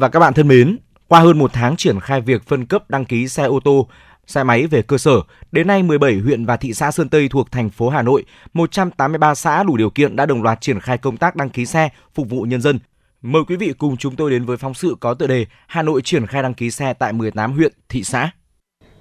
Và 0.07 0.11
các 0.11 0.21
bạn 0.21 0.35
thân 0.35 0.49
mến, 0.49 0.79
qua 1.09 1.21
hơn 1.21 1.39
một 1.39 1.51
tháng 1.53 1.77
triển 1.77 2.01
khai 2.01 2.21
việc 2.21 2.43
phân 2.47 2.67
cấp 2.67 2.91
đăng 2.91 3.05
ký 3.05 3.29
xe 3.29 3.45
ô 3.45 3.61
tô, 3.61 3.89
xe 4.27 4.45
máy 4.45 4.67
về 4.67 4.83
cơ 4.83 4.99
sở, 4.99 5.21
đến 5.53 5.67
nay 5.67 5.83
17 5.83 6.19
huyện 6.19 6.45
và 6.45 6.57
thị 6.57 6.75
xã 6.75 6.91
Sơn 6.91 7.09
Tây 7.09 7.29
thuộc 7.29 7.51
thành 7.51 7.71
phố 7.71 7.89
Hà 7.89 8.03
Nội, 8.03 8.25
183 8.55 9.35
xã 9.35 9.63
đủ 9.63 9.77
điều 9.77 9.91
kiện 9.91 10.17
đã 10.17 10.27
đồng 10.27 10.43
loạt 10.43 10.61
triển 10.61 10.81
khai 10.81 10.99
công 10.99 11.17
tác 11.17 11.37
đăng 11.37 11.51
ký 11.51 11.67
xe 11.67 11.89
phục 12.15 12.31
vụ 12.31 12.43
nhân 12.43 12.61
dân. 12.61 12.79
Mời 13.23 13.43
quý 13.49 13.57
vị 13.57 13.73
cùng 13.79 13.97
chúng 13.97 14.17
tôi 14.17 14.31
đến 14.31 14.45
với 14.45 14.57
phóng 14.57 14.75
sự 14.75 14.97
có 15.01 15.15
tựa 15.15 15.27
đề 15.27 15.47
Hà 15.67 15.83
Nội 15.83 16.03
triển 16.05 16.27
khai 16.27 16.43
đăng 16.43 16.55
ký 16.55 16.71
xe 16.71 16.93
tại 16.93 17.13
18 17.13 17.53
huyện, 17.53 17.73
thị 17.89 18.03
xã. 18.03 18.31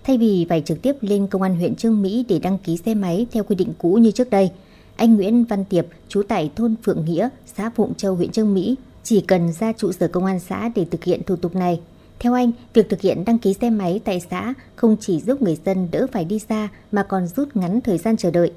Thay 0.04 0.18
vì 0.18 0.46
phải 0.50 0.62
trực 0.62 0.82
tiếp 0.82 0.94
lên 1.02 1.28
công 1.28 1.42
an 1.42 1.56
huyện 1.56 1.76
Trương 1.76 2.02
Mỹ 2.02 2.26
để 2.30 2.40
đăng 2.40 2.58
ký 2.58 2.78
xe 2.78 2.94
máy 2.94 3.28
theo 3.32 3.44
quy 3.44 3.56
định 3.56 3.74
cũ 3.78 3.94
như 4.02 4.12
trước 4.12 4.30
đây, 4.30 4.52
anh 4.96 5.16
Nguyễn 5.16 5.46
Văn 5.46 5.66
Tiệp, 5.66 5.86
trú 6.08 6.24
tại 6.24 6.52
thôn 6.56 6.76
Phượng 6.84 7.06
Nghĩa, 7.06 7.30
xã 7.46 7.70
Phụng 7.76 7.94
Châu, 7.96 8.16
huyện 8.16 8.32
Trương 8.32 8.54
Mỹ, 8.54 8.76
chỉ 9.06 9.22
cần 9.22 9.54
ra 9.54 9.74
trụ 9.78 9.92
sở 9.92 10.08
công 10.08 10.26
an 10.26 10.40
xã 10.40 10.70
để 10.76 10.86
thực 10.92 11.04
hiện 11.04 11.24
thủ 11.24 11.36
tục 11.36 11.56
này. 11.56 11.80
Theo 12.20 12.34
anh, 12.34 12.52
việc 12.74 12.90
thực 12.90 13.02
hiện 13.02 13.26
đăng 13.26 13.40
ký 13.40 13.54
xe 13.62 13.70
máy 13.70 14.02
tại 14.06 14.22
xã 14.32 14.54
không 14.76 14.96
chỉ 15.00 15.22
giúp 15.22 15.42
người 15.42 15.58
dân 15.66 15.88
đỡ 15.92 16.08
phải 16.12 16.26
đi 16.26 16.40
xa 16.40 16.68
mà 16.92 17.04
còn 17.04 17.28
rút 17.28 17.56
ngắn 17.56 17.82
thời 17.82 17.98
gian 17.98 18.18
chờ 18.18 18.32
đợi. 18.32 18.52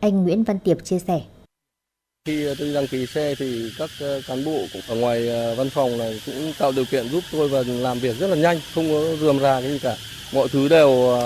Anh 0.00 0.24
Nguyễn 0.24 0.44
Văn 0.44 0.58
Tiệp 0.58 0.84
chia 0.84 0.98
sẻ. 0.98 1.20
Khi 2.24 2.46
ờ, 2.46 2.54
tôi 2.58 2.74
đăng 2.74 2.86
ký 2.86 3.06
xe 3.06 3.34
thì 3.38 3.70
các 3.78 3.90
ờ, 4.00 4.20
cán 4.26 4.44
bộ 4.44 4.66
cũng 4.72 4.82
ở 4.88 4.94
ngoài 4.96 5.28
ờ, 5.28 5.54
văn 5.54 5.70
phòng 5.70 5.98
này 5.98 6.20
cũng 6.26 6.52
tạo 6.58 6.72
điều 6.72 6.84
kiện 6.84 7.08
giúp 7.08 7.24
tôi 7.32 7.48
và 7.48 7.62
làm 7.66 7.98
việc 7.98 8.18
rất 8.18 8.26
là 8.26 8.36
nhanh, 8.36 8.60
không 8.74 8.90
có 8.90 9.16
rườm 9.20 9.40
rà 9.40 9.60
cái 9.60 9.70
gì 9.70 9.78
cả. 9.78 9.96
Mọi 10.32 10.48
thứ 10.48 10.68
đều 10.68 11.18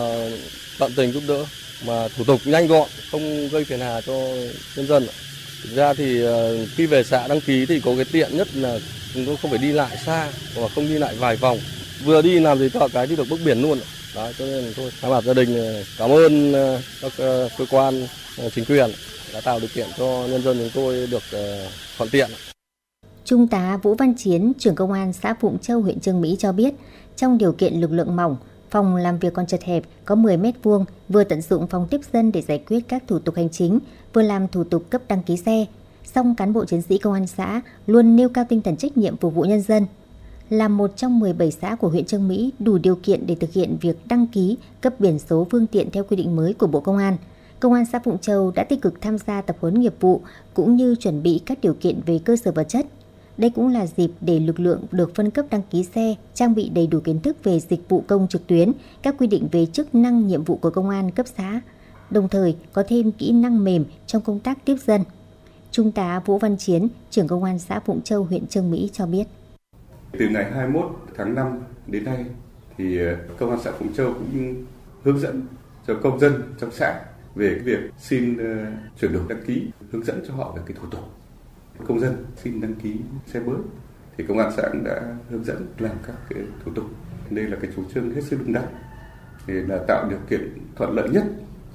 tận 0.78 0.92
tình 0.96 1.12
giúp 1.12 1.22
đỡ 1.28 1.44
mà 1.86 2.08
thủ 2.08 2.24
tục 2.24 2.40
nhanh 2.44 2.66
gọn, 2.66 2.88
không 3.10 3.48
gây 3.48 3.64
phiền 3.64 3.80
hà 3.80 4.00
cho 4.00 4.12
nhân 4.76 4.86
dân. 4.86 5.06
Thực 5.62 5.74
ra 5.76 5.94
thì 5.94 6.22
ờ, 6.22 6.66
khi 6.66 6.86
về 6.86 7.04
xã 7.04 7.28
đăng 7.28 7.40
ký 7.40 7.66
thì 7.66 7.80
có 7.80 7.92
cái 7.96 8.04
tiện 8.12 8.36
nhất 8.36 8.48
là 8.54 8.78
chúng 9.14 9.26
tôi 9.26 9.36
không 9.36 9.50
phải 9.50 9.58
đi 9.58 9.72
lại 9.72 9.96
xa 9.96 10.28
và 10.54 10.68
không 10.74 10.88
đi 10.88 10.98
lại 10.98 11.14
vài 11.18 11.36
vòng. 11.36 11.58
Vừa 12.04 12.22
đi 12.22 12.40
làm 12.40 12.58
giấy 12.58 12.70
tờ 12.70 12.88
cái 12.88 13.06
đi 13.06 13.16
được 13.16 13.26
bước 13.30 13.40
biển 13.44 13.62
luôn. 13.62 13.78
Đó, 14.14 14.28
cho 14.38 14.46
nên 14.46 14.64
tôi 14.76 14.90
thay 15.00 15.10
mặt 15.10 15.24
gia 15.24 15.34
đình 15.34 15.56
ờ, 15.56 15.84
cảm 15.98 16.10
ơn 16.10 16.52
ờ, 16.52 16.80
các 17.02 17.12
cơ 17.58 17.66
quan 17.70 18.06
chính 18.54 18.64
quyền 18.64 18.90
đã 19.34 19.40
tạo 19.40 19.60
điều 19.60 19.68
kiện 19.74 19.86
cho 19.98 20.26
nhân 20.30 20.42
dân 20.42 20.58
chúng 20.58 20.70
tôi 20.74 21.06
được 21.10 21.22
thuận 21.98 22.10
tiện. 22.10 22.30
Trung 23.24 23.48
tá 23.48 23.78
Vũ 23.82 23.94
Văn 23.94 24.14
Chiến, 24.14 24.52
trưởng 24.58 24.74
công 24.74 24.92
an 24.92 25.12
xã 25.12 25.34
Phụng 25.40 25.58
Châu, 25.58 25.80
huyện 25.80 26.00
Trương 26.00 26.20
Mỹ 26.20 26.36
cho 26.38 26.52
biết, 26.52 26.74
trong 27.16 27.38
điều 27.38 27.52
kiện 27.52 27.80
lực 27.80 27.92
lượng 27.92 28.16
mỏng, 28.16 28.36
phòng 28.70 28.96
làm 28.96 29.18
việc 29.18 29.34
còn 29.34 29.46
chật 29.46 29.62
hẹp, 29.62 29.82
có 30.04 30.14
10 30.14 30.36
mét 30.36 30.54
vuông, 30.62 30.84
vừa 31.08 31.24
tận 31.24 31.42
dụng 31.42 31.66
phòng 31.66 31.86
tiếp 31.90 32.00
dân 32.12 32.32
để 32.32 32.42
giải 32.42 32.58
quyết 32.66 32.80
các 32.88 33.02
thủ 33.06 33.18
tục 33.18 33.34
hành 33.34 33.48
chính, 33.48 33.78
vừa 34.12 34.22
làm 34.22 34.48
thủ 34.48 34.64
tục 34.64 34.90
cấp 34.90 35.02
đăng 35.08 35.22
ký 35.22 35.36
xe. 35.36 35.66
Song 36.04 36.34
cán 36.34 36.52
bộ 36.52 36.64
chiến 36.64 36.82
sĩ 36.82 36.98
công 36.98 37.12
an 37.12 37.26
xã 37.26 37.60
luôn 37.86 38.16
nêu 38.16 38.28
cao 38.28 38.44
tinh 38.48 38.62
thần 38.62 38.76
trách 38.76 38.96
nhiệm 38.96 39.16
phục 39.16 39.34
vụ 39.34 39.42
nhân 39.42 39.62
dân. 39.62 39.86
Là 40.50 40.68
một 40.68 40.96
trong 40.96 41.18
17 41.18 41.50
xã 41.50 41.74
của 41.74 41.88
huyện 41.88 42.04
Trương 42.04 42.28
Mỹ 42.28 42.52
đủ 42.58 42.78
điều 42.78 42.96
kiện 42.96 43.26
để 43.26 43.34
thực 43.34 43.52
hiện 43.52 43.76
việc 43.80 43.96
đăng 44.08 44.26
ký, 44.26 44.56
cấp 44.80 45.00
biển 45.00 45.18
số 45.18 45.46
phương 45.50 45.66
tiện 45.66 45.90
theo 45.90 46.04
quy 46.04 46.16
định 46.16 46.36
mới 46.36 46.54
của 46.54 46.66
Bộ 46.66 46.80
Công 46.80 46.98
an. 46.98 47.16
Công 47.60 47.72
an 47.72 47.84
xã 47.92 47.98
Phụng 47.98 48.18
Châu 48.18 48.50
đã 48.50 48.64
tích 48.64 48.82
cực 48.82 49.00
tham 49.00 49.18
gia 49.18 49.42
tập 49.42 49.56
huấn 49.60 49.80
nghiệp 49.80 49.94
vụ 50.00 50.20
cũng 50.54 50.76
như 50.76 50.94
chuẩn 50.94 51.22
bị 51.22 51.40
các 51.46 51.58
điều 51.62 51.74
kiện 51.74 52.00
về 52.06 52.20
cơ 52.24 52.36
sở 52.36 52.52
vật 52.52 52.68
chất. 52.68 52.86
Đây 53.40 53.50
cũng 53.50 53.68
là 53.68 53.86
dịp 53.86 54.10
để 54.20 54.40
lực 54.40 54.60
lượng 54.60 54.84
được 54.92 55.14
phân 55.14 55.30
cấp 55.30 55.46
đăng 55.50 55.62
ký 55.70 55.84
xe, 55.84 56.14
trang 56.34 56.54
bị 56.54 56.68
đầy 56.68 56.86
đủ 56.86 57.00
kiến 57.00 57.20
thức 57.20 57.44
về 57.44 57.60
dịch 57.60 57.88
vụ 57.88 58.04
công 58.06 58.28
trực 58.28 58.46
tuyến, 58.46 58.72
các 59.02 59.14
quy 59.18 59.26
định 59.26 59.48
về 59.52 59.66
chức 59.66 59.94
năng 59.94 60.26
nhiệm 60.26 60.44
vụ 60.44 60.56
của 60.56 60.70
công 60.70 60.90
an 60.90 61.10
cấp 61.10 61.26
xã, 61.36 61.60
đồng 62.10 62.28
thời 62.28 62.56
có 62.72 62.84
thêm 62.88 63.12
kỹ 63.12 63.32
năng 63.32 63.64
mềm 63.64 63.84
trong 64.06 64.22
công 64.22 64.40
tác 64.40 64.58
tiếp 64.64 64.76
dân. 64.86 65.04
Trung 65.70 65.92
tá 65.92 66.20
Vũ 66.26 66.38
Văn 66.38 66.56
Chiến, 66.56 66.88
trưởng 67.10 67.28
công 67.28 67.44
an 67.44 67.58
xã 67.58 67.80
Phụng 67.80 68.02
Châu, 68.02 68.24
huyện 68.24 68.46
Trương 68.46 68.70
Mỹ 68.70 68.90
cho 68.92 69.06
biết. 69.06 69.24
Từ 70.12 70.28
ngày 70.28 70.52
21 70.54 70.90
tháng 71.16 71.34
5 71.34 71.62
đến 71.86 72.04
nay 72.04 72.24
thì 72.78 72.98
ờ, 72.98 73.16
công 73.38 73.50
an 73.50 73.58
xã 73.64 73.72
Phụng 73.72 73.92
Châu 73.94 74.14
cũng 74.14 74.54
hướng 75.02 75.20
dẫn 75.20 75.42
cho 75.86 75.94
công 76.02 76.20
dân 76.20 76.42
trong 76.60 76.70
xã 76.72 77.00
về 77.34 77.48
cái 77.54 77.64
việc 77.64 77.90
xin 77.98 78.38
ờ, 78.38 78.66
chuyển 79.00 79.12
đổi 79.12 79.22
đăng 79.28 79.44
ký, 79.46 79.62
hướng 79.90 80.04
dẫn 80.04 80.22
cho 80.28 80.34
họ 80.34 80.52
về 80.56 80.62
cái 80.66 80.76
thủ 80.80 80.88
tục. 80.90 81.19
Công 81.88 82.00
dân 82.00 82.24
xin 82.36 82.60
đăng 82.60 82.74
ký 82.74 82.96
xe 83.26 83.40
mới 83.40 83.56
thì 84.16 84.24
công 84.28 84.38
an 84.38 84.52
xã 84.56 84.68
cũng 84.72 84.84
đã 84.84 85.16
hướng 85.30 85.44
dẫn 85.44 85.66
làm 85.78 85.96
các 86.06 86.16
cái 86.30 86.42
thủ 86.64 86.72
tục. 86.74 86.84
Đây 87.30 87.44
là 87.44 87.56
cái 87.62 87.70
chủ 87.76 87.82
trương 87.94 88.14
hết 88.14 88.20
sức 88.20 88.36
đúng 88.40 88.52
đắn 88.52 88.64
để 89.46 89.54
là 89.54 89.78
tạo 89.88 90.08
điều 90.10 90.18
kiện 90.30 90.58
thuận 90.76 90.92
lợi 90.94 91.08
nhất 91.08 91.24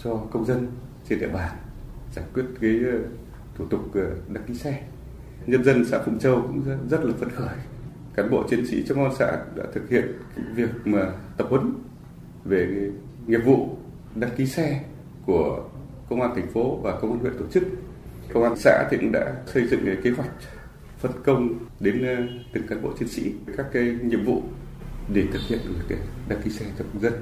cho 0.03 0.15
công 0.32 0.45
dân 0.45 0.68
trên 1.10 1.19
địa 1.19 1.27
bàn 1.27 1.56
giải 2.15 2.26
quyết 2.34 2.44
cái 2.61 2.80
ờ, 2.91 2.99
thủ 3.56 3.65
tục 3.65 3.82
ờ, 3.94 4.11
đăng 4.30 4.44
ký 4.44 4.53
xe. 4.53 4.84
Nhân 5.45 5.64
dân 5.64 5.86
xã 5.86 5.99
Phụng 6.06 6.19
Châu 6.19 6.41
cũng 6.41 6.64
rất, 6.65 6.77
rất 6.90 7.03
là 7.03 7.14
phấn 7.19 7.30
khởi 7.30 7.56
cán 8.15 8.32
bộ 8.32 8.44
chiến 8.49 8.68
sĩ 8.68 8.84
trong 8.88 8.98
công 8.98 9.06
an 9.06 9.15
xã 9.19 9.38
đã 9.56 9.64
thực 9.73 9.90
hiện 9.90 10.11
việc 10.56 10.69
mà 10.86 11.11
tập 11.38 11.48
huấn 11.49 11.73
về 12.45 12.91
nghiệp 13.27 13.41
vụ 13.45 13.77
đăng 14.15 14.30
ký 14.38 14.45
xe 14.45 14.84
của 15.26 15.64
công 16.10 16.22
an 16.22 16.32
thành 16.36 16.52
phố 16.52 16.76
và 16.76 16.99
công 16.99 17.11
an 17.11 17.19
huyện 17.19 17.34
tổ 17.40 17.45
chức. 17.52 17.64
Công 18.34 18.43
an 18.43 18.56
xã 18.57 18.88
thì 18.91 18.97
cũng 18.97 19.11
đã 19.11 19.34
xây 19.53 19.68
dựng 19.68 19.95
kế 20.03 20.10
hoạch 20.10 20.30
phân 20.97 21.11
công 21.26 21.49
đến 21.80 22.06
ờ, 22.06 22.15
từng 22.53 22.68
cán 22.68 22.81
bộ 22.81 22.89
chiến 22.99 23.07
sĩ 23.07 23.31
các 23.57 23.65
cái 23.73 23.84
nhiệm 24.03 24.26
vụ 24.26 24.41
để 25.14 25.23
thực 25.34 25.41
hiện 25.47 25.60
việc 25.89 25.99
đăng 26.30 26.41
ký 26.41 26.52
xe 26.52 26.65
cho 26.80 26.85
công 26.93 27.02
dân. 27.02 27.14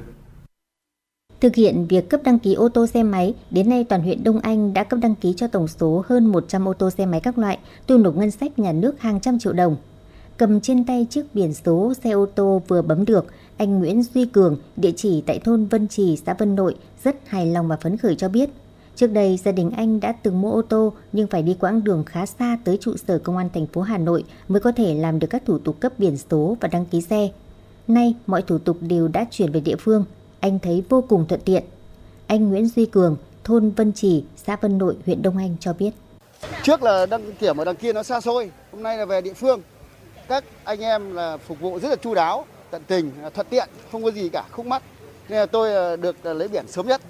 Thực 1.39 1.55
hiện 1.55 1.88
việc 1.89 2.09
cấp 2.09 2.21
đăng 2.23 2.39
ký 2.39 2.53
ô 2.53 2.69
tô 2.69 2.88
xe 2.88 3.03
máy, 3.03 3.34
đến 3.51 3.69
nay 3.69 3.84
toàn 3.84 4.01
huyện 4.01 4.23
Đông 4.23 4.39
Anh 4.39 4.73
đã 4.73 4.84
cấp 4.84 4.99
đăng 5.01 5.15
ký 5.15 5.34
cho 5.38 5.47
tổng 5.47 5.67
số 5.67 6.03
hơn 6.07 6.25
100 6.25 6.67
ô 6.67 6.73
tô 6.73 6.89
xe 6.89 7.05
máy 7.05 7.19
các 7.19 7.38
loại, 7.38 7.57
tiêu 7.88 7.97
nộp 7.97 8.15
ngân 8.15 8.31
sách 8.31 8.59
nhà 8.59 8.71
nước 8.71 9.01
hàng 9.01 9.19
trăm 9.19 9.39
triệu 9.39 9.53
đồng. 9.53 9.77
Cầm 10.38 10.61
trên 10.61 10.85
tay 10.85 11.07
chiếc 11.09 11.23
biển 11.34 11.53
số 11.53 11.93
xe 12.03 12.11
ô 12.11 12.25
tô 12.25 12.61
vừa 12.67 12.81
bấm 12.81 13.05
được, 13.05 13.25
anh 13.57 13.80
Nguyễn 13.80 14.03
Duy 14.03 14.25
Cường, 14.25 14.57
địa 14.75 14.91
chỉ 14.95 15.23
tại 15.25 15.39
thôn 15.39 15.65
Vân 15.65 15.88
Trì, 15.88 16.17
xã 16.25 16.34
Vân 16.34 16.55
Nội, 16.55 16.75
rất 17.03 17.15
hài 17.27 17.45
lòng 17.45 17.67
và 17.67 17.77
phấn 17.77 17.97
khởi 17.97 18.15
cho 18.15 18.30
biết. 18.30 18.49
Trước 18.95 19.07
đây, 19.07 19.40
gia 19.44 19.52
đình 19.52 19.72
anh 19.72 19.99
đã 19.99 20.11
từng 20.24 20.41
mua 20.41 20.52
ô 20.52 20.61
tô 20.61 20.94
nhưng 21.11 21.28
phải 21.28 21.44
đi 21.44 21.56
quãng 21.60 21.84
đường 21.84 22.03
khá 22.06 22.26
xa 22.26 22.57
tới 22.64 22.78
trụ 22.82 22.95
sở 23.07 23.20
công 23.20 23.38
an 23.38 23.49
thành 23.53 23.68
phố 23.68 23.82
Hà 23.82 23.98
Nội 23.98 24.24
mới 24.48 24.60
có 24.60 24.72
thể 24.72 24.95
làm 24.95 25.20
được 25.20 25.28
các 25.30 25.44
thủ 25.45 25.60
tục 25.60 25.80
cấp 25.80 25.94
biển 25.98 26.18
số 26.32 26.57
và 26.61 26.68
đăng 26.68 26.86
ký 26.86 27.02
xe. 27.02 27.30
Nay, 27.88 28.15
mọi 28.28 28.41
thủ 28.41 28.57
tục 28.57 28.78
đều 28.82 29.07
đã 29.07 29.26
chuyển 29.32 29.52
về 29.52 29.60
địa 29.60 29.76
phương, 29.76 30.06
anh 30.40 30.60
thấy 30.60 30.84
vô 30.90 31.03
cùng 31.10 31.28
thuận 31.28 31.41
tiện. 31.41 31.64
Anh 32.28 32.49
Nguyễn 32.49 32.68
Duy 32.68 32.86
Cường, 32.86 33.18
thôn 33.44 33.70
Vân 33.70 33.94
Trì, 33.94 34.24
xã 34.36 34.56
Vân 34.56 34.78
Nội, 34.78 34.95
huyện 35.06 35.22
Đông 35.22 35.38
Anh 35.38 35.56
cho 35.60 35.74
biết. 35.74 35.91
Trước 36.64 36.84
là 36.84 37.06
đăng 37.06 37.34
kiểm 37.34 37.57
ở 37.57 37.65
đằng 37.65 37.76
kia 37.76 37.94
nó 37.94 38.03
xa 38.03 38.22
xôi, 38.22 38.52
hôm 38.72 38.84
nay 38.84 38.98
là 38.98 39.06
về 39.06 39.22
địa 39.22 39.34
phương. 39.34 39.61
Các 40.28 40.44
anh 40.64 40.80
em 40.80 41.15
là 41.15 41.38
phục 41.38 41.60
vụ 41.60 41.80
rất 41.80 41.90
là 41.90 41.95
chu 41.95 42.14
đáo, 42.14 42.45
tận 42.72 42.82
tình, 42.88 43.11
thuận 43.34 43.48
tiện, 43.49 43.70
không 43.91 44.03
có 44.03 44.11
gì 44.11 44.30
cả 44.30 44.44
khúc 44.52 44.65
mắt 44.65 44.84
Nên 45.30 45.40
là 45.40 45.45
tôi 45.45 45.74
ờ, 45.74 45.95
được 45.95 46.15
ờ, 46.24 46.34
lấy 46.34 46.48
biển 46.48 46.65
sớm 46.68 46.88
nhất. 46.88 47.02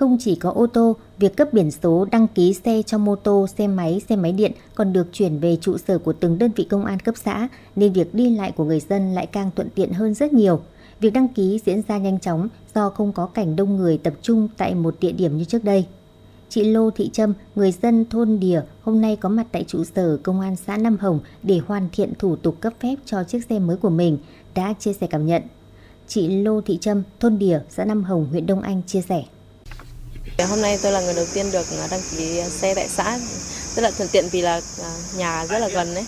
Không 0.00 0.16
chỉ 0.20 0.34
có 0.34 0.50
ô 0.50 0.66
tô, 0.66 0.96
việc 1.18 1.36
cấp 1.36 1.52
biển 1.52 1.70
số 1.70 2.06
đăng 2.10 2.28
ký 2.28 2.54
xe 2.54 2.82
cho 2.86 2.98
mô 2.98 3.16
tô, 3.16 3.46
xe 3.58 3.66
máy, 3.66 4.00
xe 4.08 4.16
máy 4.16 4.32
điện 4.32 4.52
còn 4.74 4.92
được 4.92 5.08
chuyển 5.12 5.38
về 5.38 5.56
trụ 5.56 5.78
sở 5.78 5.98
của 5.98 6.12
từng 6.12 6.38
đơn 6.38 6.50
vị 6.56 6.64
công 6.64 6.84
an 6.84 7.00
cấp 7.00 7.14
xã, 7.24 7.48
nên 7.76 7.92
việc 7.92 8.14
đi 8.14 8.30
lại 8.30 8.52
của 8.52 8.64
người 8.64 8.80
dân 8.80 9.14
lại 9.14 9.26
càng 9.26 9.50
thuận 9.56 9.70
tiện 9.70 9.92
hơn 9.92 10.14
rất 10.14 10.32
nhiều. 10.32 10.60
Việc 11.00 11.12
đăng 11.12 11.28
ký 11.28 11.60
diễn 11.66 11.82
ra 11.88 11.98
nhanh 11.98 12.20
chóng 12.20 12.48
do 12.74 12.90
không 12.90 13.12
có 13.12 13.26
cảnh 13.26 13.56
đông 13.56 13.76
người 13.76 13.98
tập 13.98 14.14
trung 14.22 14.48
tại 14.56 14.74
một 14.74 14.94
địa 15.00 15.12
điểm 15.12 15.36
như 15.36 15.44
trước 15.44 15.64
đây. 15.64 15.86
Chị 16.48 16.64
Lô 16.64 16.90
Thị 16.90 17.10
Trâm, 17.12 17.34
người 17.54 17.72
dân 17.72 18.04
thôn 18.10 18.40
Đìa, 18.40 18.60
hôm 18.82 19.00
nay 19.00 19.16
có 19.16 19.28
mặt 19.28 19.46
tại 19.52 19.64
trụ 19.68 19.84
sở 19.84 20.16
công 20.16 20.40
an 20.40 20.56
xã 20.56 20.76
Nam 20.76 20.96
Hồng 21.00 21.20
để 21.42 21.60
hoàn 21.66 21.88
thiện 21.92 22.12
thủ 22.18 22.36
tục 22.36 22.56
cấp 22.60 22.72
phép 22.80 22.94
cho 23.04 23.24
chiếc 23.24 23.44
xe 23.48 23.58
mới 23.58 23.76
của 23.76 23.90
mình, 23.90 24.18
đã 24.54 24.74
chia 24.78 24.92
sẻ 24.92 25.06
cảm 25.06 25.26
nhận. 25.26 25.42
Chị 26.08 26.28
Lô 26.28 26.60
Thị 26.60 26.78
Trâm, 26.80 27.02
thôn 27.20 27.38
Đìa, 27.38 27.60
xã 27.68 27.84
Nam 27.84 28.04
Hồng, 28.04 28.26
huyện 28.30 28.46
Đông 28.46 28.60
Anh 28.60 28.82
chia 28.86 29.00
sẻ. 29.00 29.24
Dạ, 30.38 30.46
hôm 30.46 30.60
nay 30.60 30.78
tôi 30.82 30.92
là 30.92 31.00
người 31.00 31.14
đầu 31.14 31.26
tiên 31.34 31.46
được 31.52 31.66
à, 31.70 31.86
đăng 31.90 32.00
ký 32.10 32.42
xe 32.48 32.74
tại 32.74 32.88
xã 32.88 33.18
rất 33.74 33.82
là 33.82 33.90
thuận 33.90 34.08
tiện 34.12 34.24
vì 34.30 34.40
là 34.40 34.60
à, 34.82 34.90
nhà 35.16 35.46
rất 35.46 35.58
là 35.58 35.68
gần 35.68 35.94
đấy. 35.94 36.04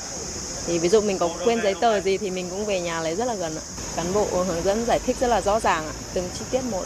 Thì 0.67 0.79
ví 0.79 0.89
dụ 0.89 1.01
mình 1.01 1.19
có 1.19 1.29
quên 1.45 1.63
giấy 1.63 1.75
tờ 1.81 2.01
gì 2.01 2.19
thì 2.19 2.31
mình 2.31 2.47
cũng 2.51 2.67
về 2.67 2.81
nhà 2.81 3.01
lấy 3.01 3.17
rất 3.17 3.25
là 3.25 3.35
gần 3.35 3.53
ạ. 3.57 3.65
Cán 3.97 4.07
bộ 4.15 4.27
hướng 4.47 4.65
dẫn 4.65 4.85
giải 4.87 4.99
thích 5.07 5.17
rất 5.21 5.29
là 5.29 5.41
rõ 5.41 5.61
ràng 5.61 5.87
ạ, 5.87 5.93
từng 6.15 6.25
chi 6.39 6.45
tiết 6.51 6.61
một. 6.71 6.85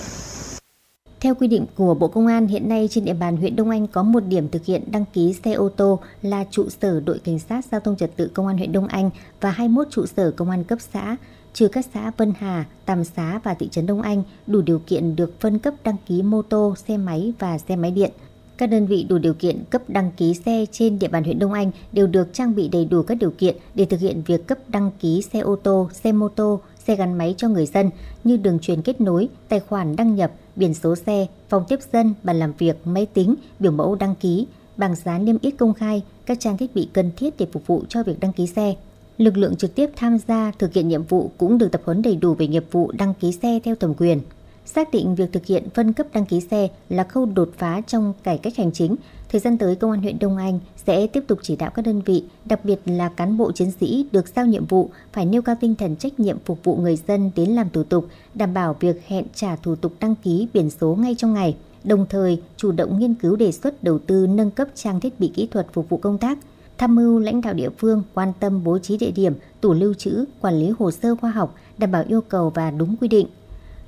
Theo 1.21 1.35
quy 1.35 1.49
định 1.49 1.67
của 1.77 1.95
Bộ 1.95 2.09
Công 2.09 2.27
an, 2.27 2.47
hiện 2.47 2.69
nay 2.69 2.89
trên 2.91 3.05
địa 3.05 3.15
bàn 3.15 3.37
huyện 3.37 3.57
Đông 3.57 3.71
Anh 3.71 3.87
có 3.87 4.03
một 4.03 4.21
điểm 4.21 4.49
thực 4.49 4.65
hiện 4.65 4.83
đăng 4.93 5.05
ký 5.13 5.35
xe 5.45 5.53
ô 5.53 5.69
tô 5.69 5.99
là 6.23 6.45
trụ 6.51 6.69
sở 6.83 7.01
đội 7.01 7.19
cảnh 7.25 7.39
sát 7.39 7.65
giao 7.73 7.81
thông 7.81 7.97
trật 7.97 8.17
tự 8.17 8.31
Công 8.35 8.47
an 8.47 8.59
huyện 8.59 8.73
Đông 8.73 8.87
Anh 8.87 9.11
và 9.41 9.51
21 9.51 9.87
trụ 9.91 10.07
sở 10.17 10.31
công 10.31 10.51
an 10.51 10.65
cấp 10.65 10.79
xã, 10.93 11.17
trừ 11.57 11.69
các 11.69 11.87
xã 11.95 12.11
Vân 12.17 12.33
Hà, 12.39 12.65
Tàm 12.85 13.05
Xá 13.05 13.41
và 13.45 13.55
thị 13.55 13.69
trấn 13.69 13.87
Đông 13.87 14.03
Anh 14.03 14.23
đủ 14.47 14.63
điều 14.63 14.79
kiện 14.87 15.17
được 15.17 15.41
phân 15.41 15.59
cấp 15.59 15.75
đăng 15.85 15.97
ký 16.07 16.23
mô 16.23 16.43
tô, 16.43 16.75
xe 16.89 16.97
máy 16.97 17.33
và 17.39 17.59
xe 17.59 17.77
máy 17.77 17.91
điện. 17.91 18.11
Các 18.57 18.67
đơn 18.67 18.87
vị 18.87 19.07
đủ 19.09 19.19
điều 19.19 19.35
kiện 19.35 19.65
cấp 19.71 19.83
đăng 19.89 20.11
ký 20.17 20.35
xe 20.35 20.67
trên 20.73 20.99
địa 20.99 21.09
bàn 21.09 21.25
huyện 21.25 21.39
Đông 21.39 21.53
Anh 21.53 21.71
đều 21.93 22.07
được 22.07 22.29
trang 22.33 22.55
bị 22.55 22.69
đầy 22.69 22.85
đủ 22.85 23.03
các 23.03 23.15
điều 23.21 23.31
kiện 23.31 23.57
để 23.75 23.85
thực 23.85 24.01
hiện 24.01 24.23
việc 24.27 24.47
cấp 24.47 24.59
đăng 24.69 24.91
ký 25.01 25.23
xe 25.33 25.39
ô 25.39 25.57
tô, 25.57 25.89
xe 25.93 26.13
mô 26.13 26.29
tô, 26.29 26.61
xe 26.87 26.97
gắn 26.97 27.19
máy 27.19 27.35
cho 27.37 27.49
người 27.49 27.67
dân 27.67 27.91
như 28.25 28.37
đường 28.37 28.59
truyền 28.59 28.83
kết 28.83 29.01
nối, 29.01 29.29
tài 29.49 29.61
khoản 29.61 29.97
đăng 29.97 30.15
nhập, 30.15 30.33
biển 30.57 30.75
số 30.75 30.95
xe, 30.95 31.27
phòng 31.49 31.65
tiếp 31.69 31.79
dân, 31.93 32.15
bàn 32.23 32.39
làm 32.39 32.53
việc, 32.59 32.87
máy 32.87 33.07
tính, 33.07 33.35
biểu 33.59 33.73
mẫu 33.73 33.95
đăng 33.95 34.15
ký, 34.15 34.47
bảng 34.77 34.97
giá 34.97 35.19
niêm 35.19 35.37
yết 35.41 35.55
công 35.59 35.75
khai, 35.75 36.03
các 36.27 36.41
trang 36.41 36.57
thiết 36.57 36.75
bị 36.75 36.89
cần 36.93 37.11
thiết 37.17 37.35
để 37.39 37.47
phục 37.53 37.67
vụ 37.67 37.85
cho 37.89 38.03
việc 38.03 38.21
đăng 38.21 38.33
ký 38.33 38.47
xe. 38.47 38.75
Lực 39.19 39.37
lượng 39.37 39.57
trực 39.57 39.75
tiếp 39.75 39.91
tham 39.97 40.19
gia 40.29 40.53
thực 40.59 40.73
hiện 40.73 40.89
nhiệm 40.89 41.03
vụ 41.03 41.31
cũng 41.39 41.59
được 41.59 41.73
tập 41.73 41.83
huấn 41.85 42.03
đầy 42.03 42.17
đủ 42.17 42.35
về 42.35 42.47
nghiệp 42.47 42.65
vụ 42.71 42.93
đăng 42.93 43.15
ký 43.15 43.33
xe 43.33 43.61
theo 43.65 43.75
thẩm 43.75 43.95
quyền. 43.95 44.21
Xác 44.65 44.91
định 44.91 45.15
việc 45.15 45.33
thực 45.33 45.47
hiện 45.47 45.71
phân 45.75 45.93
cấp 45.93 46.07
đăng 46.13 46.27
ký 46.27 46.41
xe 46.41 46.69
là 46.89 47.05
khâu 47.05 47.27
đột 47.27 47.51
phá 47.59 47.81
trong 47.87 48.13
cải 48.23 48.39
cách 48.39 48.57
hành 48.57 48.73
chính. 48.73 48.97
Thời 49.29 49.41
gian 49.41 49.59
tới, 49.59 49.77
Công 49.77 49.91
an 49.91 50.01
huyện 50.01 50.19
Đông 50.19 50.37
Anh 50.37 50.61
sẽ 50.87 51.07
tiếp 51.07 51.25
tục 51.27 51.39
chỉ 51.43 51.57
đạo 51.57 51.71
các 51.75 51.85
đơn 51.85 52.01
vị, 52.01 52.25
đặc 52.45 52.65
biệt 52.65 52.81
là 52.87 53.09
cán 53.09 53.37
bộ 53.37 53.53
chiến 53.53 53.71
sĩ 53.81 54.07
được 54.13 54.29
giao 54.37 54.47
nhiệm 54.47 54.67
vụ 54.67 54.91
phải 55.13 55.27
nêu 55.27 55.43
cao 55.43 55.57
tinh 55.61 55.75
thần 55.75 55.97
trách 55.97 56.21
nhiệm 56.21 56.39
phục 56.45 56.65
vụ 56.65 56.77
người 56.77 56.99
dân 57.09 57.31
đến 57.37 57.51
làm 57.51 57.71
thủ 57.71 57.83
tục, 57.83 58.07
đảm 58.35 58.55
bảo 58.55 58.77
việc 58.81 59.07
hẹn 59.07 59.25
trả 59.35 59.57
thủ 59.57 59.77
tục 59.77 59.93
đăng 60.01 60.15
ký 60.15 60.49
biển 60.55 60.71
số 60.71 60.95
ngay 60.95 61.15
trong 61.15 61.35
ngày. 61.35 61.57
Đồng 61.85 62.07
thời, 62.09 62.43
chủ 62.57 62.73
động 62.73 62.99
nghiên 62.99 63.15
cứu 63.15 63.37
đề 63.37 63.53
xuất 63.53 63.83
đầu 63.83 63.99
tư 63.99 64.27
nâng 64.27 64.51
cấp 64.51 64.69
trang 64.75 65.01
thiết 65.01 65.21
bị 65.21 65.29
kỹ 65.35 65.47
thuật 65.47 65.67
phục 65.73 65.89
vụ 65.89 65.97
công 65.97 66.19
tác, 66.19 66.39
tham 66.79 66.95
mưu 66.95 67.19
lãnh 67.19 67.41
đạo 67.41 67.55
địa 67.55 67.71
phương 67.79 68.03
quan 68.15 68.33
tâm 68.41 68.65
bố 68.65 68.79
trí 68.79 68.97
địa 68.97 69.11
điểm, 69.11 69.35
tủ 69.61 69.73
lưu 69.73 69.95
trữ, 69.95 70.25
quản 70.41 70.55
lý 70.55 70.73
hồ 70.79 70.91
sơ 70.91 71.17
khoa 71.17 71.31
học, 71.31 71.55
đảm 71.79 71.93
bảo 71.93 72.05
yêu 72.09 72.21
cầu 72.21 72.51
và 72.51 72.71
đúng 72.71 72.97
quy 73.01 73.09
định. 73.09 73.27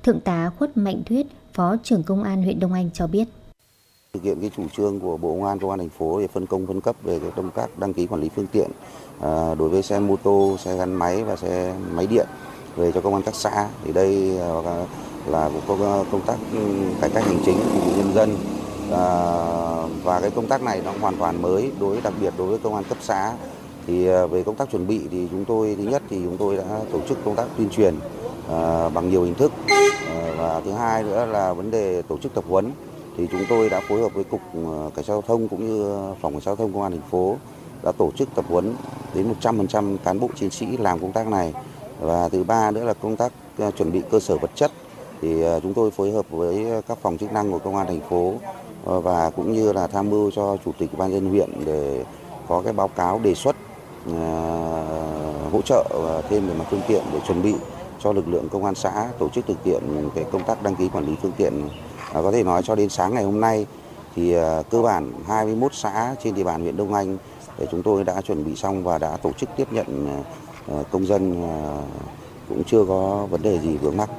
Thượng 0.03 0.19
tá 0.19 0.51
Khuất 0.57 0.77
Mạnh 0.77 1.01
Thuyết, 1.05 1.27
Phó 1.53 1.75
trưởng 1.83 2.03
Công 2.03 2.23
an 2.23 2.43
huyện 2.43 2.59
Đông 2.59 2.73
Anh 2.73 2.89
cho 2.93 3.07
biết. 3.07 3.27
thực 4.13 4.23
hiện 4.23 4.41
cái 4.41 4.51
chủ 4.57 4.63
trương 4.77 4.99
của 4.99 5.17
Bộ 5.17 5.33
Công 5.33 5.45
an 5.45 5.59
Công 5.59 5.69
an 5.69 5.79
thành 5.79 5.89
phố 5.89 6.19
để 6.21 6.27
phân 6.27 6.45
công 6.45 6.67
phân 6.67 6.81
cấp 6.81 6.95
về 7.03 7.19
cái 7.19 7.31
công 7.35 7.51
tác 7.51 7.79
đăng 7.79 7.93
ký 7.93 8.07
quản 8.07 8.21
lý 8.21 8.29
phương 8.35 8.47
tiện 8.51 8.71
à, 9.21 9.55
đối 9.55 9.69
với 9.69 9.81
xe 9.81 9.99
mô 9.99 10.15
tô, 10.15 10.57
xe 10.59 10.77
gắn 10.77 10.93
máy 10.93 11.23
và 11.23 11.35
xe 11.35 11.75
máy 11.95 12.07
điện 12.07 12.27
về 12.75 12.91
cho 12.91 13.01
công 13.01 13.13
an 13.13 13.23
các 13.23 13.35
xã 13.35 13.69
thì 13.83 13.93
đây 13.93 14.37
là 15.27 15.49
cũng 15.53 15.61
công, 15.67 16.05
công 16.11 16.21
tác 16.21 16.37
cải 17.01 17.09
cách 17.09 17.23
hành 17.25 17.39
chính 17.45 17.57
phục 17.57 17.85
vụ 17.85 17.91
nhân 17.97 18.13
dân 18.13 18.35
Ờ, 18.91 19.89
và 20.03 20.19
cái 20.21 20.31
công 20.31 20.47
tác 20.47 20.61
này 20.63 20.81
nó 20.85 20.91
hoàn 21.01 21.17
toàn 21.17 21.41
mới 21.41 21.71
đối 21.79 22.01
đặc 22.01 22.13
biệt 22.21 22.33
đối 22.37 22.47
với 22.47 22.57
công 22.57 22.75
an 22.75 22.83
cấp 22.89 22.97
xã. 23.01 23.33
Thì 23.87 24.07
ờ, 24.07 24.27
về 24.27 24.43
công 24.43 24.55
tác 24.55 24.71
chuẩn 24.71 24.87
bị 24.87 25.01
thì 25.11 25.27
chúng 25.31 25.45
tôi 25.45 25.75
thứ 25.77 25.83
nhất 25.83 26.01
thì 26.09 26.17
chúng 26.23 26.37
tôi 26.37 26.57
đã 26.57 26.63
tổ 26.91 26.99
chức 27.09 27.17
công 27.25 27.35
tác 27.35 27.45
tuyên 27.57 27.69
truyền 27.69 27.95
à, 28.51 28.89
bằng 28.89 29.09
nhiều 29.09 29.23
hình 29.23 29.35
thức. 29.35 29.51
À, 30.07 30.33
và 30.37 30.61
thứ 30.65 30.71
hai 30.71 31.03
nữa 31.03 31.25
là 31.25 31.53
vấn 31.53 31.71
đề 31.71 32.01
tổ 32.01 32.17
chức 32.17 32.33
tập 32.33 32.43
huấn. 32.47 32.71
Thì 33.17 33.27
chúng 33.31 33.45
tôi 33.49 33.69
đã 33.69 33.81
phối 33.87 34.01
hợp 34.01 34.13
với 34.13 34.23
cục 34.23 34.41
cảnh 34.95 35.05
sát 35.05 35.13
giao 35.13 35.21
thông 35.21 35.47
cũng 35.47 35.67
như 35.67 35.83
phòng 36.21 36.33
cảnh 36.33 36.41
sát 36.41 36.45
giao 36.45 36.55
thông 36.55 36.73
công 36.73 36.81
an 36.81 36.91
thành 36.91 37.09
phố 37.11 37.35
đã 37.83 37.91
tổ 37.97 38.11
chức 38.11 38.29
tập 38.35 38.45
huấn 38.47 38.75
đến 39.13 39.33
100% 39.41 39.97
cán 39.97 40.19
bộ 40.19 40.29
chiến 40.35 40.49
sĩ 40.49 40.77
làm 40.77 40.99
công 40.99 41.11
tác 41.11 41.27
này. 41.27 41.53
Và 41.99 42.29
thứ 42.29 42.43
ba 42.43 42.71
nữa 42.71 42.83
là 42.83 42.93
công 42.93 43.15
tác 43.15 43.31
chuẩn 43.77 43.91
bị 43.91 44.01
cơ 44.11 44.19
sở 44.19 44.37
vật 44.37 44.51
chất. 44.55 44.71
Thì 45.21 45.43
chúng 45.63 45.73
tôi 45.73 45.91
phối 45.91 46.11
hợp 46.11 46.25
với 46.29 46.65
các 46.87 46.97
phòng 47.01 47.17
chức 47.17 47.33
năng 47.33 47.51
của 47.51 47.59
công 47.59 47.75
an 47.75 47.87
thành 47.87 48.01
phố 48.09 48.33
Ờ, 48.85 48.99
và 48.99 49.29
cũng 49.29 49.53
như 49.53 49.73
là 49.73 49.87
tham 49.87 50.09
mưu 50.09 50.31
cho 50.31 50.57
chủ 50.65 50.71
tịch 50.77 50.89
ban 50.97 51.11
dân 51.11 51.29
huyện 51.29 51.49
để 51.65 52.03
có 52.47 52.61
cái 52.61 52.73
báo 52.73 52.87
cáo 52.87 53.19
đề 53.23 53.35
xuất 53.35 53.55
ờ, 54.05 54.15
hỗ 55.51 55.61
trợ 55.61 55.83
ờ, 55.89 56.21
thêm 56.29 56.47
về 56.47 56.53
mặt 56.53 56.65
phương 56.69 56.81
tiện 56.87 57.03
để 57.13 57.19
chuẩn 57.27 57.41
bị 57.41 57.53
cho 57.99 58.13
lực 58.13 58.27
lượng 58.27 58.49
công 58.49 58.65
an 58.65 58.75
xã 58.75 59.07
tổ 59.19 59.29
chức 59.29 59.47
thực 59.47 59.63
hiện 59.63 60.09
cái 60.15 60.23
công 60.31 60.43
tác 60.43 60.63
đăng 60.63 60.75
ký 60.75 60.89
quản 60.93 61.05
lý 61.05 61.15
phương 61.21 61.31
tiện 61.37 61.69
À, 62.13 62.21
có 62.21 62.31
thể 62.31 62.43
nói 62.43 62.61
cho 62.63 62.75
đến 62.75 62.89
sáng 62.89 63.13
ngày 63.13 63.23
hôm 63.23 63.41
nay 63.41 63.65
thì 64.15 64.33
à, 64.33 64.61
cơ 64.69 64.81
bản 64.81 65.11
21 65.27 65.73
xã 65.73 66.15
trên 66.23 66.35
địa 66.35 66.43
bàn 66.43 66.61
huyện 66.61 66.77
Đông 66.77 66.93
Anh 66.93 67.17
để 67.57 67.67
chúng 67.71 67.83
tôi 67.83 68.03
đã 68.03 68.21
chuẩn 68.21 68.45
bị 68.45 68.55
xong 68.55 68.83
và 68.83 68.97
đã 68.97 69.17
tổ 69.17 69.31
chức 69.31 69.49
tiếp 69.57 69.67
nhận 69.71 70.07
à, 70.67 70.83
công 70.91 71.05
dân 71.05 71.43
à, 71.43 71.55
cũng 72.49 72.63
chưa 72.63 72.85
có 72.85 73.27
vấn 73.31 73.41
đề 73.41 73.59
gì 73.59 73.77
vướng 73.77 73.97
mắc. 73.97 74.09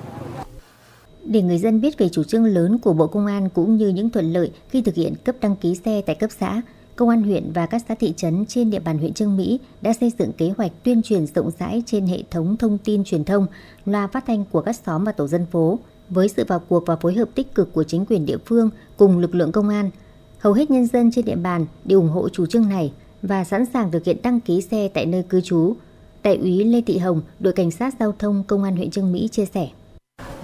Để 1.25 1.43
người 1.43 1.59
dân 1.59 1.81
biết 1.81 1.99
về 1.99 2.09
chủ 2.09 2.25
trương 2.25 2.45
lớn 2.45 2.79
của 2.79 2.93
Bộ 2.93 3.07
Công 3.07 3.27
an 3.27 3.49
cũng 3.49 3.77
như 3.77 3.89
những 3.89 4.11
thuận 4.11 4.33
lợi 4.33 4.51
khi 4.69 4.83
thực 4.83 4.95
hiện 4.95 5.15
cấp 5.25 5.37
đăng 5.41 5.57
ký 5.57 5.75
xe 5.75 6.03
tại 6.07 6.15
cấp 6.15 6.31
xã, 6.39 6.63
Công 7.01 7.09
an 7.09 7.23
huyện 7.23 7.53
và 7.55 7.67
các 7.67 7.83
xã 7.89 7.95
thị 7.95 8.15
trấn 8.17 8.47
trên 8.47 8.71
địa 8.71 8.79
bàn 8.79 8.99
huyện 8.99 9.13
Trương 9.13 9.37
Mỹ 9.37 9.61
đã 9.83 9.93
xây 9.93 10.13
dựng 10.19 10.33
kế 10.33 10.53
hoạch 10.57 10.73
tuyên 10.83 11.03
truyền 11.03 11.27
rộng 11.27 11.51
rãi 11.59 11.83
trên 11.87 12.07
hệ 12.07 12.23
thống 12.31 12.57
thông 12.57 12.79
tin 12.79 13.05
truyền 13.05 13.25
thông, 13.25 13.47
loa 13.85 14.07
phát 14.07 14.25
thanh 14.27 14.45
của 14.45 14.61
các 14.61 14.77
xóm 14.77 15.05
và 15.05 15.13
tổ 15.13 15.27
dân 15.27 15.47
phố. 15.47 15.79
Với 16.09 16.29
sự 16.29 16.45
vào 16.49 16.61
cuộc 16.69 16.87
và 16.87 16.97
phối 16.97 17.15
hợp 17.15 17.29
tích 17.35 17.55
cực 17.55 17.73
của 17.73 17.85
chính 17.85 18.07
quyền 18.07 18.27
địa 18.27 18.37
phương 18.47 18.71
cùng 18.97 19.19
lực 19.19 19.35
lượng 19.35 19.53
công 19.53 19.69
an, 19.69 19.91
hầu 20.39 20.53
hết 20.53 20.71
nhân 20.71 20.87
dân 20.87 21.11
trên 21.11 21.25
địa 21.25 21.37
bàn 21.37 21.67
đều 21.85 22.01
ủng 22.01 22.09
hộ 22.09 22.29
chủ 22.29 22.47
trương 22.47 22.69
này 22.69 22.93
và 23.23 23.45
sẵn 23.45 23.67
sàng 23.67 23.91
thực 23.91 24.05
hiện 24.05 24.17
đăng 24.23 24.41
ký 24.41 24.61
xe 24.61 24.89
tại 24.95 25.07
nơi 25.07 25.23
cư 25.23 25.41
trú. 25.41 25.75
Đại 26.23 26.37
úy 26.37 26.65
Lê 26.65 26.81
Thị 26.81 26.99
Hồng, 26.99 27.23
đội 27.41 27.53
cảnh 27.53 27.71
sát 27.71 27.95
giao 28.01 28.15
thông 28.19 28.45
công 28.47 28.63
an 28.63 28.77
huyện 28.77 28.91
Trương 28.91 29.13
Mỹ 29.13 29.29
chia 29.33 29.47
sẻ. 29.47 29.69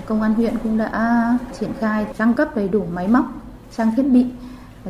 Công 0.07 0.23
an 0.23 0.35
huyện 0.35 0.59
cũng 0.63 0.79
đã 0.79 1.39
triển 1.61 1.71
khai 1.81 2.07
trang 2.19 2.35
cấp 2.35 2.57
đầy 2.57 2.69
đủ 2.69 2.85
máy 2.93 3.09
móc, 3.09 3.27
trang 3.77 3.95
thiết 3.97 4.03
bị 4.03 4.27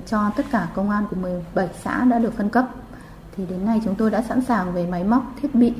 cho 0.06 0.30
tất 0.36 0.46
cả 0.50 0.68
công 0.74 0.90
an 0.90 1.04
của 1.10 1.16
17 1.16 1.68
xã 1.82 2.04
đã 2.04 2.18
được 2.18 2.36
phân 2.36 2.50
cấp. 2.50 2.68
Thì 3.36 3.46
đến 3.46 3.64
nay 3.64 3.80
chúng 3.84 3.94
tôi 3.94 4.10
đã 4.10 4.22
sẵn 4.22 4.40
sàng 4.40 4.72
về 4.72 4.86
máy 4.86 5.04
móc, 5.04 5.22
thiết 5.42 5.54
bị, 5.54 5.72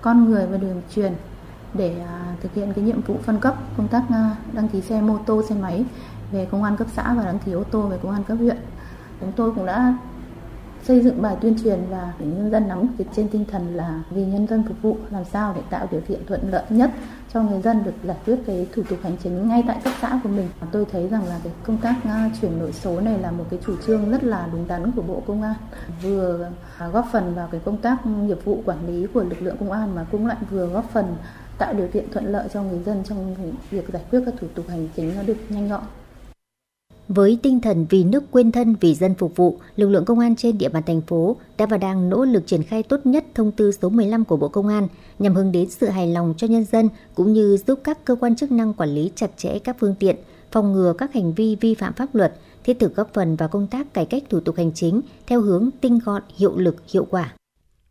con 0.00 0.24
người 0.24 0.46
và 0.46 0.56
đường 0.56 0.82
truyền 0.94 1.12
để 1.74 2.00
à, 2.08 2.34
thực 2.42 2.54
hiện 2.54 2.72
cái 2.72 2.84
nhiệm 2.84 3.00
vụ 3.00 3.16
phân 3.22 3.40
cấp 3.40 3.54
công 3.76 3.88
tác 3.88 4.02
à, 4.10 4.36
đăng 4.52 4.68
ký 4.68 4.80
xe 4.80 5.00
mô 5.00 5.18
tô, 5.18 5.42
xe 5.48 5.54
máy 5.54 5.84
về 6.32 6.48
công 6.50 6.62
an 6.62 6.76
cấp 6.76 6.86
xã 6.96 7.14
và 7.14 7.24
đăng 7.24 7.38
ký 7.38 7.52
ô 7.52 7.64
tô 7.64 7.82
về 7.82 7.98
công 8.02 8.12
an 8.12 8.24
cấp 8.24 8.38
huyện. 8.38 8.56
Chúng 9.20 9.32
tôi 9.32 9.52
cũng 9.52 9.66
đã 9.66 9.94
xây 10.84 11.00
dựng 11.00 11.22
bài 11.22 11.36
tuyên 11.40 11.56
truyền 11.64 11.80
và 11.90 12.12
để 12.18 12.26
nhân 12.26 12.50
dân 12.50 12.68
nắm 12.68 12.86
trên 13.16 13.28
tinh 13.28 13.44
thần 13.50 13.74
là 13.74 14.02
vì 14.10 14.24
nhân 14.24 14.46
dân 14.46 14.62
phục 14.68 14.82
vụ 14.82 14.96
làm 15.10 15.24
sao 15.24 15.52
để 15.56 15.62
tạo 15.70 15.86
điều 15.90 16.00
kiện 16.00 16.26
thuận 16.26 16.50
lợi 16.50 16.64
nhất 16.70 16.90
cho 17.34 17.42
người 17.42 17.62
dân 17.62 17.84
được 17.84 17.92
giải 18.04 18.16
quyết 18.26 18.36
cái 18.46 18.66
thủ 18.74 18.82
tục 18.88 18.98
hành 19.02 19.16
chính 19.22 19.48
ngay 19.48 19.64
tại 19.66 19.80
cấp 19.84 19.92
xã 20.00 20.20
của 20.22 20.28
mình. 20.28 20.48
Tôi 20.72 20.84
thấy 20.92 21.08
rằng 21.08 21.26
là 21.26 21.40
cái 21.44 21.52
công 21.62 21.78
tác 21.78 21.94
à, 22.04 22.30
chuyển 22.40 22.60
đổi 22.60 22.72
số 22.72 23.00
này 23.00 23.18
là 23.18 23.30
một 23.30 23.44
cái 23.50 23.60
chủ 23.66 23.76
trương 23.86 24.10
rất 24.10 24.24
là 24.24 24.48
đúng 24.52 24.68
đắn 24.68 24.92
của 24.92 25.02
Bộ 25.02 25.22
Công 25.26 25.42
an, 25.42 25.54
vừa 26.02 26.50
à, 26.78 26.88
góp 26.88 27.06
phần 27.12 27.34
vào 27.34 27.48
cái 27.52 27.60
công 27.64 27.76
tác 27.76 28.06
nghiệp 28.06 28.38
vụ 28.44 28.62
quản 28.64 28.86
lý 28.86 29.06
của 29.14 29.22
lực 29.22 29.42
lượng 29.42 29.56
công 29.60 29.72
an 29.72 29.94
mà 29.94 30.06
cũng 30.10 30.26
lại 30.26 30.36
vừa 30.50 30.66
góp 30.66 30.90
phần 30.92 31.16
tạo 31.58 31.74
điều 31.74 31.88
kiện 31.88 32.10
thuận 32.12 32.32
lợi 32.32 32.48
cho 32.52 32.62
người 32.62 32.82
dân 32.82 33.02
trong 33.04 33.36
việc 33.70 33.88
giải 33.92 34.02
quyết 34.10 34.20
các 34.26 34.34
thủ 34.40 34.46
tục 34.54 34.64
hành 34.68 34.88
chính 34.96 35.16
nó 35.16 35.22
được 35.22 35.36
nhanh 35.48 35.68
gọn. 35.68 35.82
Với 37.14 37.38
tinh 37.42 37.60
thần 37.60 37.86
vì 37.90 38.04
nước 38.04 38.24
quên 38.30 38.52
thân 38.52 38.74
vì 38.80 38.94
dân 38.94 39.14
phục 39.14 39.36
vụ, 39.36 39.58
lực 39.76 39.88
lượng 39.88 40.04
công 40.04 40.18
an 40.18 40.36
trên 40.36 40.58
địa 40.58 40.68
bàn 40.68 40.82
thành 40.86 41.00
phố 41.00 41.36
đã 41.58 41.66
và 41.66 41.76
đang 41.76 42.10
nỗ 42.10 42.24
lực 42.24 42.46
triển 42.46 42.62
khai 42.62 42.82
tốt 42.82 43.00
nhất 43.04 43.24
thông 43.34 43.52
tư 43.52 43.72
số 43.82 43.88
15 43.88 44.24
của 44.24 44.36
Bộ 44.36 44.48
Công 44.48 44.68
an 44.68 44.88
nhằm 45.18 45.34
hướng 45.34 45.52
đến 45.52 45.70
sự 45.70 45.88
hài 45.88 46.06
lòng 46.06 46.34
cho 46.36 46.46
nhân 46.46 46.64
dân 46.64 46.88
cũng 47.14 47.32
như 47.32 47.56
giúp 47.66 47.80
các 47.84 48.04
cơ 48.04 48.14
quan 48.14 48.36
chức 48.36 48.52
năng 48.52 48.74
quản 48.74 48.94
lý 48.94 49.10
chặt 49.14 49.30
chẽ 49.36 49.58
các 49.58 49.76
phương 49.80 49.94
tiện, 49.98 50.16
phòng 50.52 50.72
ngừa 50.72 50.94
các 50.98 51.14
hành 51.14 51.34
vi 51.34 51.56
vi 51.60 51.74
phạm 51.74 51.92
pháp 51.92 52.14
luật, 52.14 52.34
thiết 52.64 52.78
thực 52.78 52.96
góp 52.96 53.14
phần 53.14 53.36
vào 53.36 53.48
công 53.48 53.66
tác 53.66 53.94
cải 53.94 54.06
cách 54.06 54.22
thủ 54.30 54.40
tục 54.40 54.56
hành 54.56 54.72
chính 54.74 55.00
theo 55.26 55.40
hướng 55.40 55.70
tinh 55.80 55.98
gọn, 56.04 56.22
hiệu 56.36 56.58
lực, 56.58 56.76
hiệu 56.92 57.06
quả. 57.10 57.34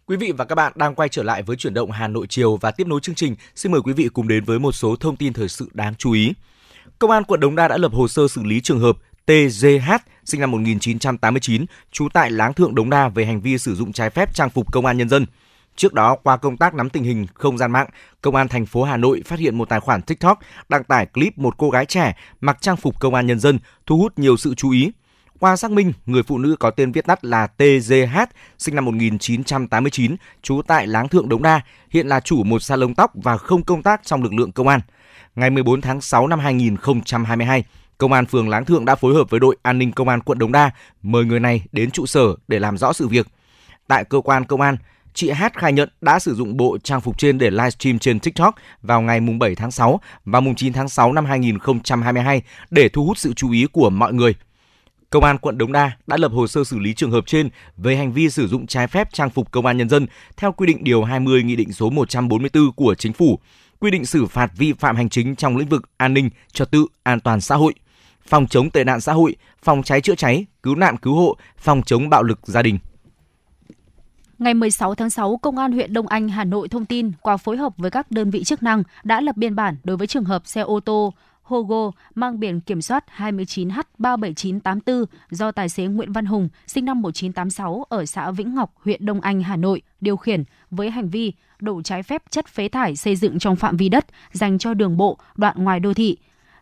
Quý 0.06 0.18
vị 0.18 0.32
và 0.32 0.46
các 0.46 0.56
bạn 0.56 0.74
đang 0.76 0.96
quay 0.96 1.10
trở 1.10 1.24
lại 1.24 1.44
với 1.44 1.56
chuyển 1.56 1.74
động 1.74 1.92
Hà 1.92 2.08
Nội 2.08 2.26
chiều 2.30 2.58
và 2.58 2.72
tiếp 2.72 2.88
nối 2.88 3.00
chương 3.00 3.16
trình. 3.16 3.36
Xin 3.56 3.72
mời 3.72 3.82
quý 3.82 3.94
vị 3.94 4.10
cùng 4.14 4.28
đến 4.28 4.44
với 4.44 4.60
một 4.60 4.72
số 4.72 4.96
thông 4.96 5.16
tin 5.16 5.34
thời 5.34 5.50
sự 5.50 5.70
đáng 5.74 5.94
chú 5.98 6.12
ý. 6.12 6.34
Công 7.00 7.12
an 7.12 7.24
quận 7.24 7.40
Đống 7.40 7.56
Đa 7.56 7.68
đã 7.68 7.78
lập 7.78 7.92
hồ 7.94 8.08
sơ 8.08 8.28
xử 8.28 8.44
lý 8.44 8.62
trường 8.62 8.80
hợp 8.80 8.98
TGH 9.30 9.92
sinh 10.26 10.42
năm 10.42 10.52
1989, 10.52 11.66
trú 11.92 12.10
tại 12.14 12.32
Láng 12.32 12.54
Thượng 12.54 12.76
Đống 12.76 12.90
Đa 12.90 13.08
về 13.08 13.26
hành 13.26 13.42
vi 13.42 13.58
sử 13.58 13.76
dụng 13.76 13.94
trái 13.94 14.10
phép 14.10 14.34
trang 14.34 14.50
phục 14.50 14.72
công 14.72 14.86
an 14.86 14.98
nhân 14.98 15.10
dân. 15.10 15.26
Trước 15.76 15.94
đó, 15.94 16.16
qua 16.24 16.38
công 16.38 16.58
tác 16.58 16.74
nắm 16.74 16.90
tình 16.90 17.04
hình 17.04 17.28
không 17.34 17.58
gian 17.58 17.72
mạng, 17.72 17.88
Công 18.22 18.36
an 18.36 18.48
thành 18.48 18.66
phố 18.66 18.84
Hà 18.84 18.98
Nội 18.98 19.22
phát 19.26 19.40
hiện 19.40 19.58
một 19.58 19.70
tài 19.70 19.80
khoản 19.80 20.02
TikTok 20.02 20.40
đăng 20.70 20.84
tải 20.84 21.06
clip 21.06 21.38
một 21.38 21.58
cô 21.58 21.70
gái 21.70 21.86
trẻ 21.86 22.16
mặc 22.42 22.58
trang 22.62 22.78
phục 22.78 23.00
công 23.00 23.16
an 23.16 23.28
nhân 23.28 23.40
dân, 23.40 23.60
thu 23.86 23.98
hút 23.98 24.20
nhiều 24.20 24.38
sự 24.38 24.56
chú 24.56 24.72
ý. 24.72 24.92
Qua 25.40 25.56
xác 25.56 25.72
minh, 25.72 25.94
người 26.06 26.24
phụ 26.24 26.38
nữ 26.38 26.56
có 26.60 26.72
tên 26.72 26.92
viết 26.92 27.06
tắt 27.06 27.26
là 27.26 27.48
TGH, 27.48 28.18
sinh 28.58 28.76
năm 28.76 28.86
1989, 28.86 30.16
trú 30.42 30.62
tại 30.68 30.88
Láng 30.88 31.08
Thượng 31.08 31.30
Đống 31.30 31.44
Đa, 31.44 31.62
hiện 31.90 32.08
là 32.08 32.20
chủ 32.20 32.44
một 32.44 32.60
salon 32.60 32.96
tóc 32.96 33.12
và 33.16 33.38
không 33.38 33.64
công 33.64 33.84
tác 33.84 34.02
trong 34.04 34.24
lực 34.24 34.34
lượng 34.34 34.52
công 34.52 34.68
an. 34.68 34.80
Ngày 35.36 35.50
14 35.50 35.82
tháng 35.82 36.02
6 36.02 36.28
năm 36.28 36.40
2022, 36.40 37.64
Công 38.00 38.14
an 38.14 38.26
phường 38.26 38.50
Láng 38.50 38.66
Thượng 38.66 38.86
đã 38.86 38.96
phối 38.96 39.14
hợp 39.14 39.30
với 39.30 39.40
đội 39.40 39.58
an 39.62 39.78
ninh 39.78 39.92
công 39.92 40.10
an 40.10 40.22
quận 40.22 40.40
Đống 40.40 40.52
Đa 40.52 40.72
mời 41.02 41.26
người 41.26 41.40
này 41.40 41.64
đến 41.72 41.92
trụ 41.92 42.06
sở 42.06 42.36
để 42.48 42.60
làm 42.60 42.78
rõ 42.78 42.94
sự 42.94 43.08
việc. 43.08 43.28
Tại 43.88 44.04
cơ 44.04 44.22
quan 44.22 44.46
công 44.46 44.62
an, 44.62 44.78
chị 45.14 45.30
Hát 45.30 45.54
khai 45.58 45.74
nhận 45.74 45.90
đã 46.02 46.20
sử 46.20 46.36
dụng 46.36 46.58
bộ 46.58 46.78
trang 46.84 47.02
phục 47.02 47.18
trên 47.18 47.38
để 47.38 47.50
livestream 47.50 48.00
trên 48.00 48.20
TikTok 48.20 48.56
vào 48.82 49.02
ngày 49.02 49.20
mùng 49.20 49.40
7 49.40 49.56
tháng 49.56 49.72
6 49.72 50.00
và 50.26 50.40
mùng 50.40 50.56
9 50.56 50.74
tháng 50.74 50.90
6 50.90 51.14
năm 51.14 51.26
2022 51.26 52.42
để 52.70 52.90
thu 52.90 53.06
hút 53.06 53.18
sự 53.18 53.34
chú 53.34 53.52
ý 53.52 53.66
của 53.72 53.90
mọi 53.90 54.14
người. 54.14 54.36
Công 55.10 55.24
an 55.24 55.38
quận 55.38 55.58
Đống 55.58 55.72
Đa 55.72 55.92
đã 56.08 56.18
lập 56.18 56.32
hồ 56.32 56.48
sơ 56.48 56.64
xử 56.64 56.80
lý 56.80 56.94
trường 56.94 57.12
hợp 57.12 57.26
trên 57.28 57.50
về 57.78 57.96
hành 57.96 58.14
vi 58.14 58.30
sử 58.30 58.48
dụng 58.48 58.68
trái 58.68 58.88
phép 58.88 59.14
trang 59.14 59.30
phục 59.30 59.52
công 59.52 59.66
an 59.66 59.78
nhân 59.78 59.90
dân 59.90 60.08
theo 60.38 60.52
quy 60.52 60.68
định 60.68 60.84
điều 60.84 61.04
20 61.04 61.44
Nghị 61.44 61.56
định 61.56 61.74
số 61.74 61.90
144 61.90 62.72
của 62.72 62.96
Chính 62.96 63.14
phủ, 63.14 63.40
quy 63.80 63.92
định 63.92 64.06
xử 64.06 64.26
phạt 64.26 64.52
vi 64.58 64.74
phạm 64.74 64.96
hành 64.96 65.10
chính 65.10 65.36
trong 65.36 65.58
lĩnh 65.58 65.70
vực 65.70 65.90
an 65.98 66.14
ninh, 66.14 66.30
trật 66.54 66.72
tự, 66.72 66.86
an 67.04 67.20
toàn 67.20 67.42
xã 67.42 67.56
hội, 67.56 67.74
phòng 68.30 68.48
chống 68.48 68.70
tệ 68.70 68.84
nạn 68.84 69.02
xã 69.02 69.14
hội, 69.14 69.36
phòng 69.64 69.84
cháy 69.84 70.02
chữa 70.02 70.16
cháy, 70.16 70.46
cứu 70.64 70.76
nạn 70.76 70.98
cứu 70.98 71.16
hộ, 71.16 71.38
phòng 71.58 71.82
chống 71.86 72.10
bạo 72.10 72.24
lực 72.24 72.40
gia 72.44 72.62
đình. 72.62 72.80
Ngày 74.40 74.54
16 74.54 74.96
tháng 74.96 75.10
6, 75.10 75.38
Công 75.38 75.58
an 75.58 75.72
huyện 75.72 75.94
Đông 75.94 76.08
Anh, 76.08 76.30
Hà 76.30 76.44
Nội 76.44 76.68
thông 76.68 76.86
tin 76.86 77.12
qua 77.22 77.38
phối 77.38 77.58
hợp 77.58 77.74
với 77.78 77.92
các 77.92 78.12
đơn 78.12 78.30
vị 78.30 78.44
chức 78.44 78.64
năng 78.64 78.84
đã 79.04 79.22
lập 79.22 79.38
biên 79.38 79.56
bản 79.56 79.76
đối 79.84 79.98
với 79.98 80.08
trường 80.08 80.24
hợp 80.24 80.42
xe 80.46 80.62
ô 80.62 80.80
tô 80.80 81.14
Hogo 81.50 81.92
mang 82.16 82.40
biển 82.40 82.60
kiểm 82.62 82.82
soát 82.82 83.06
29H37984 83.18 85.06
do 85.30 85.52
tài 85.52 85.70
xế 85.70 85.84
Nguyễn 85.84 86.12
Văn 86.12 86.26
Hùng, 86.26 86.50
sinh 86.68 86.86
năm 86.86 87.02
1986 87.02 87.86
ở 87.90 88.06
xã 88.06 88.32
Vĩnh 88.32 88.56
Ngọc, 88.56 88.74
huyện 88.84 89.06
Đông 89.06 89.22
Anh, 89.22 89.42
Hà 89.42 89.56
Nội, 89.56 89.82
điều 90.02 90.18
khiển 90.18 90.44
với 90.72 90.90
hành 90.90 91.10
vi 91.10 91.34
đổ 91.60 91.82
trái 91.82 92.04
phép 92.04 92.24
chất 92.30 92.48
phế 92.48 92.70
thải 92.70 92.96
xây 92.96 93.16
dựng 93.16 93.40
trong 93.40 93.56
phạm 93.56 93.78
vi 93.78 93.90
đất 93.90 94.06
dành 94.32 94.58
cho 94.58 94.74
đường 94.74 94.98
bộ 94.98 95.18
đoạn 95.36 95.64
ngoài 95.64 95.80
đô 95.80 95.94
thị. 95.94 96.18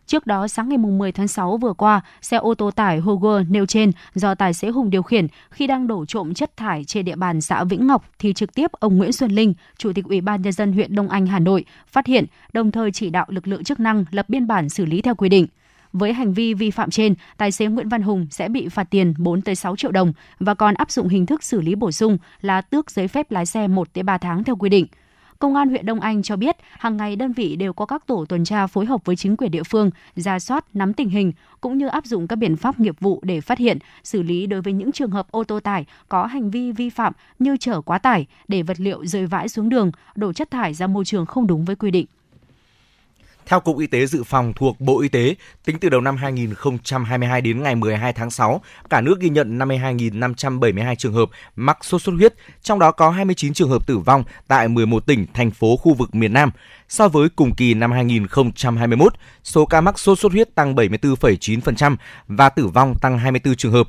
Trước 0.08 0.26
đó, 0.26 0.48
sáng 0.48 0.68
ngày 0.68 0.78
10 0.78 1.12
tháng 1.12 1.28
6 1.28 1.56
vừa 1.56 1.72
qua, 1.72 2.00
xe 2.20 2.36
ô 2.36 2.54
tô 2.54 2.70
tải 2.70 2.98
Hogo 2.98 3.42
nêu 3.48 3.66
trên 3.66 3.92
do 4.14 4.34
tài 4.34 4.54
xế 4.54 4.68
Hùng 4.68 4.90
điều 4.90 5.02
khiển 5.02 5.26
khi 5.50 5.66
đang 5.66 5.86
đổ 5.86 6.04
trộm 6.04 6.34
chất 6.34 6.56
thải 6.56 6.84
trên 6.84 7.04
địa 7.04 7.16
bàn 7.16 7.40
xã 7.40 7.64
Vĩnh 7.64 7.86
Ngọc 7.86 8.04
thì 8.18 8.32
trực 8.32 8.54
tiếp 8.54 8.72
ông 8.72 8.96
Nguyễn 8.96 9.12
Xuân 9.12 9.30
Linh, 9.30 9.54
Chủ 9.78 9.92
tịch 9.92 10.04
Ủy 10.04 10.20
ban 10.20 10.42
nhân 10.42 10.52
dân 10.52 10.72
huyện 10.72 10.94
Đông 10.94 11.08
Anh 11.08 11.26
Hà 11.26 11.38
Nội 11.38 11.64
phát 11.86 12.06
hiện, 12.06 12.24
đồng 12.52 12.70
thời 12.70 12.92
chỉ 12.92 13.10
đạo 13.10 13.26
lực 13.28 13.48
lượng 13.48 13.64
chức 13.64 13.80
năng 13.80 14.04
lập 14.10 14.28
biên 14.28 14.46
bản 14.46 14.68
xử 14.68 14.86
lý 14.86 15.02
theo 15.02 15.14
quy 15.14 15.28
định. 15.28 15.46
Với 15.92 16.12
hành 16.12 16.32
vi 16.32 16.54
vi 16.54 16.70
phạm 16.70 16.90
trên, 16.90 17.14
tài 17.36 17.52
xế 17.52 17.66
Nguyễn 17.66 17.88
Văn 17.88 18.02
Hùng 18.02 18.26
sẽ 18.30 18.48
bị 18.48 18.68
phạt 18.68 18.84
tiền 18.90 19.14
4 19.18 19.42
tới 19.42 19.54
6 19.54 19.76
triệu 19.76 19.92
đồng 19.92 20.12
và 20.40 20.54
còn 20.54 20.74
áp 20.74 20.90
dụng 20.90 21.08
hình 21.08 21.26
thức 21.26 21.42
xử 21.42 21.60
lý 21.60 21.74
bổ 21.74 21.92
sung 21.92 22.18
là 22.40 22.60
tước 22.60 22.90
giấy 22.90 23.08
phép 23.08 23.30
lái 23.30 23.46
xe 23.46 23.68
1 23.68 23.92
tới 23.92 24.02
3 24.02 24.18
tháng 24.18 24.44
theo 24.44 24.56
quy 24.56 24.68
định. 24.68 24.86
Công 25.40 25.54
an 25.54 25.68
huyện 25.68 25.86
Đông 25.86 26.00
Anh 26.00 26.22
cho 26.22 26.36
biết, 26.36 26.56
hàng 26.78 26.96
ngày 26.96 27.16
đơn 27.16 27.32
vị 27.32 27.56
đều 27.56 27.72
có 27.72 27.86
các 27.86 28.06
tổ 28.06 28.24
tuần 28.28 28.44
tra 28.44 28.66
phối 28.66 28.86
hợp 28.86 29.04
với 29.04 29.16
chính 29.16 29.36
quyền 29.36 29.50
địa 29.50 29.62
phương, 29.62 29.90
ra 30.16 30.38
soát, 30.38 30.64
nắm 30.74 30.92
tình 30.92 31.08
hình, 31.08 31.32
cũng 31.60 31.78
như 31.78 31.86
áp 31.86 32.06
dụng 32.06 32.26
các 32.26 32.36
biện 32.36 32.56
pháp 32.56 32.80
nghiệp 32.80 33.00
vụ 33.00 33.20
để 33.22 33.40
phát 33.40 33.58
hiện, 33.58 33.78
xử 34.04 34.22
lý 34.22 34.46
đối 34.46 34.62
với 34.62 34.72
những 34.72 34.92
trường 34.92 35.10
hợp 35.10 35.30
ô 35.30 35.44
tô 35.44 35.60
tải 35.60 35.84
có 36.08 36.26
hành 36.26 36.50
vi 36.50 36.72
vi 36.72 36.90
phạm 36.90 37.12
như 37.38 37.56
chở 37.56 37.80
quá 37.80 37.98
tải, 37.98 38.26
để 38.48 38.62
vật 38.62 38.80
liệu 38.80 39.06
rơi 39.06 39.26
vãi 39.26 39.48
xuống 39.48 39.68
đường, 39.68 39.92
đổ 40.14 40.32
chất 40.32 40.50
thải 40.50 40.74
ra 40.74 40.86
môi 40.86 41.04
trường 41.04 41.26
không 41.26 41.46
đúng 41.46 41.64
với 41.64 41.76
quy 41.76 41.90
định. 41.90 42.06
Theo 43.48 43.60
Cục 43.60 43.78
Y 43.78 43.86
tế 43.86 44.06
Dự 44.06 44.24
phòng 44.24 44.52
thuộc 44.56 44.80
Bộ 44.80 45.00
Y 45.00 45.08
tế, 45.08 45.34
tính 45.64 45.78
từ 45.78 45.88
đầu 45.88 46.00
năm 46.00 46.16
2022 46.16 47.40
đến 47.40 47.62
ngày 47.62 47.74
12 47.74 48.12
tháng 48.12 48.30
6, 48.30 48.60
cả 48.90 49.00
nước 49.00 49.20
ghi 49.20 49.28
nhận 49.28 49.58
52.572 49.58 50.94
trường 50.94 51.12
hợp 51.12 51.28
mắc 51.56 51.84
sốt 51.84 52.02
xuất 52.02 52.12
huyết, 52.12 52.34
trong 52.62 52.78
đó 52.78 52.90
có 52.90 53.10
29 53.10 53.54
trường 53.54 53.70
hợp 53.70 53.86
tử 53.86 53.98
vong 53.98 54.24
tại 54.48 54.68
11 54.68 55.06
tỉnh, 55.06 55.26
thành 55.34 55.50
phố 55.50 55.76
khu 55.76 55.94
vực 55.94 56.14
miền 56.14 56.32
Nam. 56.32 56.50
So 56.88 57.08
với 57.08 57.28
cùng 57.28 57.54
kỳ 57.54 57.74
năm 57.74 57.92
2021, 57.92 59.12
số 59.44 59.66
ca 59.66 59.80
mắc 59.80 59.98
sốt 59.98 60.18
xuất 60.18 60.32
huyết 60.32 60.54
tăng 60.54 60.74
74,9% 60.74 61.96
và 62.28 62.48
tử 62.48 62.66
vong 62.66 62.94
tăng 63.00 63.18
24 63.18 63.56
trường 63.56 63.72
hợp. 63.72 63.88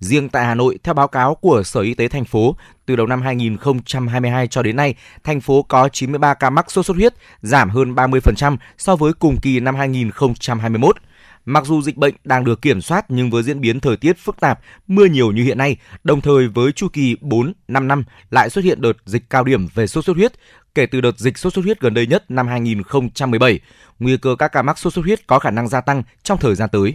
Riêng 0.00 0.28
tại 0.28 0.46
Hà 0.46 0.54
Nội, 0.54 0.78
theo 0.84 0.94
báo 0.94 1.08
cáo 1.08 1.34
của 1.34 1.62
Sở 1.62 1.80
Y 1.80 1.94
tế 1.94 2.08
thành 2.08 2.24
phố, 2.24 2.56
từ 2.86 2.96
đầu 2.96 3.06
năm 3.06 3.22
2022 3.22 4.46
cho 4.46 4.62
đến 4.62 4.76
nay, 4.76 4.94
thành 5.24 5.40
phố 5.40 5.62
có 5.62 5.88
93 5.88 6.34
ca 6.34 6.50
mắc 6.50 6.70
sốt 6.70 6.86
xuất 6.86 6.96
huyết, 6.96 7.14
giảm 7.42 7.70
hơn 7.70 7.94
30% 7.94 8.56
so 8.78 8.96
với 8.96 9.12
cùng 9.12 9.40
kỳ 9.40 9.60
năm 9.60 9.74
2021. 9.74 10.96
Mặc 11.44 11.64
dù 11.64 11.82
dịch 11.82 11.96
bệnh 11.96 12.14
đang 12.24 12.44
được 12.44 12.62
kiểm 12.62 12.80
soát 12.80 13.04
nhưng 13.08 13.30
với 13.30 13.42
diễn 13.42 13.60
biến 13.60 13.80
thời 13.80 13.96
tiết 13.96 14.18
phức 14.18 14.40
tạp, 14.40 14.60
mưa 14.86 15.04
nhiều 15.04 15.32
như 15.32 15.44
hiện 15.44 15.58
nay, 15.58 15.76
đồng 16.04 16.20
thời 16.20 16.48
với 16.48 16.72
chu 16.72 16.88
kỳ 16.92 17.16
4-5 17.20 17.52
năm 17.68 18.04
lại 18.30 18.50
xuất 18.50 18.64
hiện 18.64 18.80
đợt 18.80 18.96
dịch 19.04 19.30
cao 19.30 19.44
điểm 19.44 19.68
về 19.74 19.86
sốt 19.86 20.04
xuất 20.04 20.16
huyết 20.16 20.32
kể 20.74 20.86
từ 20.86 21.00
đợt 21.00 21.18
dịch 21.18 21.38
sốt 21.38 21.52
xuất 21.54 21.64
huyết 21.64 21.80
gần 21.80 21.94
đây 21.94 22.06
nhất 22.06 22.30
năm 22.30 22.48
2017, 22.48 23.60
nguy 23.98 24.16
cơ 24.16 24.36
các 24.38 24.52
ca 24.52 24.62
mắc 24.62 24.78
sốt 24.78 24.92
xuất 24.92 25.04
huyết 25.04 25.26
có 25.26 25.38
khả 25.38 25.50
năng 25.50 25.68
gia 25.68 25.80
tăng 25.80 26.02
trong 26.22 26.38
thời 26.38 26.54
gian 26.54 26.68
tới. 26.72 26.94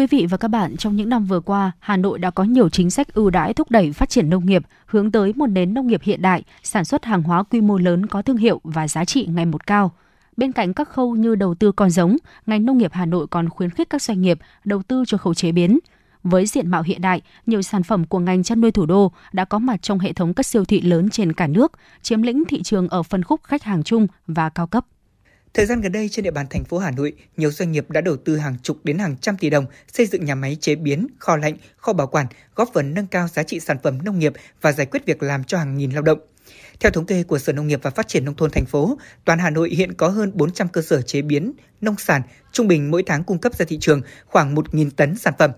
quý 0.00 0.06
vị 0.06 0.26
và 0.30 0.36
các 0.36 0.48
bạn, 0.48 0.76
trong 0.76 0.96
những 0.96 1.08
năm 1.08 1.24
vừa 1.24 1.40
qua, 1.40 1.72
Hà 1.78 1.96
Nội 1.96 2.18
đã 2.18 2.30
có 2.30 2.44
nhiều 2.44 2.68
chính 2.68 2.90
sách 2.90 3.14
ưu 3.14 3.30
đãi 3.30 3.54
thúc 3.54 3.70
đẩy 3.70 3.92
phát 3.92 4.08
triển 4.08 4.30
nông 4.30 4.46
nghiệp, 4.46 4.62
hướng 4.86 5.12
tới 5.12 5.32
một 5.36 5.46
nền 5.46 5.74
nông 5.74 5.86
nghiệp 5.86 6.00
hiện 6.04 6.22
đại, 6.22 6.42
sản 6.62 6.84
xuất 6.84 7.04
hàng 7.04 7.22
hóa 7.22 7.42
quy 7.42 7.60
mô 7.60 7.78
lớn 7.78 8.06
có 8.06 8.22
thương 8.22 8.36
hiệu 8.36 8.60
và 8.64 8.88
giá 8.88 9.04
trị 9.04 9.26
ngày 9.26 9.46
một 9.46 9.66
cao. 9.66 9.92
Bên 10.36 10.52
cạnh 10.52 10.74
các 10.74 10.88
khâu 10.88 11.16
như 11.16 11.34
đầu 11.34 11.54
tư 11.54 11.72
con 11.72 11.90
giống, 11.90 12.16
ngành 12.46 12.64
nông 12.66 12.78
nghiệp 12.78 12.90
Hà 12.92 13.06
Nội 13.06 13.26
còn 13.26 13.48
khuyến 13.48 13.70
khích 13.70 13.90
các 13.90 14.02
doanh 14.02 14.22
nghiệp 14.22 14.38
đầu 14.64 14.82
tư 14.82 15.04
cho 15.06 15.18
khâu 15.18 15.34
chế 15.34 15.52
biến. 15.52 15.78
Với 16.22 16.46
diện 16.46 16.70
mạo 16.70 16.82
hiện 16.82 17.00
đại, 17.00 17.20
nhiều 17.46 17.62
sản 17.62 17.82
phẩm 17.82 18.06
của 18.06 18.18
ngành 18.18 18.42
chăn 18.42 18.60
nuôi 18.60 18.70
thủ 18.70 18.86
đô 18.86 19.12
đã 19.32 19.44
có 19.44 19.58
mặt 19.58 19.82
trong 19.82 19.98
hệ 19.98 20.12
thống 20.12 20.34
các 20.34 20.46
siêu 20.46 20.64
thị 20.64 20.80
lớn 20.80 21.10
trên 21.10 21.32
cả 21.32 21.46
nước, 21.46 21.72
chiếm 22.02 22.22
lĩnh 22.22 22.44
thị 22.48 22.62
trường 22.62 22.88
ở 22.88 23.02
phân 23.02 23.22
khúc 23.22 23.40
khách 23.44 23.62
hàng 23.62 23.82
chung 23.82 24.06
và 24.26 24.48
cao 24.48 24.66
cấp. 24.66 24.84
Thời 25.54 25.66
gian 25.66 25.80
gần 25.80 25.92
đây 25.92 26.08
trên 26.08 26.22
địa 26.22 26.30
bàn 26.30 26.46
thành 26.50 26.64
phố 26.64 26.78
Hà 26.78 26.90
Nội, 26.90 27.12
nhiều 27.36 27.50
doanh 27.50 27.72
nghiệp 27.72 27.90
đã 27.90 28.00
đầu 28.00 28.16
tư 28.16 28.36
hàng 28.36 28.56
chục 28.62 28.78
đến 28.84 28.98
hàng 28.98 29.16
trăm 29.20 29.36
tỷ 29.36 29.50
đồng 29.50 29.66
xây 29.92 30.06
dựng 30.06 30.24
nhà 30.24 30.34
máy 30.34 30.56
chế 30.60 30.74
biến, 30.74 31.06
kho 31.18 31.36
lạnh, 31.36 31.56
kho 31.76 31.92
bảo 31.92 32.06
quản, 32.06 32.26
góp 32.54 32.70
phần 32.74 32.94
nâng 32.94 33.06
cao 33.06 33.28
giá 33.28 33.42
trị 33.42 33.60
sản 33.60 33.78
phẩm 33.82 33.98
nông 34.04 34.18
nghiệp 34.18 34.32
và 34.60 34.72
giải 34.72 34.86
quyết 34.86 35.06
việc 35.06 35.22
làm 35.22 35.44
cho 35.44 35.58
hàng 35.58 35.78
nghìn 35.78 35.90
lao 35.90 36.02
động. 36.02 36.18
Theo 36.80 36.92
thống 36.92 37.06
kê 37.06 37.22
của 37.22 37.38
Sở 37.38 37.52
Nông 37.52 37.66
nghiệp 37.66 37.80
và 37.82 37.90
Phát 37.90 38.08
triển 38.08 38.24
Nông 38.24 38.34
thôn 38.34 38.50
thành 38.50 38.64
phố, 38.66 38.98
toàn 39.24 39.38
Hà 39.38 39.50
Nội 39.50 39.70
hiện 39.70 39.94
có 39.94 40.08
hơn 40.08 40.32
400 40.34 40.68
cơ 40.68 40.82
sở 40.82 41.02
chế 41.02 41.22
biến, 41.22 41.52
nông 41.80 41.96
sản, 41.98 42.22
trung 42.52 42.68
bình 42.68 42.90
mỗi 42.90 43.02
tháng 43.06 43.24
cung 43.24 43.38
cấp 43.38 43.54
ra 43.54 43.64
thị 43.68 43.78
trường 43.80 44.02
khoảng 44.26 44.54
1.000 44.54 44.90
tấn 44.96 45.16
sản 45.16 45.34
phẩm. 45.38 45.50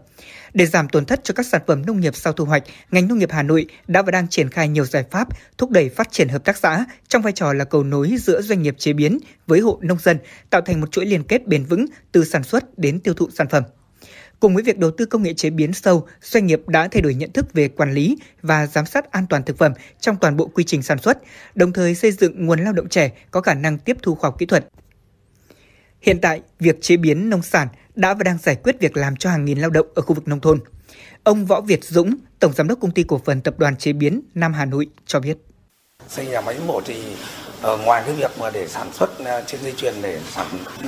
Để 0.54 0.66
giảm 0.66 0.88
tổn 0.88 1.04
thất 1.04 1.24
cho 1.24 1.34
các 1.34 1.46
sản 1.46 1.62
phẩm 1.66 1.86
nông 1.86 2.00
nghiệp 2.00 2.16
sau 2.16 2.32
thu 2.32 2.44
hoạch, 2.44 2.62
ngành 2.90 3.08
nông 3.08 3.18
nghiệp 3.18 3.28
Hà 3.32 3.42
Nội 3.42 3.66
đã 3.86 4.02
và 4.02 4.10
đang 4.10 4.28
triển 4.28 4.50
khai 4.50 4.68
nhiều 4.68 4.84
giải 4.84 5.04
pháp 5.10 5.28
thúc 5.58 5.70
đẩy 5.70 5.88
phát 5.88 6.12
triển 6.12 6.28
hợp 6.28 6.44
tác 6.44 6.56
xã 6.56 6.84
trong 7.08 7.22
vai 7.22 7.32
trò 7.32 7.52
là 7.52 7.64
cầu 7.64 7.84
nối 7.84 8.16
giữa 8.18 8.42
doanh 8.42 8.62
nghiệp 8.62 8.74
chế 8.78 8.92
biến 8.92 9.18
với 9.46 9.60
hộ 9.60 9.78
nông 9.82 9.98
dân, 9.98 10.18
tạo 10.50 10.60
thành 10.60 10.80
một 10.80 10.92
chuỗi 10.92 11.06
liên 11.06 11.24
kết 11.24 11.46
bền 11.46 11.64
vững 11.64 11.86
từ 12.12 12.24
sản 12.24 12.42
xuất 12.42 12.78
đến 12.78 13.00
tiêu 13.00 13.14
thụ 13.14 13.28
sản 13.30 13.48
phẩm. 13.48 13.62
Cùng 14.40 14.54
với 14.54 14.62
việc 14.62 14.78
đầu 14.78 14.90
tư 14.90 15.06
công 15.06 15.22
nghệ 15.22 15.34
chế 15.34 15.50
biến 15.50 15.72
sâu, 15.72 16.06
doanh 16.22 16.46
nghiệp 16.46 16.68
đã 16.68 16.88
thay 16.88 17.02
đổi 17.02 17.14
nhận 17.14 17.32
thức 17.32 17.52
về 17.52 17.68
quản 17.68 17.92
lý 17.92 18.18
và 18.42 18.66
giám 18.66 18.86
sát 18.86 19.12
an 19.12 19.26
toàn 19.28 19.42
thực 19.42 19.58
phẩm 19.58 19.72
trong 20.00 20.16
toàn 20.16 20.36
bộ 20.36 20.46
quy 20.46 20.64
trình 20.64 20.82
sản 20.82 20.98
xuất, 20.98 21.18
đồng 21.54 21.72
thời 21.72 21.94
xây 21.94 22.12
dựng 22.12 22.46
nguồn 22.46 22.60
lao 22.60 22.72
động 22.72 22.88
trẻ 22.88 23.12
có 23.30 23.40
khả 23.40 23.54
năng 23.54 23.78
tiếp 23.78 23.96
thu 24.02 24.14
khoa 24.14 24.28
học 24.28 24.38
kỹ 24.38 24.46
thuật. 24.46 24.68
Hiện 26.00 26.20
tại, 26.20 26.40
việc 26.60 26.82
chế 26.82 26.96
biến 26.96 27.30
nông 27.30 27.42
sản 27.42 27.68
đã 27.94 28.14
và 28.14 28.24
đang 28.24 28.38
giải 28.38 28.56
quyết 28.56 28.80
việc 28.80 28.96
làm 28.96 29.16
cho 29.16 29.30
hàng 29.30 29.44
nghìn 29.44 29.58
lao 29.58 29.70
động 29.70 29.86
ở 29.94 30.02
khu 30.02 30.14
vực 30.14 30.28
nông 30.28 30.40
thôn. 30.40 30.60
Ông 31.24 31.46
Võ 31.46 31.60
Việt 31.60 31.84
Dũng, 31.84 32.14
Tổng 32.38 32.52
Giám 32.52 32.68
đốc 32.68 32.80
Công 32.80 32.90
ty 32.90 33.02
Cổ 33.02 33.20
phần 33.24 33.40
Tập 33.40 33.54
đoàn 33.58 33.76
Chế 33.76 33.92
biến 33.92 34.20
Nam 34.34 34.52
Hà 34.52 34.64
Nội 34.64 34.86
cho 35.06 35.20
biết. 35.20 35.36
Xây 36.08 36.26
nhà 36.26 36.40
máy 36.40 36.56
mổ 36.66 36.80
thì 36.84 37.02
ờ, 37.62 37.76
ngoài 37.76 38.02
cái 38.06 38.14
việc 38.14 38.30
mà 38.38 38.50
để 38.50 38.68
sản 38.68 38.92
xuất 38.92 39.24
ờ, 39.24 39.42
trên 39.46 39.62
dây 39.62 39.72
chuyền 39.76 39.94
để 40.02 40.20
sản 40.30 40.46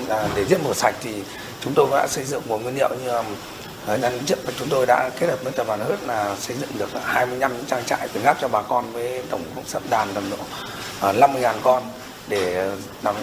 ờ, 0.09 0.29
để 0.37 0.45
giết 0.45 0.61
mổ 0.65 0.75
sạch 0.75 0.95
thì 1.03 1.23
chúng 1.61 1.75
tôi 1.75 1.89
đã 1.91 2.07
xây 2.09 2.25
dựng 2.25 2.43
nguồn 2.49 2.63
nguyên 2.63 2.75
liệu 2.75 2.89
như 3.05 3.23
năm 3.97 4.13
trước 4.27 4.39
chúng 4.59 4.69
tôi 4.69 4.87
đã 4.87 5.11
kết 5.21 5.27
hợp 5.27 5.39
với 5.45 5.53
tập 5.53 5.67
đoàn 5.67 5.81
Hớt 5.81 6.03
là 6.03 6.37
xây 6.37 6.57
dựng 6.57 6.71
được 6.79 6.89
25 7.05 7.53
trang 7.67 7.85
trại 7.85 8.09
từ 8.13 8.21
ngáp 8.21 8.37
cho 8.41 8.49
bà 8.49 8.63
con 8.63 8.93
với 8.93 9.23
tổng 9.31 9.43
công 9.55 9.65
suất 9.67 9.83
đàn 9.91 10.09
tầm 10.15 10.25
độ 10.31 10.37
50.000 11.13 11.55
con 11.63 11.83
để 12.29 12.71
làm 13.03 13.15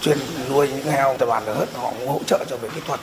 chuyên 0.00 0.18
nuôi 0.50 0.68
những 0.68 0.86
heo 0.86 1.16
tập 1.18 1.26
đoàn 1.26 1.46
Hớt 1.46 1.68
họ 1.74 1.92
cũng 1.98 2.08
hỗ 2.08 2.20
trợ 2.26 2.44
cho 2.48 2.56
về 2.56 2.68
kỹ 2.74 2.80
thuật 2.86 3.00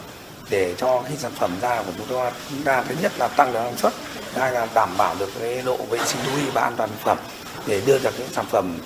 để 0.52 0.76
cho 0.78 1.04
khi 1.10 1.16
sản 1.18 1.32
phẩm 1.36 1.52
ra 1.62 1.84
của 1.86 1.92
chúng 1.98 2.18
ta, 2.18 2.32
chúng 2.50 2.64
ta 2.64 2.84
thứ 2.90 2.96
nhất 3.02 3.12
là 3.18 3.28
tăng 3.28 3.54
được 3.54 3.60
năng 3.60 3.78
suất 3.78 3.94
hai 4.36 4.52
là 4.52 4.68
đảm 4.74 4.90
bảo 4.98 5.16
được 5.20 5.30
cái 5.40 5.62
độ 5.66 5.78
vệ 5.90 6.00
sinh 6.06 6.22
thú 6.26 6.32
y 6.46 6.50
và 6.54 6.62
an 6.62 6.74
toàn 6.78 6.90
thực 6.90 7.00
phẩm 7.00 7.18
để 7.66 7.82
đưa 7.86 8.00
được 8.00 8.20
những 8.20 8.30
sản 8.32 8.46
phẩm 8.50 8.78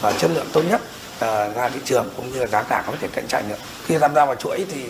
và 0.00 0.12
chất 0.12 0.30
lượng 0.34 0.46
tốt 0.52 0.62
nhất 0.70 0.80
à, 1.18 1.48
ra 1.48 1.68
thị 1.68 1.80
trường 1.84 2.10
cũng 2.16 2.32
như 2.32 2.40
là 2.40 2.46
giá 2.46 2.62
cả 2.62 2.84
có 2.86 2.92
thể 3.00 3.08
cạnh 3.12 3.26
tranh 3.28 3.48
được. 3.48 3.56
Khi 3.86 3.98
tham 3.98 4.14
gia 4.14 4.24
vào 4.24 4.34
chuỗi 4.34 4.66
thì 4.72 4.84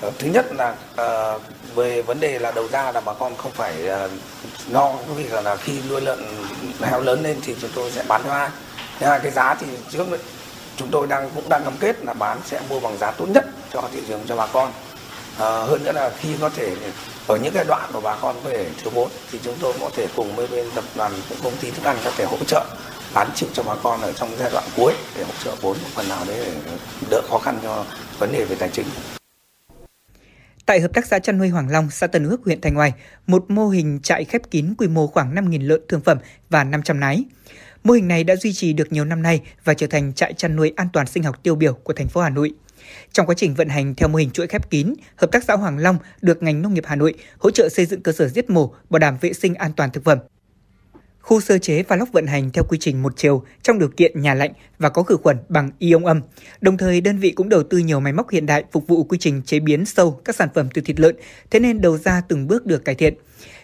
ờ, 0.00 0.10
thứ 0.18 0.28
nhất 0.28 0.46
là 0.52 0.74
ờ, 0.96 1.38
về 1.74 2.02
vấn 2.02 2.20
đề 2.20 2.38
là 2.38 2.52
đầu 2.52 2.68
ra 2.68 2.92
là 2.92 3.00
bà 3.00 3.12
con 3.12 3.36
không 3.36 3.52
phải 3.52 3.74
uh, 4.04 4.10
lo 4.70 4.92
cái 5.06 5.16
việc 5.16 5.44
là 5.44 5.56
khi 5.56 5.72
nuôi 5.88 6.00
lợn 6.00 6.18
heo 6.80 7.00
lớn 7.00 7.22
lên 7.22 7.36
thì 7.42 7.56
chúng 7.60 7.70
tôi 7.74 7.90
sẽ 7.90 8.02
bán 8.08 8.22
cho 8.24 8.32
ai. 8.32 8.48
Thứ 9.00 9.06
hai 9.06 9.20
cái 9.20 9.30
giá 9.30 9.54
thì 9.54 9.66
trước 9.90 10.06
chúng 10.76 10.90
tôi 10.90 11.06
đang 11.06 11.30
cũng 11.34 11.48
đang 11.48 11.64
cam 11.64 11.76
kết 11.80 12.04
là 12.04 12.12
bán 12.12 12.38
sẽ 12.44 12.60
mua 12.68 12.80
bằng 12.80 12.98
giá 12.98 13.10
tốt 13.10 13.26
nhất 13.28 13.44
cho 13.72 13.82
thị 13.92 14.00
trường 14.08 14.20
cho 14.28 14.36
bà 14.36 14.46
con 14.46 14.72
à, 15.38 15.46
hơn 15.46 15.84
nữa 15.84 15.92
là 15.92 16.10
khi 16.18 16.28
có 16.40 16.48
thể 16.48 16.76
ở 17.26 17.36
những 17.36 17.52
cái 17.54 17.64
đoạn 17.68 17.90
mà 17.94 18.00
bà 18.00 18.16
con 18.20 18.36
có 18.44 18.50
thể 18.50 18.66
thiếu 18.82 18.90
vốn 18.94 19.08
thì 19.32 19.38
chúng 19.42 19.54
tôi 19.60 19.72
có 19.80 19.90
thể 19.96 20.06
cùng 20.16 20.36
với 20.36 20.46
bên 20.46 20.66
tập 20.74 20.84
đoàn 20.96 21.12
công 21.42 21.56
ty 21.60 21.70
thức 21.70 21.84
ăn 21.84 21.96
có 22.04 22.12
thể 22.16 22.24
hỗ 22.24 22.36
trợ 22.46 22.64
bán 23.14 23.30
chịu 23.34 23.48
cho 23.52 23.62
bà 23.62 23.74
con 23.82 24.00
ở 24.00 24.12
trong 24.12 24.30
giai 24.38 24.50
đoạn 24.52 24.64
cuối 24.76 24.92
để 25.16 25.24
hỗ 25.24 25.32
trợ 25.44 25.54
vốn 25.60 25.76
một 25.82 25.88
phần 25.94 26.08
nào 26.08 26.24
đấy 26.28 26.36
để 26.66 26.76
đỡ 27.10 27.22
khó 27.28 27.38
khăn 27.38 27.58
cho 27.62 27.84
vấn 28.18 28.32
đề 28.32 28.44
về 28.44 28.56
tài 28.58 28.68
chính. 28.68 28.86
Tại 30.66 30.80
Hợp 30.80 30.94
tác 30.94 31.06
xã 31.06 31.18
chăn 31.18 31.38
nuôi 31.38 31.48
Hoàng 31.48 31.70
Long, 31.70 31.90
xã 31.90 32.06
Tân 32.06 32.28
Ước, 32.28 32.40
huyện 32.44 32.60
Thanh 32.60 32.78
Oai, 32.78 32.92
một 33.26 33.44
mô 33.48 33.68
hình 33.68 34.00
trại 34.02 34.24
khép 34.24 34.42
kín 34.50 34.74
quy 34.78 34.88
mô 34.88 35.06
khoảng 35.06 35.34
5.000 35.34 35.66
lợn 35.66 35.80
thương 35.88 36.00
phẩm 36.00 36.18
và 36.50 36.64
500 36.64 37.00
nái. 37.00 37.24
Mô 37.84 37.94
hình 37.94 38.08
này 38.08 38.24
đã 38.24 38.36
duy 38.36 38.52
trì 38.52 38.72
được 38.72 38.92
nhiều 38.92 39.04
năm 39.04 39.22
nay 39.22 39.40
và 39.64 39.74
trở 39.74 39.86
thành 39.86 40.12
trại 40.12 40.32
chăn 40.32 40.56
nuôi 40.56 40.72
an 40.76 40.88
toàn 40.92 41.06
sinh 41.06 41.22
học 41.22 41.42
tiêu 41.42 41.54
biểu 41.54 41.74
của 41.74 41.92
thành 41.92 42.08
phố 42.08 42.20
Hà 42.20 42.30
Nội. 42.30 42.52
Trong 43.14 43.26
quá 43.26 43.34
trình 43.38 43.54
vận 43.54 43.68
hành 43.68 43.94
theo 43.94 44.08
mô 44.08 44.18
hình 44.18 44.30
chuỗi 44.30 44.46
khép 44.46 44.70
kín, 44.70 44.94
Hợp 45.16 45.32
tác 45.32 45.44
xã 45.44 45.54
Hoàng 45.54 45.78
Long 45.78 45.98
được 46.22 46.42
ngành 46.42 46.62
nông 46.62 46.74
nghiệp 46.74 46.84
Hà 46.86 46.96
Nội 46.96 47.14
hỗ 47.38 47.50
trợ 47.50 47.68
xây 47.68 47.86
dựng 47.86 48.02
cơ 48.02 48.12
sở 48.12 48.28
giết 48.28 48.50
mổ, 48.50 48.74
bảo 48.90 48.98
đảm 48.98 49.16
vệ 49.20 49.32
sinh 49.32 49.54
an 49.54 49.72
toàn 49.76 49.90
thực 49.90 50.04
phẩm. 50.04 50.18
Khu 51.20 51.40
sơ 51.40 51.58
chế 51.58 51.82
và 51.82 51.96
lóc 51.96 52.08
vận 52.12 52.26
hành 52.26 52.50
theo 52.50 52.64
quy 52.68 52.78
trình 52.80 53.02
một 53.02 53.12
chiều 53.16 53.44
trong 53.62 53.78
điều 53.78 53.88
kiện 53.88 54.22
nhà 54.22 54.34
lạnh 54.34 54.52
và 54.78 54.88
có 54.88 55.02
khử 55.02 55.16
khuẩn 55.16 55.36
bằng 55.48 55.70
ion 55.78 56.04
âm. 56.04 56.20
Đồng 56.60 56.76
thời, 56.76 57.00
đơn 57.00 57.18
vị 57.18 57.30
cũng 57.30 57.48
đầu 57.48 57.62
tư 57.62 57.78
nhiều 57.78 58.00
máy 58.00 58.12
móc 58.12 58.30
hiện 58.30 58.46
đại 58.46 58.64
phục 58.72 58.86
vụ 58.86 59.04
quy 59.04 59.18
trình 59.18 59.42
chế 59.42 59.60
biến 59.60 59.84
sâu 59.84 60.20
các 60.24 60.36
sản 60.36 60.48
phẩm 60.54 60.68
từ 60.74 60.82
thịt 60.82 61.00
lợn, 61.00 61.16
thế 61.50 61.60
nên 61.60 61.80
đầu 61.80 61.98
ra 61.98 62.22
từng 62.28 62.46
bước 62.46 62.66
được 62.66 62.84
cải 62.84 62.94
thiện. 62.94 63.14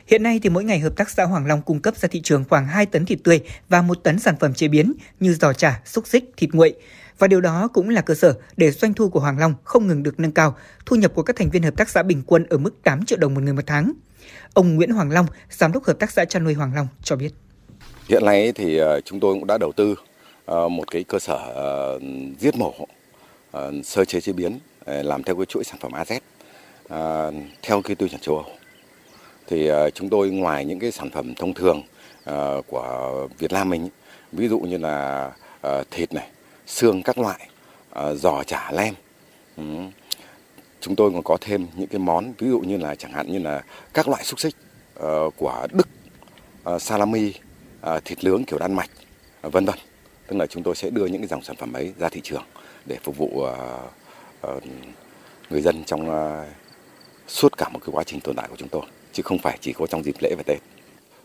Hiện 0.07 0.23
nay 0.23 0.41
thì 0.43 0.51
mỗi 0.51 0.65
ngày 0.65 0.79
hợp 0.79 0.97
tác 0.97 1.11
xã 1.11 1.25
Hoàng 1.25 1.47
Long 1.47 1.63
cung 1.63 1.81
cấp 1.81 1.97
ra 1.97 2.09
thị 2.09 2.21
trường 2.21 2.45
khoảng 2.49 2.67
2 2.67 2.87
tấn 2.87 3.07
thịt 3.07 3.19
tươi 3.25 3.41
và 3.69 3.83
1 3.83 3.95
tấn 3.95 4.19
sản 4.19 4.35
phẩm 4.41 4.55
chế 4.55 4.69
biến 4.69 4.93
như 5.21 5.35
giò 5.35 5.53
chả, 5.53 5.81
xúc 5.85 6.07
xích, 6.07 6.25
thịt 6.37 6.51
nguội. 6.53 6.75
Và 7.21 7.27
điều 7.27 7.41
đó 7.41 7.69
cũng 7.73 7.89
là 7.89 8.01
cơ 8.01 8.15
sở 8.15 8.35
để 8.57 8.71
doanh 8.71 8.95
thu 8.95 9.09
của 9.09 9.21
Hoàng 9.21 9.39
Long 9.39 9.55
không 9.65 9.87
ngừng 9.87 10.03
được 10.03 10.21
nâng 10.21 10.33
cao, 10.33 10.57
thu 10.87 10.97
nhập 10.97 11.13
của 11.15 11.23
các 11.23 11.37
thành 11.37 11.51
viên 11.51 11.63
hợp 11.63 11.77
tác 11.77 11.89
xã 11.89 12.03
bình 12.03 12.23
quân 12.27 12.47
ở 12.51 12.59
mức 12.59 12.71
8 12.83 13.05
triệu 13.05 13.19
đồng 13.19 13.35
một 13.35 13.41
người 13.41 13.53
một 13.53 13.63
tháng. 13.67 13.93
Ông 14.55 14.77
Nguyễn 14.77 14.91
Hoàng 14.91 15.11
Long, 15.11 15.27
giám 15.51 15.73
đốc 15.73 15.85
hợp 15.85 15.99
tác 15.99 16.11
xã 16.11 16.25
chăn 16.25 16.45
nuôi 16.45 16.55
Hoàng 16.55 16.75
Long 16.75 16.87
cho 17.03 17.17
biết. 17.17 17.31
Hiện 18.09 18.25
nay 18.25 18.53
thì 18.53 18.77
ờ, 18.77 19.01
chúng 19.01 19.21
tôi 19.21 19.35
cũng 19.35 19.47
đã 19.47 19.59
đầu 19.59 19.73
tư 19.73 19.95
ờ, 20.45 20.69
một 20.69 20.91
cái 20.91 21.05
cơ 21.05 21.19
sở 21.19 21.37
ờ, 21.37 21.99
giết 22.39 22.57
mổ 22.57 22.75
sơ 23.85 24.05
chế 24.05 24.21
chế 24.21 24.33
biến 24.33 24.59
làm 24.87 25.23
theo 25.23 25.37
cái 25.37 25.47
chuỗi 25.47 25.65
sản 25.65 25.79
phẩm 25.81 25.93
AZ 25.93 26.21
theo 27.63 27.83
cái 27.83 27.97
tiêu 27.97 28.09
chuẩn 28.09 28.21
châu 28.21 28.37
Âu. 28.37 28.47
Thì 29.47 29.71
chúng 29.95 30.09
tôi 30.09 30.31
ngoài 30.31 30.65
những 30.65 30.79
cái 30.79 30.91
sản 30.91 31.11
phẩm 31.11 31.35
thông 31.35 31.55
thường 31.55 31.83
của 32.67 33.29
Việt 33.39 33.53
Nam 33.53 33.71
mình, 33.71 33.89
ví 34.33 34.49
dụ 34.49 34.59
như 34.61 34.79
là 34.79 35.31
thịt 35.91 36.13
này, 36.13 36.29
xương 36.71 37.03
các 37.03 37.19
loại, 37.19 37.49
ờ, 37.91 38.15
giò 38.15 38.43
chả 38.43 38.73
lem. 38.73 38.95
Ừ. 39.57 39.65
Chúng 40.81 40.97
tôi 40.97 41.11
còn 41.11 41.23
có 41.23 41.37
thêm 41.41 41.67
những 41.77 41.89
cái 41.89 41.99
món 41.99 42.33
ví 42.39 42.49
dụ 42.49 42.61
như 42.61 42.77
là 42.77 42.95
chẳng 42.95 43.13
hạn 43.13 43.33
như 43.33 43.39
là 43.39 43.63
các 43.95 44.09
loại 44.09 44.25
xúc 44.25 44.41
xích 44.41 44.55
ờ, 44.95 45.31
của 45.37 45.67
Đức, 45.73 45.89
ờ, 46.65 46.79
salami, 46.79 47.33
thịt 48.05 48.25
nướng 48.25 48.45
kiểu 48.45 48.59
Đan 48.59 48.75
Mạch, 48.75 48.91
vân 49.43 49.65
vân. 49.65 49.79
Tức 50.27 50.37
là 50.37 50.47
chúng 50.47 50.63
tôi 50.63 50.75
sẽ 50.75 50.91
đưa 50.91 51.07
những 51.07 51.21
cái 51.21 51.29
dòng 51.29 51.43
sản 51.43 51.57
phẩm 51.57 51.73
ấy 51.73 51.93
ra 51.99 52.09
thị 52.09 52.21
trường 52.25 52.45
để 52.87 52.99
phục 53.03 53.17
vụ 53.17 53.47
người 55.51 55.61
dân 55.61 55.85
trong 55.85 56.09
suốt 57.29 57.57
cả 57.59 57.69
một 57.69 57.79
cái 57.79 57.89
quá 57.93 58.05
trình 58.05 58.21
tồn 58.21 58.37
tại 58.37 58.49
của 58.49 58.57
chúng 58.57 58.69
tôi 58.69 58.83
chứ 59.13 59.23
không 59.23 59.39
phải 59.39 59.59
chỉ 59.61 59.73
có 59.73 59.87
trong 59.87 60.03
dịp 60.05 60.15
lễ 60.21 60.35
và 60.37 60.43
Tết. 60.47 60.59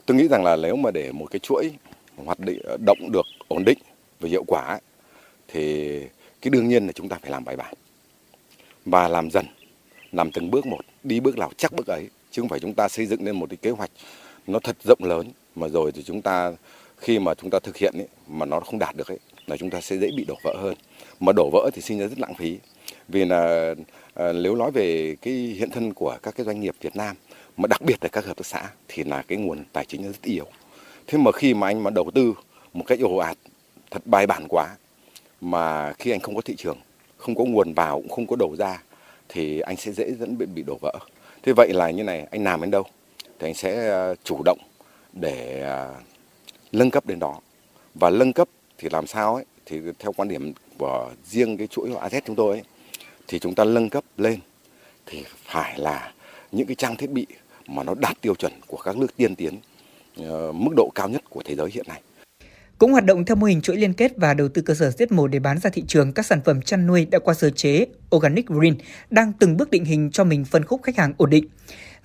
Tôi 0.05 0.17
nghĩ 0.17 0.27
rằng 0.27 0.43
là 0.43 0.55
nếu 0.55 0.75
mà 0.75 0.91
để 0.91 1.11
một 1.11 1.25
cái 1.31 1.39
chuỗi 1.39 1.71
hoạt 2.25 2.39
định 2.39 2.61
động 2.85 3.11
được 3.11 3.25
ổn 3.47 3.65
định 3.65 3.77
và 4.19 4.29
hiệu 4.29 4.43
quả 4.47 4.79
thì 5.47 5.99
cái 6.41 6.49
đương 6.49 6.67
nhiên 6.67 6.85
là 6.85 6.91
chúng 6.91 7.09
ta 7.09 7.17
phải 7.21 7.31
làm 7.31 7.45
bài 7.45 7.55
bản 7.55 7.73
và 8.85 9.07
làm 9.07 9.31
dần, 9.31 9.45
làm 10.11 10.31
từng 10.31 10.51
bước 10.51 10.65
một, 10.65 10.81
đi 11.03 11.19
bước 11.19 11.37
nào 11.37 11.51
chắc 11.57 11.73
bước 11.73 11.87
ấy 11.87 12.09
chứ 12.31 12.41
không 12.41 12.49
phải 12.49 12.59
chúng 12.59 12.73
ta 12.73 12.87
xây 12.87 13.05
dựng 13.05 13.25
lên 13.25 13.35
một 13.35 13.49
cái 13.49 13.57
kế 13.57 13.69
hoạch 13.69 13.91
nó 14.47 14.59
thật 14.59 14.77
rộng 14.83 15.03
lớn 15.03 15.31
mà 15.55 15.67
rồi 15.67 15.91
thì 15.91 16.03
chúng 16.03 16.21
ta 16.21 16.51
khi 16.97 17.19
mà 17.19 17.33
chúng 17.33 17.49
ta 17.49 17.59
thực 17.59 17.77
hiện 17.77 17.93
ấy, 17.97 18.07
mà 18.27 18.45
nó 18.45 18.59
không 18.59 18.79
đạt 18.79 18.95
được 18.95 19.07
ấy 19.07 19.19
là 19.47 19.57
chúng 19.57 19.69
ta 19.69 19.81
sẽ 19.81 19.97
dễ 19.97 20.11
bị 20.17 20.25
đổ 20.27 20.35
vỡ 20.43 20.55
hơn. 20.61 20.75
Mà 21.19 21.31
đổ 21.35 21.49
vỡ 21.53 21.69
thì 21.73 21.81
sinh 21.81 21.99
ra 21.99 22.07
rất 22.07 22.19
lãng 22.19 22.33
phí. 22.33 22.57
Vì 23.07 23.25
là 23.25 23.73
à, 24.13 24.33
nếu 24.33 24.55
nói 24.55 24.71
về 24.71 25.15
cái 25.21 25.33
hiện 25.33 25.69
thân 25.69 25.93
của 25.93 26.17
các 26.23 26.35
cái 26.35 26.45
doanh 26.45 26.61
nghiệp 26.61 26.75
Việt 26.81 26.95
Nam 26.95 27.15
mà 27.57 27.67
đặc 27.67 27.81
biệt 27.81 27.95
là 28.01 28.09
các 28.09 28.25
hợp 28.25 28.37
tác 28.37 28.45
xã 28.45 28.69
thì 28.87 29.03
là 29.03 29.21
cái 29.21 29.37
nguồn 29.37 29.63
tài 29.73 29.85
chính 29.85 30.01
nó 30.01 30.07
rất 30.07 30.21
yếu. 30.21 30.45
Thế 31.07 31.17
mà 31.17 31.31
khi 31.31 31.53
mà 31.53 31.67
anh 31.67 31.83
mà 31.83 31.89
đầu 31.89 32.11
tư 32.13 32.33
một 32.73 32.83
cách 32.87 32.99
ồ 32.99 33.17
ạt 33.17 33.37
thật 33.91 34.01
bài 34.05 34.27
bản 34.27 34.45
quá 34.49 34.75
mà 35.45 35.93
khi 35.93 36.11
anh 36.11 36.19
không 36.19 36.35
có 36.35 36.41
thị 36.41 36.55
trường 36.57 36.77
không 37.17 37.35
có 37.35 37.43
nguồn 37.43 37.73
vào 37.73 38.01
cũng 38.01 38.09
không 38.09 38.27
có 38.27 38.35
đầu 38.35 38.55
ra 38.59 38.81
thì 39.29 39.59
anh 39.59 39.77
sẽ 39.77 39.91
dễ 39.91 40.11
dẫn 40.19 40.37
bị, 40.37 40.45
bị 40.45 40.63
đổ 40.67 40.77
vỡ 40.81 40.93
thế 41.43 41.53
vậy 41.57 41.73
là 41.73 41.91
như 41.91 42.03
này 42.03 42.27
anh 42.31 42.43
làm 42.43 42.61
đến 42.61 42.71
đâu 42.71 42.83
thì 43.39 43.47
anh 43.47 43.53
sẽ 43.53 43.87
ờ, 43.89 44.15
chủ 44.23 44.41
động 44.45 44.59
để 45.13 45.61
ờ, 45.61 45.95
nâng 46.71 46.91
cấp 46.91 47.05
đến 47.05 47.19
đó 47.19 47.39
và 47.95 48.09
nâng 48.09 48.33
cấp 48.33 48.47
thì 48.77 48.89
làm 48.91 49.07
sao 49.07 49.35
ấy 49.35 49.45
thì 49.65 49.79
theo 49.99 50.11
quan 50.11 50.27
điểm 50.27 50.53
của 50.77 51.11
riêng 51.25 51.57
cái 51.57 51.67
chuỗi 51.67 51.89
AZ 51.89 52.21
chúng 52.25 52.35
tôi 52.35 52.55
ấy, 52.55 52.63
thì 53.27 53.39
chúng 53.39 53.55
ta 53.55 53.63
nâng 53.63 53.89
cấp 53.89 54.03
lên 54.17 54.39
thì 55.05 55.23
phải 55.43 55.79
là 55.79 56.13
những 56.51 56.67
cái 56.67 56.75
trang 56.75 56.95
thiết 56.95 57.09
bị 57.09 57.27
mà 57.67 57.83
nó 57.83 57.93
đạt 57.93 58.21
tiêu 58.21 58.35
chuẩn 58.35 58.53
của 58.67 58.77
các 58.77 58.97
nước 58.97 59.17
tiên 59.17 59.35
tiến 59.35 59.59
ờ, 60.17 60.51
mức 60.51 60.71
độ 60.75 60.89
cao 60.95 61.09
nhất 61.09 61.21
của 61.29 61.41
thế 61.45 61.55
giới 61.55 61.69
hiện 61.73 61.85
nay. 61.87 62.01
Cũng 62.77 62.91
hoạt 62.91 63.05
động 63.05 63.25
theo 63.25 63.35
mô 63.35 63.45
hình 63.45 63.61
chuỗi 63.61 63.77
liên 63.77 63.93
kết 63.93 64.11
và 64.17 64.33
đầu 64.33 64.47
tư 64.47 64.61
cơ 64.61 64.73
sở 64.73 64.91
giết 64.91 65.11
mổ 65.11 65.27
để 65.27 65.39
bán 65.39 65.57
ra 65.57 65.69
thị 65.69 65.83
trường 65.87 66.11
các 66.11 66.25
sản 66.25 66.41
phẩm 66.45 66.61
chăn 66.61 66.87
nuôi 66.87 67.05
đã 67.05 67.19
qua 67.19 67.33
sơ 67.33 67.49
chế 67.49 67.85
Organic 68.15 68.47
Green 68.47 68.75
đang 69.09 69.33
từng 69.39 69.57
bước 69.57 69.71
định 69.71 69.85
hình 69.85 70.11
cho 70.11 70.23
mình 70.23 70.45
phân 70.45 70.65
khúc 70.65 70.83
khách 70.83 70.97
hàng 70.97 71.13
ổn 71.17 71.29
định. 71.29 71.47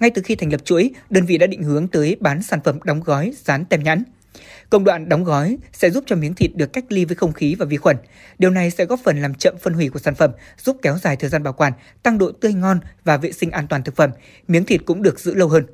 Ngay 0.01 0.11
từ 0.11 0.23
khi 0.23 0.35
thành 0.35 0.53
lập 0.53 0.61
chuỗi, 0.65 0.91
đơn 1.11 1.27
vị 1.27 1.39
đã 1.39 1.47
định 1.47 1.63
hướng 1.63 1.89
tới 1.89 2.17
bán 2.21 2.43
sản 2.43 2.61
phẩm 2.65 2.79
đóng 2.85 3.01
gói, 3.01 3.33
dán 3.45 3.65
tem 3.65 3.83
nhãn. 3.83 4.03
Công 4.71 4.85
đoạn 4.85 5.09
đóng 5.09 5.25
gói 5.25 5.59
sẽ 5.73 5.91
giúp 5.91 6.05
cho 6.07 6.17
miếng 6.17 6.35
thịt 6.35 6.51
được 6.55 6.73
cách 6.73 6.85
ly 6.89 7.05
với 7.05 7.17
không 7.17 7.33
khí 7.33 7.55
và 7.59 7.67
vi 7.67 7.77
khuẩn. 7.77 7.97
Điều 8.39 8.51
này 8.51 8.71
sẽ 8.71 8.85
góp 8.85 9.01
phần 9.05 9.23
làm 9.23 9.35
chậm 9.35 9.55
phân 9.59 9.75
hủy 9.75 9.89
của 9.89 9.99
sản 9.99 10.15
phẩm, 10.15 10.31
giúp 10.59 10.77
kéo 10.83 10.99
dài 11.03 11.17
thời 11.17 11.31
gian 11.31 11.43
bảo 11.43 11.53
quản, 11.53 11.73
tăng 12.03 12.19
độ 12.19 12.33
tươi 12.33 12.53
ngon 12.53 12.81
và 13.05 13.17
vệ 13.17 13.33
sinh 13.33 13.51
an 13.51 13.67
toàn 13.69 13.83
thực 13.83 13.97
phẩm. 13.97 14.11
Miếng 14.49 14.65
thịt 14.65 14.81
cũng 14.87 15.03
được 15.03 15.21
giữ 15.21 15.35
lâu 15.35 15.49
hơn. 15.49 15.67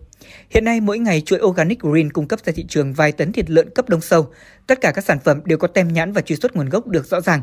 Hiện 0.51 0.65
nay 0.65 0.81
mỗi 0.81 0.98
ngày 0.98 1.20
chuỗi 1.20 1.39
Organic 1.43 1.81
Green 1.81 2.12
cung 2.12 2.28
cấp 2.28 2.40
ra 2.44 2.53
thị 2.57 2.65
trường 2.69 2.93
vài 2.93 3.12
tấn 3.12 3.32
thịt 3.32 3.51
lợn 3.51 3.70
cấp 3.70 3.89
đông 3.89 4.01
sâu. 4.01 4.32
Tất 4.66 4.81
cả 4.81 4.93
các 4.93 5.05
sản 5.05 5.19
phẩm 5.24 5.40
đều 5.44 5.59
có 5.59 5.69
tem 5.69 5.93
nhãn 5.93 6.12
và 6.12 6.20
truy 6.20 6.36
xuất 6.36 6.57
nguồn 6.57 6.69
gốc 6.69 6.86
được 6.86 7.07
rõ 7.07 7.20
ràng. 7.20 7.43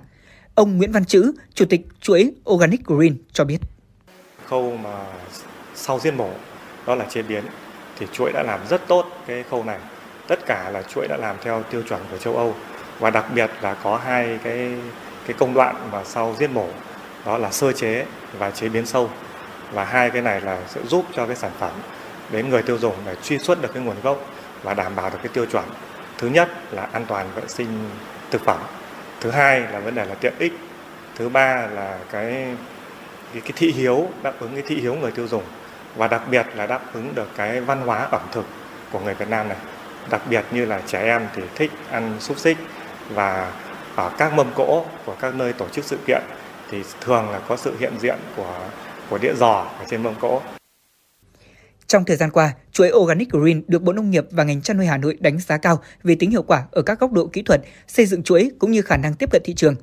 Ông 0.56 0.78
Nguyễn 0.78 0.92
Văn 0.92 1.06
Chữ, 1.06 1.32
Chủ 1.54 1.66
tịch 1.66 1.82
chuỗi 2.02 2.32
Organic 2.50 2.86
Green 2.86 3.16
cho 3.32 3.44
biết. 3.46 3.58
khâu 4.50 4.78
mà 4.78 5.06
sau 5.76 6.00
giết 6.00 6.14
mổ 6.14 6.30
đó 6.88 6.96
là 6.96 7.06
chế 7.10 7.22
biến 7.22 7.44
thì 8.00 8.06
chuỗi 8.12 8.32
đã 8.34 8.44
làm 8.44 8.60
rất 8.70 8.88
tốt 8.88 9.06
cái 9.28 9.44
khâu 9.50 9.64
này 9.64 9.80
tất 10.28 10.46
cả 10.46 10.70
là 10.70 10.82
chuỗi 10.82 11.08
đã 11.08 11.18
làm 11.18 11.36
theo 11.44 11.64
tiêu 11.64 11.82
chuẩn 11.90 12.02
của 12.12 12.18
châu 12.18 12.36
Âu 12.38 12.56
và 13.00 13.10
đặc 13.10 13.26
biệt 13.36 13.50
là 13.62 13.74
có 13.74 13.98
hai 13.98 14.40
cái 14.44 14.72
cái 15.28 15.36
công 15.40 15.54
đoạn 15.54 15.90
mà 15.92 16.04
sau 16.04 16.36
giết 16.40 16.50
mổ 16.50 16.68
đó 17.26 17.38
là 17.38 17.52
sơ 17.52 17.72
chế 17.72 18.06
và 18.38 18.52
chế 18.52 18.70
biến 18.70 18.86
sâu 18.86 19.10
và 19.72 19.86
hai 19.86 20.10
cái 20.10 20.22
này 20.22 20.42
là 20.42 20.62
sẽ 20.68 20.82
giúp 20.88 21.06
cho 21.16 21.26
cái 21.26 21.36
sản 21.36 21.52
phẩm 21.60 21.72
đến 22.34 22.50
người 22.50 22.62
tiêu 22.62 22.78
dùng 22.78 22.96
để 23.06 23.16
truy 23.24 23.38
xuất 23.38 23.62
được 23.62 23.70
cái 23.74 23.84
nguồn 23.84 23.96
gốc 24.04 24.26
và 24.64 24.74
đảm 24.74 24.96
bảo 24.96 25.10
được 25.10 25.18
cái 25.24 25.32
tiêu 25.34 25.46
chuẩn. 25.46 25.64
Thứ 26.18 26.28
nhất 26.28 26.50
là 26.72 26.88
an 26.92 27.06
toàn 27.08 27.28
vệ 27.36 27.42
sinh 27.48 27.90
thực 28.32 28.42
phẩm. 28.46 28.60
Thứ 29.22 29.32
hai 29.32 29.60
là 29.60 29.80
vấn 29.80 29.96
đề 29.96 30.06
là 30.06 30.16
tiện 30.16 30.34
ích. 30.40 30.54
Thứ 31.16 31.30
ba 31.30 31.68
là 31.74 31.98
cái 32.12 32.56
cái, 33.34 33.42
cái 33.42 33.52
thị 33.56 33.72
hiếu 33.72 34.08
đáp 34.24 34.34
ứng 34.40 34.54
cái 34.54 34.64
thị 34.68 34.76
hiếu 34.76 34.96
người 34.96 35.12
tiêu 35.12 35.28
dùng. 35.28 35.44
Và 35.96 36.08
đặc 36.08 36.22
biệt 36.30 36.46
là 36.56 36.68
đáp 36.68 36.82
ứng 36.94 37.16
được 37.16 37.28
cái 37.36 37.62
văn 37.62 37.82
hóa 37.82 38.08
ẩm 38.12 38.22
thực 38.32 38.46
của 38.92 39.00
người 39.00 39.14
Việt 39.14 39.30
Nam 39.30 39.48
này. 39.48 39.58
Đặc 40.10 40.22
biệt 40.30 40.46
như 40.52 40.66
là 40.66 40.82
trẻ 40.88 41.02
em 41.02 41.28
thì 41.36 41.44
thích 41.56 41.72
ăn 41.92 42.16
xúc 42.20 42.40
xích. 42.40 42.58
Và 43.10 43.52
ở 43.96 44.12
các 44.18 44.34
mâm 44.34 44.48
cỗ 44.56 44.86
của 45.06 45.16
các 45.20 45.36
nơi 45.36 45.54
tổ 45.54 45.68
chức 45.68 45.86
sự 45.86 45.98
kiện 46.08 46.22
thì 46.72 46.84
thường 47.02 47.30
là 47.30 47.40
có 47.48 47.58
sự 47.58 47.76
hiện 47.80 47.94
diện 48.00 48.18
của 48.36 48.60
của 49.10 49.18
đĩa 49.18 49.34
giò 49.34 49.66
ở 49.80 49.86
trên 49.88 50.04
mâm 50.04 50.16
cỗ. 50.16 50.42
Trong 51.88 52.06
thời 52.06 52.18
gian 52.18 52.32
qua, 52.32 52.54
chuỗi 52.72 52.92
Organic 52.92 53.30
Green 53.32 53.62
được 53.68 53.82
Bộ 53.82 53.94
Nông 53.94 54.12
nghiệp 54.12 54.26
và 54.32 54.44
ngành 54.44 54.62
chăn 54.62 54.78
nuôi 54.78 54.86
Hà 54.86 54.98
Nội 54.98 55.18
đánh 55.20 55.40
giá 55.40 55.58
cao 55.58 55.82
về 56.04 56.16
tính 56.16 56.32
hiệu 56.32 56.44
quả 56.44 56.64
ở 56.72 56.82
các 56.82 57.00
góc 57.00 57.12
độ 57.12 57.28
kỹ 57.28 57.42
thuật, 57.42 57.62
xây 57.88 58.06
dựng 58.06 58.24
chuỗi 58.24 58.52
cũng 58.60 58.72
như 58.72 58.82
khả 58.82 58.98
năng 58.98 59.14
tiếp 59.14 59.32
cận 59.32 59.42
thị 59.46 59.54
trường. 59.54 59.76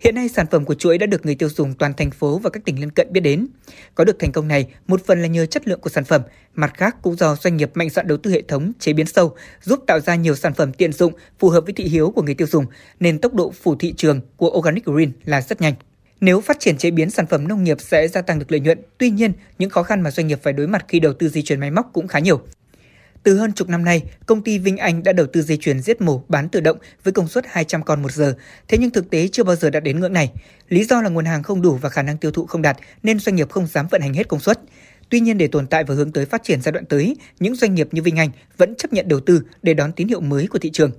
Hiện 0.00 0.14
nay 0.14 0.28
sản 0.28 0.46
phẩm 0.50 0.64
của 0.64 0.74
chuỗi 0.74 0.98
đã 0.98 1.06
được 1.06 1.26
người 1.26 1.34
tiêu 1.34 1.48
dùng 1.48 1.74
toàn 1.74 1.94
thành 1.94 2.10
phố 2.10 2.38
và 2.38 2.50
các 2.50 2.64
tỉnh 2.64 2.80
lân 2.80 2.90
cận 2.90 3.12
biết 3.12 3.20
đến. 3.20 3.46
Có 3.94 4.04
được 4.04 4.16
thành 4.18 4.32
công 4.32 4.48
này, 4.48 4.66
một 4.86 5.06
phần 5.06 5.22
là 5.22 5.26
nhờ 5.26 5.46
chất 5.46 5.68
lượng 5.68 5.80
của 5.80 5.90
sản 5.90 6.04
phẩm, 6.04 6.22
mặt 6.54 6.72
khác 6.74 6.96
cũng 7.02 7.16
do 7.16 7.36
doanh 7.36 7.56
nghiệp 7.56 7.70
mạnh 7.74 7.90
dạn 7.90 8.06
đầu 8.06 8.18
tư 8.18 8.30
hệ 8.30 8.42
thống 8.42 8.72
chế 8.78 8.92
biến 8.92 9.06
sâu, 9.06 9.34
giúp 9.62 9.80
tạo 9.86 10.00
ra 10.00 10.14
nhiều 10.14 10.36
sản 10.36 10.54
phẩm 10.54 10.72
tiện 10.72 10.92
dụng 10.92 11.12
phù 11.38 11.48
hợp 11.48 11.64
với 11.64 11.72
thị 11.72 11.84
hiếu 11.84 12.10
của 12.10 12.22
người 12.22 12.34
tiêu 12.34 12.46
dùng, 12.46 12.66
nên 13.00 13.18
tốc 13.18 13.34
độ 13.34 13.52
phủ 13.62 13.76
thị 13.76 13.94
trường 13.96 14.20
của 14.36 14.50
Organic 14.50 14.84
Green 14.84 15.12
là 15.24 15.40
rất 15.40 15.60
nhanh. 15.60 15.74
Nếu 16.20 16.40
phát 16.40 16.60
triển 16.60 16.78
chế 16.78 16.90
biến 16.90 17.10
sản 17.10 17.26
phẩm 17.26 17.48
nông 17.48 17.64
nghiệp 17.64 17.76
sẽ 17.80 18.08
gia 18.08 18.22
tăng 18.22 18.38
được 18.38 18.52
lợi 18.52 18.60
nhuận, 18.60 18.78
tuy 18.98 19.10
nhiên 19.10 19.32
những 19.58 19.70
khó 19.70 19.82
khăn 19.82 20.00
mà 20.00 20.10
doanh 20.10 20.26
nghiệp 20.26 20.38
phải 20.42 20.52
đối 20.52 20.66
mặt 20.66 20.84
khi 20.88 21.00
đầu 21.00 21.12
tư 21.12 21.28
di 21.28 21.42
chuyển 21.42 21.60
máy 21.60 21.70
móc 21.70 21.90
cũng 21.92 22.08
khá 22.08 22.18
nhiều. 22.18 22.40
Từ 23.22 23.38
hơn 23.38 23.52
chục 23.52 23.68
năm 23.68 23.84
nay, 23.84 24.02
công 24.26 24.42
ty 24.42 24.58
Vinh 24.58 24.76
Anh 24.76 25.02
đã 25.02 25.12
đầu 25.12 25.26
tư 25.32 25.42
dây 25.42 25.58
chuyền 25.60 25.80
giết 25.80 26.00
mổ 26.00 26.22
bán 26.28 26.48
tự 26.48 26.60
động 26.60 26.78
với 27.04 27.12
công 27.12 27.28
suất 27.28 27.44
200 27.48 27.82
con 27.82 28.02
một 28.02 28.12
giờ, 28.12 28.34
thế 28.68 28.78
nhưng 28.80 28.90
thực 28.90 29.10
tế 29.10 29.28
chưa 29.28 29.44
bao 29.44 29.56
giờ 29.56 29.70
đạt 29.70 29.82
đến 29.82 30.00
ngưỡng 30.00 30.12
này. 30.12 30.30
Lý 30.68 30.84
do 30.84 31.02
là 31.02 31.08
nguồn 31.08 31.24
hàng 31.24 31.42
không 31.42 31.62
đủ 31.62 31.74
và 31.74 31.88
khả 31.88 32.02
năng 32.02 32.18
tiêu 32.18 32.30
thụ 32.30 32.46
không 32.46 32.62
đạt 32.62 32.76
nên 33.02 33.18
doanh 33.18 33.36
nghiệp 33.36 33.50
không 33.50 33.66
dám 33.66 33.86
vận 33.90 34.00
hành 34.00 34.14
hết 34.14 34.28
công 34.28 34.40
suất. 34.40 34.60
Tuy 35.10 35.20
nhiên 35.20 35.38
để 35.38 35.48
tồn 35.48 35.66
tại 35.66 35.84
và 35.84 35.94
hướng 35.94 36.12
tới 36.12 36.26
phát 36.26 36.42
triển 36.42 36.60
giai 36.60 36.72
đoạn 36.72 36.84
tới, 36.86 37.16
những 37.40 37.54
doanh 37.54 37.74
nghiệp 37.74 37.88
như 37.92 38.02
Vinh 38.02 38.16
Anh 38.16 38.30
vẫn 38.56 38.74
chấp 38.78 38.92
nhận 38.92 39.08
đầu 39.08 39.20
tư 39.20 39.42
để 39.62 39.74
đón 39.74 39.92
tín 39.92 40.08
hiệu 40.08 40.20
mới 40.20 40.46
của 40.46 40.58
thị 40.58 40.70
trường. 40.70 40.90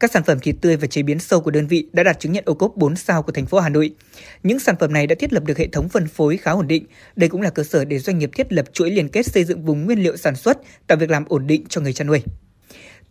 Các 0.00 0.12
sản 0.12 0.22
phẩm 0.22 0.38
thịt 0.40 0.54
tươi 0.60 0.76
và 0.76 0.86
chế 0.86 1.02
biến 1.02 1.18
sâu 1.18 1.40
của 1.40 1.50
đơn 1.50 1.66
vị 1.66 1.86
đã 1.92 2.02
đạt 2.02 2.20
chứng 2.20 2.32
nhận 2.32 2.44
ô 2.46 2.54
cốp 2.54 2.76
4 2.76 2.96
sao 2.96 3.22
của 3.22 3.32
thành 3.32 3.46
phố 3.46 3.60
Hà 3.60 3.68
Nội. 3.68 3.94
Những 4.42 4.60
sản 4.60 4.74
phẩm 4.80 4.92
này 4.92 5.06
đã 5.06 5.14
thiết 5.18 5.32
lập 5.32 5.44
được 5.44 5.58
hệ 5.58 5.66
thống 5.66 5.88
phân 5.88 6.08
phối 6.08 6.36
khá 6.36 6.50
ổn 6.50 6.68
định. 6.68 6.84
Đây 7.16 7.28
cũng 7.28 7.42
là 7.42 7.50
cơ 7.50 7.64
sở 7.64 7.84
để 7.84 7.98
doanh 7.98 8.18
nghiệp 8.18 8.30
thiết 8.34 8.52
lập 8.52 8.66
chuỗi 8.72 8.90
liên 8.90 9.08
kết 9.08 9.26
xây 9.26 9.44
dựng 9.44 9.64
vùng 9.64 9.84
nguyên 9.84 10.02
liệu 10.02 10.16
sản 10.16 10.36
xuất, 10.36 10.58
tạo 10.86 10.98
việc 10.98 11.10
làm 11.10 11.24
ổn 11.28 11.46
định 11.46 11.64
cho 11.68 11.80
người 11.80 11.92
chăn 11.92 12.06
nuôi. 12.06 12.22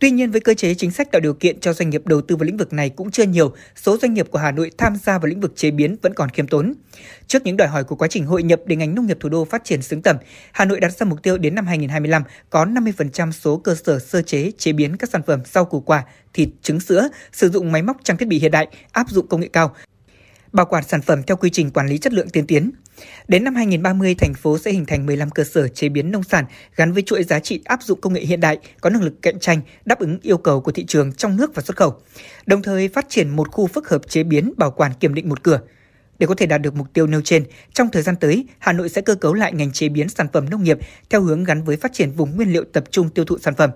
Tuy 0.02 0.10
nhiên 0.10 0.30
với 0.30 0.40
cơ 0.40 0.54
chế 0.54 0.74
chính 0.74 0.90
sách 0.90 1.12
tạo 1.12 1.20
điều 1.20 1.34
kiện 1.34 1.60
cho 1.60 1.72
doanh 1.72 1.90
nghiệp 1.90 2.06
đầu 2.06 2.20
tư 2.20 2.36
vào 2.36 2.44
lĩnh 2.44 2.56
vực 2.56 2.72
này 2.72 2.90
cũng 2.90 3.10
chưa 3.10 3.22
nhiều, 3.22 3.54
số 3.76 3.96
doanh 3.96 4.14
nghiệp 4.14 4.26
của 4.30 4.38
Hà 4.38 4.50
Nội 4.50 4.70
tham 4.78 4.96
gia 5.04 5.18
vào 5.18 5.26
lĩnh 5.26 5.40
vực 5.40 5.52
chế 5.56 5.70
biến 5.70 5.96
vẫn 6.02 6.14
còn 6.14 6.28
khiêm 6.28 6.46
tốn. 6.46 6.74
Trước 7.26 7.42
những 7.44 7.56
đòi 7.56 7.68
hỏi 7.68 7.84
của 7.84 7.96
quá 7.96 8.08
trình 8.08 8.26
hội 8.26 8.42
nhập 8.42 8.60
để 8.66 8.76
ngành 8.76 8.94
nông 8.94 9.06
nghiệp 9.06 9.16
thủ 9.20 9.28
đô 9.28 9.44
phát 9.44 9.64
triển 9.64 9.82
xứng 9.82 10.02
tầm, 10.02 10.16
Hà 10.52 10.64
Nội 10.64 10.80
đặt 10.80 10.92
ra 10.92 11.06
mục 11.06 11.22
tiêu 11.22 11.38
đến 11.38 11.54
năm 11.54 11.66
2025 11.66 12.22
có 12.50 12.64
50% 12.64 13.32
số 13.32 13.56
cơ 13.56 13.74
sở 13.74 13.98
sơ 13.98 14.22
chế 14.22 14.52
chế 14.58 14.72
biến 14.72 14.96
các 14.96 15.10
sản 15.10 15.22
phẩm 15.26 15.40
rau 15.52 15.64
củ 15.64 15.80
quả, 15.80 16.04
thịt, 16.32 16.48
trứng 16.62 16.80
sữa 16.80 17.08
sử 17.32 17.48
dụng 17.48 17.72
máy 17.72 17.82
móc 17.82 17.96
trang 18.04 18.16
thiết 18.16 18.28
bị 18.28 18.38
hiện 18.38 18.50
đại, 18.50 18.66
áp 18.92 19.10
dụng 19.10 19.26
công 19.26 19.40
nghệ 19.40 19.48
cao, 19.52 19.74
bảo 20.52 20.66
quản 20.66 20.84
sản 20.84 21.02
phẩm 21.02 21.22
theo 21.22 21.36
quy 21.36 21.50
trình 21.50 21.70
quản 21.70 21.86
lý 21.86 21.98
chất 21.98 22.12
lượng 22.12 22.28
tiên 22.28 22.46
tiến. 22.46 22.70
Đến 23.28 23.44
năm 23.44 23.54
2030, 23.54 24.14
thành 24.14 24.34
phố 24.34 24.58
sẽ 24.58 24.70
hình 24.70 24.86
thành 24.86 25.06
15 25.06 25.30
cơ 25.30 25.44
sở 25.44 25.68
chế 25.68 25.88
biến 25.88 26.10
nông 26.10 26.22
sản 26.22 26.44
gắn 26.76 26.92
với 26.92 27.02
chuỗi 27.02 27.22
giá 27.22 27.40
trị 27.40 27.60
áp 27.64 27.82
dụng 27.82 28.00
công 28.00 28.12
nghệ 28.12 28.20
hiện 28.20 28.40
đại, 28.40 28.58
có 28.80 28.90
năng 28.90 29.02
lực 29.02 29.22
cạnh 29.22 29.40
tranh, 29.40 29.60
đáp 29.84 29.98
ứng 29.98 30.18
yêu 30.22 30.38
cầu 30.38 30.60
của 30.60 30.72
thị 30.72 30.84
trường 30.84 31.12
trong 31.12 31.36
nước 31.36 31.54
và 31.54 31.62
xuất 31.62 31.76
khẩu. 31.76 31.94
Đồng 32.46 32.62
thời 32.62 32.88
phát 32.88 33.06
triển 33.08 33.28
một 33.28 33.50
khu 33.50 33.66
phức 33.66 33.88
hợp 33.88 34.08
chế 34.08 34.22
biến, 34.22 34.52
bảo 34.56 34.70
quản 34.70 34.92
kiểm 35.00 35.14
định 35.14 35.28
một 35.28 35.42
cửa. 35.42 35.60
Để 36.22 36.26
có 36.26 36.34
thể 36.34 36.46
đạt 36.46 36.62
được 36.62 36.76
mục 36.76 36.86
tiêu 36.92 37.06
nêu 37.06 37.20
trên, 37.20 37.44
trong 37.72 37.88
thời 37.90 38.02
gian 38.02 38.16
tới, 38.16 38.46
Hà 38.58 38.72
Nội 38.72 38.88
sẽ 38.88 39.02
cơ 39.02 39.14
cấu 39.14 39.34
lại 39.34 39.52
ngành 39.52 39.72
chế 39.72 39.88
biến 39.88 40.08
sản 40.08 40.26
phẩm 40.32 40.50
nông 40.50 40.62
nghiệp 40.62 40.78
theo 41.10 41.22
hướng 41.22 41.44
gắn 41.44 41.64
với 41.64 41.76
phát 41.76 41.92
triển 41.92 42.10
vùng 42.10 42.36
nguyên 42.36 42.52
liệu 42.52 42.64
tập 42.72 42.84
trung 42.90 43.10
tiêu 43.10 43.24
thụ 43.24 43.38
sản 43.38 43.54
phẩm. 43.54 43.70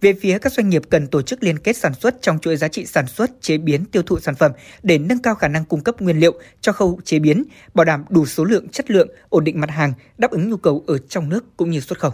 Về 0.00 0.12
phía 0.20 0.38
các 0.38 0.52
doanh 0.52 0.68
nghiệp 0.68 0.82
cần 0.90 1.06
tổ 1.06 1.22
chức 1.22 1.42
liên 1.42 1.58
kết 1.58 1.76
sản 1.76 1.94
xuất 1.94 2.22
trong 2.22 2.38
chuỗi 2.38 2.56
giá 2.56 2.68
trị 2.68 2.86
sản 2.86 3.06
xuất, 3.06 3.30
chế 3.40 3.58
biến, 3.58 3.84
tiêu 3.84 4.02
thụ 4.02 4.20
sản 4.20 4.34
phẩm 4.34 4.52
để 4.82 4.98
nâng 4.98 5.22
cao 5.22 5.34
khả 5.34 5.48
năng 5.48 5.64
cung 5.64 5.80
cấp 5.80 6.00
nguyên 6.00 6.18
liệu 6.20 6.34
cho 6.60 6.72
khâu 6.72 7.00
chế 7.04 7.18
biến, 7.18 7.44
bảo 7.74 7.84
đảm 7.84 8.04
đủ 8.08 8.26
số 8.26 8.44
lượng, 8.44 8.68
chất 8.68 8.90
lượng, 8.90 9.08
ổn 9.28 9.44
định 9.44 9.60
mặt 9.60 9.70
hàng, 9.70 9.92
đáp 10.18 10.30
ứng 10.30 10.50
nhu 10.50 10.56
cầu 10.56 10.84
ở 10.86 10.98
trong 10.98 11.28
nước 11.28 11.56
cũng 11.56 11.70
như 11.70 11.80
xuất 11.80 11.98
khẩu. 11.98 12.12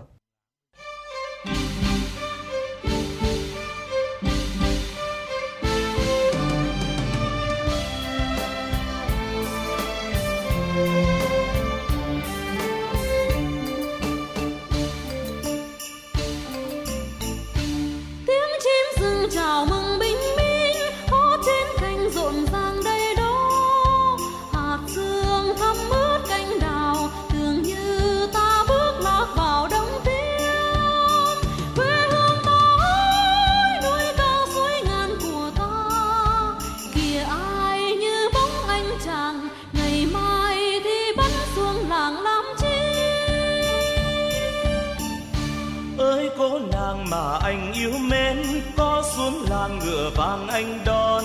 Nàng 46.73 47.11
mà 47.11 47.39
anh 47.43 47.73
yêu 47.73 47.93
mến, 48.11 48.37
có 48.77 49.03
xuống 49.17 49.45
làng 49.51 49.79
ngựa 49.79 50.11
vàng 50.17 50.49
anh 50.49 50.79
đón. 50.85 51.25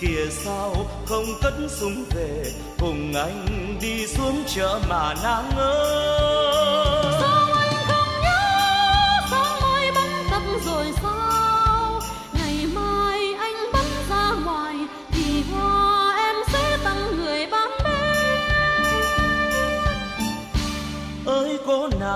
Kìa 0.00 0.26
sao 0.30 0.74
không 1.06 1.26
cất 1.42 1.54
súng 1.68 2.04
về, 2.14 2.44
cùng 2.78 3.12
anh 3.14 3.76
đi 3.80 4.06
xuống 4.06 4.44
chợ 4.46 4.80
mà 4.88 5.14
nàng 5.22 5.50
ơi 5.56 7.19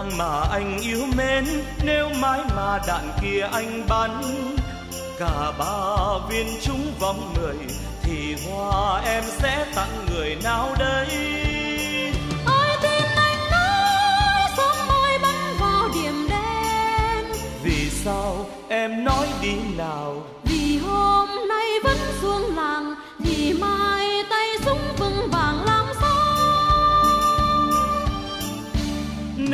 nàng 0.05 0.19
mà 0.19 0.41
anh 0.51 0.79
yêu 0.81 1.07
mến. 1.17 1.45
Nếu 1.85 2.09
mãi 2.09 2.41
mà 2.57 2.79
đạn 2.87 3.11
kia 3.23 3.49
anh 3.53 3.87
bắn 3.89 4.23
cả 5.19 5.53
ba 5.59 5.97
viên 6.29 6.47
trúng 6.63 6.93
vòng 7.01 7.35
người 7.37 7.57
thì 8.03 8.37
hoa 8.47 9.03
em 9.07 9.25
sẽ 9.43 9.67
tặng 9.75 10.07
người 10.11 10.37
nào 10.45 10.75
đây? 10.79 11.07
Ai 12.47 12.77
tin 12.83 13.05
anh 13.17 13.51
nói 13.51 14.51
sáng 14.57 14.89
mai 14.89 15.19
bắn 15.23 15.57
vào 15.61 15.89
điểm 15.95 16.27
đen. 16.31 17.33
Vì 17.63 17.91
sao 17.91 18.47
em 18.69 19.05
nói 19.05 19.27
đi 19.43 19.55
nào? 19.77 20.23
Vì 20.45 20.79
hôm 20.79 21.29
nay 21.49 21.69
vẫn 21.85 21.97
xuống 22.23 22.57
làng 22.57 22.95
thì 23.25 23.53
mai 23.53 24.04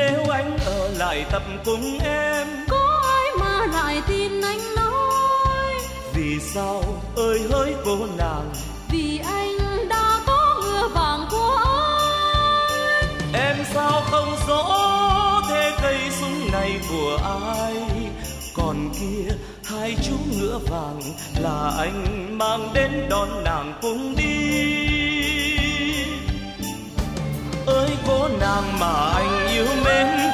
nếu 0.00 0.24
anh 0.30 0.58
ở 0.66 0.88
lại 0.98 1.24
tập 1.32 1.42
cùng 1.64 1.98
em. 2.04 2.46
Có 2.68 3.02
ai 3.18 3.28
mà 3.40 3.66
lại 3.72 4.02
tin 4.08 4.40
anh 4.42 4.74
nói? 4.76 5.74
Vì 6.14 6.40
sao 6.54 6.82
ơi 7.16 7.40
hỡi 7.50 7.74
cô 7.84 7.96
nàng 8.18 8.52
vì 8.92 9.20
anh 9.24 9.88
đã 9.88 10.20
có 10.26 10.60
ngựa 10.62 10.88
vàng 10.94 11.20
của 11.30 11.56
anh 11.64 13.32
em 13.32 13.56
sao 13.74 14.02
không 14.10 14.36
rõ 14.48 14.64
thế 15.48 15.72
cây 15.82 15.98
súng 16.20 16.52
này 16.52 16.80
của 16.90 17.18
ai? 17.24 17.74
Còn 18.54 18.90
kia 19.00 19.34
hai 19.64 19.96
chú 20.02 20.16
ngựa 20.38 20.58
vàng 20.70 21.00
là 21.40 21.72
anh 21.78 22.38
mang 22.38 22.70
đến 22.74 23.06
đón 23.10 23.28
nàng 23.44 23.78
cùng 23.82 24.14
đi 24.16 24.29
nàng 28.50 28.78
mà 28.80 29.12
anh 29.14 29.46
yêu 29.48 29.66
mến. 29.84 30.29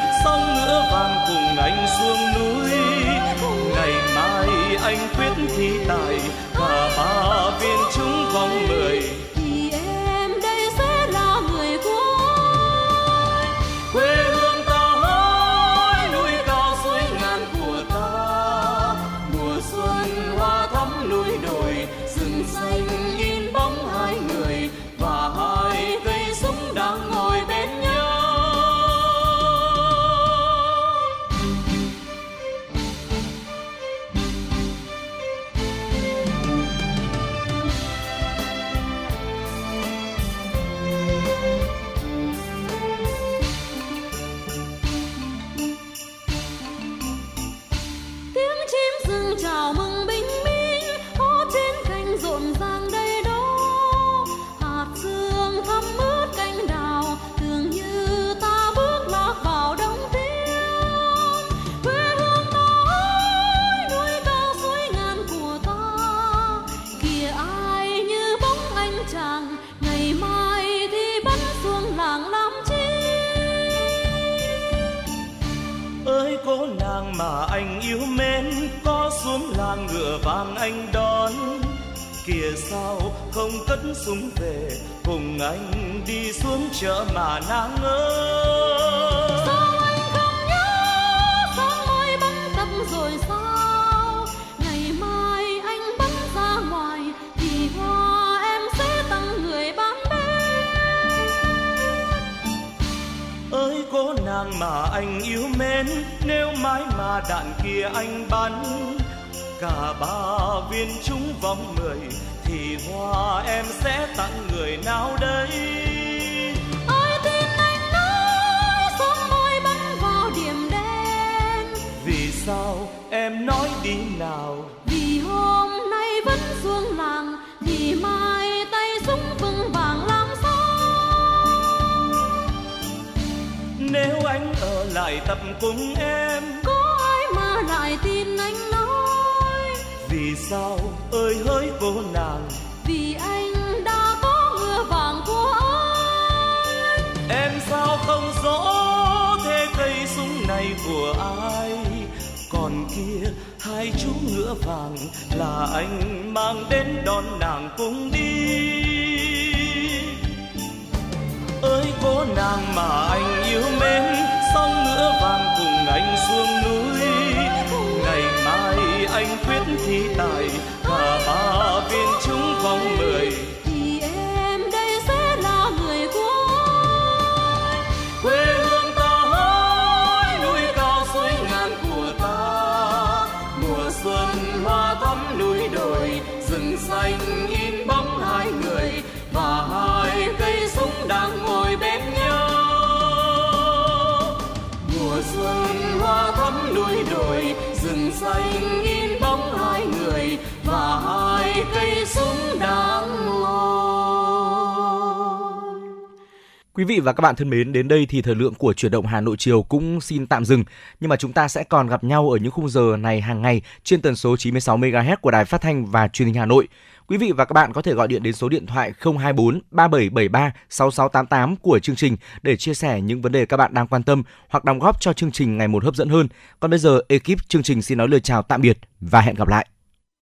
Và 207.07 207.13
các 207.13 207.23
bạn 207.23 207.37
thân 207.37 207.51
mến, 207.51 207.73
đến 207.73 207.89
đây 207.89 208.07
thì 208.07 208.23
thời 208.23 208.35
lượng 208.35 208.55
của 208.55 208.73
chuyển 208.73 208.93
động 208.93 209.07
Hà 209.07 209.21
Nội 209.21 209.37
chiều 209.39 209.63
cũng 209.63 210.01
xin 210.01 210.27
tạm 210.27 210.45
dừng. 210.45 210.65
Nhưng 211.01 211.09
mà 211.09 211.17
chúng 211.17 211.33
ta 211.33 211.49
sẽ 211.49 211.65
còn 211.65 211.87
gặp 211.87 212.05
nhau 212.05 212.31
ở 212.31 212.37
những 212.37 212.51
khung 212.51 212.69
giờ 212.69 212.97
này 212.99 213.21
hàng 213.21 213.43
ngày 213.43 213.63
trên 213.85 214.03
tần 214.03 214.17
số 214.17 214.37
96 214.37 214.79
MHz 214.79 215.17
của 215.17 215.31
Đài 215.31 215.45
Phát 215.45 215.61
thanh 215.61 215.87
và 215.87 216.09
Truyền 216.09 216.27
hình 216.27 216.35
Hà 216.35 216.47
Nội. 216.47 216.69
Quý 217.07 217.17
vị 217.17 217.33
và 217.33 217.45
các 217.45 217.53
bạn 217.53 217.73
có 217.73 217.83
thể 217.83 217.95
gọi 217.95 218.09
điện 218.09 218.23
đến 218.23 218.33
số 218.33 218.49
điện 218.49 218.67
thoại 218.67 218.93
024 219.01 219.61
3773 219.71 220.53
6688 220.69 221.57
của 221.57 221.79
chương 221.79 221.97
trình 221.97 222.17
để 222.43 222.57
chia 222.57 222.75
sẻ 222.75 223.01
những 223.01 223.23
vấn 223.23 223.33
đề 223.33 223.47
các 223.47 223.57
bạn 223.57 223.75
đang 223.75 223.87
quan 223.87 224.03
tâm 224.03 224.23
hoặc 224.49 224.65
đóng 224.65 224.79
góp 224.79 225.01
cho 225.01 225.13
chương 225.13 225.31
trình 225.31 225.59
ngày 225.59 225.69
một 225.69 225.85
hấp 225.85 225.97
dẫn 225.97 226.09
hơn. 226.09 226.29
Còn 226.61 226.71
bây 226.71 226.79
giờ, 226.79 227.01
ekip 227.09 227.49
chương 227.49 227.63
trình 227.63 227.83
xin 227.83 227.99
nói 227.99 228.09
lời 228.09 228.21
chào 228.21 228.43
tạm 228.43 228.61
biệt 228.61 228.79
và 229.01 229.21
hẹn 229.21 229.35
gặp 229.35 229.49
lại. 229.49 229.67